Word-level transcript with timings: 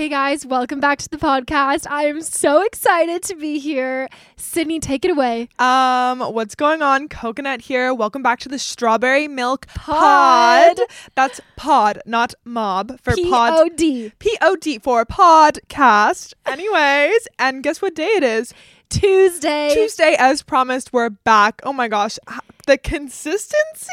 Hey 0.00 0.08
guys, 0.08 0.46
welcome 0.46 0.80
back 0.80 0.98
to 1.00 1.10
the 1.10 1.18
podcast. 1.18 1.86
I 1.86 2.04
am 2.06 2.22
so 2.22 2.62
excited 2.62 3.22
to 3.24 3.34
be 3.34 3.58
here. 3.58 4.08
Sydney, 4.34 4.80
take 4.80 5.04
it 5.04 5.10
away. 5.10 5.50
Um, 5.58 6.20
what's 6.20 6.54
going 6.54 6.80
on? 6.80 7.06
Coconut 7.06 7.60
here. 7.60 7.92
Welcome 7.92 8.22
back 8.22 8.38
to 8.40 8.48
the 8.48 8.58
Strawberry 8.58 9.28
Milk 9.28 9.66
Pod. 9.66 10.78
Pod. 10.78 10.86
That's 11.16 11.42
pod, 11.56 12.00
not 12.06 12.32
mob 12.46 12.98
for 13.02 13.14
P 13.14 13.28
pod. 13.28 13.52
O 13.52 13.68
D. 13.68 14.10
P 14.18 14.38
O 14.40 14.56
D 14.56 14.78
for 14.78 15.04
podcast. 15.04 16.32
Anyways, 16.46 17.28
and 17.38 17.62
guess 17.62 17.82
what 17.82 17.94
day 17.94 18.08
it 18.08 18.22
is? 18.22 18.54
Tuesday. 18.88 19.74
Tuesday, 19.74 20.16
as 20.18 20.40
promised, 20.40 20.94
we're 20.94 21.10
back. 21.10 21.60
Oh 21.62 21.74
my 21.74 21.88
gosh, 21.88 22.18
the 22.66 22.78
consistency. 22.78 23.90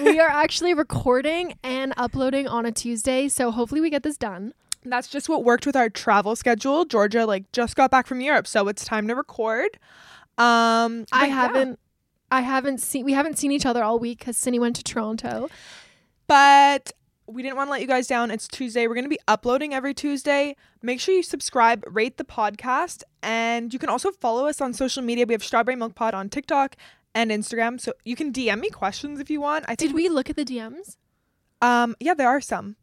we 0.00 0.20
are 0.20 0.30
actually 0.30 0.74
recording 0.74 1.58
and 1.64 1.92
uploading 1.96 2.46
on 2.46 2.66
a 2.66 2.70
Tuesday, 2.70 3.26
so 3.26 3.50
hopefully 3.50 3.80
we 3.80 3.90
get 3.90 4.04
this 4.04 4.16
done. 4.16 4.54
That's 4.84 5.08
just 5.08 5.28
what 5.28 5.44
worked 5.44 5.66
with 5.66 5.76
our 5.76 5.90
travel 5.90 6.34
schedule. 6.36 6.84
Georgia 6.84 7.26
like 7.26 7.50
just 7.52 7.76
got 7.76 7.90
back 7.90 8.06
from 8.06 8.20
Europe, 8.20 8.46
so 8.46 8.66
it's 8.68 8.84
time 8.84 9.08
to 9.08 9.14
record. 9.14 9.78
Um, 10.38 11.04
I 11.12 11.26
haven't 11.26 11.78
I 12.30 12.40
haven't 12.40 12.78
seen 12.78 13.04
we 13.04 13.12
haven't 13.12 13.38
seen 13.38 13.52
each 13.52 13.66
other 13.66 13.82
all 13.84 13.98
week 13.98 14.20
cuz 14.24 14.36
Cindy 14.38 14.58
went 14.58 14.76
to 14.76 14.82
Toronto. 14.82 15.48
but 16.26 16.92
we 17.26 17.42
didn't 17.42 17.56
want 17.56 17.68
to 17.68 17.70
let 17.72 17.80
you 17.80 17.86
guys 17.86 18.08
down. 18.08 18.30
It's 18.32 18.48
Tuesday. 18.48 18.88
We're 18.88 18.94
going 18.94 19.04
to 19.04 19.08
be 19.10 19.18
uploading 19.28 19.72
every 19.72 19.94
Tuesday. 19.94 20.56
Make 20.82 20.98
sure 20.98 21.14
you 21.14 21.22
subscribe, 21.22 21.84
rate 21.88 22.16
the 22.16 22.24
podcast, 22.24 23.04
and 23.22 23.72
you 23.72 23.78
can 23.78 23.88
also 23.88 24.10
follow 24.10 24.46
us 24.48 24.60
on 24.60 24.72
social 24.72 25.00
media. 25.02 25.26
We 25.26 25.34
have 25.34 25.44
Strawberry 25.44 25.76
Milk 25.76 25.94
Pod 25.94 26.12
on 26.12 26.28
TikTok 26.28 26.74
and 27.14 27.30
Instagram, 27.30 27.80
so 27.80 27.92
you 28.04 28.16
can 28.16 28.32
DM 28.32 28.58
me 28.58 28.68
questions 28.70 29.20
if 29.20 29.30
you 29.30 29.40
want. 29.40 29.64
I 29.68 29.76
think 29.76 29.90
Did 29.90 29.94
we 29.94 30.08
look 30.08 30.28
at 30.28 30.34
the 30.36 30.44
DMs? 30.44 30.96
um 31.62 31.94
yeah, 32.00 32.14
there 32.14 32.28
are 32.28 32.40
some. 32.40 32.74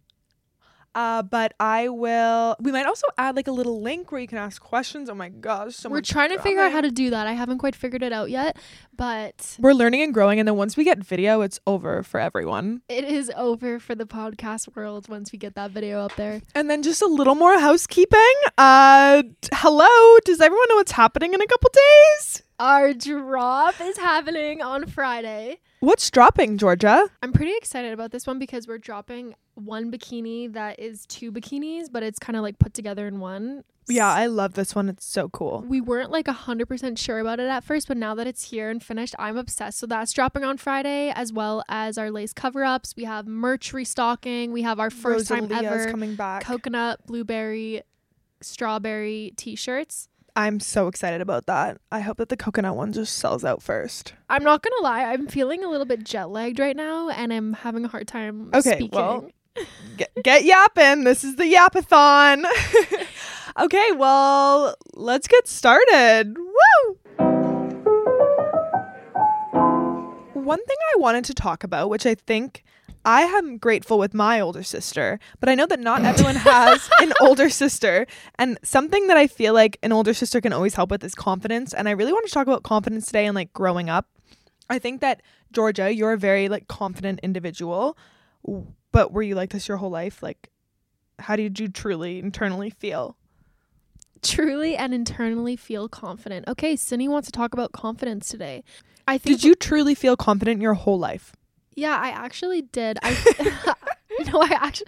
Uh, 0.98 1.22
but 1.22 1.54
I 1.60 1.90
will. 1.90 2.56
We 2.60 2.72
might 2.72 2.88
also 2.88 3.06
add 3.20 3.36
like 3.36 3.48
a 3.48 3.52
little 3.52 3.84
link 3.84 4.12
where 4.12 4.20
you 4.20 4.28
can 4.28 4.40
ask 4.40 4.60
questions. 4.60 5.12
Oh 5.12 5.14
my 5.14 5.30
gosh, 5.30 5.76
so 5.76 5.90
We're 5.90 6.02
trying 6.02 6.32
to 6.32 6.40
figure 6.40 6.60
out 6.60 6.72
how 6.72 6.82
to 6.82 6.90
do 6.90 7.12
that. 7.12 7.28
I 7.28 7.34
haven't 7.34 7.60
quite 7.60 7.76
figured 7.76 8.02
it 8.02 8.12
out 8.12 8.32
yet, 8.32 8.58
but 8.98 9.56
We're 9.60 9.74
learning 9.74 10.02
and 10.02 10.14
growing, 10.14 10.40
and 10.40 10.48
then 10.48 10.56
once 10.56 10.76
we 10.76 10.84
get 10.84 11.00
video, 11.04 11.42
it's 11.42 11.60
over 11.68 12.04
for 12.04 12.20
everyone. 12.20 12.82
it 12.90 13.04
is 13.04 13.32
over 13.36 13.80
for 13.80 13.96
the 13.96 14.06
podcast 14.06 14.76
world 14.76 15.08
once 15.08 15.32
we 15.32 15.38
get 15.38 15.56
that 15.56 15.72
video 15.72 16.00
up 16.04 16.16
there. 16.16 16.42
And 16.56 16.70
then 16.70 16.84
just 16.84 17.02
a 17.02 17.08
little 17.08 17.36
more 17.36 17.60
housekeeping. 17.60 18.34
Uh, 18.58 19.24
hello. 19.54 20.18
Does 20.26 20.42
everyone 20.42 20.66
know 20.70 20.76
what's 20.76 20.92
happening 20.92 21.34
in 21.34 21.42
a 21.42 21.48
couple 21.48 21.70
days? 21.74 22.44
Our 22.60 22.94
drop 22.94 23.80
is 23.80 23.98
happening 23.98 24.62
on 24.64 24.88
Friday. 24.88 25.60
What's 25.80 26.10
dropping, 26.10 26.58
Georgia? 26.58 27.08
I'm 27.22 27.32
pretty 27.32 27.56
excited 27.56 27.94
about 27.94 28.10
this 28.12 28.26
one 28.26 28.40
because 28.40 28.68
we're 28.68 28.80
dropping 28.80 29.36
one 29.54 29.92
bikini 29.92 30.52
that 30.54 30.80
is 30.80 31.06
two 31.06 31.32
bikinis, 31.32 31.86
but 31.92 32.02
it's 32.02 32.18
kind 32.18 32.36
of 32.36 32.42
like 32.42 32.58
put 32.58 32.74
together 32.74 33.06
in 33.08 33.20
one. 33.20 33.64
Yeah, 33.90 34.12
I 34.12 34.26
love 34.26 34.54
this 34.54 34.76
one. 34.76 34.90
It's 34.90 35.06
so 35.06 35.30
cool. 35.30 35.64
We 35.68 35.80
weren't 35.80 36.12
like 36.12 36.26
100% 36.26 36.98
sure 36.98 37.20
about 37.20 37.40
it 37.40 37.48
at 37.48 37.64
first, 37.64 37.88
but 37.88 37.96
now 37.98 38.16
that 38.16 38.28
it's 38.28 38.44
here 38.50 38.70
and 38.70 38.84
finished, 38.84 39.16
I'm 39.18 39.38
obsessed. 39.38 39.80
So 39.80 39.86
that's 39.88 40.12
dropping 40.12 40.44
on 40.44 40.58
Friday, 40.58 41.10
as 41.16 41.32
well 41.32 41.64
as 41.70 41.98
our 41.98 42.12
lace 42.12 42.34
cover 42.34 42.66
ups. 42.66 42.94
We 42.98 43.06
have 43.06 43.28
merch 43.28 43.72
restocking. 43.74 44.52
We 44.52 44.64
have 44.64 44.80
our 44.80 44.90
first 44.90 45.28
time 45.30 45.50
ever 45.52 45.90
coming 45.90 46.16
back. 46.16 46.44
coconut, 46.44 47.06
blueberry, 47.08 47.82
strawberry 48.42 49.34
t 49.38 49.56
shirts. 49.56 50.10
I'm 50.36 50.60
so 50.60 50.88
excited 50.88 51.20
about 51.22 51.48
that. 51.48 51.80
I 51.92 52.02
hope 52.02 52.18
that 52.18 52.30
the 52.30 52.38
coconut 52.38 52.76
one 52.76 52.94
just 52.94 53.18
sells 53.18 53.44
out 53.44 53.64
first. 53.64 54.14
I'm 54.30 54.44
not 54.44 54.62
gonna 54.62 54.84
lie, 54.84 55.04
I'm 55.06 55.28
feeling 55.28 55.64
a 55.64 55.70
little 55.70 55.86
bit 55.88 56.04
jet 56.04 56.30
lagged 56.30 56.60
right 56.60 56.76
now, 56.76 57.10
and 57.10 57.34
I'm 57.34 57.54
having 57.54 57.84
a 57.86 57.88
hard 57.88 58.08
time 58.08 58.52
Okay, 58.54 58.76
speaking. 58.76 58.90
well, 58.92 59.30
Get, 59.98 60.12
get 60.24 60.44
yapping. 60.46 61.04
This 61.04 61.24
is 61.24 61.38
the 61.38 61.46
yapathon. 61.52 62.46
okay, 63.60 63.92
well, 63.94 64.76
let's 64.94 65.28
get 65.28 65.48
started. 65.48 66.36
Woo! 66.38 66.98
One 70.34 70.64
thing 70.66 70.78
I 70.94 70.98
wanted 71.00 71.26
to 71.26 71.34
talk 71.34 71.64
about, 71.64 71.90
which 71.90 72.06
I 72.06 72.16
think 72.16 72.64
I 73.04 73.24
am 73.24 73.58
grateful 73.58 74.00
with 74.00 74.14
my 74.14 74.40
older 74.40 74.64
sister, 74.64 75.20
but 75.40 75.50
I 75.50 75.56
know 75.56 75.66
that 75.66 75.80
not 75.80 76.04
everyone 76.04 76.36
has 76.36 76.90
an 77.02 77.14
older 77.20 77.50
sister. 77.50 78.08
And 78.40 78.58
something 78.64 79.08
that 79.08 79.18
I 79.18 79.28
feel 79.28 79.54
like 79.54 79.78
an 79.84 79.92
older 79.92 80.14
sister 80.14 80.40
can 80.40 80.54
always 80.54 80.76
help 80.76 80.92
with 80.92 81.04
is 81.04 81.16
confidence. 81.16 81.74
And 81.74 81.90
I 81.90 81.92
really 81.92 82.14
want 82.14 82.26
to 82.26 82.32
talk 82.32 82.48
about 82.48 82.64
confidence 82.64 83.08
today 83.08 83.26
and 83.26 83.36
like 83.36 83.54
growing 83.54 83.90
up. 83.90 84.08
I 84.70 84.80
think 84.80 85.02
that 85.02 85.22
Georgia, 85.52 85.94
you're 85.94 86.14
a 86.14 86.18
very 86.18 86.50
like 86.50 86.68
confident 86.68 87.20
individual. 87.24 87.98
But 88.92 89.12
were 89.12 89.24
you 89.24 89.36
like 89.36 89.52
this 89.52 89.68
your 89.68 89.78
whole 89.78 89.90
life? 89.90 90.22
Like 90.22 90.50
how 91.20 91.36
did 91.36 91.60
you 91.60 91.68
truly 91.68 92.20
internally 92.20 92.70
feel? 92.70 93.18
Truly 94.28 94.76
and 94.76 94.94
internally 94.94 95.56
feel 95.56 95.88
confident. 95.90 96.48
Okay, 96.48 96.76
Cindy 96.76 97.08
wants 97.08 97.28
to 97.28 97.32
talk 97.32 97.54
about 97.54 97.72
confidence 97.72 98.30
today. 98.30 98.64
I 99.08 99.18
think 99.18 99.38
Did 99.38 99.44
you 99.46 99.56
truly 99.56 99.96
feel 99.96 100.18
confident 100.18 100.62
your 100.62 100.74
whole 100.74 101.00
life? 101.00 101.36
Yeah, 101.76 101.96
I 101.96 102.10
actually 102.10 102.62
did. 102.64 102.98
I 103.04 103.12
No, 104.32 104.42
I 104.42 104.50
actually 104.60 104.88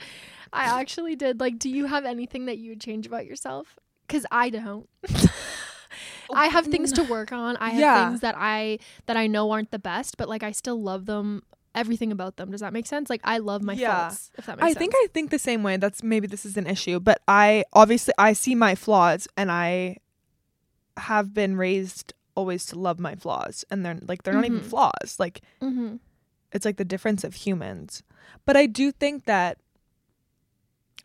I 0.51 0.66
actually 0.66 1.16
did. 1.16 1.39
Like, 1.39 1.59
do 1.59 1.69
you 1.69 1.85
have 1.85 2.05
anything 2.05 2.45
that 2.45 2.57
you 2.57 2.72
would 2.72 2.81
change 2.81 3.05
about 3.05 3.25
yourself? 3.25 3.77
Cuz 4.07 4.25
I 4.31 4.50
don't. 4.50 4.89
I 6.33 6.47
have 6.47 6.66
things 6.67 6.91
to 6.94 7.03
work 7.03 7.31
on. 7.31 7.57
I 7.57 7.69
have 7.69 7.79
Yeah. 7.79 8.07
things 8.09 8.21
that 8.21 8.35
I 8.38 8.79
that 9.06 9.17
I 9.17 9.27
know 9.27 9.51
aren't 9.51 9.71
the 9.71 9.79
best, 9.79 10.17
but 10.17 10.27
like 10.29 10.44
I 10.44 10.51
still 10.51 10.81
love 10.81 11.06
them 11.06 11.44
everything 11.79 12.12
about 12.12 12.35
them. 12.38 12.51
Does 12.51 12.62
that 12.62 12.73
make 12.73 12.85
sense? 12.85 13.09
Like 13.09 13.22
I 13.23 13.38
love 13.40 13.62
my 13.63 13.73
Yeah. 13.73 14.09
faults, 14.09 14.31
if 14.38 14.45
that 14.45 14.57
makes 14.57 14.66
I 14.66 14.69
sense. 14.69 14.78
think 14.79 14.94
I 15.03 15.07
think 15.13 15.31
the 15.31 15.40
same 15.40 15.62
way. 15.63 15.78
That's 15.78 16.03
maybe 16.03 16.28
this 16.28 16.45
is 16.45 16.57
an 16.57 16.67
issue, 16.67 17.00
but 17.00 17.22
I 17.28 17.63
obviously 17.73 18.13
I 18.17 18.34
see 18.34 18.56
my 18.56 18.75
flaws 18.75 19.28
and 19.38 19.51
I 19.51 19.97
have 20.97 21.34
been 21.34 21.56
raised 21.56 22.13
always 22.35 22.66
to 22.68 22.78
love 22.79 23.00
my 23.00 23.16
flaws 23.16 23.66
and 23.69 23.85
they're 23.85 24.00
like 24.07 24.23
they're 24.23 24.34
not 24.34 24.45
even 24.45 24.59
Mhm. 24.62 24.66
flaws. 24.73 25.09
Like 25.18 25.41
mm-hmm. 25.62 25.95
it's 26.51 26.66
like 26.66 26.78
the 26.78 26.85
difference 26.94 27.23
of 27.23 27.34
humans. 27.35 28.03
But 28.45 28.56
I 28.57 28.66
do 28.66 28.91
think 28.91 29.25
that 29.25 29.57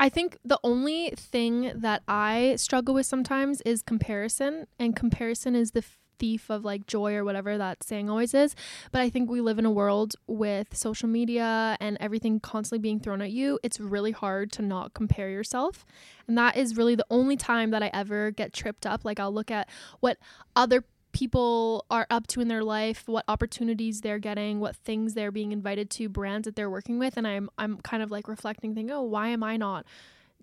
I 0.00 0.08
think 0.08 0.38
the 0.44 0.58
only 0.64 1.10
thing 1.16 1.70
that 1.76 2.02
I 2.08 2.56
struggle 2.56 2.94
with 2.94 3.06
sometimes 3.06 3.60
is 3.62 3.80
comparison, 3.80 4.66
and 4.78 4.96
comparison 4.96 5.54
is 5.54 5.70
the 5.70 5.84
thief 6.18 6.50
of 6.50 6.64
like 6.64 6.86
joy 6.86 7.14
or 7.14 7.24
whatever 7.24 7.58
that 7.58 7.82
saying 7.82 8.10
always 8.10 8.34
is. 8.34 8.54
But 8.92 9.00
I 9.00 9.10
think 9.10 9.30
we 9.30 9.40
live 9.40 9.58
in 9.58 9.66
a 9.66 9.70
world 9.70 10.14
with 10.26 10.76
social 10.76 11.08
media 11.08 11.76
and 11.80 11.96
everything 12.00 12.40
constantly 12.40 12.82
being 12.82 13.00
thrown 13.00 13.22
at 13.22 13.30
you. 13.30 13.58
It's 13.62 13.80
really 13.80 14.12
hard 14.12 14.52
to 14.52 14.62
not 14.62 14.94
compare 14.94 15.30
yourself. 15.30 15.84
And 16.26 16.36
that 16.38 16.56
is 16.56 16.76
really 16.76 16.94
the 16.94 17.06
only 17.10 17.36
time 17.36 17.70
that 17.70 17.82
I 17.82 17.90
ever 17.92 18.30
get 18.30 18.52
tripped 18.52 18.86
up. 18.86 19.04
Like 19.04 19.20
I'll 19.20 19.32
look 19.32 19.50
at 19.50 19.68
what 20.00 20.18
other 20.56 20.84
people 21.14 21.86
are 21.90 22.06
up 22.10 22.26
to 22.26 22.40
in 22.40 22.48
their 22.48 22.64
life, 22.64 23.04
what 23.06 23.24
opportunities 23.28 24.02
they're 24.02 24.18
getting, 24.18 24.60
what 24.60 24.76
things 24.76 25.14
they're 25.14 25.30
being 25.30 25.52
invited 25.52 25.88
to, 25.88 26.08
brands 26.08 26.44
that 26.44 26.56
they're 26.56 26.68
working 26.68 26.98
with, 26.98 27.16
and 27.16 27.26
I'm 27.26 27.48
I'm 27.56 27.78
kind 27.78 28.02
of 28.02 28.10
like 28.10 28.28
reflecting 28.28 28.74
thinking, 28.74 28.94
"Oh, 28.94 29.02
why 29.02 29.28
am 29.28 29.42
I 29.42 29.56
not 29.56 29.86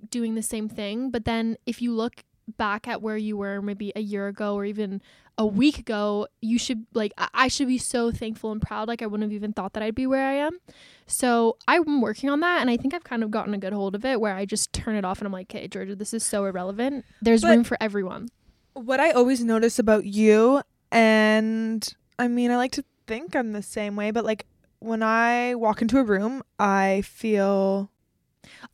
doing 0.10 0.34
the 0.34 0.42
same 0.42 0.68
thing?" 0.68 1.12
But 1.12 1.26
then 1.26 1.58
if 1.68 1.82
you 1.82 1.94
look 1.94 2.24
back 2.58 2.88
at 2.88 3.02
where 3.02 3.18
you 3.18 3.38
were 3.38 3.62
maybe 3.62 3.92
a 3.96 4.02
year 4.02 4.28
ago 4.28 4.56
or 4.56 4.66
even 4.66 5.02
a 5.42 5.46
week 5.46 5.78
ago, 5.80 6.28
you 6.42 6.58
should 6.60 6.86
like 6.94 7.12
I- 7.18 7.48
should 7.48 7.68
be 7.68 7.78
so 7.78 8.12
thankful 8.12 8.52
and 8.52 8.62
proud 8.62 8.88
like 8.88 9.02
I 9.02 9.08
wouldn't 9.08 9.30
have 9.30 9.36
even 9.36 9.54
thought 9.54 9.74
that 9.74 9.82
I'd 9.84 9.96
be 9.96 10.06
where 10.06 10.26
I 10.26 10.34
am. 10.34 10.60
So 11.08 11.58
I'm 11.68 12.00
working 12.02 12.30
on 12.30 12.40
that 12.42 12.62
and 12.62 12.70
I 12.70 12.78
think 12.78 12.94
I've 12.94 13.04
kind 13.04 13.24
of 13.24 13.32
gotten 13.32 13.54
a 13.54 13.58
good 13.58 13.74
hold 13.74 13.96
of 13.96 14.06
it 14.06 14.22
where 14.22 14.36
I 14.36 14.46
just 14.46 14.72
turn 14.72 14.96
it 14.96 15.04
off 15.04 15.18
and 15.20 15.26
I'm 15.26 15.34
like, 15.34 15.50
"Okay, 15.54 15.68
Georgia, 15.68 15.96
this 15.96 16.14
is 16.14 16.24
so 16.26 16.46
irrelevant. 16.46 17.06
There's 17.22 17.42
But- 17.42 17.50
room 17.50 17.64
for 17.64 17.78
everyone." 17.82 18.30
what 18.74 19.00
I 19.02 19.12
always 19.12 19.44
notice 19.44 19.80
about 19.80 20.06
you, 20.06 20.62
and 20.92 21.88
I 22.18 22.28
mean, 22.30 22.52
I 22.52 22.58
like 22.58 22.72
to 22.74 22.86
think 23.08 23.36
I'm 23.36 23.52
the 23.52 23.62
same 23.64 23.96
way, 23.98 24.12
but 24.12 24.24
like 24.24 24.46
when 24.80 25.04
I 25.04 25.56
walk 25.56 25.82
into 25.82 25.98
a 25.98 26.04
room, 26.04 26.42
I 26.60 27.02
feel 27.04 27.92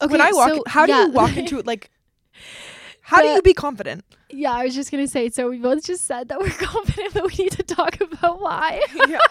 Okay, 0.02 0.12
when 0.12 0.22
I 0.22 0.32
walk. 0.34 0.50
so, 0.50 0.64
how 0.68 0.86
do 0.86 0.94
you 0.94 1.10
walk 1.10 1.36
into 1.42 1.58
it? 1.60 1.66
Like, 1.66 1.90
how 3.08 3.22
do 3.22 3.30
you 3.30 3.42
be 3.42 3.54
confident? 3.54 4.04
Yeah, 4.30 4.52
I 4.52 4.66
was 4.66 4.76
just 4.76 4.92
gonna 4.92 5.08
say. 5.08 5.30
So 5.30 5.50
we 5.50 5.60
both 5.60 5.86
just 5.86 6.04
said 6.04 6.28
that 6.28 6.40
we're 6.42 6.50
confident, 6.50 7.14
but 7.14 7.24
we 7.24 7.44
need 7.46 7.54
to 7.54 7.64
talk 7.64 8.02
about 8.02 8.42
why. 8.42 8.82
yeah. 9.08 9.20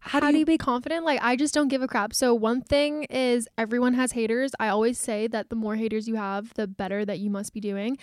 How, 0.00 0.20
do 0.20 0.38
you 0.38 0.46
be 0.46 0.56
confident? 0.56 1.04
Like, 1.04 1.20
I 1.22 1.36
just 1.36 1.52
don't 1.52 1.68
give 1.68 1.82
a 1.82 1.88
crap. 1.88 2.14
So 2.14 2.32
one 2.32 2.62
thing 2.62 3.04
is 3.04 3.46
everyone 3.58 3.92
has 3.94 4.12
haters. 4.12 4.52
I 4.58 4.68
always 4.68 4.98
say 4.98 5.26
that 5.26 5.50
the 5.50 5.56
more 5.56 5.76
haters 5.76 6.08
you 6.08 6.14
have, 6.14 6.54
the 6.54 6.66
better 6.66 7.04
that 7.04 7.18
you 7.18 7.28
must 7.28 7.52
be 7.52 7.60
doing. 7.60 7.98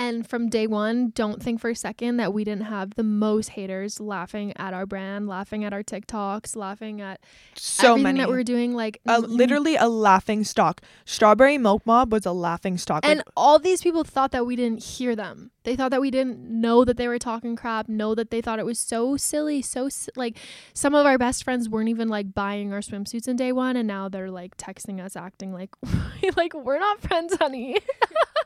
And 0.00 0.28
from 0.28 0.48
day 0.48 0.68
one, 0.68 1.10
don't 1.10 1.42
think 1.42 1.60
for 1.60 1.70
a 1.70 1.74
second 1.74 2.18
that 2.18 2.32
we 2.32 2.44
didn't 2.44 2.66
have 2.66 2.94
the 2.94 3.02
most 3.02 3.50
haters 3.50 3.98
laughing 3.98 4.52
at 4.56 4.72
our 4.72 4.86
brand, 4.86 5.26
laughing 5.26 5.64
at 5.64 5.72
our 5.72 5.82
TikToks, 5.82 6.54
laughing 6.54 7.00
at 7.00 7.20
so 7.56 7.88
everything 7.88 8.02
many? 8.04 8.18
that 8.20 8.28
we're 8.28 8.44
doing. 8.44 8.74
Like, 8.74 9.00
literally 9.04 9.74
a 9.74 9.88
laughing 9.88 10.44
stock. 10.44 10.82
Strawberry 11.04 11.58
Milk 11.58 11.84
Mob 11.84 12.12
was 12.12 12.24
a 12.26 12.32
laughing 12.32 12.78
stock. 12.78 13.04
And 13.04 13.18
Like, 13.18 13.26
all 13.36 13.58
these 13.58 13.82
people 13.82 14.04
thought 14.04 14.30
that 14.30 14.46
we 14.46 14.54
didn't 14.54 14.84
hear 14.84 15.16
them. 15.16 15.50
They 15.64 15.74
thought 15.74 15.90
that 15.90 16.00
we 16.00 16.10
didn't 16.10 16.38
know 16.38 16.84
that 16.84 16.96
they 16.96 17.08
were 17.08 17.18
talking 17.18 17.56
crap, 17.56 17.88
know 17.88 18.14
that 18.14 18.30
they 18.30 18.40
thought 18.40 18.58
it 18.58 18.64
was 18.64 18.78
so 18.78 19.16
silly, 19.16 19.60
so 19.60 19.88
like 20.16 20.38
some 20.72 20.94
of 20.94 21.04
our 21.04 21.18
best 21.18 21.44
friends 21.44 21.68
weren't 21.68 21.90
even 21.90 22.08
like 22.08 22.32
buying 22.32 22.72
our 22.72 22.80
swimsuits 22.80 23.28
in 23.28 23.36
day 23.36 23.52
1 23.52 23.76
and 23.76 23.86
now 23.86 24.08
they're 24.08 24.30
like 24.30 24.56
texting 24.56 25.04
us 25.04 25.14
acting 25.14 25.52
like 25.52 25.70
like 26.36 26.54
we're 26.54 26.78
not 26.78 27.00
friends, 27.02 27.36
honey. 27.36 27.76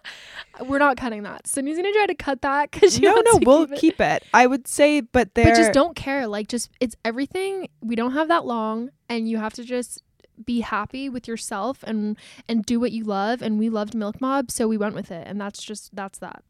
we're 0.66 0.78
not 0.78 0.96
cutting 0.96 1.22
that. 1.22 1.41
Sydney's 1.44 1.76
gonna 1.76 1.92
try 1.92 2.06
to 2.06 2.14
cut 2.14 2.42
that 2.42 2.70
because 2.72 3.00
no, 3.00 3.14
no, 3.14 3.40
we'll 3.42 3.68
keep 3.68 4.00
it. 4.00 4.24
I 4.32 4.46
would 4.46 4.66
say, 4.66 5.00
but 5.00 5.34
there. 5.34 5.46
But 5.46 5.56
just 5.56 5.72
don't 5.72 5.96
care. 5.96 6.26
Like, 6.26 6.48
just 6.48 6.70
it's 6.80 6.96
everything. 7.04 7.68
We 7.80 7.96
don't 7.96 8.12
have 8.12 8.28
that 8.28 8.44
long, 8.44 8.90
and 9.08 9.28
you 9.28 9.38
have 9.38 9.54
to 9.54 9.64
just 9.64 10.02
be 10.44 10.60
happy 10.60 11.08
with 11.08 11.28
yourself 11.28 11.82
and 11.84 12.16
and 12.48 12.64
do 12.64 12.80
what 12.80 12.92
you 12.92 13.04
love. 13.04 13.42
And 13.42 13.58
we 13.58 13.68
loved 13.68 13.94
Milk 13.94 14.20
Mob, 14.20 14.50
so 14.50 14.68
we 14.68 14.76
went 14.76 14.94
with 14.94 15.10
it, 15.10 15.26
and 15.26 15.40
that's 15.40 15.62
just 15.62 15.94
that's 15.94 16.18
that. 16.18 16.42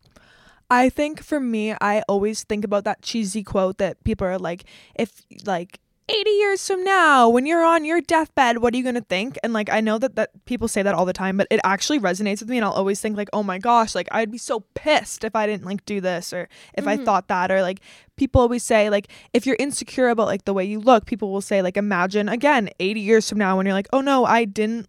I 0.70 0.88
think 0.88 1.22
for 1.22 1.38
me, 1.38 1.74
I 1.82 2.02
always 2.08 2.44
think 2.44 2.64
about 2.64 2.84
that 2.84 3.02
cheesy 3.02 3.42
quote 3.42 3.76
that 3.76 4.02
people 4.04 4.26
are 4.26 4.38
like, 4.38 4.64
if 4.94 5.20
like 5.44 5.80
80 6.12 6.30
years 6.30 6.66
from 6.66 6.84
now 6.84 7.28
when 7.28 7.46
you're 7.46 7.64
on 7.64 7.84
your 7.84 8.00
deathbed 8.00 8.58
what 8.58 8.74
are 8.74 8.76
you 8.76 8.82
going 8.82 8.94
to 8.94 9.00
think? 9.00 9.38
And 9.42 9.52
like 9.52 9.70
i 9.70 9.80
know 9.80 9.98
that 9.98 10.16
that 10.16 10.30
people 10.44 10.68
say 10.68 10.82
that 10.82 10.94
all 10.94 11.04
the 11.04 11.12
time 11.12 11.36
but 11.36 11.46
it 11.50 11.60
actually 11.64 11.98
resonates 11.98 12.40
with 12.40 12.48
me 12.48 12.58
and 12.58 12.64
i'll 12.64 12.72
always 12.72 13.00
think 13.00 13.16
like 13.16 13.30
oh 13.32 13.42
my 13.42 13.58
gosh 13.58 13.94
like 13.94 14.08
i'd 14.12 14.30
be 14.30 14.38
so 14.38 14.60
pissed 14.74 15.24
if 15.24 15.34
i 15.34 15.46
didn't 15.46 15.64
like 15.64 15.84
do 15.86 16.00
this 16.00 16.32
or 16.32 16.48
if 16.74 16.84
mm-hmm. 16.84 17.00
i 17.00 17.04
thought 17.04 17.28
that 17.28 17.50
or 17.50 17.62
like 17.62 17.80
people 18.16 18.40
always 18.40 18.62
say 18.62 18.90
like 18.90 19.08
if 19.32 19.46
you're 19.46 19.56
insecure 19.58 20.08
about 20.08 20.26
like 20.26 20.44
the 20.44 20.52
way 20.52 20.64
you 20.64 20.78
look 20.78 21.06
people 21.06 21.32
will 21.32 21.40
say 21.40 21.62
like 21.62 21.76
imagine 21.76 22.28
again 22.28 22.68
80 22.78 23.00
years 23.00 23.28
from 23.28 23.38
now 23.38 23.56
when 23.56 23.66
you're 23.66 23.74
like 23.74 23.88
oh 23.92 24.00
no 24.00 24.24
i 24.24 24.44
didn't 24.44 24.88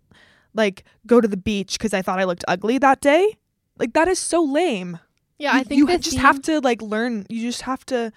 like 0.54 0.84
go 1.06 1.20
to 1.22 1.28
the 1.28 1.38
beach 1.38 1.78
because 1.78 1.94
i 1.94 2.02
thought 2.02 2.20
i 2.20 2.24
looked 2.24 2.46
ugly 2.48 2.78
that 2.78 3.02
day. 3.02 3.38
Like 3.78 3.94
that 3.94 4.08
is 4.08 4.20
so 4.20 4.44
lame. 4.44 5.00
Yeah 5.40 5.54
you, 5.54 5.60
i 5.60 5.64
think 5.64 5.80
you 5.80 5.98
just 5.98 6.12
theme- 6.12 6.20
have 6.20 6.42
to 6.44 6.62
like 6.62 6.82
learn 6.82 7.26
you 7.30 7.42
just 7.42 7.64
have 7.64 7.86
to 7.88 8.12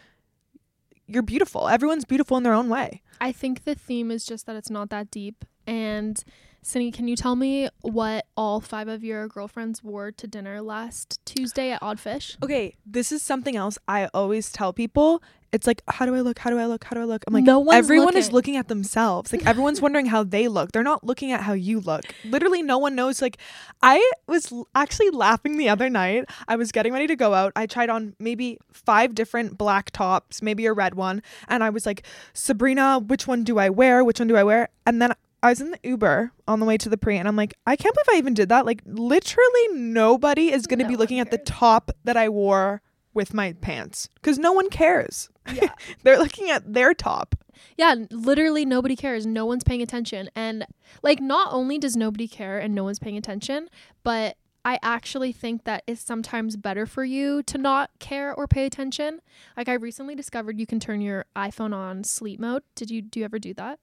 you're 1.07 1.23
beautiful. 1.23 1.69
Everyone's 1.69 2.05
beautiful 2.05 2.37
in 2.37 2.43
their 2.43 2.55
own 2.55 2.69
way. 2.69 3.03
I 3.21 3.33
think 3.33 3.65
the 3.65 3.75
theme 3.75 4.11
is 4.11 4.25
just 4.25 4.47
that 4.47 4.57
it's 4.57 4.71
not 4.71 4.91
that 4.91 5.11
deep. 5.11 5.45
And 5.67 6.23
Cindy, 6.63 6.91
can 6.91 7.07
you 7.07 7.15
tell 7.15 7.37
me 7.37 7.69
what 7.83 8.27
all 8.37 8.61
five 8.61 8.89
of 8.89 9.05
your 9.05 9.29
girlfriends 9.29 9.85
wore 9.85 10.11
to 10.11 10.27
dinner 10.27 10.61
last 10.61 11.25
Tuesday 11.25 11.71
at 11.71 11.81
Oddfish? 11.81 12.37
Okay, 12.43 12.77
this 12.85 13.13
is 13.13 13.23
something 13.23 13.57
else 13.57 13.79
I 13.87 14.07
always 14.13 14.51
tell 14.51 14.73
people. 14.73 15.23
It's 15.53 15.67
like, 15.67 15.83
how 15.89 16.07
do 16.07 16.15
I 16.15 16.21
look? 16.21 16.39
How 16.39 16.51
do 16.51 16.59
I 16.59 16.67
look? 16.67 16.85
How 16.85 16.95
do 16.95 17.01
I 17.01 17.05
look? 17.05 17.25
I'm 17.27 17.35
like, 17.35 17.45
no 17.45 17.61
one's 17.61 17.79
everyone 17.79 18.07
looking. 18.07 18.19
is 18.19 18.33
looking 18.33 18.57
at 18.57 18.69
themselves. 18.69 19.33
Like 19.33 19.47
everyone's 19.47 19.81
wondering 19.81 20.07
how 20.07 20.25
they 20.25 20.49
look. 20.49 20.73
They're 20.73 20.83
not 20.83 21.05
looking 21.05 21.33
at 21.33 21.43
how 21.43 21.53
you 21.53 21.81
look. 21.81 22.05
Literally, 22.25 22.63
no 22.63 22.79
one 22.79 22.95
knows. 22.95 23.23
Like, 23.23 23.39
I 23.83 24.11
was 24.27 24.53
actually 24.75 25.11
laughing 25.11 25.57
the 25.57 25.69
other 25.69 25.89
night. 25.89 26.25
I 26.49 26.57
was 26.57 26.73
getting 26.73 26.93
ready 26.93 27.07
to 27.07 27.17
go 27.17 27.35
out. 27.35 27.53
I 27.57 27.67
tried 27.67 27.91
on 27.91 28.15
maybe 28.19 28.59
five 28.73 29.15
different 29.15 29.57
black 29.57 29.91
tops, 29.91 30.43
maybe 30.43 30.67
a 30.67 30.73
red 30.73 30.95
one, 30.95 31.23
and 31.49 31.63
I 31.65 31.71
was 31.71 31.87
like, 31.87 32.07
Sabrina, 32.33 32.99
which 32.99 33.27
one 33.27 33.45
do 33.45 33.59
I 33.59 33.71
wear? 33.71 34.05
Which 34.05 34.19
one 34.19 34.29
do 34.29 34.37
I 34.37 34.45
wear? 34.45 34.69
And 34.87 35.01
then 35.01 35.13
I 35.43 35.51
was 35.51 35.61
in 35.61 35.71
the 35.71 35.79
Uber 35.83 36.33
on 36.49 36.61
the 36.61 36.67
way 36.67 36.77
to 36.79 36.89
the 36.89 36.97
pre, 36.97 37.17
and 37.17 37.29
I'm 37.29 37.37
like, 37.37 37.55
I 37.67 37.77
can't 37.77 37.95
believe 37.95 38.17
I 38.17 38.19
even 38.19 38.35
did 38.35 38.49
that. 38.49 38.67
Like, 38.67 38.83
literally, 38.85 39.69
nobody 39.73 40.53
is 40.53 40.67
going 40.67 40.79
to 40.81 40.85
no 40.85 40.91
be 40.91 40.97
looking 40.97 41.21
at 41.21 41.31
the 41.31 41.39
top 41.39 41.91
that 42.05 42.17
I 42.17 42.29
wore 42.29 42.83
with 43.15 43.33
my 43.33 43.53
pants 43.55 44.09
because 44.17 44.39
no 44.39 44.53
one 44.53 44.71
cares. 44.71 45.31
Yeah. 45.53 45.71
They're 46.03 46.19
looking 46.19 46.51
at 46.51 46.73
their 46.73 46.95
top. 46.95 47.35
Yeah, 47.77 47.95
literally 48.11 48.65
nobody 48.65 48.97
cares. 48.97 49.27
No 49.27 49.47
one's 49.47 49.65
paying 49.65 49.83
attention. 49.83 50.31
And 50.35 50.67
like 51.03 51.21
not 51.21 51.53
only 51.53 51.79
does 51.79 51.97
nobody 51.97 52.29
care 52.29 52.59
and 52.59 52.75
no 52.75 52.85
one's 52.85 52.99
paying 52.99 53.17
attention, 53.17 53.69
but 54.03 54.37
I 54.65 54.79
actually 54.83 55.31
think 55.31 55.65
that 55.65 55.85
it's 55.87 56.01
sometimes 56.01 56.57
better 56.57 56.87
for 56.87 57.05
you 57.05 57.43
to 57.45 57.57
not 57.57 57.91
care 58.01 58.35
or 58.35 58.49
pay 58.49 58.67
attention. 58.67 59.21
Like 59.57 59.69
I 59.69 59.75
recently 59.75 60.17
discovered 60.17 60.59
you 60.59 60.67
can 60.67 60.81
turn 60.81 61.01
your 61.01 61.25
iPhone 61.37 61.73
on 61.73 62.03
sleep 62.03 62.41
mode. 62.41 62.63
Did 62.75 62.91
you 62.91 63.01
do 63.01 63.21
you 63.21 63.25
ever 63.25 63.39
do 63.39 63.55
that? 63.55 63.79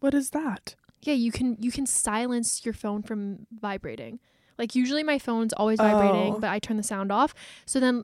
What 0.00 0.12
is 0.12 0.30
that? 0.30 0.74
Yeah, 1.02 1.14
you 1.14 1.32
can 1.32 1.56
you 1.58 1.72
can 1.72 1.86
silence 1.86 2.64
your 2.64 2.74
phone 2.74 3.02
from 3.02 3.46
vibrating. 3.50 4.20
Like 4.58 4.74
usually 4.74 5.04
my 5.04 5.18
phone's 5.18 5.52
always 5.54 5.78
vibrating, 5.78 6.34
oh. 6.34 6.38
but 6.38 6.50
I 6.50 6.58
turn 6.58 6.76
the 6.76 6.82
sound 6.82 7.10
off. 7.10 7.32
So 7.64 7.80
then 7.80 8.02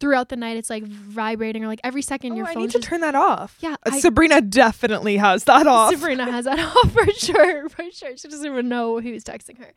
throughout 0.00 0.28
the 0.30 0.36
night 0.36 0.56
it's 0.56 0.68
like 0.68 0.84
vibrating 0.84 1.64
or 1.64 1.68
like 1.68 1.80
every 1.84 2.02
second 2.02 2.32
oh, 2.32 2.36
your 2.36 2.46
phone. 2.46 2.58
I 2.58 2.60
need 2.62 2.70
to 2.72 2.80
turn 2.80 3.00
that 3.02 3.14
off. 3.14 3.56
Yeah, 3.60 3.74
uh, 3.86 3.92
I, 3.92 4.00
Sabrina 4.00 4.40
definitely 4.40 5.16
has 5.16 5.44
that 5.44 5.66
off. 5.66 5.92
Sabrina 5.92 6.30
has 6.30 6.44
that 6.44 6.58
off 6.76 6.92
for 6.92 7.06
sure, 7.12 7.68
for 7.68 7.84
sure. 7.90 8.16
She 8.16 8.28
doesn't 8.28 8.46
even 8.46 8.68
know 8.68 9.00
who's 9.00 9.24
texting 9.24 9.58
her. 9.58 9.72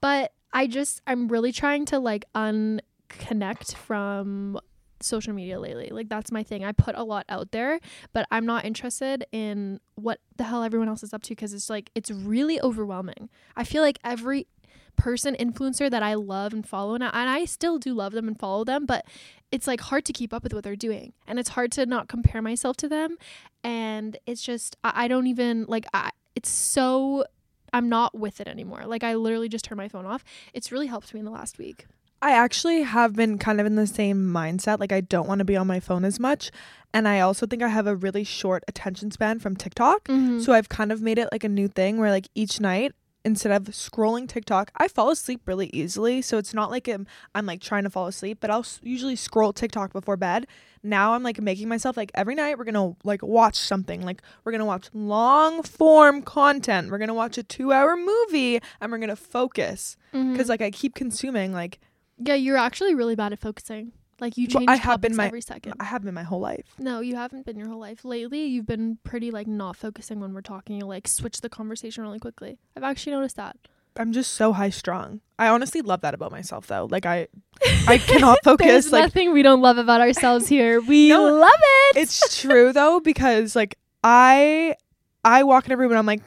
But 0.00 0.32
I 0.52 0.66
just 0.66 1.00
I'm 1.06 1.28
really 1.28 1.50
trying 1.50 1.86
to 1.86 1.98
like 1.98 2.26
unconnect 2.34 3.74
from 3.74 4.60
social 5.00 5.32
media 5.32 5.60
lately. 5.60 5.88
Like 5.90 6.08
that's 6.08 6.32
my 6.32 6.42
thing. 6.42 6.64
I 6.64 6.72
put 6.72 6.94
a 6.94 7.02
lot 7.02 7.24
out 7.28 7.50
there, 7.52 7.80
but 8.12 8.26
I'm 8.30 8.46
not 8.46 8.64
interested 8.64 9.24
in 9.32 9.80
what 9.94 10.20
the 10.36 10.44
hell 10.44 10.62
everyone 10.62 10.88
else 10.88 11.02
is 11.02 11.12
up 11.12 11.22
to 11.22 11.30
because 11.30 11.52
it's 11.52 11.70
like 11.70 11.90
it's 11.94 12.10
really 12.10 12.60
overwhelming. 12.60 13.28
I 13.56 13.64
feel 13.64 13.82
like 13.82 13.98
every 14.04 14.46
person 14.96 15.36
influencer 15.38 15.90
that 15.90 16.02
I 16.02 16.14
love 16.14 16.52
and 16.52 16.66
follow 16.66 16.94
and 16.94 17.04
I, 17.04 17.10
and 17.12 17.28
I 17.28 17.44
still 17.44 17.78
do 17.78 17.94
love 17.94 18.12
them 18.12 18.28
and 18.28 18.38
follow 18.38 18.64
them, 18.64 18.86
but 18.86 19.04
it's 19.50 19.66
like 19.66 19.80
hard 19.80 20.04
to 20.06 20.12
keep 20.12 20.32
up 20.32 20.42
with 20.42 20.52
what 20.52 20.64
they're 20.64 20.76
doing 20.76 21.12
and 21.26 21.38
it's 21.38 21.50
hard 21.50 21.70
to 21.72 21.86
not 21.86 22.08
compare 22.08 22.42
myself 22.42 22.76
to 22.78 22.88
them 22.88 23.16
and 23.62 24.16
it's 24.26 24.42
just 24.42 24.76
I, 24.82 25.04
I 25.04 25.08
don't 25.08 25.26
even 25.26 25.64
like 25.68 25.86
I 25.94 26.10
it's 26.34 26.50
so 26.50 27.24
I'm 27.72 27.88
not 27.88 28.16
with 28.16 28.40
it 28.40 28.46
anymore. 28.46 28.84
Like 28.86 29.02
I 29.02 29.14
literally 29.14 29.48
just 29.48 29.64
turned 29.64 29.78
my 29.78 29.88
phone 29.88 30.06
off. 30.06 30.24
It's 30.52 30.70
really 30.70 30.86
helped 30.86 31.12
me 31.12 31.20
in 31.20 31.26
the 31.26 31.32
last 31.32 31.58
week. 31.58 31.86
I 32.22 32.30
actually 32.30 32.82
have 32.82 33.14
been 33.14 33.36
kind 33.36 33.60
of 33.60 33.66
in 33.66 33.74
the 33.74 33.86
same 33.86 34.32
mindset. 34.32 34.78
Like 34.78 34.92
I 34.92 35.00
don't 35.00 35.26
want 35.26 35.40
to 35.40 35.44
be 35.44 35.56
on 35.56 35.66
my 35.66 35.80
phone 35.80 36.04
as 36.04 36.20
much. 36.20 36.50
And 36.94 37.08
I 37.08 37.20
also 37.20 37.46
think 37.46 37.62
I 37.62 37.68
have 37.68 37.86
a 37.86 37.96
really 37.96 38.24
short 38.24 38.64
attention 38.68 39.10
span 39.10 39.40
from 39.40 39.56
TikTok. 39.56 40.04
Mm-hmm. 40.04 40.40
So 40.40 40.52
I've 40.52 40.68
kind 40.68 40.92
of 40.92 41.02
made 41.02 41.18
it 41.18 41.28
like 41.32 41.44
a 41.44 41.48
new 41.48 41.68
thing 41.68 41.98
where 41.98 42.10
like 42.10 42.28
each 42.34 42.60
night 42.60 42.92
instead 43.24 43.52
of 43.52 43.64
scrolling 43.74 44.28
TikTok, 44.28 44.70
I 44.76 44.88
fall 44.88 45.10
asleep 45.10 45.42
really 45.46 45.70
easily. 45.72 46.20
So 46.22 46.38
it's 46.38 46.52
not 46.52 46.70
like 46.70 46.88
I'm, 46.88 47.06
I'm 47.34 47.46
like 47.46 47.60
trying 47.60 47.84
to 47.84 47.90
fall 47.90 48.06
asleep, 48.06 48.38
but 48.40 48.50
I'll 48.50 48.66
usually 48.82 49.16
scroll 49.16 49.52
TikTok 49.52 49.92
before 49.92 50.16
bed. 50.16 50.46
Now 50.82 51.14
I'm 51.14 51.22
like 51.22 51.40
making 51.40 51.68
myself 51.68 51.96
like 51.96 52.10
every 52.14 52.34
night 52.34 52.58
we're 52.58 52.64
going 52.64 52.74
to 52.74 52.96
like 53.02 53.22
watch 53.22 53.56
something. 53.56 54.02
Like 54.02 54.22
we're 54.44 54.52
going 54.52 54.60
to 54.60 54.66
watch 54.66 54.90
long 54.92 55.62
form 55.62 56.22
content. 56.22 56.90
We're 56.90 56.98
going 56.98 57.08
to 57.08 57.14
watch 57.14 57.38
a 57.38 57.42
2-hour 57.42 57.96
movie 57.96 58.60
and 58.80 58.92
we're 58.92 58.98
going 58.98 59.08
to 59.08 59.16
focus 59.16 59.96
cuz 60.12 60.20
mm-hmm. 60.20 60.48
like 60.48 60.60
I 60.60 60.70
keep 60.70 60.94
consuming 60.94 61.52
like 61.52 61.80
Yeah, 62.18 62.34
you're 62.34 62.58
actually 62.58 62.94
really 62.94 63.14
bad 63.14 63.32
at 63.32 63.40
focusing. 63.40 63.92
Like 64.20 64.36
you 64.36 64.46
change 64.46 64.66
well, 64.66 64.74
I 64.74 64.76
have 64.76 65.00
been 65.00 65.16
my, 65.16 65.26
every 65.26 65.40
second. 65.40 65.74
I 65.80 65.84
have 65.84 66.04
been 66.04 66.14
my 66.14 66.22
whole 66.22 66.40
life. 66.40 66.66
No, 66.78 67.00
you 67.00 67.16
haven't 67.16 67.46
been 67.46 67.56
your 67.56 67.68
whole 67.68 67.80
life. 67.80 68.04
Lately, 68.04 68.44
you've 68.44 68.66
been 68.66 68.98
pretty 69.04 69.30
like 69.30 69.46
not 69.46 69.76
focusing 69.76 70.20
when 70.20 70.32
we're 70.32 70.40
talking. 70.40 70.76
You 70.76 70.86
like 70.86 71.08
switch 71.08 71.40
the 71.40 71.48
conversation 71.48 72.04
really 72.04 72.20
quickly. 72.20 72.58
I've 72.76 72.84
actually 72.84 73.12
noticed 73.12 73.36
that. 73.36 73.56
I'm 73.96 74.12
just 74.12 74.34
so 74.34 74.52
high 74.52 74.70
strung. 74.70 75.20
I 75.38 75.48
honestly 75.48 75.80
love 75.80 76.00
that 76.00 76.14
about 76.14 76.32
myself 76.32 76.66
though. 76.66 76.88
Like 76.90 77.06
I 77.06 77.28
I 77.86 77.98
cannot 77.98 78.38
focus. 78.44 78.66
There's 78.66 78.92
like, 78.92 79.02
nothing 79.04 79.32
we 79.32 79.42
don't 79.42 79.60
love 79.60 79.78
about 79.78 80.00
ourselves 80.00 80.48
here. 80.48 80.80
We 80.94 81.08
no, 81.08 81.24
love 81.24 81.50
it. 81.52 81.96
It's 81.96 82.40
true 82.40 82.72
though 82.72 83.00
because 83.00 83.56
like 83.56 83.78
I 84.02 84.76
I 85.24 85.44
walk 85.44 85.66
in 85.66 85.72
a 85.72 85.76
room 85.76 85.90
and 85.90 85.98
I'm 85.98 86.06
like 86.06 86.22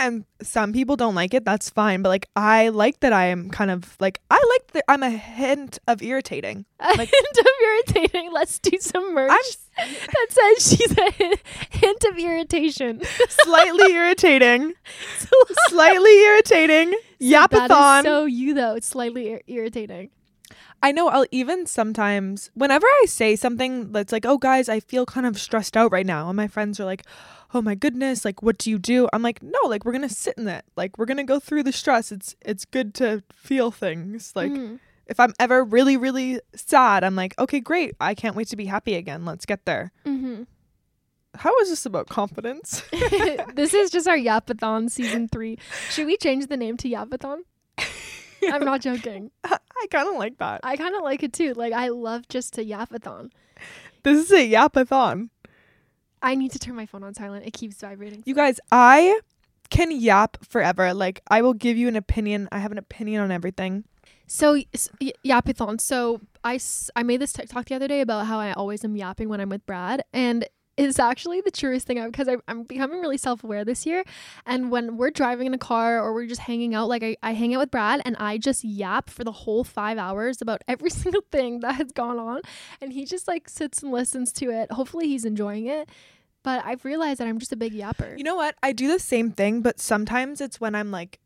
and 0.00 0.24
some 0.42 0.72
people 0.72 0.96
don't 0.96 1.14
like 1.14 1.34
it 1.34 1.44
that's 1.44 1.70
fine 1.70 2.02
but 2.02 2.08
like 2.08 2.28
i 2.36 2.68
like 2.68 3.00
that 3.00 3.12
i 3.12 3.26
am 3.26 3.50
kind 3.50 3.70
of 3.70 3.96
like 4.00 4.20
i 4.30 4.42
like 4.54 4.72
that 4.72 4.84
i'm 4.88 5.02
a 5.02 5.10
hint 5.10 5.78
of 5.86 6.02
irritating. 6.02 6.64
A 6.80 6.88
like, 6.98 7.10
hint 7.10 7.38
of 7.38 7.46
irritating. 7.62 8.32
Let's 8.32 8.58
do 8.58 8.76
some 8.78 9.14
merch. 9.14 9.30
I'm, 9.30 9.88
that 9.94 10.26
says 10.28 10.76
she's 10.76 10.98
a 10.98 11.10
hint 11.70 12.04
of 12.04 12.18
irritation. 12.18 13.00
Slightly 13.28 13.92
irritating. 13.92 14.74
Slightly 15.68 16.20
irritating. 16.22 16.92
So 17.20 17.26
yapathon. 17.26 18.02
so 18.02 18.24
you 18.26 18.52
though. 18.52 18.74
It's 18.74 18.86
slightly 18.88 19.30
ir- 19.30 19.42
irritating 19.46 20.10
I 20.84 20.92
know 20.92 21.08
I'll 21.08 21.24
even 21.30 21.64
sometimes 21.64 22.50
whenever 22.52 22.86
I 22.86 23.06
say 23.06 23.36
something 23.36 23.90
that's 23.92 24.12
like, 24.12 24.26
"Oh 24.26 24.36
guys, 24.36 24.68
I 24.68 24.80
feel 24.80 25.06
kind 25.06 25.24
of 25.24 25.40
stressed 25.40 25.78
out 25.78 25.90
right 25.90 26.04
now." 26.04 26.28
And 26.28 26.36
my 26.36 26.46
friends 26.46 26.78
are 26.78 26.84
like, 26.84 27.06
"Oh 27.54 27.62
my 27.62 27.74
goodness, 27.74 28.22
like 28.22 28.42
what 28.42 28.58
do 28.58 28.68
you 28.68 28.78
do?" 28.78 29.08
I'm 29.10 29.22
like, 29.22 29.42
"No, 29.42 29.58
like 29.64 29.86
we're 29.86 29.92
going 29.92 30.06
to 30.06 30.14
sit 30.14 30.34
in 30.36 30.46
it. 30.46 30.62
Like 30.76 30.98
we're 30.98 31.06
going 31.06 31.16
to 31.16 31.24
go 31.24 31.40
through 31.40 31.62
the 31.62 31.72
stress. 31.72 32.12
It's 32.12 32.36
it's 32.42 32.66
good 32.66 32.92
to 32.96 33.22
feel 33.32 33.70
things." 33.70 34.32
Like 34.36 34.52
mm. 34.52 34.78
if 35.06 35.18
I'm 35.18 35.32
ever 35.40 35.64
really 35.64 35.96
really 35.96 36.40
sad, 36.54 37.02
I'm 37.02 37.16
like, 37.16 37.34
"Okay, 37.38 37.60
great. 37.60 37.94
I 37.98 38.14
can't 38.14 38.36
wait 38.36 38.48
to 38.48 38.56
be 38.56 38.66
happy 38.66 38.94
again. 38.94 39.24
Let's 39.24 39.46
get 39.46 39.64
there." 39.64 39.90
Mm-hmm. 40.04 40.42
How 41.36 41.58
is 41.60 41.70
this 41.70 41.86
about 41.86 42.10
confidence? 42.10 42.82
this 43.54 43.72
is 43.72 43.90
just 43.90 44.06
our 44.06 44.18
Yapathon 44.18 44.90
season 44.90 45.28
3. 45.28 45.58
Should 45.90 46.06
we 46.06 46.16
change 46.16 46.46
the 46.46 46.56
name 46.56 46.76
to 46.76 46.88
Yapathon? 46.88 47.38
I'm 48.52 48.64
not 48.64 48.80
joking. 48.80 49.30
I 49.44 49.86
kind 49.90 50.08
of 50.08 50.16
like 50.16 50.38
that. 50.38 50.60
I 50.62 50.76
kind 50.76 50.94
of 50.94 51.02
like 51.02 51.22
it 51.22 51.32
too. 51.32 51.54
Like 51.54 51.72
I 51.72 51.88
love 51.88 52.28
just 52.28 52.58
a 52.58 52.62
yapathon. 52.62 53.30
This 54.02 54.24
is 54.24 54.32
a 54.32 54.50
yapathon. 54.50 55.30
I 56.22 56.34
need 56.34 56.52
to 56.52 56.58
turn 56.58 56.74
my 56.74 56.86
phone 56.86 57.02
on 57.02 57.14
silent. 57.14 57.46
It 57.46 57.52
keeps 57.52 57.76
vibrating. 57.76 58.22
You 58.24 58.34
guys, 58.34 58.58
I 58.72 59.20
can 59.70 59.90
yap 59.90 60.38
forever. 60.44 60.94
Like 60.94 61.20
I 61.28 61.42
will 61.42 61.54
give 61.54 61.76
you 61.76 61.88
an 61.88 61.96
opinion. 61.96 62.48
I 62.52 62.58
have 62.58 62.72
an 62.72 62.78
opinion 62.78 63.20
on 63.20 63.30
everything. 63.30 63.84
So 64.26 64.58
yapathon. 65.24 65.80
So 65.80 66.20
I 66.42 66.58
I 66.96 67.02
made 67.02 67.20
this 67.20 67.32
TikTok 67.32 67.66
the 67.66 67.74
other 67.74 67.88
day 67.88 68.00
about 68.00 68.26
how 68.26 68.38
I 68.38 68.52
always 68.52 68.84
am 68.84 68.96
yapping 68.96 69.28
when 69.28 69.40
I'm 69.40 69.50
with 69.50 69.66
Brad, 69.66 70.02
and 70.12 70.46
is 70.76 70.98
actually 70.98 71.40
the 71.40 71.50
truest 71.50 71.86
thing 71.86 72.04
because 72.06 72.28
I'm 72.48 72.64
becoming 72.64 73.00
really 73.00 73.16
self 73.16 73.44
aware 73.44 73.64
this 73.64 73.86
year. 73.86 74.04
And 74.46 74.70
when 74.70 74.96
we're 74.96 75.10
driving 75.10 75.46
in 75.46 75.54
a 75.54 75.58
car 75.58 76.00
or 76.00 76.12
we're 76.12 76.26
just 76.26 76.42
hanging 76.42 76.74
out, 76.74 76.88
like 76.88 77.02
I, 77.02 77.16
I 77.22 77.32
hang 77.32 77.54
out 77.54 77.60
with 77.60 77.70
Brad 77.70 78.02
and 78.04 78.16
I 78.18 78.38
just 78.38 78.64
yap 78.64 79.10
for 79.10 79.24
the 79.24 79.32
whole 79.32 79.64
five 79.64 79.98
hours 79.98 80.40
about 80.42 80.62
every 80.68 80.90
single 80.90 81.22
thing 81.30 81.60
that 81.60 81.76
has 81.76 81.92
gone 81.92 82.18
on. 82.18 82.40
And 82.80 82.92
he 82.92 83.04
just 83.04 83.28
like 83.28 83.48
sits 83.48 83.82
and 83.82 83.92
listens 83.92 84.32
to 84.34 84.50
it. 84.50 84.72
Hopefully, 84.72 85.08
he's 85.08 85.24
enjoying 85.24 85.66
it. 85.66 85.88
But 86.42 86.62
I've 86.66 86.84
realized 86.84 87.20
that 87.20 87.28
I'm 87.28 87.38
just 87.38 87.52
a 87.52 87.56
big 87.56 87.72
yapper. 87.72 88.18
You 88.18 88.24
know 88.24 88.36
what? 88.36 88.54
I 88.62 88.72
do 88.72 88.86
the 88.86 88.98
same 88.98 89.30
thing, 89.30 89.62
but 89.62 89.80
sometimes 89.80 90.42
it's 90.42 90.60
when 90.60 90.74
I'm 90.74 90.90
like 90.90 91.18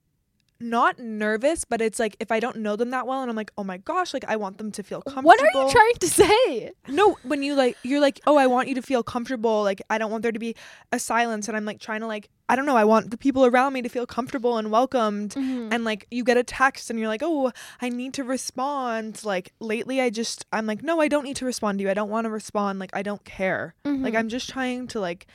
not 0.61 0.99
nervous, 0.99 1.65
but 1.65 1.81
it's 1.81 1.99
like 1.99 2.17
if 2.19 2.33
I 2.33 2.41
don't 2.41 2.57
know 2.57 2.75
them 2.77 2.91
that 2.91 3.07
well 3.07 3.23
and 3.23 3.31
I'm 3.31 3.37
like, 3.37 3.53
oh 3.57 3.65
my 3.65 3.77
gosh, 3.79 4.13
like 4.13 4.25
I 4.27 4.37
want 4.37 4.59
them 4.59 4.73
to 4.73 4.83
feel 4.83 5.03
comfortable. 5.03 5.27
What 5.27 5.41
are 5.41 5.47
you 5.55 5.71
trying 5.71 5.95
to 6.01 6.09
say? 6.09 6.73
No, 6.89 7.17
when 7.23 7.43
you 7.43 7.55
like, 7.55 7.77
you're 7.83 8.01
like, 8.01 8.21
oh, 8.27 8.37
I 8.37 8.47
want 8.47 8.69
you 8.69 8.75
to 8.75 8.83
feel 8.83 9.03
comfortable. 9.03 9.63
Like 9.63 9.81
I 9.89 9.99
don't 9.99 10.11
want 10.11 10.23
there 10.23 10.33
to 10.33 10.39
be 10.39 10.57
a 10.91 10.99
silence. 10.99 11.49
And 11.49 11.57
I'm 11.57 11.65
like 11.65 11.81
trying 11.81 12.01
to 12.01 12.07
like, 12.07 12.29
I 12.49 12.57
don't 12.57 12.67
know, 12.67 12.77
I 12.77 12.85
want 12.85 13.11
the 13.11 13.19
people 13.19 13.47
around 13.47 13.73
me 13.73 13.83
to 13.83 13.89
feel 13.89 14.07
comfortable 14.07 14.57
and 14.57 14.71
welcomed. 14.71 15.35
Mm-hmm. 15.35 15.73
And 15.73 15.85
like 15.85 16.07
you 16.11 16.25
get 16.25 16.37
a 16.37 16.45
text 16.45 16.91
and 16.91 16.99
you're 16.99 17.09
like, 17.09 17.23
oh, 17.23 17.53
I 17.81 17.89
need 17.89 18.15
to 18.15 18.25
respond. 18.25 19.25
Like 19.25 19.53
lately, 19.61 20.01
I 20.01 20.11
just, 20.11 20.45
I'm 20.53 20.67
like, 20.67 20.83
no, 20.83 21.01
I 21.01 21.09
don't 21.09 21.25
need 21.25 21.37
to 21.37 21.45
respond 21.45 21.79
to 21.79 21.85
you. 21.85 21.91
I 21.91 21.95
don't 21.95 22.11
want 22.11 22.25
to 22.25 22.31
respond. 22.31 22.79
Like 22.79 22.91
I 22.95 23.03
don't 23.03 23.25
care. 23.25 23.75
Mm-hmm. 23.85 24.03
Like 24.03 24.15
I'm 24.15 24.29
just 24.29 24.49
trying 24.49 24.89
to 24.89 25.01
like 25.01 25.27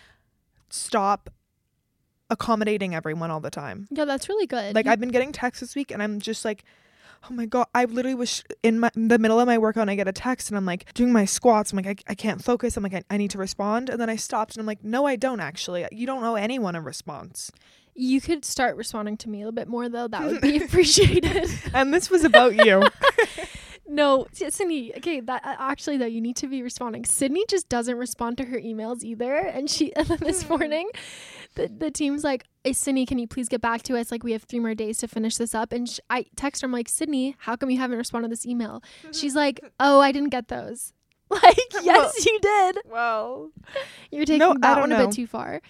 stop 0.70 1.30
accommodating 2.34 2.94
everyone 2.94 3.32
all 3.32 3.40
the 3.40 3.50
time. 3.50 3.88
Yeah, 3.92 4.06
that's 4.06 4.28
really 4.28 4.48
good. 4.48 4.76
Like 4.76 4.88
I've 4.88 5.00
been 5.00 5.12
getting 5.12 5.32
texts 5.32 5.62
this 5.62 5.76
week, 5.76 5.92
and 5.92 6.04
I'm 6.04 6.20
just 6.20 6.44
like, 6.44 6.64
oh 7.30 7.34
my 7.34 7.46
god! 7.46 7.68
I 7.74 7.86
literally 7.86 8.16
was 8.16 8.44
in, 8.62 8.80
my, 8.80 8.92
in 8.96 9.08
the 9.08 9.18
middle 9.18 9.40
of 9.40 9.48
my 9.48 9.58
workout, 9.58 9.84
and 9.84 9.92
I 9.92 9.96
get 9.96 10.08
a 10.08 10.14
text, 10.14 10.50
and 10.50 10.58
I'm 10.58 10.66
like 10.66 10.94
doing 10.94 11.14
my 11.14 11.26
squats. 11.26 11.72
I'm 11.72 11.78
like, 11.78 11.88
I, 11.88 12.12
I 12.12 12.16
can't 12.16 12.44
focus. 12.44 12.76
I'm 12.76 12.84
like, 12.84 12.94
I, 12.94 13.04
I 13.10 13.18
need 13.18 13.32
to 13.32 13.38
respond, 13.38 13.90
and 13.90 14.00
then 14.02 14.10
I 14.10 14.16
stopped, 14.16 14.56
and 14.56 14.62
I'm 14.62 14.68
like, 14.68 14.84
no, 14.84 15.06
I 15.06 15.16
don't 15.16 15.40
actually. 15.40 15.86
You 15.92 16.06
don't 16.06 16.24
owe 16.24 16.36
anyone 16.36 16.76
a 16.76 16.82
response. 16.82 17.52
You 17.96 18.22
could 18.22 18.44
start 18.44 18.76
responding 18.76 19.18
to 19.18 19.30
me 19.30 19.40
a 19.40 19.42
little 19.42 19.52
bit 19.52 19.68
more 19.68 19.88
though. 19.88 20.08
That 20.08 20.26
would 20.26 20.42
be 20.42 20.64
appreciated. 20.64 21.50
and 21.74 21.94
this 21.94 22.10
was 22.10 22.24
about 22.24 22.66
you. 22.66 22.84
no, 23.88 24.28
Sydney. 24.34 24.96
Okay, 24.98 25.20
that 25.20 25.46
uh, 25.46 25.56
actually 25.60 25.98
though, 25.98 26.06
you 26.06 26.22
need 26.22 26.36
to 26.38 26.48
be 26.48 26.64
responding. 26.64 27.06
Sydney 27.06 27.46
just 27.48 27.70
doesn't 27.70 27.98
respond 27.98 28.38
to 28.40 28.46
her 28.46 28.60
emails 28.60 29.04
either, 29.04 29.36
and 29.36 29.70
she 29.70 29.96
and 29.96 30.08
then 30.08 30.18
this 30.22 30.44
hmm. 30.44 30.50
morning, 30.50 30.90
the, 31.56 31.68
the 31.68 31.92
team's 31.92 32.24
like, 32.24 32.46
hey, 32.64 32.74
Sydney, 32.74 33.06
can 33.06 33.20
you 33.20 33.28
please 33.28 33.50
get 33.50 33.62
back 33.62 33.84
to 33.84 33.98
us? 33.98 34.12
Like, 34.12 34.24
we 34.24 34.32
have 34.32 34.44
three 34.44 34.60
more 34.60 34.76
days 34.76 34.98
to 35.00 35.08
finish 35.08 35.38
this 35.38 35.54
up. 35.54 35.72
And 35.72 35.88
sh- 35.90 36.00
I 36.10 36.26
text 36.36 36.62
her, 36.62 36.66
I'm 36.66 36.72
like, 36.72 36.90
Sydney, 36.90 37.36
how 37.40 37.56
come 37.56 37.70
you 37.70 37.78
haven't 37.78 37.98
responded 37.98 38.28
to 38.28 38.30
this 38.32 38.46
email? 38.46 38.82
She's 39.12 39.36
like, 39.36 39.60
oh, 39.80 40.00
I 40.00 40.12
didn't 40.12 40.30
get 40.30 40.48
those. 40.48 40.94
Like, 41.30 41.58
yes, 41.82 42.26
you 42.28 42.40
did. 42.40 42.78
Well, 42.86 43.50
you're 44.12 44.26
taking 44.26 44.38
no, 44.38 44.56
that 44.60 44.80
one 44.80 44.90
know. 44.90 45.04
a 45.04 45.08
bit 45.08 45.16
too 45.16 45.26
far. 45.26 45.62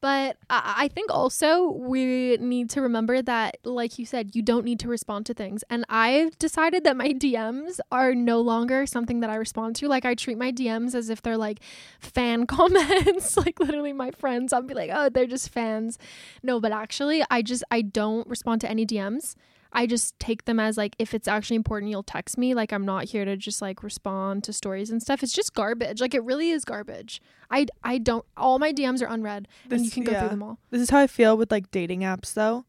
But 0.00 0.36
I, 0.48 0.88
think 0.94 1.10
also 1.10 1.72
we 1.72 2.36
need 2.36 2.70
to 2.70 2.80
remember 2.80 3.20
that, 3.20 3.56
like 3.64 3.98
you 3.98 4.06
said, 4.06 4.36
you 4.36 4.42
don't 4.42 4.64
need 4.64 4.78
to 4.80 4.88
respond 4.88 5.26
to 5.26 5.34
things. 5.34 5.64
And 5.68 5.84
I've 5.88 6.38
decided 6.38 6.84
that 6.84 6.96
my 6.96 7.08
DMs 7.14 7.80
are 7.90 8.14
no 8.14 8.40
longer 8.40 8.86
something 8.86 9.18
that 9.20 9.30
I 9.30 9.34
respond 9.34 9.74
to. 9.76 9.88
Like 9.88 10.04
I 10.04 10.14
treat 10.14 10.38
my 10.38 10.52
DMs 10.52 10.94
as 10.94 11.10
if 11.10 11.20
they're 11.22 11.36
like 11.36 11.58
fan 11.98 12.46
comments. 12.46 13.36
like 13.36 13.58
literally 13.58 13.92
my 13.92 14.12
friends, 14.12 14.52
I'll 14.52 14.62
be 14.62 14.74
like, 14.74 14.90
oh, 14.92 15.08
they're 15.08 15.26
just 15.26 15.48
fans. 15.48 15.98
No, 16.44 16.60
but 16.60 16.70
actually, 16.70 17.24
I 17.28 17.42
just 17.42 17.64
I 17.70 17.82
don't 17.82 18.26
respond 18.28 18.60
to 18.60 18.70
any 18.70 18.86
DMs. 18.86 19.34
I 19.72 19.86
just 19.86 20.18
take 20.18 20.44
them 20.44 20.58
as 20.58 20.76
like 20.76 20.96
if 20.98 21.14
it's 21.14 21.28
actually 21.28 21.56
important, 21.56 21.90
you'll 21.90 22.02
text 22.02 22.38
me. 22.38 22.54
Like 22.54 22.72
I'm 22.72 22.84
not 22.84 23.04
here 23.04 23.24
to 23.24 23.36
just 23.36 23.60
like 23.60 23.82
respond 23.82 24.44
to 24.44 24.52
stories 24.52 24.90
and 24.90 25.02
stuff. 25.02 25.22
It's 25.22 25.32
just 25.32 25.54
garbage. 25.54 26.00
Like 26.00 26.14
it 26.14 26.24
really 26.24 26.50
is 26.50 26.64
garbage. 26.64 27.20
I 27.50 27.66
I 27.82 27.98
don't. 27.98 28.24
All 28.36 28.58
my 28.58 28.72
DMs 28.72 29.02
are 29.02 29.06
unread, 29.06 29.48
this, 29.68 29.78
and 29.78 29.84
you 29.84 29.90
can 29.90 30.04
go 30.04 30.12
yeah. 30.12 30.20
through 30.20 30.30
them 30.30 30.42
all. 30.42 30.58
This 30.70 30.82
is 30.82 30.90
how 30.90 30.98
I 30.98 31.06
feel 31.06 31.36
with 31.36 31.50
like 31.50 31.70
dating 31.70 32.00
apps 32.00 32.34
though. 32.34 32.64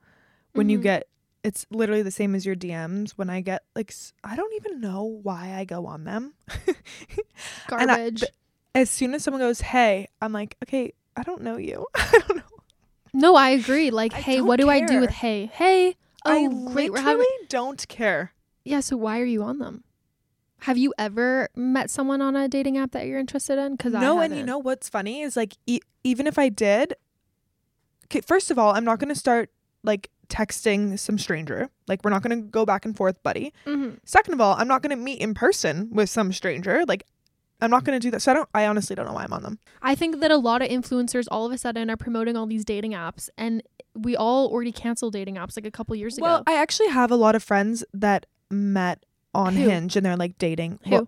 When 0.53 0.65
mm-hmm. 0.65 0.72
you 0.72 0.77
get, 0.79 1.08
it's 1.44 1.65
literally 1.70 2.01
the 2.01 2.12
same 2.12 2.36
as 2.36 2.46
your 2.46 2.56
DMs. 2.56 3.12
When 3.12 3.29
I 3.29 3.41
get 3.41 3.63
like, 3.75 3.94
I 4.24 4.36
don't 4.36 4.53
even 4.56 4.82
know 4.82 5.03
why 5.03 5.53
I 5.56 5.65
go 5.65 5.86
on 5.86 6.03
them. 6.03 6.34
garbage. 7.68 8.24
I, 8.24 8.27
as 8.75 8.89
soon 8.89 9.13
as 9.13 9.24
someone 9.24 9.41
goes, 9.41 9.62
"Hey," 9.62 10.08
I'm 10.22 10.34
like, 10.34 10.58
"Okay, 10.63 10.94
I 11.15 11.24
don't 11.24 11.41
know 11.41 11.58
you. 11.58 11.88
I 11.96 12.22
don't 12.27 12.38
know." 12.38 12.44
No, 13.13 13.36
I 13.36 13.50
agree. 13.50 13.89
Like, 13.89 14.13
I 14.13 14.18
hey, 14.18 14.41
what 14.41 14.60
do. 14.60 14.70
I 14.70 14.86
do 14.86 15.01
with 15.01 15.10
hey? 15.10 15.50
Hey, 15.51 15.96
I 16.31 16.48
great. 16.74 16.91
We're 16.91 17.01
having 17.01 17.25
don't 17.48 17.88
care. 17.88 18.33
Yeah, 18.63 18.79
so 18.81 18.98
why 18.98 19.19
are 19.19 19.25
you 19.25 19.43
on 19.43 19.59
them? 19.59 19.83
Have 20.63 20.77
you 20.77 20.93
ever 20.98 21.50
met 21.55 21.89
someone 21.89 22.21
on 22.21 22.36
a 22.36 22.48
dating 22.50 22.77
app 22.77 22.91
that 22.91 23.07
you're 23.07 23.19
interested 23.19 23.57
in? 23.57 23.75
Because 23.75 23.93
no, 23.93 24.19
and 24.19 24.36
you 24.36 24.43
know 24.43 24.57
what's 24.57 24.89
funny 24.89 25.21
is 25.21 25.38
like 25.38 25.55
e- 25.65 25.79
even 26.03 26.27
if 26.27 26.38
I 26.38 26.50
did, 26.50 26.95
okay, 28.05 28.21
first 28.21 28.51
of 28.51 28.59
all, 28.59 28.74
I'm 28.75 28.83
not 28.83 29.00
gonna 29.00 29.15
start 29.15 29.50
like 29.83 30.09
texting 30.27 31.00
some 31.00 31.17
stranger. 31.17 31.69
Like 31.88 32.03
we're 32.03 32.12
not 32.12 32.21
gonna 32.24 32.41
go 32.41 32.65
back 32.65 32.86
and 32.86 32.95
forth, 32.95 33.24
buddy. 33.24 33.53
Mm-hmm. 33.65 33.95
Second 34.03 34.33
of 34.33 34.41
all, 34.41 34.55
I'm 34.57 34.67
not 34.67 34.81
gonna 34.81 34.98
meet 34.98 35.21
in 35.21 35.33
person 35.33 35.89
with 35.91 36.09
some 36.09 36.33
stranger. 36.33 36.83
Like 36.88 37.05
I'm 37.61 37.69
not 37.69 37.83
going 37.83 37.99
to 37.99 38.05
do 38.05 38.11
that. 38.11 38.21
So 38.21 38.31
I 38.31 38.35
don't 38.35 38.49
I 38.53 38.65
honestly 38.65 38.95
don't 38.95 39.05
know 39.05 39.13
why 39.13 39.23
I'm 39.23 39.33
on 39.33 39.43
them. 39.43 39.59
I 39.81 39.95
think 39.95 40.19
that 40.19 40.31
a 40.31 40.37
lot 40.37 40.61
of 40.61 40.69
influencers 40.69 41.27
all 41.29 41.45
of 41.45 41.51
a 41.51 41.57
sudden 41.57 41.89
are 41.89 41.97
promoting 41.97 42.37
all 42.37 42.45
these 42.45 42.65
dating 42.65 42.93
apps 42.93 43.29
and 43.37 43.63
we 43.95 44.15
all 44.15 44.47
already 44.49 44.71
canceled 44.71 45.13
dating 45.13 45.35
apps 45.35 45.57
like 45.57 45.65
a 45.65 45.71
couple 45.71 45.95
years 45.95 46.17
well, 46.19 46.37
ago. 46.37 46.43
Well, 46.47 46.55
I 46.55 46.61
actually 46.61 46.89
have 46.89 47.11
a 47.11 47.15
lot 47.15 47.35
of 47.35 47.43
friends 47.43 47.83
that 47.93 48.25
met 48.49 49.05
on 49.33 49.55
Who? 49.55 49.67
Hinge 49.67 49.95
and 49.95 50.05
they're 50.05 50.17
like 50.17 50.37
dating. 50.37 50.79
Who? 50.85 50.91
Well, 50.91 51.07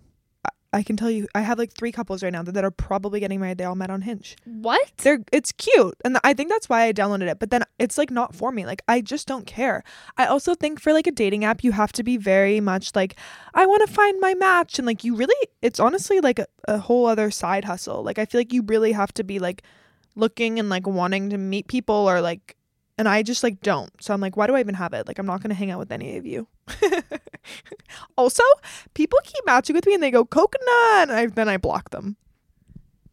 I 0.73 0.83
can 0.83 0.95
tell 0.95 1.11
you, 1.11 1.27
I 1.35 1.41
have 1.41 1.57
like 1.57 1.73
three 1.73 1.91
couples 1.91 2.23
right 2.23 2.31
now 2.31 2.43
that, 2.43 2.53
that 2.53 2.63
are 2.63 2.71
probably 2.71 3.19
getting 3.19 3.41
married. 3.41 3.57
They 3.57 3.65
all 3.65 3.75
met 3.75 3.89
on 3.89 4.03
Hinge. 4.03 4.37
What? 4.45 4.91
They're 4.97 5.19
it's 5.31 5.51
cute, 5.51 5.95
and 6.05 6.17
I 6.23 6.33
think 6.33 6.49
that's 6.49 6.69
why 6.69 6.83
I 6.83 6.93
downloaded 6.93 7.29
it. 7.29 7.39
But 7.39 7.49
then 7.49 7.63
it's 7.77 7.97
like 7.97 8.09
not 8.09 8.33
for 8.33 8.51
me. 8.51 8.65
Like 8.65 8.81
I 8.87 9.01
just 9.01 9.27
don't 9.27 9.45
care. 9.45 9.83
I 10.17 10.25
also 10.25 10.55
think 10.55 10.79
for 10.79 10.93
like 10.93 11.07
a 11.07 11.11
dating 11.11 11.43
app, 11.43 11.63
you 11.63 11.73
have 11.73 11.91
to 11.93 12.03
be 12.03 12.15
very 12.15 12.61
much 12.61 12.95
like 12.95 13.15
I 13.53 13.65
want 13.65 13.85
to 13.85 13.93
find 13.93 14.19
my 14.21 14.33
match, 14.33 14.79
and 14.79 14.85
like 14.85 15.03
you 15.03 15.15
really, 15.15 15.47
it's 15.61 15.79
honestly 15.79 16.21
like 16.21 16.39
a, 16.39 16.47
a 16.67 16.77
whole 16.77 17.05
other 17.05 17.31
side 17.31 17.65
hustle. 17.65 18.01
Like 18.03 18.17
I 18.17 18.25
feel 18.25 18.39
like 18.39 18.53
you 18.53 18.63
really 18.63 18.93
have 18.93 19.13
to 19.15 19.23
be 19.23 19.39
like 19.39 19.63
looking 20.15 20.57
and 20.57 20.69
like 20.69 20.87
wanting 20.87 21.29
to 21.31 21.37
meet 21.37 21.67
people 21.67 21.95
or 21.95 22.21
like 22.21 22.55
and 22.97 23.09
I 23.09 23.23
just 23.23 23.41
like 23.41 23.61
don't. 23.61 23.91
So 24.01 24.13
I'm 24.13 24.21
like, 24.21 24.37
why 24.37 24.47
do 24.47 24.55
I 24.55 24.59
even 24.59 24.75
have 24.75 24.93
it? 24.93 25.07
Like, 25.07 25.17
I'm 25.17 25.25
not 25.25 25.41
gonna 25.41 25.55
hang 25.55 25.71
out 25.71 25.79
with 25.79 25.91
any 25.91 26.17
of 26.17 26.25
you. 26.25 26.47
also, 28.17 28.43
people 28.93 29.19
keep 29.23 29.45
matching 29.45 29.75
with 29.75 29.85
me 29.85 29.93
and 29.93 30.03
they 30.03 30.11
go 30.11 30.25
coconut, 30.25 31.09
and 31.09 31.11
I, 31.11 31.25
then 31.27 31.49
I 31.49 31.57
block 31.57 31.89
them. 31.91 32.17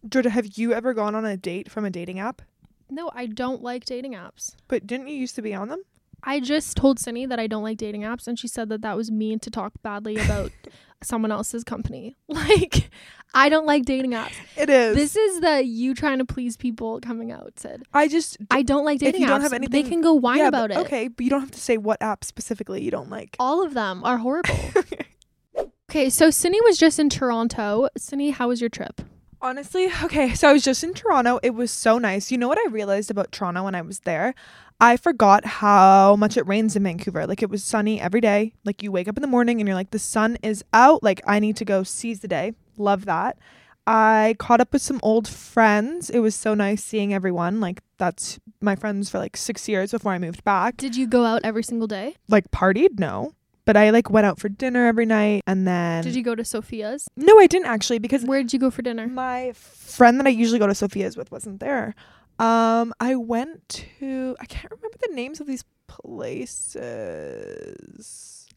Georgia, 0.08 0.30
have 0.30 0.56
you 0.58 0.72
ever 0.72 0.94
gone 0.94 1.14
on 1.14 1.24
a 1.24 1.36
date 1.36 1.70
from 1.70 1.84
a 1.84 1.90
dating 1.90 2.18
app? 2.18 2.42
No, 2.90 3.10
I 3.14 3.26
don't 3.26 3.62
like 3.62 3.84
dating 3.84 4.14
apps. 4.14 4.54
But 4.68 4.86
didn't 4.86 5.08
you 5.08 5.16
used 5.16 5.34
to 5.36 5.42
be 5.42 5.54
on 5.54 5.68
them? 5.68 5.82
I 6.22 6.40
just 6.40 6.76
told 6.76 6.98
Cindy 6.98 7.26
that 7.26 7.38
I 7.38 7.46
don't 7.46 7.62
like 7.62 7.78
dating 7.78 8.02
apps, 8.02 8.26
and 8.26 8.38
she 8.38 8.48
said 8.48 8.68
that 8.70 8.82
that 8.82 8.96
was 8.96 9.10
mean 9.10 9.38
to 9.40 9.50
talk 9.50 9.72
badly 9.82 10.16
about 10.16 10.52
someone 11.02 11.32
else's 11.32 11.64
company. 11.64 12.16
Like, 12.28 12.90
I 13.34 13.48
don't 13.48 13.66
like 13.66 13.84
dating 13.84 14.12
apps. 14.12 14.32
It 14.56 14.70
is. 14.70 14.96
This 14.96 15.16
is 15.16 15.40
the 15.40 15.62
you 15.62 15.94
trying 15.94 16.18
to 16.18 16.24
please 16.24 16.56
people 16.56 17.00
coming 17.00 17.30
out. 17.30 17.58
Said 17.58 17.82
I 17.92 18.08
just 18.08 18.38
I 18.50 18.62
don't 18.62 18.84
like 18.84 19.00
dating 19.00 19.14
if 19.14 19.20
you 19.20 19.26
apps. 19.26 19.30
Don't 19.30 19.40
have 19.42 19.52
anything, 19.52 19.82
they 19.82 19.88
can 19.88 20.00
go 20.00 20.14
whine 20.14 20.38
yeah, 20.38 20.48
about 20.48 20.70
it. 20.70 20.78
Okay, 20.78 21.08
but 21.08 21.24
you 21.24 21.30
don't 21.30 21.40
have 21.40 21.50
to 21.50 21.60
say 21.60 21.76
what 21.76 22.00
app 22.00 22.24
specifically 22.24 22.82
you 22.82 22.90
don't 22.90 23.10
like. 23.10 23.36
All 23.38 23.62
of 23.62 23.74
them 23.74 24.02
are 24.04 24.18
horrible. 24.18 24.58
okay, 25.90 26.08
so 26.08 26.30
Cindy 26.30 26.60
was 26.62 26.78
just 26.78 26.98
in 26.98 27.10
Toronto. 27.10 27.88
Cindy, 27.98 28.30
how 28.30 28.48
was 28.48 28.60
your 28.60 28.70
trip? 28.70 29.02
Honestly, 29.40 29.88
okay, 30.04 30.34
so 30.34 30.48
I 30.48 30.52
was 30.52 30.64
just 30.64 30.82
in 30.84 30.94
Toronto. 30.94 31.38
It 31.42 31.54
was 31.54 31.70
so 31.70 31.98
nice. 31.98 32.30
You 32.30 32.38
know 32.38 32.48
what 32.48 32.58
I 32.58 32.70
realized 32.70 33.10
about 33.10 33.32
Toronto 33.32 33.64
when 33.64 33.74
I 33.74 33.82
was 33.82 34.00
there? 34.00 34.34
I 34.80 34.96
forgot 34.96 35.44
how 35.44 36.14
much 36.16 36.36
it 36.36 36.46
rains 36.46 36.76
in 36.76 36.84
Vancouver. 36.84 37.26
Like 37.26 37.42
it 37.42 37.50
was 37.50 37.64
sunny 37.64 38.00
every 38.00 38.20
day. 38.20 38.52
Like 38.64 38.82
you 38.82 38.92
wake 38.92 39.08
up 39.08 39.16
in 39.16 39.22
the 39.22 39.28
morning 39.28 39.60
and 39.60 39.66
you're 39.66 39.74
like, 39.74 39.90
the 39.90 39.98
sun 39.98 40.38
is 40.42 40.64
out. 40.72 41.02
Like 41.02 41.20
I 41.26 41.40
need 41.40 41.56
to 41.56 41.64
go 41.64 41.82
seize 41.82 42.20
the 42.20 42.28
day. 42.28 42.54
Love 42.76 43.04
that. 43.06 43.38
I 43.88 44.36
caught 44.38 44.60
up 44.60 44.72
with 44.72 44.82
some 44.82 45.00
old 45.02 45.26
friends. 45.26 46.10
It 46.10 46.18
was 46.20 46.34
so 46.34 46.54
nice 46.54 46.84
seeing 46.84 47.12
everyone. 47.12 47.58
Like 47.58 47.82
that's 47.96 48.38
my 48.60 48.76
friends 48.76 49.10
for 49.10 49.18
like 49.18 49.36
six 49.36 49.68
years 49.68 49.90
before 49.90 50.12
I 50.12 50.18
moved 50.18 50.44
back. 50.44 50.76
Did 50.76 50.94
you 50.94 51.06
go 51.06 51.24
out 51.24 51.40
every 51.42 51.64
single 51.64 51.88
day? 51.88 52.14
Like 52.28 52.50
partied? 52.50 53.00
No. 53.00 53.32
But 53.68 53.76
I 53.76 53.90
like 53.90 54.08
went 54.08 54.24
out 54.24 54.40
for 54.40 54.48
dinner 54.48 54.86
every 54.86 55.04
night 55.04 55.42
and 55.46 55.68
then 55.68 56.02
Did 56.02 56.16
you 56.16 56.22
go 56.22 56.34
to 56.34 56.42
Sophia's? 56.42 57.06
No, 57.18 57.38
I 57.38 57.46
didn't 57.46 57.66
actually 57.66 57.98
because 57.98 58.24
Where 58.24 58.40
did 58.40 58.54
you 58.54 58.58
go 58.58 58.70
for 58.70 58.80
dinner? 58.80 59.06
My 59.06 59.52
friend 59.52 60.18
that 60.18 60.26
I 60.26 60.30
usually 60.30 60.58
go 60.58 60.66
to 60.66 60.74
Sophia's 60.74 61.18
with 61.18 61.30
wasn't 61.30 61.60
there. 61.60 61.94
Um, 62.38 62.94
I 62.98 63.14
went 63.14 63.68
to 63.68 64.34
I 64.40 64.46
can't 64.46 64.70
remember 64.70 64.96
the 65.06 65.14
names 65.14 65.38
of 65.42 65.46
these 65.46 65.66
places. 65.86 66.78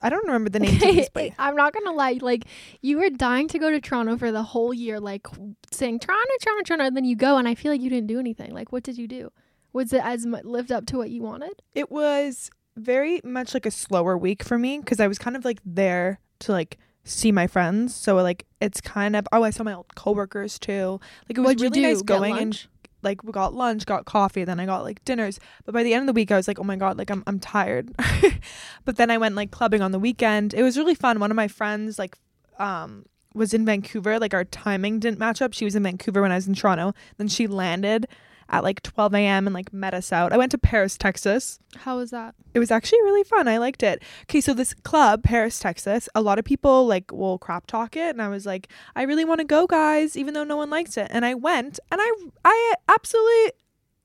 I 0.01 0.09
don't 0.09 0.25
remember 0.25 0.49
the 0.49 0.59
names 0.59 0.81
of 0.81 0.95
these 0.95 1.09
places. 1.13 1.35
I'm 1.37 1.57
not 1.57 1.73
gonna 1.73 1.91
lie, 1.91 2.19
like 2.21 2.45
you 2.81 2.97
were 2.97 3.09
dying 3.09 3.49
to 3.49 3.59
go 3.59 3.69
to 3.69 3.81
Toronto 3.81 4.15
for 4.15 4.31
the 4.31 4.43
whole 4.43 4.73
year, 4.73 5.01
like 5.01 5.27
saying 5.73 5.99
Toronto, 5.99 6.31
Toronto, 6.41 6.63
Toronto, 6.63 6.85
and 6.85 6.95
then 6.95 7.03
you 7.03 7.17
go, 7.17 7.35
and 7.35 7.49
I 7.49 7.55
feel 7.55 7.73
like 7.73 7.81
you 7.81 7.89
didn't 7.89 8.07
do 8.07 8.17
anything. 8.17 8.53
Like, 8.53 8.71
what 8.71 8.83
did 8.83 8.97
you 8.97 9.09
do? 9.09 9.33
Was 9.73 9.91
it 9.91 10.05
as 10.05 10.25
much 10.25 10.45
lived 10.45 10.71
up 10.71 10.85
to 10.85 10.97
what 10.97 11.09
you 11.09 11.21
wanted? 11.21 11.61
It 11.75 11.91
was 11.91 12.49
very 12.75 13.21
much 13.23 13.53
like 13.53 13.65
a 13.65 13.71
slower 13.71 14.17
week 14.17 14.43
for 14.43 14.57
me 14.57 14.79
because 14.79 14.99
I 14.99 15.07
was 15.07 15.17
kind 15.17 15.35
of 15.35 15.45
like 15.45 15.59
there 15.65 16.19
to 16.39 16.51
like 16.51 16.77
see 17.03 17.31
my 17.31 17.47
friends. 17.47 17.95
So 17.95 18.15
like 18.15 18.45
it's 18.59 18.81
kind 18.81 19.15
of 19.15 19.27
oh 19.31 19.43
I 19.43 19.49
saw 19.49 19.63
my 19.63 19.73
old 19.73 19.93
coworkers 19.95 20.59
too. 20.59 20.99
Like 21.29 21.37
it 21.37 21.41
was 21.41 21.55
What'd 21.55 21.61
really 21.61 21.81
nice 21.81 22.01
going 22.01 22.37
and 22.37 22.67
like 23.03 23.23
we 23.23 23.31
got 23.31 23.53
lunch, 23.53 23.85
got 23.85 24.05
coffee, 24.05 24.43
then 24.43 24.59
I 24.59 24.65
got 24.65 24.83
like 24.83 25.03
dinners. 25.05 25.39
But 25.65 25.73
by 25.73 25.83
the 25.83 25.93
end 25.93 26.03
of 26.03 26.07
the 26.07 26.13
week 26.13 26.31
I 26.31 26.37
was 26.37 26.47
like, 26.47 26.59
"Oh 26.59 26.63
my 26.63 26.75
god, 26.75 26.97
like 26.97 27.09
I'm 27.09 27.23
I'm 27.27 27.39
tired." 27.39 27.91
but 28.85 28.97
then 28.97 29.09
I 29.09 29.17
went 29.17 29.35
like 29.35 29.51
clubbing 29.51 29.81
on 29.81 29.91
the 29.91 29.99
weekend. 29.99 30.53
It 30.53 30.63
was 30.63 30.77
really 30.77 30.95
fun. 30.95 31.19
One 31.19 31.31
of 31.31 31.35
my 31.35 31.47
friends 31.47 31.97
like 31.97 32.17
um 32.59 33.05
was 33.33 33.53
in 33.53 33.65
Vancouver. 33.65 34.19
Like 34.19 34.33
our 34.33 34.45
timing 34.45 34.99
didn't 34.99 35.19
match 35.19 35.41
up. 35.41 35.53
She 35.53 35.65
was 35.65 35.75
in 35.75 35.83
Vancouver 35.83 36.21
when 36.21 36.31
I 36.31 36.35
was 36.35 36.47
in 36.47 36.53
Toronto. 36.53 36.93
Then 37.17 37.27
she 37.27 37.47
landed 37.47 38.07
at 38.51 38.63
like 38.63 38.81
12 38.83 39.13
a.m. 39.15 39.47
and 39.47 39.53
like 39.53 39.71
met 39.73 39.93
us 39.93 40.11
out. 40.11 40.33
I 40.33 40.37
went 40.37 40.51
to 40.51 40.57
Paris, 40.57 40.97
Texas. 40.97 41.57
How 41.77 41.97
was 41.97 42.11
that? 42.11 42.35
It 42.53 42.59
was 42.59 42.69
actually 42.69 43.01
really 43.01 43.23
fun. 43.23 43.47
I 43.47 43.57
liked 43.57 43.81
it. 43.81 44.03
Okay, 44.23 44.41
so 44.41 44.53
this 44.53 44.73
club, 44.73 45.23
Paris, 45.23 45.57
Texas, 45.59 46.09
a 46.13 46.21
lot 46.21 46.37
of 46.37 46.45
people 46.45 46.85
like 46.85 47.11
will 47.11 47.37
crap 47.39 47.65
talk 47.65 47.95
it, 47.95 48.09
and 48.09 48.21
I 48.21 48.27
was 48.27 48.45
like, 48.45 48.67
I 48.95 49.03
really 49.03 49.25
want 49.25 49.39
to 49.39 49.45
go, 49.45 49.65
guys, 49.67 50.15
even 50.17 50.33
though 50.33 50.43
no 50.43 50.57
one 50.57 50.69
likes 50.69 50.97
it. 50.97 51.07
And 51.11 51.25
I 51.25 51.33
went, 51.33 51.79
and 51.91 51.99
I 52.03 52.13
I 52.45 52.73
absolutely 52.89 53.53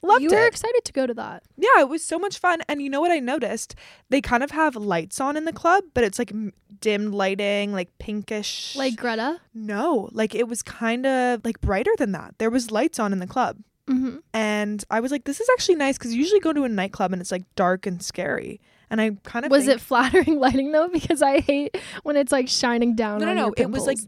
loved 0.02 0.22
you 0.22 0.28
it. 0.28 0.32
You 0.32 0.38
were 0.38 0.46
excited 0.46 0.84
to 0.84 0.92
go 0.92 1.06
to 1.08 1.14
that. 1.14 1.42
yeah, 1.56 1.80
it 1.80 1.88
was 1.88 2.04
so 2.04 2.16
much 2.18 2.38
fun. 2.38 2.60
And 2.68 2.80
you 2.80 2.88
know 2.88 3.00
what 3.00 3.10
I 3.10 3.18
noticed? 3.18 3.74
They 4.10 4.20
kind 4.20 4.44
of 4.44 4.52
have 4.52 4.76
lights 4.76 5.20
on 5.20 5.36
in 5.36 5.44
the 5.44 5.52
club, 5.52 5.82
but 5.94 6.04
it's 6.04 6.20
like 6.20 6.30
m- 6.30 6.52
dimmed 6.80 7.12
lighting, 7.14 7.72
like 7.72 7.90
pinkish. 7.98 8.76
Like 8.76 8.94
Greta. 8.94 9.40
no, 9.52 10.08
like 10.12 10.36
it 10.36 10.46
was 10.46 10.62
kind 10.62 11.04
of 11.04 11.44
like 11.44 11.60
brighter 11.60 11.90
than 11.98 12.12
that. 12.12 12.34
There 12.38 12.50
was 12.50 12.70
lights 12.70 13.00
on 13.00 13.12
in 13.12 13.18
the 13.18 13.26
club. 13.26 13.56
Mm-hmm. 13.88 14.16
And 14.32 14.84
I 14.90 15.00
was 15.00 15.12
like, 15.12 15.24
this 15.24 15.40
is 15.40 15.48
actually 15.52 15.76
nice 15.76 15.96
because 15.98 16.12
you 16.12 16.18
usually 16.20 16.40
go 16.40 16.52
to 16.52 16.64
a 16.64 16.68
nightclub 16.68 17.12
and 17.12 17.20
it's 17.22 17.30
like 17.30 17.44
dark 17.54 17.86
and 17.86 18.02
scary. 18.02 18.60
And 18.90 19.00
I 19.00 19.12
kind 19.24 19.44
of 19.44 19.50
Was 19.50 19.66
think- 19.66 19.76
it 19.76 19.80
flattering 19.80 20.38
lighting 20.40 20.72
though? 20.72 20.88
Because 20.88 21.22
I 21.22 21.40
hate 21.40 21.76
when 22.02 22.16
it's 22.16 22.32
like 22.32 22.48
shining 22.48 22.94
down. 22.96 23.20
No, 23.20 23.26
no, 23.26 23.34
no. 23.34 23.54
It 23.56 23.70
was 23.70 23.86
like 23.86 23.98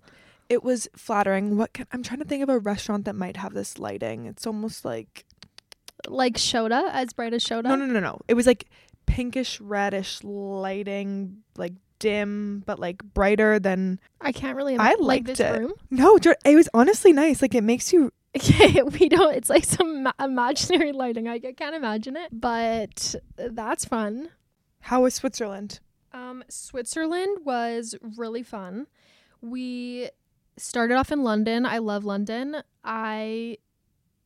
it 0.49 0.65
was 0.65 0.89
flattering. 0.97 1.57
What 1.57 1.73
can, 1.75 1.87
I'm 1.93 2.03
trying 2.03 2.21
to 2.21 2.25
think 2.25 2.43
of 2.43 2.49
a 2.49 2.59
restaurant 2.59 3.05
that 3.05 3.15
might 3.15 3.37
have 3.37 3.55
this 3.55 3.79
lighting. 3.79 4.27
It's 4.27 4.47
almost 4.47 4.85
like 4.85 5.25
like 6.07 6.35
Shoda, 6.37 6.91
as 6.93 7.13
bright 7.13 7.35
as 7.35 7.45
Shoda. 7.45 7.65
no, 7.65 7.75
no, 7.77 7.87
no, 7.87 8.01
no. 8.01 8.21
It 8.29 8.35
was 8.35 8.47
like 8.47 8.67
pinkish 9.07 9.61
reddish 9.61 10.23
lighting, 10.23 11.39
like 11.57 11.73
dim 11.99 12.63
but 12.67 12.79
like 12.79 13.03
brighter 13.03 13.59
than 13.59 13.99
I 14.21 14.31
can't 14.33 14.57
really. 14.57 14.77
I 14.77 14.91
like 14.91 15.01
liked 15.01 15.27
this 15.27 15.41
it. 15.41 15.59
room. 15.59 15.73
no. 15.91 16.19
It 16.45 16.55
was 16.57 16.69
honestly 16.75 17.13
nice. 17.13 17.43
Like 17.43 17.55
it 17.55 17.63
makes 17.65 17.93
you. 17.93 18.13
Okay, 18.51 18.83
we 18.83 19.09
don't. 19.09 19.35
It's 19.35 19.51
like 19.51 19.65
some 19.65 20.05
ma- 20.05 20.13
imaginary 20.21 20.93
lighting. 20.93 21.27
I, 21.27 21.39
can't 21.39 21.75
imagine 21.75 22.17
it, 22.17 22.29
but 22.33 23.15
that's 23.37 23.85
fun. 23.85 24.31
How 24.81 25.03
was 25.03 25.15
Switzerland? 25.15 25.81
Um, 26.13 26.45
Switzerland 26.49 27.39
was 27.45 27.97
really 28.17 28.43
fun. 28.43 28.87
We 29.41 30.11
started 30.57 30.95
off 30.95 31.11
in 31.11 31.25
London. 31.25 31.67
I 31.67 31.79
love 31.79 32.05
London. 32.05 32.63
I 32.85 33.59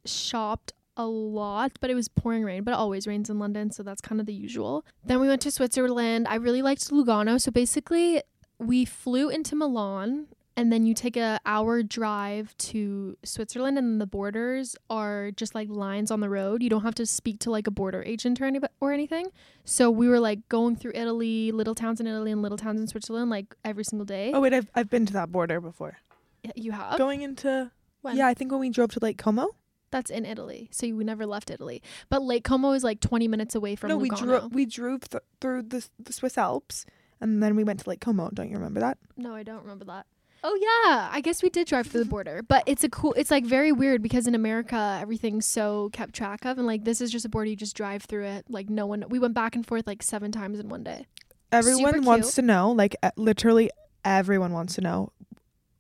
shopped 0.05 0.73
a 0.97 1.07
lot, 1.07 1.73
but 1.81 1.91
it 1.91 1.95
was 1.95 2.09
pouring 2.09 2.45
rain, 2.45 2.65
but 2.65 2.73
it 2.73 2.77
always 2.77 3.07
rains 3.07 3.31
in 3.31 3.39
London, 3.39 3.71
so 3.71 3.83
that's 3.83 4.01
kind 4.01 4.21
of 4.21 4.27
the 4.27 4.35
usual. 4.35 4.85
Then 5.05 5.21
we 5.21 5.29
went 5.29 5.41
to 5.43 5.51
Switzerland. 5.51 6.27
I 6.29 6.35
really 6.35 6.63
liked 6.63 6.91
Lugano. 6.91 7.41
So 7.41 7.51
basically, 7.51 8.23
we 8.59 8.85
flew 8.85 9.29
into 9.31 9.57
Milan 9.57 10.27
and 10.57 10.73
then 10.73 10.85
you 10.85 10.95
take 10.95 11.17
a 11.17 11.41
hour 11.47 11.83
drive 11.83 12.57
to 12.59 13.17
Switzerland 13.25 13.79
and 13.79 14.01
the 14.01 14.07
borders 14.07 14.77
are 14.91 15.31
just 15.33 15.55
like 15.55 15.69
lines 15.69 16.11
on 16.11 16.21
the 16.21 16.29
road. 16.29 16.63
You 16.63 16.69
don't 16.71 16.83
have 16.83 16.95
to 16.97 17.07
speak 17.07 17.39
to 17.41 17.51
like 17.51 17.67
a 17.67 17.71
border 17.71 18.03
agent 18.05 18.41
or 18.41 18.45
any 18.45 18.61
or 18.81 18.93
anything. 18.93 19.29
So 19.65 19.91
we 19.91 20.09
were 20.09 20.21
like 20.21 20.49
going 20.49 20.77
through 20.77 20.93
Italy, 20.95 21.53
little 21.53 21.75
towns 21.75 22.01
in 22.01 22.07
Italy 22.07 22.33
and 22.33 22.43
little 22.43 22.59
towns 22.59 22.81
in 22.81 22.87
Switzerland 22.87 23.31
like 23.31 23.55
every 23.65 23.85
single 23.85 24.05
day. 24.05 24.33
Oh 24.35 24.41
wait, 24.41 24.53
I've 24.53 24.71
I've 24.75 24.91
been 24.91 25.07
to 25.07 25.13
that 25.15 25.33
border 25.33 25.61
before. 25.61 25.99
Yeah, 26.43 26.53
you 26.57 26.73
have? 26.73 26.99
Going 26.99 27.23
into 27.23 27.71
When? 28.03 28.17
yeah, 28.17 28.27
I 28.27 28.35
think 28.35 28.51
when 28.51 28.61
we 28.61 28.71
drove 28.71 28.91
to 28.93 28.99
Lake 29.01 29.19
Como. 29.19 29.49
That's 29.91 30.11
in 30.11 30.25
Italy. 30.25 30.69
So 30.73 30.87
you 30.87 31.05
never 31.05 31.27
left 31.27 31.51
Italy. 31.51 31.83
But 32.09 32.23
Lake 32.23 32.45
Como 32.45 32.73
is 32.73 32.83
like 32.83 33.01
20 33.01 33.29
minutes 33.29 33.55
away 33.55 33.77
from 33.77 33.91
no, 33.91 33.99
we 33.99 34.09
Lugano. 34.11 34.19
drove 34.19 34.55
we 34.55 34.67
drove 34.67 35.09
th- 35.09 35.23
through 35.41 35.63
the 35.63 35.87
the 36.03 36.13
Swiss 36.13 36.37
Alps 36.39 36.87
and 37.21 37.43
then 37.43 37.55
we 37.57 37.63
went 37.63 37.81
to 37.81 37.89
Lake 37.89 38.01
Como. 38.01 38.31
Don't 38.35 38.49
you 38.49 38.57
remember 38.57 38.81
that? 38.81 38.99
No, 39.17 39.35
I 39.35 39.43
don't 39.45 39.63
remember 39.63 39.85
that. 39.85 40.07
Oh 40.45 40.59
yeah, 40.61 41.09
I 41.13 41.21
guess 41.21 41.43
we 41.43 41.51
did 41.51 41.69
drive 41.69 41.87
through 41.87 42.05
the 42.05 42.11
border, 42.11 42.43
but 42.43 42.65
it's 42.67 42.83
a 42.85 42.89
cool. 42.89 43.15
It's 43.15 43.31
like 43.31 43.45
very 43.45 43.73
weird 43.73 44.03
because 44.03 44.27
in 44.27 44.35
America 44.35 44.99
everything's 45.01 45.47
so 45.47 45.91
kept 45.93 46.15
track 46.15 46.45
of, 46.45 46.59
and 46.59 46.67
like 46.67 46.85
this 46.85 47.01
is 47.01 47.11
just 47.13 47.25
a 47.25 47.29
border 47.29 47.51
you 47.51 47.57
just 47.57 47.77
drive 47.77 48.03
through 48.05 48.25
it. 48.25 48.47
Like 48.49 48.69
no 48.69 48.87
one. 48.87 49.05
We 49.09 49.19
went 49.19 49.35
back 49.35 49.55
and 49.55 49.67
forth 49.67 49.87
like 49.87 50.03
seven 50.03 50.33
times 50.33 50.59
in 50.59 50.69
one 50.69 50.83
day. 50.83 51.07
Everyone 51.53 52.05
wants 52.05 52.35
to 52.37 52.43
know, 52.43 52.73
like 52.73 52.97
uh, 53.03 53.11
literally 53.17 53.71
everyone 54.05 54.53
wants 54.53 54.75
to 54.77 54.81
know. 54.81 55.13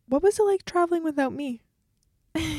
What 0.07 0.23
was 0.23 0.39
it 0.39 0.43
like 0.45 0.65
traveling 0.65 1.03
without 1.03 1.33
me? 1.33 1.63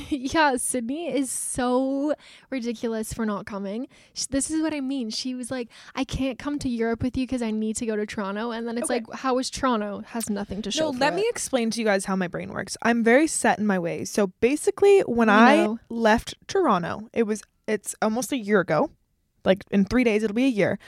yeah, 0.10 0.56
Sydney 0.58 1.08
is 1.14 1.30
so 1.32 2.14
ridiculous 2.50 3.14
for 3.14 3.26
not 3.26 3.46
coming. 3.46 3.88
Sh- 4.14 4.26
This 4.28 4.50
is 4.52 4.62
what 4.62 4.74
I 4.74 4.82
mean. 4.82 5.10
She 5.10 5.36
was 5.36 5.50
like, 5.52 5.70
"I 5.96 6.04
can't 6.04 6.38
come 6.40 6.60
to 6.60 6.70
Europe 6.70 7.04
with 7.04 7.18
you 7.18 7.26
because 7.26 7.42
I 7.42 7.52
need 7.52 7.76
to 7.78 7.86
go 7.86 7.96
to 7.96 8.06
Toronto," 8.06 8.52
and 8.52 8.68
then 8.68 8.78
it's 8.78 8.90
Okay. 8.90 9.02
like, 9.08 9.20
how 9.20 9.38
is 9.40 9.50
Toronto?" 9.50 10.02
Has 10.08 10.30
nothing 10.30 10.62
to 10.64 10.72
show. 10.72 10.92
No, 10.92 10.98
let 10.98 11.14
me 11.16 11.26
explain 11.30 11.70
to 11.72 11.80
you 11.80 11.86
guys 11.86 12.06
how 12.06 12.16
my 12.16 12.28
brain 12.28 12.52
works. 12.52 12.78
I'm 12.82 13.04
very 13.04 13.28
set 13.28 13.60
in 13.60 13.66
my 13.66 13.80
ways. 13.80 14.10
So 14.12 14.28
basically, 14.40 15.02
when 15.02 15.28
We 15.28 15.34
I 15.34 15.76
left 15.90 16.36
Toronto, 16.48 17.10
it 17.14 17.24
was 17.24 17.42
it's 17.68 17.96
almost 18.02 18.32
a 18.32 18.38
year 18.38 18.60
ago. 18.60 18.90
Like 19.46 19.64
in 19.72 19.86
3 19.86 20.04
days 20.04 20.24
it'll 20.24 20.34
be 20.36 20.46
a 20.46 20.48
year. 20.48 20.80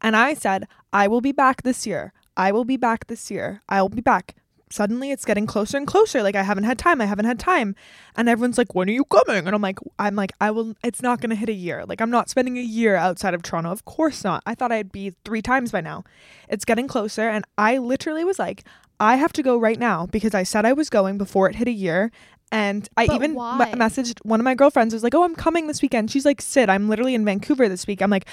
And 0.00 0.16
I 0.16 0.34
said, 0.34 0.66
I 0.92 1.08
will 1.08 1.20
be 1.20 1.32
back 1.32 1.62
this 1.62 1.86
year. 1.86 2.12
I 2.36 2.52
will 2.52 2.64
be 2.64 2.76
back 2.76 3.06
this 3.06 3.30
year. 3.30 3.62
I 3.68 3.80
will 3.80 3.88
be 3.88 4.00
back. 4.02 4.34
Suddenly 4.72 5.10
it's 5.10 5.24
getting 5.24 5.46
closer 5.46 5.76
and 5.76 5.86
closer. 5.86 6.22
Like 6.22 6.34
I 6.34 6.42
haven't 6.42 6.64
had 6.64 6.78
time. 6.78 7.00
I 7.00 7.04
haven't 7.04 7.26
had 7.26 7.38
time. 7.38 7.74
And 8.16 8.28
everyone's 8.28 8.56
like, 8.56 8.74
"When 8.74 8.88
are 8.88 8.92
you 8.92 9.04
coming?" 9.04 9.46
And 9.46 9.54
I'm 9.54 9.60
like, 9.60 9.78
I'm 9.98 10.16
like, 10.16 10.32
I 10.40 10.50
will 10.50 10.74
it's 10.82 11.02
not 11.02 11.20
going 11.20 11.30
to 11.30 11.36
hit 11.36 11.48
a 11.48 11.52
year. 11.54 11.84
Like 11.86 12.00
I'm 12.00 12.10
not 12.10 12.28
spending 12.30 12.56
a 12.56 12.62
year 12.62 12.96
outside 12.96 13.34
of 13.34 13.42
Toronto. 13.42 13.70
Of 13.70 13.84
course 13.84 14.24
not. 14.24 14.42
I 14.46 14.54
thought 14.54 14.72
I'd 14.72 14.90
be 14.90 15.12
3 15.24 15.42
times 15.42 15.72
by 15.72 15.82
now. 15.82 16.04
It's 16.48 16.64
getting 16.64 16.88
closer 16.88 17.28
and 17.28 17.44
I 17.58 17.78
literally 17.78 18.24
was 18.24 18.38
like, 18.38 18.64
I 18.98 19.16
have 19.16 19.32
to 19.34 19.42
go 19.42 19.58
right 19.58 19.78
now 19.78 20.06
because 20.06 20.34
I 20.34 20.42
said 20.42 20.64
I 20.64 20.72
was 20.72 20.88
going 20.88 21.18
before 21.18 21.50
it 21.50 21.56
hit 21.56 21.68
a 21.68 21.72
year. 21.72 22.10
And 22.50 22.88
I 22.96 23.06
But 23.06 23.16
even 23.16 23.34
why? 23.34 23.72
messaged 23.74 24.20
one 24.24 24.40
of 24.40 24.44
my 24.44 24.54
girlfriends. 24.54 24.92
Was 24.94 25.02
like, 25.02 25.14
"Oh, 25.14 25.24
I'm 25.24 25.34
coming 25.34 25.66
this 25.68 25.80
weekend." 25.80 26.10
She's 26.10 26.24
like, 26.26 26.40
"Sid, 26.42 26.68
I'm 26.68 26.88
literally 26.88 27.14
in 27.14 27.24
Vancouver 27.24 27.66
this 27.68 27.86
week." 27.86 28.02
I'm 28.02 28.10
like, 28.10 28.26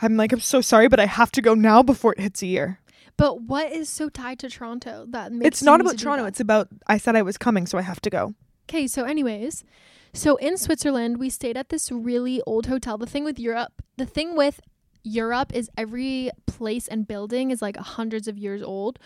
"I'm 0.00 0.16
like, 0.16 0.32
I'm 0.32 0.40
so 0.40 0.60
sorry, 0.62 0.88
but 0.88 0.98
I 0.98 1.04
have 1.06 1.30
to 1.32 1.42
go 1.42 1.54
now 1.54 1.82
before 1.82 2.12
it 2.14 2.20
hits 2.20 2.42
a 2.42 2.46
year." 2.46 2.80
But 3.18 3.42
what 3.42 3.72
is 3.72 3.88
so 3.88 4.08
tied 4.08 4.38
to 4.38 4.48
Toronto 4.48 5.04
that 5.10 5.32
makes 5.32 5.46
it's 5.46 5.62
not 5.62 5.80
about 5.80 5.98
Toronto. 5.98 6.24
It's 6.24 6.40
about 6.40 6.68
I 6.86 6.96
said 6.96 7.16
I 7.16 7.22
was 7.22 7.36
coming, 7.36 7.66
so 7.66 7.76
I 7.76 7.82
have 7.82 8.00
to 8.02 8.10
go. 8.10 8.34
Okay, 8.68 8.86
so 8.86 9.04
anyways, 9.04 9.64
so 10.14 10.36
in 10.36 10.56
Switzerland, 10.56 11.18
we 11.18 11.28
stayed 11.28 11.56
at 11.56 11.68
this 11.68 11.90
really 11.90 12.40
old 12.46 12.66
hotel. 12.66 12.96
The 12.96 13.06
thing 13.06 13.24
with 13.24 13.38
Europe, 13.38 13.82
the 13.96 14.06
thing 14.06 14.36
with 14.36 14.60
Europe 15.02 15.52
is 15.52 15.68
every 15.76 16.30
place 16.46 16.86
and 16.86 17.08
building 17.08 17.50
is 17.50 17.60
like 17.60 17.76
hundreds 17.76 18.28
of 18.28 18.38
years 18.38 18.62
old. 18.62 19.00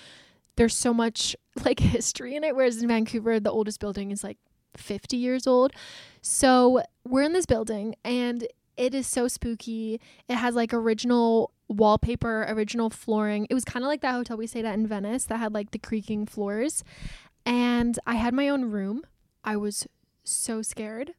There's 0.56 0.76
so 0.76 0.92
much 0.92 1.34
like 1.64 1.80
history 1.80 2.36
in 2.36 2.44
it, 2.44 2.54
whereas 2.54 2.82
in 2.82 2.88
Vancouver, 2.88 3.40
the 3.40 3.50
oldest 3.50 3.80
building 3.80 4.10
is 4.10 4.22
like 4.22 4.38
50 4.76 5.16
years 5.16 5.46
old. 5.46 5.72
So 6.20 6.82
we're 7.08 7.22
in 7.22 7.32
this 7.32 7.46
building 7.46 7.94
and 8.04 8.46
it 8.76 8.94
is 8.94 9.06
so 9.06 9.28
spooky. 9.28 10.00
It 10.28 10.36
has 10.36 10.54
like 10.54 10.72
original 10.72 11.52
wallpaper, 11.68 12.46
original 12.48 12.90
flooring. 12.90 13.46
It 13.50 13.54
was 13.54 13.64
kind 13.64 13.84
of 13.84 13.88
like 13.88 14.00
that 14.02 14.12
hotel 14.12 14.36
we 14.36 14.46
stayed 14.46 14.64
at 14.64 14.74
in 14.74 14.86
Venice 14.86 15.24
that 15.24 15.38
had 15.38 15.54
like 15.54 15.70
the 15.70 15.78
creaking 15.78 16.26
floors. 16.26 16.84
And 17.44 17.98
I 18.06 18.14
had 18.14 18.34
my 18.34 18.48
own 18.48 18.66
room. 18.66 19.02
I 19.44 19.56
was 19.56 19.86
so 20.24 20.62
scared. 20.62 21.14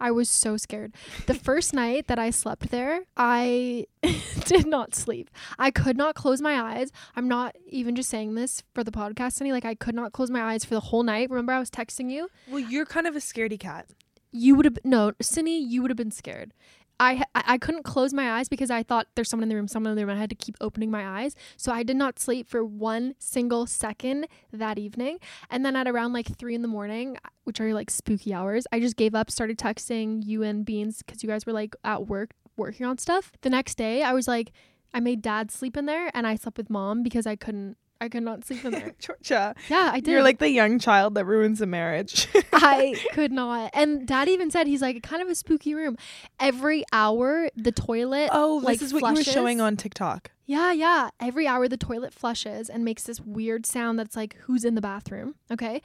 I 0.00 0.10
was 0.10 0.28
so 0.28 0.56
scared. 0.56 0.94
The 1.26 1.34
first 1.48 1.74
night 1.74 2.06
that 2.06 2.18
I 2.18 2.30
slept 2.30 2.70
there, 2.70 3.02
I 3.16 3.86
did 4.44 4.66
not 4.66 4.94
sleep. 4.94 5.30
I 5.58 5.70
could 5.70 5.96
not 5.96 6.14
close 6.14 6.40
my 6.40 6.60
eyes. 6.60 6.92
I'm 7.16 7.28
not 7.28 7.56
even 7.68 7.96
just 7.96 8.08
saying 8.08 8.34
this 8.34 8.62
for 8.74 8.84
the 8.84 8.92
podcast, 8.92 9.40
any 9.40 9.52
like 9.52 9.64
I 9.64 9.74
could 9.74 9.94
not 9.94 10.12
close 10.12 10.30
my 10.30 10.42
eyes 10.42 10.64
for 10.64 10.74
the 10.74 10.80
whole 10.80 11.02
night. 11.02 11.30
Remember 11.30 11.52
I 11.52 11.58
was 11.58 11.70
texting 11.70 12.10
you? 12.10 12.28
Well, 12.48 12.60
you're 12.60 12.86
kind 12.86 13.06
of 13.06 13.16
a 13.16 13.20
scaredy 13.20 13.58
cat. 13.58 13.86
You 14.30 14.54
would 14.54 14.66
have 14.66 14.78
no, 14.84 15.12
Cindy, 15.20 15.52
you 15.52 15.82
would 15.82 15.90
have 15.90 15.96
been 15.96 16.10
scared. 16.10 16.52
I, 17.00 17.22
I 17.34 17.58
couldn't 17.58 17.84
close 17.84 18.12
my 18.12 18.38
eyes 18.38 18.48
because 18.48 18.70
I 18.70 18.82
thought 18.82 19.06
there's 19.14 19.28
someone 19.28 19.44
in 19.44 19.48
the 19.48 19.54
room, 19.54 19.68
someone 19.68 19.92
in 19.92 19.96
the 19.96 20.04
room. 20.04 20.16
I 20.16 20.20
had 20.20 20.30
to 20.30 20.36
keep 20.36 20.56
opening 20.60 20.90
my 20.90 21.22
eyes. 21.22 21.36
So 21.56 21.70
I 21.70 21.84
did 21.84 21.96
not 21.96 22.18
sleep 22.18 22.48
for 22.48 22.64
one 22.64 23.14
single 23.18 23.66
second 23.66 24.26
that 24.52 24.78
evening. 24.78 25.18
And 25.48 25.64
then 25.64 25.76
at 25.76 25.86
around 25.86 26.12
like 26.12 26.36
three 26.36 26.56
in 26.56 26.62
the 26.62 26.68
morning, 26.68 27.16
uh, 27.24 27.28
which 27.44 27.60
are 27.60 27.72
like 27.72 27.90
spooky 27.90 28.34
hours, 28.34 28.66
I 28.72 28.80
just 28.80 28.96
gave 28.96 29.14
up, 29.14 29.30
started 29.30 29.58
texting 29.58 30.26
you 30.26 30.42
and 30.42 30.64
Beans 30.64 31.02
because 31.04 31.22
you 31.22 31.28
guys 31.28 31.46
were 31.46 31.52
like 31.52 31.76
at 31.84 32.08
work 32.08 32.30
working 32.56 32.84
on 32.84 32.98
stuff. 32.98 33.30
The 33.42 33.50
next 33.50 33.76
day, 33.76 34.02
I 34.02 34.12
was 34.12 34.26
like, 34.26 34.52
I 34.92 35.00
made 35.00 35.22
dad 35.22 35.50
sleep 35.50 35.76
in 35.76 35.86
there 35.86 36.10
and 36.14 36.26
I 36.26 36.34
slept 36.34 36.58
with 36.58 36.68
mom 36.68 37.02
because 37.02 37.26
I 37.26 37.36
couldn't. 37.36 37.76
I 38.00 38.08
could 38.08 38.22
not 38.22 38.44
sleep 38.44 38.64
in 38.64 38.72
there. 38.72 38.94
Georgia, 38.98 39.54
Yeah, 39.68 39.90
I 39.92 40.00
did. 40.00 40.12
you're 40.12 40.22
like 40.22 40.38
the 40.38 40.50
young 40.50 40.78
child 40.78 41.14
that 41.16 41.24
ruins 41.24 41.60
a 41.60 41.66
marriage. 41.66 42.28
I 42.52 42.94
could 43.12 43.32
not. 43.32 43.70
And 43.74 44.06
dad 44.06 44.28
even 44.28 44.50
said 44.50 44.66
he's 44.66 44.82
like 44.82 45.02
kind 45.02 45.20
of 45.20 45.28
a 45.28 45.34
spooky 45.34 45.74
room. 45.74 45.96
Every 46.38 46.84
hour 46.92 47.50
the 47.56 47.72
toilet 47.72 48.30
oh, 48.32 48.60
like, 48.62 48.78
this 48.78 48.88
is 48.88 48.92
what 48.92 49.08
you 49.08 49.14
were 49.14 49.24
showing 49.24 49.60
on 49.60 49.76
TikTok. 49.76 50.30
Yeah, 50.46 50.72
yeah. 50.72 51.10
Every 51.20 51.46
hour 51.46 51.68
the 51.68 51.76
toilet 51.76 52.14
flushes 52.14 52.70
and 52.70 52.82
makes 52.82 53.02
this 53.02 53.20
weird 53.20 53.66
sound 53.66 53.98
that's 53.98 54.16
like 54.16 54.34
who's 54.42 54.64
in 54.64 54.76
the 54.76 54.80
bathroom. 54.80 55.34
Okay. 55.50 55.82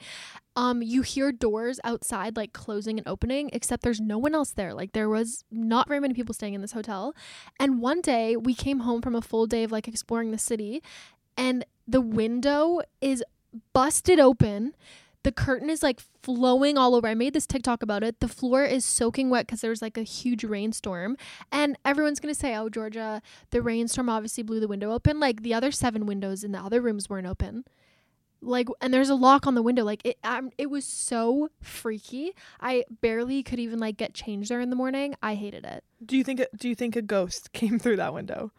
Um, 0.56 0.80
you 0.80 1.02
hear 1.02 1.32
doors 1.32 1.80
outside 1.84 2.34
like 2.34 2.54
closing 2.54 2.96
and 2.96 3.06
opening, 3.06 3.50
except 3.52 3.82
there's 3.82 4.00
no 4.00 4.16
one 4.16 4.34
else 4.34 4.52
there. 4.52 4.72
Like 4.72 4.92
there 4.92 5.10
was 5.10 5.44
not 5.50 5.86
very 5.86 6.00
many 6.00 6.14
people 6.14 6.32
staying 6.32 6.54
in 6.54 6.62
this 6.62 6.72
hotel. 6.72 7.14
And 7.60 7.82
one 7.82 8.00
day 8.00 8.36
we 8.36 8.54
came 8.54 8.80
home 8.80 9.02
from 9.02 9.14
a 9.14 9.20
full 9.20 9.46
day 9.46 9.64
of 9.64 9.72
like 9.72 9.86
exploring 9.86 10.30
the 10.30 10.38
city 10.38 10.82
and 11.36 11.64
the 11.86 12.00
window 12.00 12.80
is 13.00 13.22
busted 13.72 14.18
open. 14.18 14.74
The 15.22 15.32
curtain 15.32 15.70
is 15.70 15.82
like 15.82 16.00
flowing 16.22 16.76
all 16.76 16.94
over. 16.94 17.08
I 17.08 17.14
made 17.14 17.32
this 17.32 17.46
TikTok 17.46 17.82
about 17.82 18.02
it. 18.02 18.20
The 18.20 18.28
floor 18.28 18.64
is 18.64 18.84
soaking 18.84 19.30
wet 19.30 19.46
because 19.46 19.62
there 19.62 19.70
was 19.70 19.80
like 19.80 19.96
a 19.96 20.02
huge 20.02 20.44
rainstorm. 20.44 21.16
And 21.50 21.78
everyone's 21.84 22.20
going 22.20 22.32
to 22.32 22.38
say, 22.38 22.54
oh, 22.54 22.68
Georgia, 22.68 23.22
the 23.50 23.62
rainstorm 23.62 24.10
obviously 24.10 24.42
blew 24.42 24.60
the 24.60 24.68
window 24.68 24.92
open. 24.92 25.20
Like 25.20 25.42
the 25.42 25.54
other 25.54 25.72
seven 25.72 26.04
windows 26.04 26.44
in 26.44 26.52
the 26.52 26.58
other 26.58 26.80
rooms 26.80 27.08
weren't 27.08 27.26
open. 27.26 27.64
Like, 28.42 28.68
and 28.82 28.92
there's 28.92 29.08
a 29.08 29.14
lock 29.14 29.46
on 29.46 29.54
the 29.54 29.62
window. 29.62 29.84
Like, 29.84 30.02
it, 30.04 30.18
um, 30.22 30.50
it 30.58 30.68
was 30.68 30.84
so 30.84 31.48
freaky. 31.62 32.32
I 32.60 32.84
barely 33.00 33.42
could 33.42 33.58
even 33.58 33.78
like 33.78 33.96
get 33.96 34.12
changed 34.12 34.50
there 34.50 34.60
in 34.60 34.68
the 34.68 34.76
morning. 34.76 35.14
I 35.22 35.34
hated 35.34 35.64
it. 35.64 35.82
Do 36.04 36.18
you 36.18 36.24
think? 36.24 36.44
Do 36.54 36.68
you 36.68 36.74
think 36.74 36.96
a 36.96 37.02
ghost 37.02 37.52
came 37.54 37.78
through 37.78 37.96
that 37.96 38.12
window? 38.12 38.52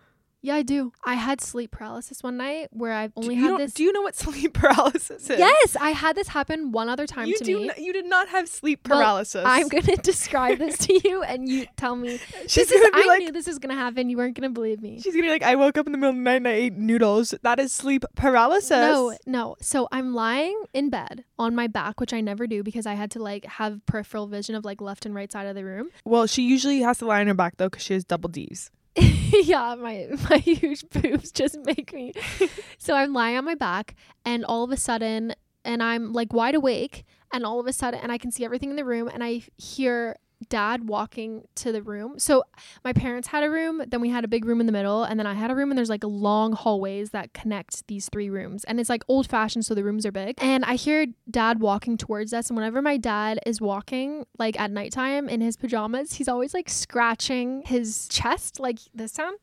Yeah, 0.46 0.54
I 0.58 0.62
do. 0.62 0.94
I 1.04 1.16
had 1.16 1.42
sleep 1.42 1.72
paralysis 1.72 2.22
one 2.22 2.38
night 2.38 2.68
where 2.72 2.94
I've 2.94 3.12
only 3.16 3.34
had 3.34 3.58
this. 3.58 3.74
Do 3.74 3.82
you 3.84 3.92
know 3.92 4.04
what 4.04 4.16
sleep 4.26 4.54
paralysis 4.54 5.28
is? 5.28 5.40
yes, 5.40 5.76
I 5.82 5.90
had 5.90 6.16
this 6.16 6.28
happen 6.28 6.72
one 6.72 6.88
other 6.88 7.08
time 7.08 7.26
you 7.28 7.36
to 7.40 7.44
do. 7.44 7.58
me. 7.62 7.70
n- 7.72 7.84
you 7.84 7.92
did 7.92 8.06
not 8.06 8.30
have 8.30 8.48
sleep 8.48 8.88
Well, 8.88 9.00
paralysis. 9.00 9.44
I'm 9.44 9.68
gonna 9.70 9.96
describe 10.04 10.60
this 10.60 10.78
to 10.86 11.02
you, 11.04 11.24
and 11.24 11.50
you 11.50 11.66
tell 11.78 11.96
me. 11.96 12.20
She's 12.48 12.70
this 12.70 12.72
is. 12.74 12.90
I 12.94 13.08
like. 13.08 13.20
knew 13.22 13.32
this 13.32 13.48
was 13.48 13.58
gonna 13.58 13.74
happen. 13.74 14.08
You 14.08 14.18
weren't 14.18 14.36
gonna 14.36 14.52
believe 14.52 14.84
me. 14.84 15.02
She's 15.02 15.14
gonna 15.16 15.24
be 15.26 15.32
like, 15.32 15.42
I 15.42 15.56
woke 15.56 15.80
up 15.80 15.88
in 15.88 15.94
the 15.94 15.98
middle 15.98 16.12
of 16.12 16.16
the 16.18 16.22
night 16.22 16.36
and 16.36 16.48
I 16.48 16.52
ate 16.52 16.74
noodles. 16.78 17.34
That 17.42 17.60
is 17.60 17.72
sleep 17.74 18.06
paralysis. 18.16 18.70
No, 18.70 19.18
no. 19.26 19.56
So 19.62 19.88
I'm 19.92 20.14
lying 20.14 20.66
in 20.76 20.92
bed 20.92 21.24
on 21.40 21.56
my 21.56 21.66
back, 21.66 22.00
which 22.00 22.14
I 22.14 22.22
never 22.22 22.46
do 22.46 22.62
because 22.62 22.86
I 22.86 22.94
had 22.94 23.10
to 23.12 23.20
like 23.20 23.46
have 23.46 23.84
peripheral 23.88 24.28
vision 24.28 24.54
of 24.54 24.64
like 24.64 24.80
left 24.80 25.08
and 25.08 25.16
right 25.16 25.32
side 25.32 25.48
of 25.48 25.56
the 25.56 25.66
room. 25.66 25.90
Well, 26.06 26.28
she 26.28 26.44
usually 26.44 26.82
has 26.82 27.00
to 27.00 27.08
lie 27.08 27.22
on 27.22 27.26
her 27.26 27.34
back 27.34 27.58
though, 27.58 27.66
because 27.70 27.82
she 27.84 27.94
has 27.96 28.06
double 28.06 28.30
D's. 28.30 28.70
yeah, 29.44 29.76
my 29.76 30.08
my 30.30 30.38
huge 30.44 30.90
boobs 30.90 31.32
just 31.32 31.58
make 31.66 31.94
me. 31.94 32.14
so 32.78 32.96
I'm 32.96 33.14
lying 33.14 33.38
on 33.38 33.46
my 33.46 33.56
back, 33.56 33.96
and 34.24 34.46
all 34.46 34.64
of 34.64 34.72
a 34.72 34.78
sudden, 34.78 35.36
and 35.64 35.84
I'm 35.84 36.14
like 36.14 36.34
wide 36.34 36.56
awake, 36.56 37.04
and 37.34 37.46
all 37.46 37.60
of 37.60 37.68
a 37.68 37.74
sudden, 37.74 38.00
and 38.00 38.12
I 38.12 38.18
can 38.18 38.32
see 38.32 38.46
everything 38.46 38.70
in 38.70 38.76
the 38.76 38.86
room, 38.86 39.10
and 39.14 39.24
I 39.24 39.42
hear 39.58 40.18
dad 40.50 40.88
walking 40.88 41.48
to 41.56 41.72
the 41.72 41.82
room. 41.82 42.20
So 42.20 42.44
my 42.84 42.94
parents 42.94 43.28
had 43.28 43.44
a 43.44 43.50
room, 43.50 43.84
then 43.88 44.02
we 44.02 44.10
had 44.10 44.24
a 44.24 44.28
big 44.28 44.46
room 44.46 44.60
in 44.60 44.66
the 44.66 44.72
middle, 44.72 45.04
and 45.04 45.20
then 45.20 45.28
I 45.28 45.34
had 45.34 45.52
a 45.52 45.56
room, 45.56 45.72
and 45.72 45.78
there's 45.78 45.90
like 45.90 46.04
long 46.04 46.54
hallways 46.54 47.12
that 47.12 47.34
connect 47.34 47.88
these 47.88 48.10
three 48.10 48.30
rooms, 48.30 48.64
and 48.66 48.80
it's 48.80 48.90
like 48.90 49.04
old 49.08 49.28
fashioned, 49.28 49.66
so 49.66 49.74
the 49.74 49.84
rooms 49.84 50.06
are 50.06 50.12
big. 50.12 50.36
And 50.40 50.66
I 50.66 50.76
hear 50.76 51.08
dad 51.30 51.60
walking 51.60 51.98
towards 51.98 52.34
us, 52.34 52.50
and 52.50 52.58
whenever 52.58 52.82
my 52.82 52.98
dad 52.98 53.40
is 53.46 53.62
walking, 53.62 54.26
like 54.38 54.60
at 54.60 54.72
nighttime 54.72 55.30
in 55.30 55.42
his 55.42 55.58
pajamas, 55.58 56.14
he's 56.14 56.28
always 56.28 56.54
like 56.54 56.70
scratching 56.70 57.64
his 57.66 58.08
chest, 58.10 58.60
like 58.60 58.80
this 58.94 59.14
sound. 59.14 59.38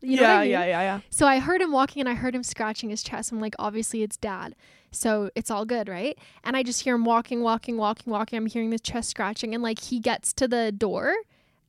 You 0.00 0.16
know 0.16 0.22
yeah, 0.22 0.34
I 0.34 0.42
mean? 0.42 0.50
yeah, 0.50 0.64
yeah, 0.64 0.80
yeah. 0.80 1.00
So 1.10 1.26
I 1.26 1.38
heard 1.38 1.60
him 1.60 1.72
walking 1.72 2.00
and 2.00 2.08
I 2.08 2.14
heard 2.14 2.34
him 2.34 2.42
scratching 2.42 2.90
his 2.90 3.02
chest. 3.02 3.32
I'm 3.32 3.40
like, 3.40 3.54
obviously 3.58 4.02
it's 4.02 4.16
dad. 4.16 4.54
So 4.90 5.30
it's 5.34 5.50
all 5.50 5.64
good, 5.64 5.88
right? 5.88 6.16
And 6.44 6.56
I 6.56 6.62
just 6.62 6.82
hear 6.82 6.94
him 6.94 7.04
walking, 7.04 7.42
walking, 7.42 7.76
walking, 7.76 8.12
walking. 8.12 8.36
I'm 8.36 8.46
hearing 8.46 8.70
this 8.70 8.80
chest 8.80 9.10
scratching 9.10 9.54
and 9.54 9.62
like 9.62 9.80
he 9.80 9.98
gets 9.98 10.32
to 10.34 10.48
the 10.48 10.72
door 10.72 11.14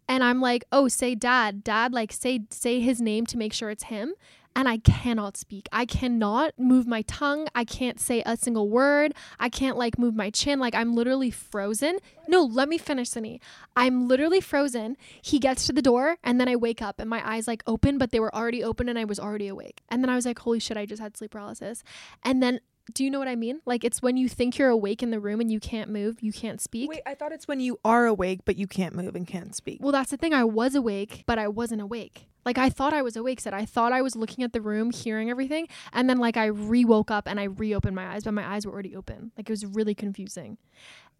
and 0.07 0.23
I'm 0.23 0.41
like, 0.41 0.65
"Oh, 0.71 0.87
say 0.87 1.15
dad. 1.15 1.63
Dad 1.63 1.93
like 1.93 2.11
say 2.11 2.41
say 2.49 2.79
his 2.79 2.99
name 2.99 3.25
to 3.27 3.37
make 3.37 3.53
sure 3.53 3.69
it's 3.69 3.83
him." 3.83 4.13
And 4.55 4.67
I 4.67 4.77
cannot 4.77 5.37
speak. 5.37 5.67
I 5.71 5.85
cannot 5.85 6.57
move 6.57 6.85
my 6.85 7.03
tongue. 7.03 7.47
I 7.55 7.63
can't 7.63 7.99
say 7.99 8.21
a 8.25 8.35
single 8.35 8.69
word. 8.69 9.13
I 9.39 9.47
can't 9.47 9.77
like 9.77 9.97
move 9.97 10.15
my 10.15 10.29
chin. 10.29 10.59
Like 10.59 10.75
I'm 10.75 10.95
literally 10.95 11.31
frozen. 11.31 11.99
No, 12.27 12.43
let 12.43 12.67
me 12.67 12.77
finish, 12.77 13.09
Cindy. 13.09 13.39
I'm 13.75 14.07
literally 14.07 14.41
frozen. 14.41 14.97
He 15.21 15.39
gets 15.39 15.65
to 15.67 15.73
the 15.73 15.81
door 15.81 16.17
and 16.23 16.41
then 16.41 16.49
I 16.49 16.55
wake 16.55 16.81
up 16.81 16.99
and 16.99 17.09
my 17.09 17.27
eyes 17.27 17.47
like 17.47 17.63
open, 17.67 17.97
but 17.97 18.11
they 18.11 18.19
were 18.19 18.35
already 18.35 18.63
open 18.63 18.89
and 18.89 18.99
I 18.99 19.05
was 19.05 19.19
already 19.19 19.47
awake. 19.47 19.81
And 19.89 20.03
then 20.03 20.09
I 20.09 20.15
was 20.15 20.25
like, 20.25 20.39
holy 20.39 20.59
shit, 20.59 20.77
I 20.77 20.85
just 20.85 21.01
had 21.01 21.15
sleep 21.15 21.31
paralysis. 21.31 21.83
And 22.23 22.43
then 22.43 22.59
do 22.93 23.03
you 23.03 23.11
know 23.11 23.19
what 23.19 23.27
I 23.27 23.35
mean? 23.35 23.61
Like 23.65 23.83
it's 23.83 24.01
when 24.01 24.17
you 24.17 24.27
think 24.27 24.57
you're 24.57 24.69
awake 24.69 25.03
in 25.03 25.11
the 25.11 25.19
room 25.19 25.41
and 25.41 25.51
you 25.51 25.59
can't 25.59 25.89
move, 25.89 26.17
you 26.21 26.33
can't 26.33 26.59
speak. 26.61 26.89
Wait, 26.89 27.01
I 27.05 27.15
thought 27.15 27.31
it's 27.31 27.47
when 27.47 27.59
you 27.59 27.79
are 27.85 28.05
awake 28.05 28.41
but 28.45 28.57
you 28.57 28.67
can't 28.67 28.95
move 28.95 29.15
and 29.15 29.27
can't 29.27 29.55
speak. 29.55 29.79
Well, 29.81 29.91
that's 29.91 30.11
the 30.11 30.17
thing. 30.17 30.33
I 30.33 30.43
was 30.43 30.75
awake, 30.75 31.23
but 31.25 31.37
I 31.37 31.47
wasn't 31.47 31.81
awake. 31.81 32.28
Like 32.45 32.57
I 32.57 32.69
thought 32.69 32.93
I 32.93 33.01
was 33.01 33.15
awake. 33.15 33.39
Said 33.39 33.53
I 33.53 33.65
thought 33.65 33.91
I 33.91 34.01
was 34.01 34.15
looking 34.15 34.43
at 34.43 34.53
the 34.53 34.61
room, 34.61 34.91
hearing 34.91 35.29
everything, 35.29 35.67
and 35.93 36.09
then 36.09 36.17
like 36.17 36.37
I 36.37 36.45
re 36.45 36.85
woke 36.85 37.11
up 37.11 37.27
and 37.27 37.39
I 37.39 37.43
reopened 37.45 37.95
my 37.95 38.13
eyes, 38.13 38.23
but 38.23 38.33
my 38.33 38.45
eyes 38.45 38.65
were 38.65 38.71
already 38.73 38.95
open. 38.95 39.31
Like 39.37 39.49
it 39.49 39.53
was 39.53 39.65
really 39.65 39.95
confusing. 39.95 40.57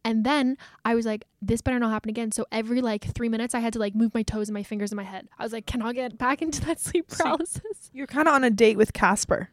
And 0.06 0.24
then 0.24 0.56
I 0.86 0.96
was 0.96 1.06
like, 1.06 1.26
this 1.42 1.60
better 1.62 1.78
not 1.78 1.92
happen 1.92 2.10
again. 2.10 2.32
So 2.32 2.46
every 2.54 2.80
like 2.82 3.04
three 3.14 3.28
minutes, 3.28 3.54
I 3.54 3.60
had 3.60 3.74
to 3.74 3.80
like 3.80 3.96
move 3.96 4.14
my 4.14 4.24
toes 4.24 4.48
and 4.48 4.54
my 4.54 4.64
fingers 4.64 4.94
in 4.94 4.96
my 4.96 5.04
head. 5.04 5.28
I 5.38 5.44
was 5.44 5.52
like, 5.52 5.66
can 5.66 5.82
I 5.82 5.92
get 5.92 6.18
back 6.18 6.42
into 6.42 6.62
that 6.66 6.80
sleep 6.80 7.12
So- 7.12 7.24
paralysis? 7.24 7.90
You're 7.92 8.08
kind 8.08 8.28
of 8.28 8.34
on 8.34 8.46
a 8.46 8.50
date 8.50 8.78
with 8.78 8.94
Casper. 8.94 9.50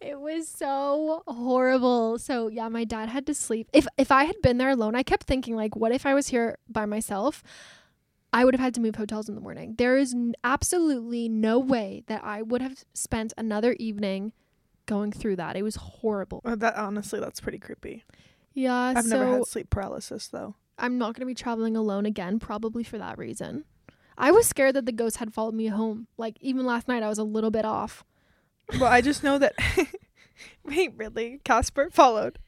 It 0.00 0.18
was 0.20 0.48
so 0.48 1.22
horrible. 1.28 2.18
So 2.18 2.48
yeah, 2.48 2.68
my 2.68 2.82
dad 2.82 3.08
had 3.08 3.24
to 3.26 3.34
sleep. 3.34 3.68
If 3.72 3.86
if 3.96 4.10
I 4.10 4.24
had 4.24 4.34
been 4.42 4.58
there 4.58 4.70
alone, 4.70 4.96
I 4.96 5.04
kept 5.04 5.28
thinking 5.28 5.54
like, 5.54 5.76
what 5.76 5.92
if 5.92 6.04
I 6.06 6.14
was 6.14 6.26
here 6.28 6.58
by 6.68 6.84
myself? 6.84 7.44
I 8.32 8.44
would 8.44 8.54
have 8.54 8.60
had 8.60 8.74
to 8.74 8.80
move 8.80 8.94
hotels 8.96 9.28
in 9.28 9.34
the 9.34 9.40
morning. 9.40 9.74
There 9.76 9.96
is 9.98 10.14
n- 10.14 10.34
absolutely 10.42 11.28
no 11.28 11.58
way 11.58 12.02
that 12.06 12.24
I 12.24 12.42
would 12.42 12.62
have 12.62 12.84
spent 12.94 13.32
another 13.36 13.76
evening 13.78 14.32
going 14.86 15.12
through 15.12 15.36
that. 15.36 15.54
It 15.56 15.62
was 15.62 15.76
horrible. 15.76 16.40
Uh, 16.44 16.56
That 16.56 16.76
honestly, 16.76 17.20
that's 17.20 17.40
pretty 17.40 17.58
creepy. 17.58 18.04
Yeah, 18.54 18.74
I've 18.74 19.04
so 19.04 19.18
never 19.18 19.32
had 19.38 19.46
sleep 19.46 19.70
paralysis 19.70 20.28
though. 20.28 20.54
I'm 20.78 20.98
not 20.98 21.08
going 21.14 21.20
to 21.20 21.26
be 21.26 21.34
traveling 21.34 21.76
alone 21.76 22.06
again, 22.06 22.38
probably 22.38 22.82
for 22.82 22.98
that 22.98 23.18
reason. 23.18 23.64
I 24.18 24.30
was 24.30 24.46
scared 24.46 24.74
that 24.76 24.86
the 24.86 24.92
ghost 24.92 25.18
had 25.18 25.32
followed 25.32 25.54
me 25.54 25.66
home. 25.66 26.06
Like 26.16 26.36
even 26.40 26.64
last 26.66 26.88
night, 26.88 27.02
I 27.02 27.08
was 27.08 27.18
a 27.18 27.24
little 27.24 27.50
bit 27.50 27.64
off. 27.64 28.04
Well, 28.80 28.84
I 28.90 29.00
just 29.00 29.22
know 29.22 29.38
that. 29.38 29.54
Wait, 30.64 30.92
really? 30.96 31.40
Casper 31.44 31.88
followed. 31.90 32.38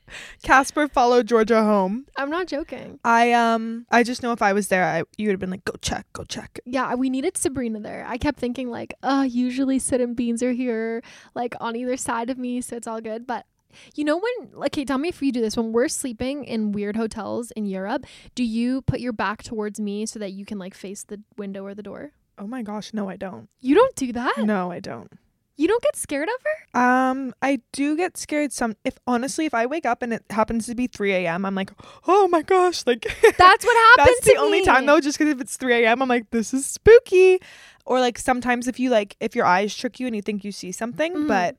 Casper 0.42 0.88
followed 0.88 1.26
Georgia 1.26 1.62
home. 1.62 2.06
I'm 2.16 2.30
not 2.30 2.46
joking. 2.46 2.98
I 3.04 3.32
um, 3.32 3.86
I 3.90 4.02
just 4.02 4.22
know 4.22 4.32
if 4.32 4.42
I 4.42 4.52
was 4.52 4.68
there, 4.68 4.84
I 4.84 5.02
you 5.16 5.28
would 5.28 5.32
have 5.32 5.40
been 5.40 5.50
like, 5.50 5.64
go 5.64 5.74
check, 5.80 6.06
go 6.12 6.24
check. 6.24 6.60
Yeah, 6.64 6.94
we 6.94 7.10
needed 7.10 7.36
Sabrina 7.36 7.80
there. 7.80 8.04
I 8.06 8.18
kept 8.18 8.38
thinking 8.38 8.70
like, 8.70 8.94
uh, 9.02 9.26
usually 9.28 9.78
Sid 9.78 10.00
and 10.00 10.14
Beans 10.14 10.42
are 10.42 10.52
here, 10.52 11.02
like 11.34 11.54
on 11.60 11.76
either 11.76 11.96
side 11.96 12.30
of 12.30 12.38
me, 12.38 12.60
so 12.60 12.76
it's 12.76 12.86
all 12.86 13.00
good. 13.00 13.26
But 13.26 13.46
you 13.94 14.04
know 14.04 14.16
when 14.16 14.64
okay, 14.66 14.84
tell 14.84 14.98
me 14.98 15.08
if 15.08 15.20
you 15.22 15.32
do 15.32 15.40
this 15.40 15.56
when 15.56 15.72
we're 15.72 15.88
sleeping 15.88 16.44
in 16.44 16.72
weird 16.72 16.96
hotels 16.96 17.50
in 17.52 17.66
Europe, 17.66 18.06
do 18.34 18.44
you 18.44 18.82
put 18.82 19.00
your 19.00 19.12
back 19.12 19.42
towards 19.42 19.80
me 19.80 20.06
so 20.06 20.18
that 20.18 20.32
you 20.32 20.44
can 20.44 20.58
like 20.58 20.74
face 20.74 21.02
the 21.04 21.20
window 21.36 21.64
or 21.64 21.74
the 21.74 21.82
door? 21.82 22.12
Oh 22.36 22.46
my 22.46 22.62
gosh, 22.62 22.92
no, 22.92 23.08
I 23.08 23.16
don't. 23.16 23.48
You 23.60 23.74
don't 23.74 23.94
do 23.94 24.12
that? 24.12 24.38
No, 24.38 24.70
I 24.70 24.80
don't. 24.80 25.12
You 25.56 25.68
don't 25.68 25.82
get 25.82 25.94
scared 25.96 26.28
of 26.28 26.34
her? 26.44 26.80
Um, 26.80 27.32
I 27.40 27.60
do 27.72 27.96
get 27.96 28.16
scared 28.16 28.52
some. 28.52 28.74
If 28.84 28.98
honestly, 29.06 29.46
if 29.46 29.54
I 29.54 29.66
wake 29.66 29.86
up 29.86 30.02
and 30.02 30.12
it 30.12 30.24
happens 30.30 30.66
to 30.66 30.74
be 30.74 30.86
3 30.88 31.12
a.m., 31.12 31.44
I'm 31.46 31.54
like, 31.54 31.70
oh 32.08 32.26
my 32.28 32.42
gosh, 32.42 32.84
like 32.86 33.02
That's 33.38 33.64
what 33.64 33.96
happens. 33.98 34.16
that's 34.20 34.26
the 34.34 34.36
only 34.40 34.60
me. 34.60 34.64
time 34.64 34.86
though. 34.86 35.00
Just 35.00 35.16
because 35.18 35.32
if 35.32 35.40
it's 35.40 35.56
3 35.56 35.84
a.m., 35.84 36.02
I'm 36.02 36.08
like, 36.08 36.30
this 36.30 36.52
is 36.52 36.66
spooky. 36.66 37.38
Or 37.86 38.00
like 38.00 38.18
sometimes 38.18 38.66
if 38.66 38.80
you 38.80 38.90
like, 38.90 39.16
if 39.20 39.36
your 39.36 39.46
eyes 39.46 39.74
trick 39.76 40.00
you 40.00 40.06
and 40.06 40.16
you 40.16 40.22
think 40.22 40.42
you 40.44 40.50
see 40.52 40.72
something, 40.72 41.14
Mhm. 41.14 41.28
but 41.28 41.56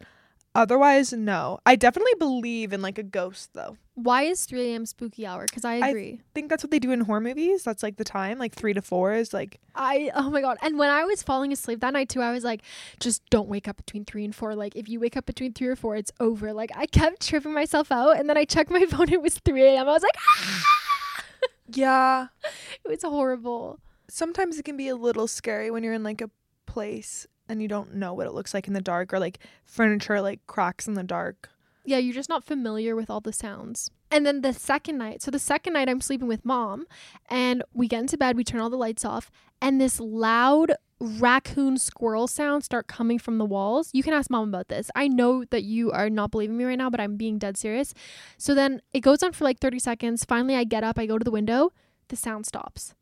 otherwise, 0.56 1.14
no. 1.14 1.60
I 1.66 1.76
definitely 1.76 2.14
believe 2.18 2.74
in 2.74 2.82
like 2.82 2.98
a 2.98 3.04
ghost 3.04 3.52
though. 3.54 3.78
Why 3.94 4.24
is 4.24 4.46
3 4.46 4.72
a.m. 4.74 4.86
spooky 4.86 5.26
hour? 5.26 5.46
Because 5.46 5.64
I 5.64 5.76
agree. 5.76 6.20
I- 6.20 6.24
think 6.34 6.50
that's 6.50 6.64
what 6.64 6.72
they 6.72 6.80
do 6.80 6.92
in 6.92 7.02
horror 7.02 7.22
movies. 7.22 7.64
That's 7.64 7.84
like 7.84 7.96
the 7.98 8.04
time, 8.04 8.40
like 8.40 8.54
three 8.54 8.74
to 8.74 8.82
four 8.82 9.14
is 9.14 9.34
like. 9.34 9.60
I 9.76 10.12
oh 10.16 10.30
my 10.30 10.42
god. 10.42 10.58
And 10.62 10.80
when 10.80 10.90
I 10.90 11.04
was 11.04 11.22
falling 11.22 11.54
asleep 11.54 11.80
that 11.82 11.94
night 11.94 12.10
too, 12.10 12.22
I 12.22 12.32
was 12.32 12.44
like, 12.44 12.62
just 13.00 13.22
don't 13.30 13.48
wake 13.48 13.68
up 13.68 13.78
between 13.78 14.04
three 14.06 14.26
and 14.26 14.34
four. 14.36 14.56
Like 14.56 14.76
if 14.76 14.90
you 14.90 15.00
wake 15.00 15.16
up 15.16 15.26
between 15.26 15.54
three 15.54 15.68
or 15.68 15.76
four, 15.76 15.96
it's 15.96 16.12
over. 16.20 16.52
Like 16.54 16.72
I 16.76 16.88
kept 16.88 17.28
tripping 17.28 17.54
myself 17.54 17.92
out 17.92 18.18
and 18.20 18.30
then 18.30 18.38
I 18.38 18.46
checked 18.46 18.72
my 18.72 18.86
phone, 18.90 19.12
it 19.12 19.22
was 19.22 19.36
three 19.40 19.64
AM. 19.64 19.88
I 19.88 19.92
was 19.92 20.04
like, 20.04 20.18
ah! 20.18 20.66
Yeah. 21.68 22.28
it 22.84 22.90
was 22.90 23.04
horrible. 23.04 23.80
Sometimes 24.10 24.60
it 24.60 24.64
can 24.64 24.78
be 24.78 24.88
a 24.88 24.96
little 24.96 25.28
scary 25.28 25.72
when 25.72 25.84
you're 25.84 25.94
in 25.94 26.04
like 26.04 26.22
a 26.22 26.30
place 26.66 27.28
and 27.48 27.62
you 27.62 27.68
don't 27.68 27.96
know 27.96 28.14
what 28.14 28.28
it 28.28 28.34
looks 28.34 28.54
like 28.54 28.68
in 28.68 28.74
the 28.74 28.82
dark, 28.82 29.14
or 29.14 29.20
like 29.20 29.40
furniture 29.64 30.22
like 30.22 30.46
cracks 30.48 30.88
in 30.88 30.94
the 30.94 31.04
dark. 31.04 31.50
Yeah, 31.86 31.98
you're 31.98 32.16
just 32.16 32.30
not 32.30 32.44
familiar 32.44 32.96
with 32.96 33.10
all 33.10 33.22
the 33.22 33.34
sounds. 33.34 33.92
And 34.10 34.26
then 34.26 34.42
the 34.42 34.54
second 34.54 34.98
night, 34.98 35.22
so 35.22 35.30
the 35.30 35.40
second 35.40 35.74
night 35.74 35.90
I'm 35.90 36.02
sleeping 36.02 36.28
with 36.28 36.46
mom, 36.46 36.86
and 37.30 37.64
we 37.74 37.88
get 37.88 38.02
into 38.02 38.18
bed, 38.18 38.38
we 38.38 38.44
turn 38.44 38.62
all 38.62 38.70
the 38.70 38.78
lights 38.78 39.06
off, 39.06 39.30
and 39.62 39.80
this 39.80 40.00
loud 40.00 40.74
raccoon 41.00 41.78
squirrel 41.78 42.28
sounds 42.28 42.66
start 42.66 42.88
coming 42.88 43.20
from 43.20 43.38
the 43.38 43.46
walls. 43.46 43.90
You 43.94 44.02
can 44.02 44.14
ask 44.14 44.30
mom 44.30 44.48
about 44.50 44.70
this. 44.70 44.90
I 44.96 45.08
know 45.08 45.44
that 45.46 45.64
you 45.64 45.92
are 45.92 46.10
not 46.10 46.32
believing 46.32 46.58
me 46.58 46.64
right 46.64 46.78
now, 46.78 46.90
but 46.90 47.02
I'm 47.02 47.18
being 47.18 47.38
dead 47.38 47.58
serious. 47.58 47.94
So 48.38 48.56
then 48.56 48.82
it 48.94 49.02
goes 49.02 49.22
on 49.22 49.34
for 49.34 49.44
like 49.44 49.60
30 49.60 49.80
seconds. 49.80 50.26
Finally, 50.26 50.56
I 50.56 50.64
get 50.64 50.84
up, 50.84 50.98
I 50.98 51.06
go 51.06 51.18
to 51.18 51.24
the 51.24 51.32
window, 51.32 51.72
the 52.08 52.16
sound 52.16 52.46
stops. 52.46 52.96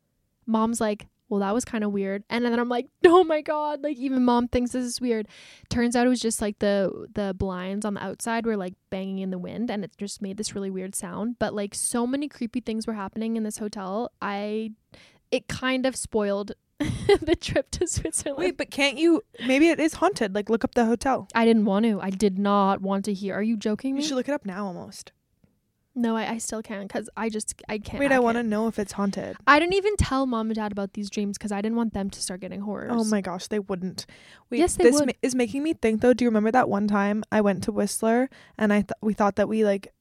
Mom's 0.45 0.81
like, 0.81 1.07
well, 1.33 1.39
that 1.39 1.51
was 1.55 1.65
kind 1.65 1.83
of 1.83 1.91
weird. 1.91 2.23
And 2.29 2.45
then 2.45 2.59
I'm 2.59 2.69
like, 2.69 2.89
oh 3.05 3.23
my 3.23 3.41
god, 3.41 3.81
like 3.81 3.97
even 3.97 4.23
mom 4.23 4.47
thinks 4.47 4.73
this 4.73 4.85
is 4.85 5.01
weird. 5.01 5.27
Turns 5.67 5.95
out 5.95 6.05
it 6.05 6.09
was 6.09 6.19
just 6.19 6.41
like 6.41 6.59
the 6.59 7.07
the 7.15 7.33
blinds 7.35 7.85
on 7.87 7.95
the 7.95 8.03
outside 8.03 8.45
were 8.45 8.55
like 8.55 8.75
banging 8.91 9.17
in 9.17 9.31
the 9.31 9.39
wind, 9.39 9.71
and 9.71 9.83
it 9.83 9.97
just 9.97 10.21
made 10.21 10.37
this 10.37 10.53
really 10.53 10.69
weird 10.69 10.93
sound. 10.93 11.37
But 11.39 11.55
like 11.55 11.73
so 11.73 12.05
many 12.05 12.27
creepy 12.27 12.59
things 12.59 12.85
were 12.85 12.93
happening 12.93 13.35
in 13.35 13.41
this 13.41 13.57
hotel. 13.57 14.11
I, 14.21 14.73
it 15.31 15.47
kind 15.47 15.87
of 15.87 15.95
spoiled 15.95 16.51
the 16.79 17.35
trip 17.35 17.71
to 17.71 17.87
Switzerland. 17.87 18.37
Wait, 18.37 18.55
but 18.55 18.69
can't 18.69 18.99
you? 18.99 19.23
Maybe 19.47 19.69
it 19.69 19.79
is 19.79 19.95
haunted. 19.95 20.35
Like, 20.35 20.51
look 20.51 20.63
up 20.63 20.75
the 20.75 20.85
hotel. 20.85 21.27
I 21.33 21.45
didn't 21.45 21.65
want 21.65 21.85
to. 21.85 21.99
I 21.99 22.11
did 22.11 22.37
not 22.37 22.79
want 22.79 23.05
to 23.05 23.13
hear. 23.13 23.33
Are 23.33 23.41
you 23.41 23.57
joking 23.57 23.95
You 23.95 24.03
should 24.03 24.17
look 24.17 24.29
it 24.29 24.33
up 24.33 24.45
now 24.45 24.67
almost. 24.67 25.13
No, 25.95 26.15
I, 26.15 26.31
I 26.31 26.37
still 26.39 26.63
can't 26.63 26.87
because 26.87 27.09
I 27.15 27.29
just 27.29 27.53
I 27.69 27.77
can't. 27.77 27.99
Wait, 27.99 28.11
I, 28.11 28.19
want 28.19 28.37
to 28.37 28.43
know 28.43 28.67
if 28.67 28.79
it's 28.79 28.93
haunted. 28.93 29.35
I 29.45 29.59
didn't 29.59 29.75
even 29.75 29.95
tell 29.95 30.25
mom 30.25 30.47
and 30.47 30.55
dad 30.55 30.71
about 30.71 30.93
these 30.93 31.09
dreams 31.09 31.37
because 31.37 31.51
I 31.51 31.61
didn't 31.61 31.75
want 31.77 31.93
them 31.93 32.09
to 32.09 32.21
start 32.21 32.39
getting 32.41 32.61
horrors. 32.61 32.91
Oh 32.93 33.03
my 33.03 33.21
gosh, 33.21 33.47
they 33.47 33.59
wouldn't. 33.59 34.07
Wait, 34.49 34.57
Yes, 34.57 34.75
they 34.75 34.85
this 34.85 34.95
would. 34.95 35.07
ma- 35.07 35.13
is 35.21 35.35
making 35.35 35.61
me 35.61 35.73
think 35.73 36.01
though. 36.01 36.13
Do 36.13 36.25
you 36.25 36.29
remember 36.29 36.51
that 36.51 36.67
one 36.67 36.87
time 36.87 37.23
I 37.31 37.41
went 37.41 37.63
to 37.65 37.71
Whistler 37.71 38.29
and 38.57 38.73
I 38.73 38.77
th- 38.77 38.91
we 39.01 39.13
thought 39.13 39.35
that 39.35 39.47
we 39.47 39.63
like 39.63 39.93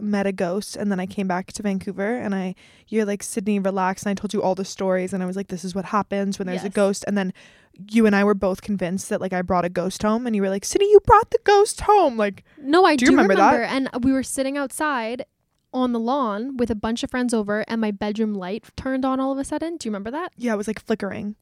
met 0.00 0.26
a 0.26 0.32
ghost 0.32 0.76
and 0.76 0.90
then 0.90 1.00
I 1.00 1.06
came 1.06 1.26
back 1.28 1.52
to 1.52 1.62
Vancouver 1.62 2.16
and 2.16 2.34
I 2.34 2.54
you're 2.88 3.04
like 3.04 3.22
Sydney 3.22 3.58
relax 3.58 4.02
and 4.02 4.10
I 4.10 4.14
told 4.14 4.32
you 4.32 4.42
all 4.42 4.54
the 4.54 4.64
stories 4.64 5.12
and 5.12 5.22
I 5.22 5.26
was 5.26 5.36
like 5.36 5.48
this 5.48 5.64
is 5.64 5.74
what 5.74 5.86
happens 5.86 6.38
when 6.38 6.46
there's 6.46 6.64
a 6.64 6.70
ghost 6.70 7.04
and 7.06 7.16
then 7.16 7.32
you 7.90 8.06
and 8.06 8.16
I 8.16 8.24
were 8.24 8.34
both 8.34 8.60
convinced 8.62 9.08
that 9.08 9.20
like 9.20 9.32
I 9.32 9.42
brought 9.42 9.64
a 9.64 9.68
ghost 9.68 10.02
home 10.02 10.26
and 10.26 10.34
you 10.34 10.42
were 10.42 10.50
like 10.50 10.64
Sydney 10.64 10.90
you 10.90 11.00
brought 11.04 11.30
the 11.30 11.38
ghost 11.44 11.82
home 11.82 12.16
like 12.16 12.44
No, 12.60 12.84
I 12.84 12.96
Do 12.96 13.06
do, 13.06 13.12
you 13.12 13.16
remember 13.16 13.36
that? 13.36 13.70
And 13.70 13.88
we 14.02 14.12
were 14.12 14.22
sitting 14.22 14.56
outside 14.56 15.24
on 15.72 15.92
the 15.92 16.00
lawn 16.00 16.56
with 16.56 16.70
a 16.70 16.74
bunch 16.74 17.02
of 17.02 17.10
friends 17.10 17.34
over, 17.34 17.62
and 17.68 17.78
my 17.78 17.90
bedroom 17.90 18.34
light 18.34 18.64
turned 18.74 19.04
on 19.04 19.20
all 19.20 19.32
of 19.32 19.38
a 19.38 19.44
sudden. 19.44 19.76
Do 19.76 19.86
you 19.86 19.90
remember 19.90 20.10
that? 20.12 20.32
yeah 20.36 20.54
it 20.54 20.56
was 20.56 20.66
like 20.66 20.80
flickering 20.80 21.36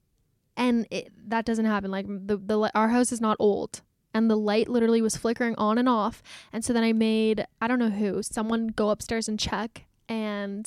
And 0.56 0.86
it, 0.90 1.12
that 1.28 1.44
doesn't 1.44 1.64
happen. 1.64 1.90
Like 1.90 2.06
the 2.08 2.36
the 2.36 2.70
our 2.74 2.88
house 2.88 3.12
is 3.12 3.20
not 3.20 3.36
old, 3.38 3.82
and 4.16 4.30
the 4.30 4.36
light 4.36 4.68
literally 4.68 5.02
was 5.02 5.16
flickering 5.16 5.54
on 5.56 5.78
and 5.78 5.88
off. 5.88 6.22
And 6.52 6.64
so 6.64 6.72
then 6.72 6.82
I 6.84 6.92
made 6.92 7.46
I 7.60 7.68
don't 7.68 7.78
know 7.78 7.90
who 7.90 8.22
someone 8.22 8.68
go 8.68 8.90
upstairs 8.90 9.28
and 9.28 9.38
check, 9.38 9.84
and 10.08 10.64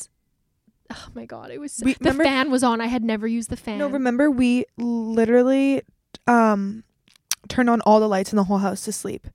oh 0.92 1.08
my 1.14 1.26
god, 1.26 1.52
it 1.52 1.60
was 1.60 1.72
so, 1.74 1.86
We- 1.86 1.94
the 1.94 2.00
remember- 2.12 2.24
fan 2.24 2.52
was 2.52 2.64
on. 2.64 2.82
I 2.82 2.88
had 2.88 3.04
never 3.04 3.28
used 3.28 3.50
the 3.50 3.58
fan. 3.58 3.78
no 3.80 3.88
remember 3.88 4.30
we 4.32 4.66
literally 4.78 5.82
um 6.28 6.84
turned 7.48 7.70
on 7.70 7.82
all 7.82 8.00
the 8.00 8.08
lights 8.08 8.32
in 8.32 8.38
the 8.38 8.44
whole 8.44 8.58
house 8.60 8.84
to 8.86 8.92
sleep 8.92 9.28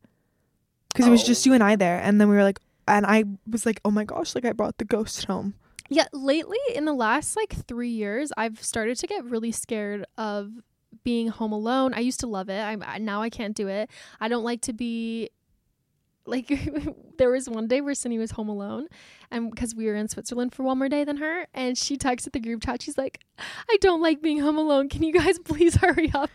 because 0.88 1.06
it 1.06 1.10
was 1.10 1.22
Oh 1.22 1.26
just 1.26 1.46
you 1.46 1.52
and 1.54 1.62
I 1.64 1.74
there 1.76 1.98
and 2.00 2.20
then 2.20 2.28
we 2.28 2.36
were 2.36 2.42
like 2.44 2.60
and 2.86 3.04
I 3.06 3.24
was 3.50 3.64
like 3.66 3.80
oh 3.84 3.90
my 3.90 4.04
gosh 4.04 4.34
like 4.34 4.44
I 4.44 4.52
brought 4.52 4.78
the 4.78 4.84
ghost 4.84 5.24
home 5.24 5.54
Yeah, 5.88 6.06
lately 6.12 6.58
in 6.74 6.84
the 6.84 6.92
last 6.92 7.34
like 7.36 7.52
three 7.66 7.88
years, 7.90 8.30
I've 8.36 8.62
started 8.62 8.96
to 8.98 9.06
get 9.06 9.24
really 9.24 9.52
scared 9.52 10.04
of 10.16 10.50
being 11.02 11.28
home 11.28 11.52
alone. 11.52 11.94
I 11.94 12.00
used 12.00 12.20
to 12.20 12.26
love 12.26 12.48
it. 12.48 12.60
I'm 12.60 13.04
now 13.04 13.22
I 13.22 13.30
can't 13.30 13.54
do 13.54 13.68
it. 13.68 13.90
I 14.20 14.28
don't 14.28 14.44
like 14.44 14.62
to 14.62 14.72
be 14.72 15.30
like 16.26 16.48
there 17.18 17.30
was 17.30 17.48
one 17.48 17.66
day 17.66 17.80
where 17.80 17.94
Cindy 17.94 18.18
was 18.18 18.32
home 18.32 18.48
alone 18.48 18.88
and 19.30 19.50
because 19.50 19.74
we 19.74 19.86
were 19.86 19.94
in 19.94 20.08
Switzerland 20.08 20.54
for 20.54 20.62
one 20.62 20.78
more 20.78 20.88
day 20.88 21.04
than 21.04 21.18
her 21.18 21.46
and 21.54 21.76
she 21.76 21.96
texted 21.96 22.32
the 22.32 22.40
group 22.40 22.64
chat 22.64 22.82
she's 22.82 22.98
like 22.98 23.20
I 23.68 23.76
don't 23.80 24.00
like 24.00 24.22
being 24.22 24.40
home 24.40 24.56
alone 24.56 24.88
can 24.88 25.02
you 25.02 25.12
guys 25.12 25.38
please 25.44 25.76
hurry 25.76 26.10
up 26.14 26.30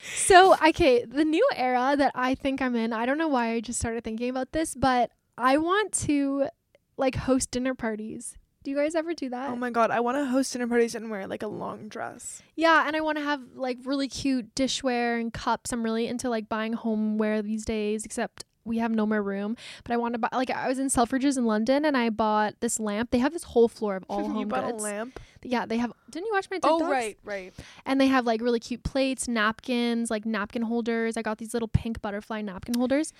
so 0.00 0.54
okay 0.66 1.04
the 1.04 1.24
new 1.24 1.46
era 1.54 1.94
that 1.96 2.12
I 2.14 2.34
think 2.34 2.60
I'm 2.60 2.76
in 2.76 2.92
I 2.92 3.06
don't 3.06 3.18
know 3.18 3.28
why 3.28 3.52
I 3.52 3.60
just 3.60 3.78
started 3.78 4.04
thinking 4.04 4.30
about 4.30 4.52
this 4.52 4.74
but 4.74 5.10
I 5.38 5.56
want 5.56 5.92
to 6.04 6.48
like 6.96 7.14
host 7.16 7.50
dinner 7.50 7.74
parties 7.74 8.36
do 8.62 8.70
you 8.70 8.76
guys 8.76 8.94
ever 8.94 9.14
do 9.14 9.28
that 9.28 9.48
oh 9.50 9.56
my 9.56 9.70
god 9.70 9.90
I 9.90 10.00
want 10.00 10.16
to 10.18 10.24
host 10.26 10.52
dinner 10.52 10.66
parties 10.66 10.94
and 10.94 11.10
wear 11.10 11.26
like 11.26 11.42
a 11.42 11.46
long 11.48 11.88
dress 11.88 12.42
Yeah, 12.56 12.84
and 12.86 12.94
I 12.94 13.00
want 13.00 13.18
to 13.18 13.24
have 13.24 13.40
like 13.54 13.78
really 13.84 14.08
cute 14.08 14.54
dishware 14.54 15.20
and 15.20 15.32
cups. 15.32 15.72
I'm 15.72 15.82
really 15.82 16.06
into 16.06 16.28
like 16.28 16.48
buying 16.48 16.74
homeware 16.74 17.40
these 17.42 17.64
days, 17.64 18.04
except 18.04 18.44
we 18.64 18.76
have 18.78 18.90
no 18.92 19.06
more 19.06 19.22
room. 19.22 19.56
But 19.84 19.94
I 19.94 19.96
want 19.96 20.14
to 20.14 20.18
buy 20.18 20.28
like 20.32 20.50
I 20.50 20.68
was 20.68 20.78
in 20.78 20.88
Selfridges 20.88 21.38
in 21.38 21.46
London 21.46 21.84
and 21.84 21.96
I 21.96 22.10
bought 22.10 22.54
this 22.60 22.78
lamp. 22.78 23.10
They 23.10 23.18
have 23.18 23.32
this 23.32 23.44
whole 23.44 23.68
floor 23.68 23.96
of 23.96 24.04
all 24.08 24.22
you 24.26 24.32
home 24.32 24.48
bought 24.48 24.66
goods. 24.66 24.82
a 24.82 24.86
lamp 24.86 25.18
Yeah, 25.42 25.64
they 25.64 25.78
have. 25.78 25.92
Didn't 26.10 26.26
you 26.26 26.32
watch 26.34 26.48
my 26.50 26.58
oh 26.62 26.86
right 26.86 27.18
right 27.24 27.54
And 27.86 28.00
they 28.00 28.08
have 28.08 28.26
like 28.26 28.42
really 28.42 28.60
cute 28.60 28.82
plates, 28.82 29.26
napkins, 29.26 30.10
like 30.10 30.26
napkin 30.26 30.62
holders. 30.62 31.16
I 31.16 31.22
got 31.22 31.38
these 31.38 31.54
little 31.54 31.68
pink 31.68 32.02
butterfly 32.02 32.42
napkin 32.42 32.74
holders. 32.74 33.12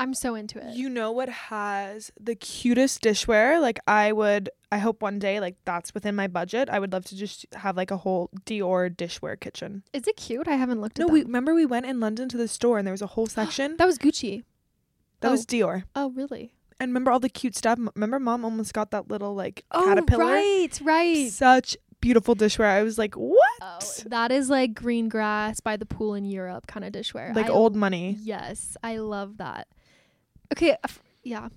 I'm 0.00 0.12
so 0.14 0.34
into 0.34 0.58
it. 0.58 0.74
you 0.74 0.88
know 0.88 1.12
what 1.12 1.28
has 1.28 2.10
the 2.20 2.34
cutest 2.34 3.02
dishware 3.02 3.60
like 3.60 3.78
I 3.86 4.10
would 4.12 4.50
I 4.72 4.78
hope 4.78 5.02
one 5.02 5.18
day 5.20 5.38
like 5.40 5.56
that's 5.64 5.94
within 5.94 6.16
my 6.16 6.26
budget 6.26 6.68
I 6.68 6.78
would 6.80 6.92
love 6.92 7.04
to 7.06 7.16
just 7.16 7.46
have 7.54 7.76
like 7.76 7.90
a 7.92 7.96
whole 7.98 8.28
Dior 8.44 8.94
dishware 8.94 9.38
kitchen 9.38 9.84
Is 9.92 10.06
it 10.08 10.16
cute? 10.16 10.48
I 10.48 10.56
haven't 10.56 10.80
looked 10.80 10.98
at 10.98 11.04
it. 11.04 11.06
no 11.08 11.12
we 11.12 11.22
remember 11.22 11.54
we 11.54 11.64
went 11.66 11.86
in 11.86 12.00
London 12.00 12.28
to 12.30 12.36
the 12.36 12.48
store 12.48 12.78
and 12.78 12.86
there 12.86 12.92
was 12.92 13.02
a 13.02 13.06
whole 13.08 13.26
section 13.38 13.76
That 13.76 13.86
was 13.86 13.98
Gucci. 13.98 14.42
that 15.20 15.28
oh. 15.28 15.30
was 15.32 15.46
Dior 15.46 15.84
Oh, 15.94 16.10
really? 16.10 16.52
and 16.80 16.90
remember 16.90 17.12
all 17.12 17.20
the 17.20 17.28
cute 17.28 17.56
stuff 17.56 17.78
remember 17.94 18.18
mom 18.18 18.44
almost 18.44 18.74
got 18.74 18.90
that 18.90 19.08
little 19.08 19.34
like 19.34 19.64
Oh, 19.70 19.84
caterpillar 19.84 20.24
right, 20.24 20.80
right. 20.82 21.30
such 21.30 21.76
beautiful 22.00 22.34
dishware 22.34 22.66
I 22.66 22.82
was 22.82 22.98
like 22.98 23.14
what 23.14 23.38
Oh, 23.62 23.78
that 24.06 24.30
is 24.32 24.50
like 24.50 24.74
green 24.74 25.08
grass 25.08 25.60
by 25.60 25.76
the 25.76 25.86
pool 25.86 26.14
in 26.14 26.24
Europe 26.24 26.66
kind 26.66 26.84
of 26.84 26.92
dishware. 26.92 27.34
like 27.34 27.46
I 27.46 27.50
old 27.50 27.76
money 27.76 28.18
Yes, 28.20 28.76
I 28.82 28.96
love 28.98 29.36
that. 29.38 29.68
Okay, 30.56 30.76
uh, 30.82 30.88
yeah. 31.22 31.48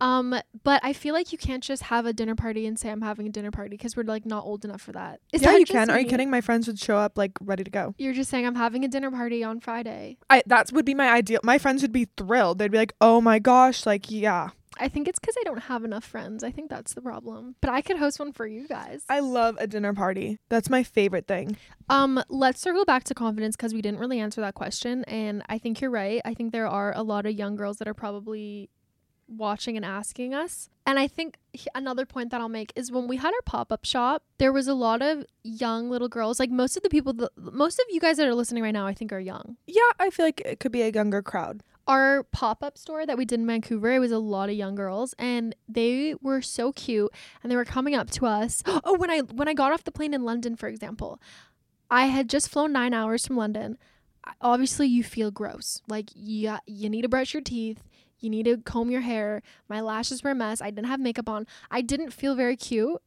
Um, 0.00 0.34
but 0.62 0.80
I 0.84 0.92
feel 0.92 1.14
like 1.14 1.32
you 1.32 1.38
can't 1.38 1.62
just 1.62 1.84
have 1.84 2.04
a 2.04 2.12
dinner 2.12 2.34
party 2.34 2.66
and 2.66 2.78
say 2.78 2.90
I'm 2.90 3.00
having 3.00 3.26
a 3.26 3.30
dinner 3.30 3.50
party 3.50 3.70
because 3.70 3.96
we're 3.96 4.02
like 4.02 4.26
not 4.26 4.44
old 4.44 4.64
enough 4.64 4.82
for 4.82 4.92
that. 4.92 5.20
Is 5.32 5.40
yeah 5.40 5.52
that 5.52 5.60
you 5.60 5.64
can 5.64 5.88
are 5.88 5.98
you 5.98 6.06
kidding 6.06 6.30
my 6.30 6.42
friends 6.42 6.66
would 6.66 6.78
show 6.78 6.98
up 6.98 7.16
like 7.16 7.32
ready 7.40 7.64
to 7.64 7.70
go 7.70 7.94
You're 7.96 8.12
just 8.12 8.30
saying 8.30 8.46
I'm 8.46 8.56
having 8.56 8.84
a 8.84 8.88
dinner 8.88 9.10
party 9.10 9.42
on 9.42 9.60
Friday. 9.60 10.18
I 10.28 10.42
that 10.46 10.70
would 10.72 10.84
be 10.84 10.94
my 10.94 11.08
ideal 11.08 11.40
my 11.42 11.56
friends 11.56 11.80
would 11.80 11.92
be 11.92 12.08
thrilled 12.16 12.58
they'd 12.58 12.70
be 12.70 12.78
like 12.78 12.92
oh 13.00 13.22
my 13.22 13.38
gosh 13.38 13.86
like 13.86 14.10
yeah 14.10 14.50
I 14.78 14.88
think 14.88 15.08
it's 15.08 15.18
because 15.18 15.34
I 15.40 15.44
don't 15.44 15.62
have 15.64 15.84
enough 15.84 16.04
friends. 16.04 16.44
I 16.44 16.50
think 16.50 16.70
that's 16.70 16.94
the 16.94 17.02
problem. 17.02 17.56
But 17.60 17.70
I 17.70 17.82
could 17.82 17.96
host 17.98 18.18
one 18.18 18.32
for 18.32 18.46
you 18.46 18.66
guys. 18.68 19.04
I 19.08 19.20
love 19.20 19.56
a 19.58 19.66
dinner 19.66 19.94
party. 19.94 20.38
That's 20.48 20.70
my 20.70 20.82
favorite 20.82 21.26
thing. 21.26 21.56
Um, 21.88 22.22
let's 22.28 22.60
circle 22.60 22.84
back 22.84 23.04
to 23.04 23.14
confidence 23.14 23.56
because 23.56 23.72
we 23.74 23.82
didn't 23.82 24.00
really 24.00 24.18
answer 24.18 24.40
that 24.40 24.54
question, 24.54 25.04
and 25.04 25.42
I 25.48 25.58
think 25.58 25.80
you're 25.80 25.90
right. 25.90 26.20
I 26.24 26.34
think 26.34 26.52
there 26.52 26.66
are 26.66 26.92
a 26.96 27.02
lot 27.02 27.26
of 27.26 27.32
young 27.32 27.56
girls 27.56 27.78
that 27.78 27.88
are 27.88 27.94
probably 27.94 28.70
watching 29.28 29.76
and 29.76 29.84
asking 29.84 30.34
us. 30.34 30.68
And 30.86 30.98
I 30.98 31.08
think 31.08 31.38
another 31.74 32.06
point 32.06 32.30
that 32.30 32.40
I'll 32.40 32.48
make 32.48 32.72
is 32.76 32.92
when 32.92 33.08
we 33.08 33.16
had 33.16 33.34
our 33.34 33.42
pop 33.44 33.72
up 33.72 33.84
shop, 33.84 34.22
there 34.38 34.52
was 34.52 34.68
a 34.68 34.74
lot 34.74 35.02
of 35.02 35.24
young 35.42 35.90
little 35.90 36.08
girls. 36.08 36.38
Like 36.38 36.50
most 36.50 36.76
of 36.76 36.82
the 36.82 36.88
people, 36.88 37.12
that, 37.14 37.30
most 37.36 37.78
of 37.78 37.86
you 37.90 38.00
guys 38.00 38.18
that 38.18 38.28
are 38.28 38.34
listening 38.34 38.62
right 38.62 38.72
now, 38.72 38.86
I 38.86 38.94
think 38.94 39.12
are 39.12 39.18
young. 39.20 39.56
Yeah, 39.66 39.90
I 39.98 40.10
feel 40.10 40.26
like 40.26 40.40
it 40.44 40.60
could 40.60 40.72
be 40.72 40.82
a 40.82 40.90
younger 40.90 41.22
crowd. 41.22 41.62
Our 41.86 42.24
pop 42.24 42.62
up 42.64 42.76
store 42.76 43.06
that 43.06 43.16
we 43.16 43.24
did 43.24 43.38
in 43.38 43.46
Vancouver, 43.46 43.92
it 43.92 44.00
was 44.00 44.10
a 44.10 44.18
lot 44.18 44.48
of 44.48 44.56
young 44.56 44.74
girls, 44.74 45.14
and 45.18 45.54
they 45.68 46.14
were 46.20 46.42
so 46.42 46.72
cute, 46.72 47.12
and 47.42 47.50
they 47.50 47.56
were 47.56 47.64
coming 47.64 47.94
up 47.94 48.10
to 48.12 48.26
us. 48.26 48.62
Oh, 48.84 48.96
when 48.96 49.10
I 49.10 49.20
when 49.20 49.48
I 49.48 49.54
got 49.54 49.72
off 49.72 49.84
the 49.84 49.92
plane 49.92 50.14
in 50.14 50.24
London, 50.24 50.56
for 50.56 50.68
example, 50.68 51.20
I 51.90 52.06
had 52.06 52.28
just 52.28 52.48
flown 52.48 52.72
nine 52.72 52.94
hours 52.94 53.26
from 53.26 53.36
London. 53.36 53.78
Obviously, 54.40 54.86
you 54.88 55.04
feel 55.04 55.30
gross. 55.30 55.82
Like 55.88 56.10
yeah, 56.14 56.58
you 56.66 56.88
need 56.90 57.02
to 57.02 57.08
brush 57.08 57.34
your 57.34 57.42
teeth. 57.42 57.82
You 58.18 58.30
need 58.30 58.44
to 58.44 58.58
comb 58.58 58.90
your 58.90 59.02
hair. 59.02 59.42
My 59.68 59.80
lashes 59.80 60.22
were 60.22 60.30
a 60.30 60.34
mess. 60.34 60.60
I 60.60 60.70
didn't 60.70 60.86
have 60.86 61.00
makeup 61.00 61.28
on. 61.28 61.46
I 61.70 61.82
didn't 61.82 62.12
feel 62.12 62.34
very 62.34 62.56
cute. 62.56 63.00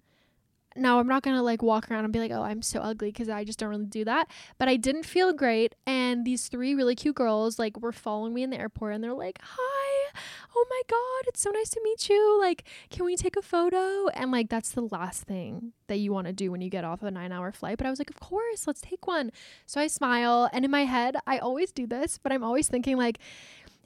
Now, 0.79 0.99
I'm 0.99 1.07
not 1.07 1.23
to 1.23 1.41
like 1.41 1.61
walk 1.61 1.89
around 1.91 2.03
and 2.03 2.13
be 2.13 2.19
like, 2.19 2.31
oh, 2.31 2.41
I'm 2.41 2.61
so 2.61 2.79
ugly 2.79 3.11
because 3.11 3.29
I 3.29 3.43
just 3.43 3.59
don't 3.59 3.69
really 3.69 3.85
do 3.85 4.05
that. 4.05 4.29
But 4.57 4.67
I 4.67 4.75
didn't 4.75 5.03
feel 5.03 5.33
great. 5.33 5.75
And 5.85 6.25
these 6.25 6.47
three 6.47 6.73
really 6.75 6.95
cute 6.95 7.15
girls 7.15 7.59
like 7.59 7.79
were 7.79 7.91
following 7.91 8.33
me 8.33 8.43
in 8.43 8.49
the 8.49 8.59
airport 8.59 8.95
and 8.95 9.03
they're 9.03 9.13
like, 9.13 9.39
hi, 9.41 10.11
oh 10.55 10.65
my 10.69 10.81
God, 10.87 11.27
it's 11.27 11.41
so 11.41 11.51
nice 11.51 11.69
to 11.69 11.81
meet 11.83 12.09
you. 12.09 12.39
Like, 12.39 12.63
can 12.89 13.05
we 13.05 13.15
take 13.15 13.35
a 13.35 13.41
photo? 13.41 14.07
And 14.09 14.31
like, 14.31 14.49
that's 14.49 14.71
the 14.71 14.81
last 14.81 15.23
thing 15.23 15.73
that 15.87 15.97
you 15.97 16.13
want 16.13 16.27
to 16.27 16.33
do 16.33 16.51
when 16.51 16.61
you 16.61 16.69
get 16.69 16.83
off 16.83 17.03
a 17.03 17.11
nine 17.11 17.31
hour 17.31 17.51
flight. 17.51 17.77
But 17.77 17.87
I 17.87 17.89
was 17.89 17.99
like, 17.99 18.09
of 18.09 18.19
course, 18.19 18.67
let's 18.67 18.81
take 18.81 19.07
one. 19.07 19.31
So 19.65 19.81
I 19.81 19.87
smile. 19.87 20.49
And 20.53 20.65
in 20.65 20.71
my 20.71 20.85
head, 20.85 21.17
I 21.27 21.37
always 21.39 21.71
do 21.71 21.85
this, 21.85 22.17
but 22.17 22.31
I'm 22.31 22.43
always 22.43 22.67
thinking 22.67 22.97
like, 22.97 23.19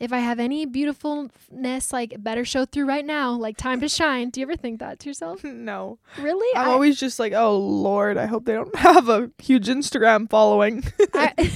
if 0.03 0.11
I 0.11 0.19
have 0.19 0.39
any 0.39 0.65
beautifulness, 0.65 1.93
like 1.93 2.15
better 2.21 2.43
show 2.45 2.65
through 2.65 2.85
right 2.85 3.05
now, 3.05 3.31
like 3.31 3.57
time 3.57 3.79
to 3.81 3.87
shine. 3.87 4.29
Do 4.29 4.39
you 4.41 4.45
ever 4.45 4.55
think 4.55 4.79
that 4.79 4.99
to 4.99 5.09
yourself? 5.09 5.43
no. 5.43 5.97
Really? 6.19 6.57
I'm 6.57 6.67
I- 6.67 6.71
always 6.71 6.99
just 6.99 7.19
like, 7.19 7.33
oh 7.33 7.57
Lord, 7.57 8.17
I 8.17 8.25
hope 8.25 8.45
they 8.45 8.53
don't 8.53 8.75
have 8.89 9.07
a 9.09 9.31
huge 9.41 9.67
Instagram 9.67 10.29
following. 10.29 10.83
I, 11.13 11.51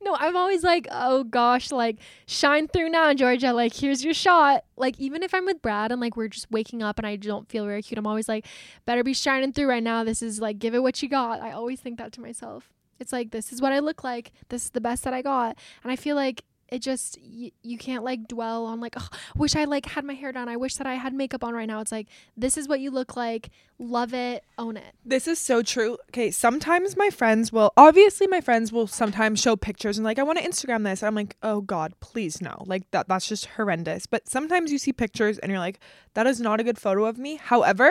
No, 0.00 0.16
I'm 0.18 0.36
always 0.36 0.62
like, 0.62 0.86
oh 0.90 1.24
gosh, 1.24 1.70
like 1.72 1.98
shine 2.26 2.68
through 2.68 2.88
now, 2.88 3.12
Georgia. 3.14 3.52
Like, 3.52 3.74
here's 3.74 4.04
your 4.04 4.14
shot. 4.14 4.64
Like, 4.76 4.98
even 4.98 5.22
if 5.22 5.34
I'm 5.34 5.44
with 5.44 5.60
Brad 5.60 5.92
and 5.92 6.00
like 6.00 6.16
we're 6.16 6.28
just 6.28 6.50
waking 6.50 6.82
up 6.82 6.98
and 6.98 7.06
I 7.06 7.16
don't 7.16 7.48
feel 7.48 7.66
very 7.66 7.82
cute, 7.82 7.98
I'm 7.98 8.06
always 8.06 8.28
like, 8.28 8.46
better 8.86 9.02
be 9.04 9.12
shining 9.12 9.52
through 9.52 9.68
right 9.68 9.82
now. 9.82 10.04
This 10.04 10.22
is 10.22 10.40
like, 10.40 10.58
give 10.58 10.74
it 10.74 10.82
what 10.82 11.02
you 11.02 11.08
got. 11.08 11.40
I 11.42 11.50
always 11.52 11.80
think 11.80 11.98
that 11.98 12.12
to 12.12 12.20
myself. 12.20 12.70
It's 13.00 13.12
like, 13.12 13.32
this 13.32 13.52
is 13.52 13.60
what 13.60 13.72
I 13.72 13.80
look 13.80 14.02
like. 14.02 14.32
This 14.48 14.64
is 14.64 14.70
the 14.70 14.80
best 14.80 15.04
that 15.04 15.12
I 15.14 15.20
got. 15.20 15.58
And 15.82 15.92
I 15.92 15.96
feel 15.96 16.16
like 16.16 16.44
it 16.68 16.80
just 16.80 17.18
y- 17.22 17.52
you 17.62 17.78
can't 17.78 18.04
like 18.04 18.28
dwell 18.28 18.66
on 18.66 18.80
like 18.80 18.94
oh, 18.96 19.08
wish 19.36 19.56
i 19.56 19.64
like 19.64 19.86
had 19.86 20.04
my 20.04 20.14
hair 20.14 20.32
done 20.32 20.48
i 20.48 20.56
wish 20.56 20.74
that 20.76 20.86
i 20.86 20.94
had 20.94 21.12
makeup 21.14 21.42
on 21.42 21.54
right 21.54 21.66
now 21.68 21.80
it's 21.80 21.92
like 21.92 22.08
this 22.36 22.56
is 22.56 22.68
what 22.68 22.80
you 22.80 22.90
look 22.90 23.16
like 23.16 23.50
love 23.78 24.12
it 24.12 24.44
own 24.58 24.76
it 24.76 24.94
This 25.04 25.28
is 25.28 25.38
so 25.38 25.62
true. 25.62 25.96
Okay, 26.10 26.30
sometimes 26.30 26.96
my 26.96 27.10
friends 27.10 27.52
will 27.52 27.72
obviously 27.76 28.26
my 28.26 28.40
friends 28.40 28.72
will 28.72 28.86
sometimes 28.88 29.40
show 29.40 29.54
pictures 29.56 29.96
and 29.96 30.04
like 30.04 30.18
I 30.18 30.24
want 30.24 30.38
to 30.38 30.44
Instagram 30.44 30.82
this. 30.84 31.02
I'm 31.02 31.14
like, 31.14 31.36
"Oh 31.42 31.60
god, 31.60 31.94
please 32.00 32.42
no." 32.42 32.64
Like 32.66 32.90
that 32.90 33.08
that's 33.08 33.28
just 33.28 33.46
horrendous. 33.46 34.06
But 34.06 34.28
sometimes 34.28 34.72
you 34.72 34.78
see 34.78 34.92
pictures 34.92 35.38
and 35.38 35.50
you're 35.50 35.60
like, 35.60 35.78
"That 36.14 36.26
is 36.26 36.40
not 36.40 36.58
a 36.60 36.64
good 36.64 36.78
photo 36.78 37.06
of 37.06 37.18
me." 37.18 37.36
However, 37.36 37.90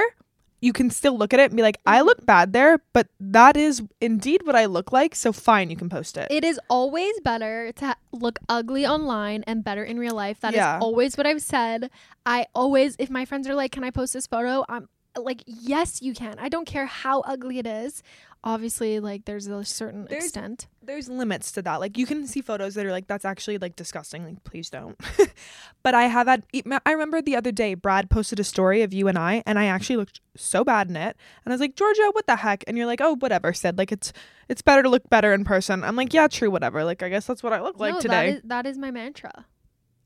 you 0.60 0.74
can 0.74 0.89
still 0.89 1.17
look 1.17 1.34
at 1.34 1.39
it 1.39 1.52
and 1.52 1.56
be 1.56 1.63
like, 1.63 1.80
"I 1.86 1.98
mm-hmm. 1.98 2.08
look 2.08 2.26
bad 2.26 2.54
there, 2.54 2.80
but 2.93 3.08
that 3.20 3.56
is 3.58 3.84
indeed 4.02 4.41
what 4.46 4.56
I 4.56 4.65
look 4.65 4.91
like." 4.91 5.15
So 5.15 5.32
fine, 5.32 5.70
you 5.70 5.76
can 5.76 5.89
post 5.89 6.17
it. 6.17 6.28
it 6.32 6.43
is 6.43 6.60
always 6.70 7.13
better 7.22 7.72
to 7.74 7.96
look 8.12 8.39
ugly 8.50 8.86
online 8.86 9.43
and 9.46 9.63
better 9.63 9.84
in 9.84 10.00
real 10.00 10.15
life 10.15 10.39
That 10.41 10.54
is 10.54 10.58
Yeah. 10.58 10.80
always 10.82 11.17
what 11.17 11.28
i've 11.28 11.41
said 11.41 11.89
i 12.26 12.46
always 12.56 12.96
if 13.00 13.10
my 13.10 13.26
friends 13.26 13.48
are 13.48 13.56
like 13.56 13.72
can 13.72 13.84
i 13.84 13.91
post 13.91 14.13
this 14.13 14.28
photo 14.28 14.65
i'm 14.67 14.89
like 15.21 15.43
yes 15.45 16.01
you 16.01 16.13
can 16.13 16.36
i 16.39 16.49
don't 16.49 16.65
care 16.65 16.86
how 16.86 17.21
ugly 17.21 17.60
it 17.60 17.67
is 17.67 18.03
obviously 18.43 18.99
like 18.99 19.25
there's 19.25 19.47
a 19.47 19.65
certain 19.65 20.06
There's- 20.06 20.25
extent 20.25 20.67
there's 20.82 21.10
limits 21.10 21.51
to 21.51 21.62
that. 21.63 21.82
Like 21.82 21.97
you 21.97 22.06
can 22.06 22.25
see 22.25 22.41
photos 22.41 22.75
that 22.75 22.86
are 22.86 22.91
like 22.91 23.08
that's 23.08 23.25
actually 23.25 23.58
like 23.58 23.75
disgusting. 23.75 24.23
Like 24.23 24.41
please 24.45 24.69
don't. 24.69 24.97
but 25.84 25.93
I 25.93 26.03
have 26.03 26.27
had. 26.27 26.43
i 26.86 26.91
remember 26.93 27.21
the 27.21 27.36
other 27.36 27.51
day 27.51 27.73
Brad 27.73 28.10
posted 28.10 28.39
a 28.39 28.43
story 28.45 28.84
of 28.84 28.93
you 28.93 29.10
and 29.10 29.17
I, 29.17 29.43
and 29.45 29.60
I 29.60 29.65
actually 29.65 29.97
looked 29.97 30.21
so 30.38 30.63
bad 30.63 30.88
in 30.88 30.95
it. 30.95 31.17
And 31.43 31.51
I 31.51 31.53
was 31.53 31.60
like, 31.60 31.75
Georgia, 31.75 32.10
what 32.13 32.25
the 32.25 32.38
heck? 32.38 32.63
And 32.67 32.77
you're 32.77 32.86
like, 32.86 33.01
oh, 33.01 33.17
whatever. 33.17 33.51
Said 33.51 33.77
like 33.77 33.91
it's 33.91 34.13
it's 34.47 34.62
better 34.62 34.82
to 34.82 34.88
look 34.88 35.10
better 35.10 35.34
in 35.34 35.43
person. 35.43 35.84
I'm 35.84 35.97
like, 35.97 36.13
yeah, 36.13 36.27
true, 36.30 36.49
whatever. 36.49 36.86
Like 36.86 37.03
I 37.03 37.10
guess 37.10 37.25
that's 37.25 37.43
what 37.43 37.51
I 37.51 37.62
look 37.62 37.82
like 37.82 37.95
no, 37.95 37.99
today. 37.99 38.13
that 38.13 38.36
is, 38.38 38.41
that 38.45 38.65
is 38.65 38.77
my 38.77 38.91
mantra 38.91 39.45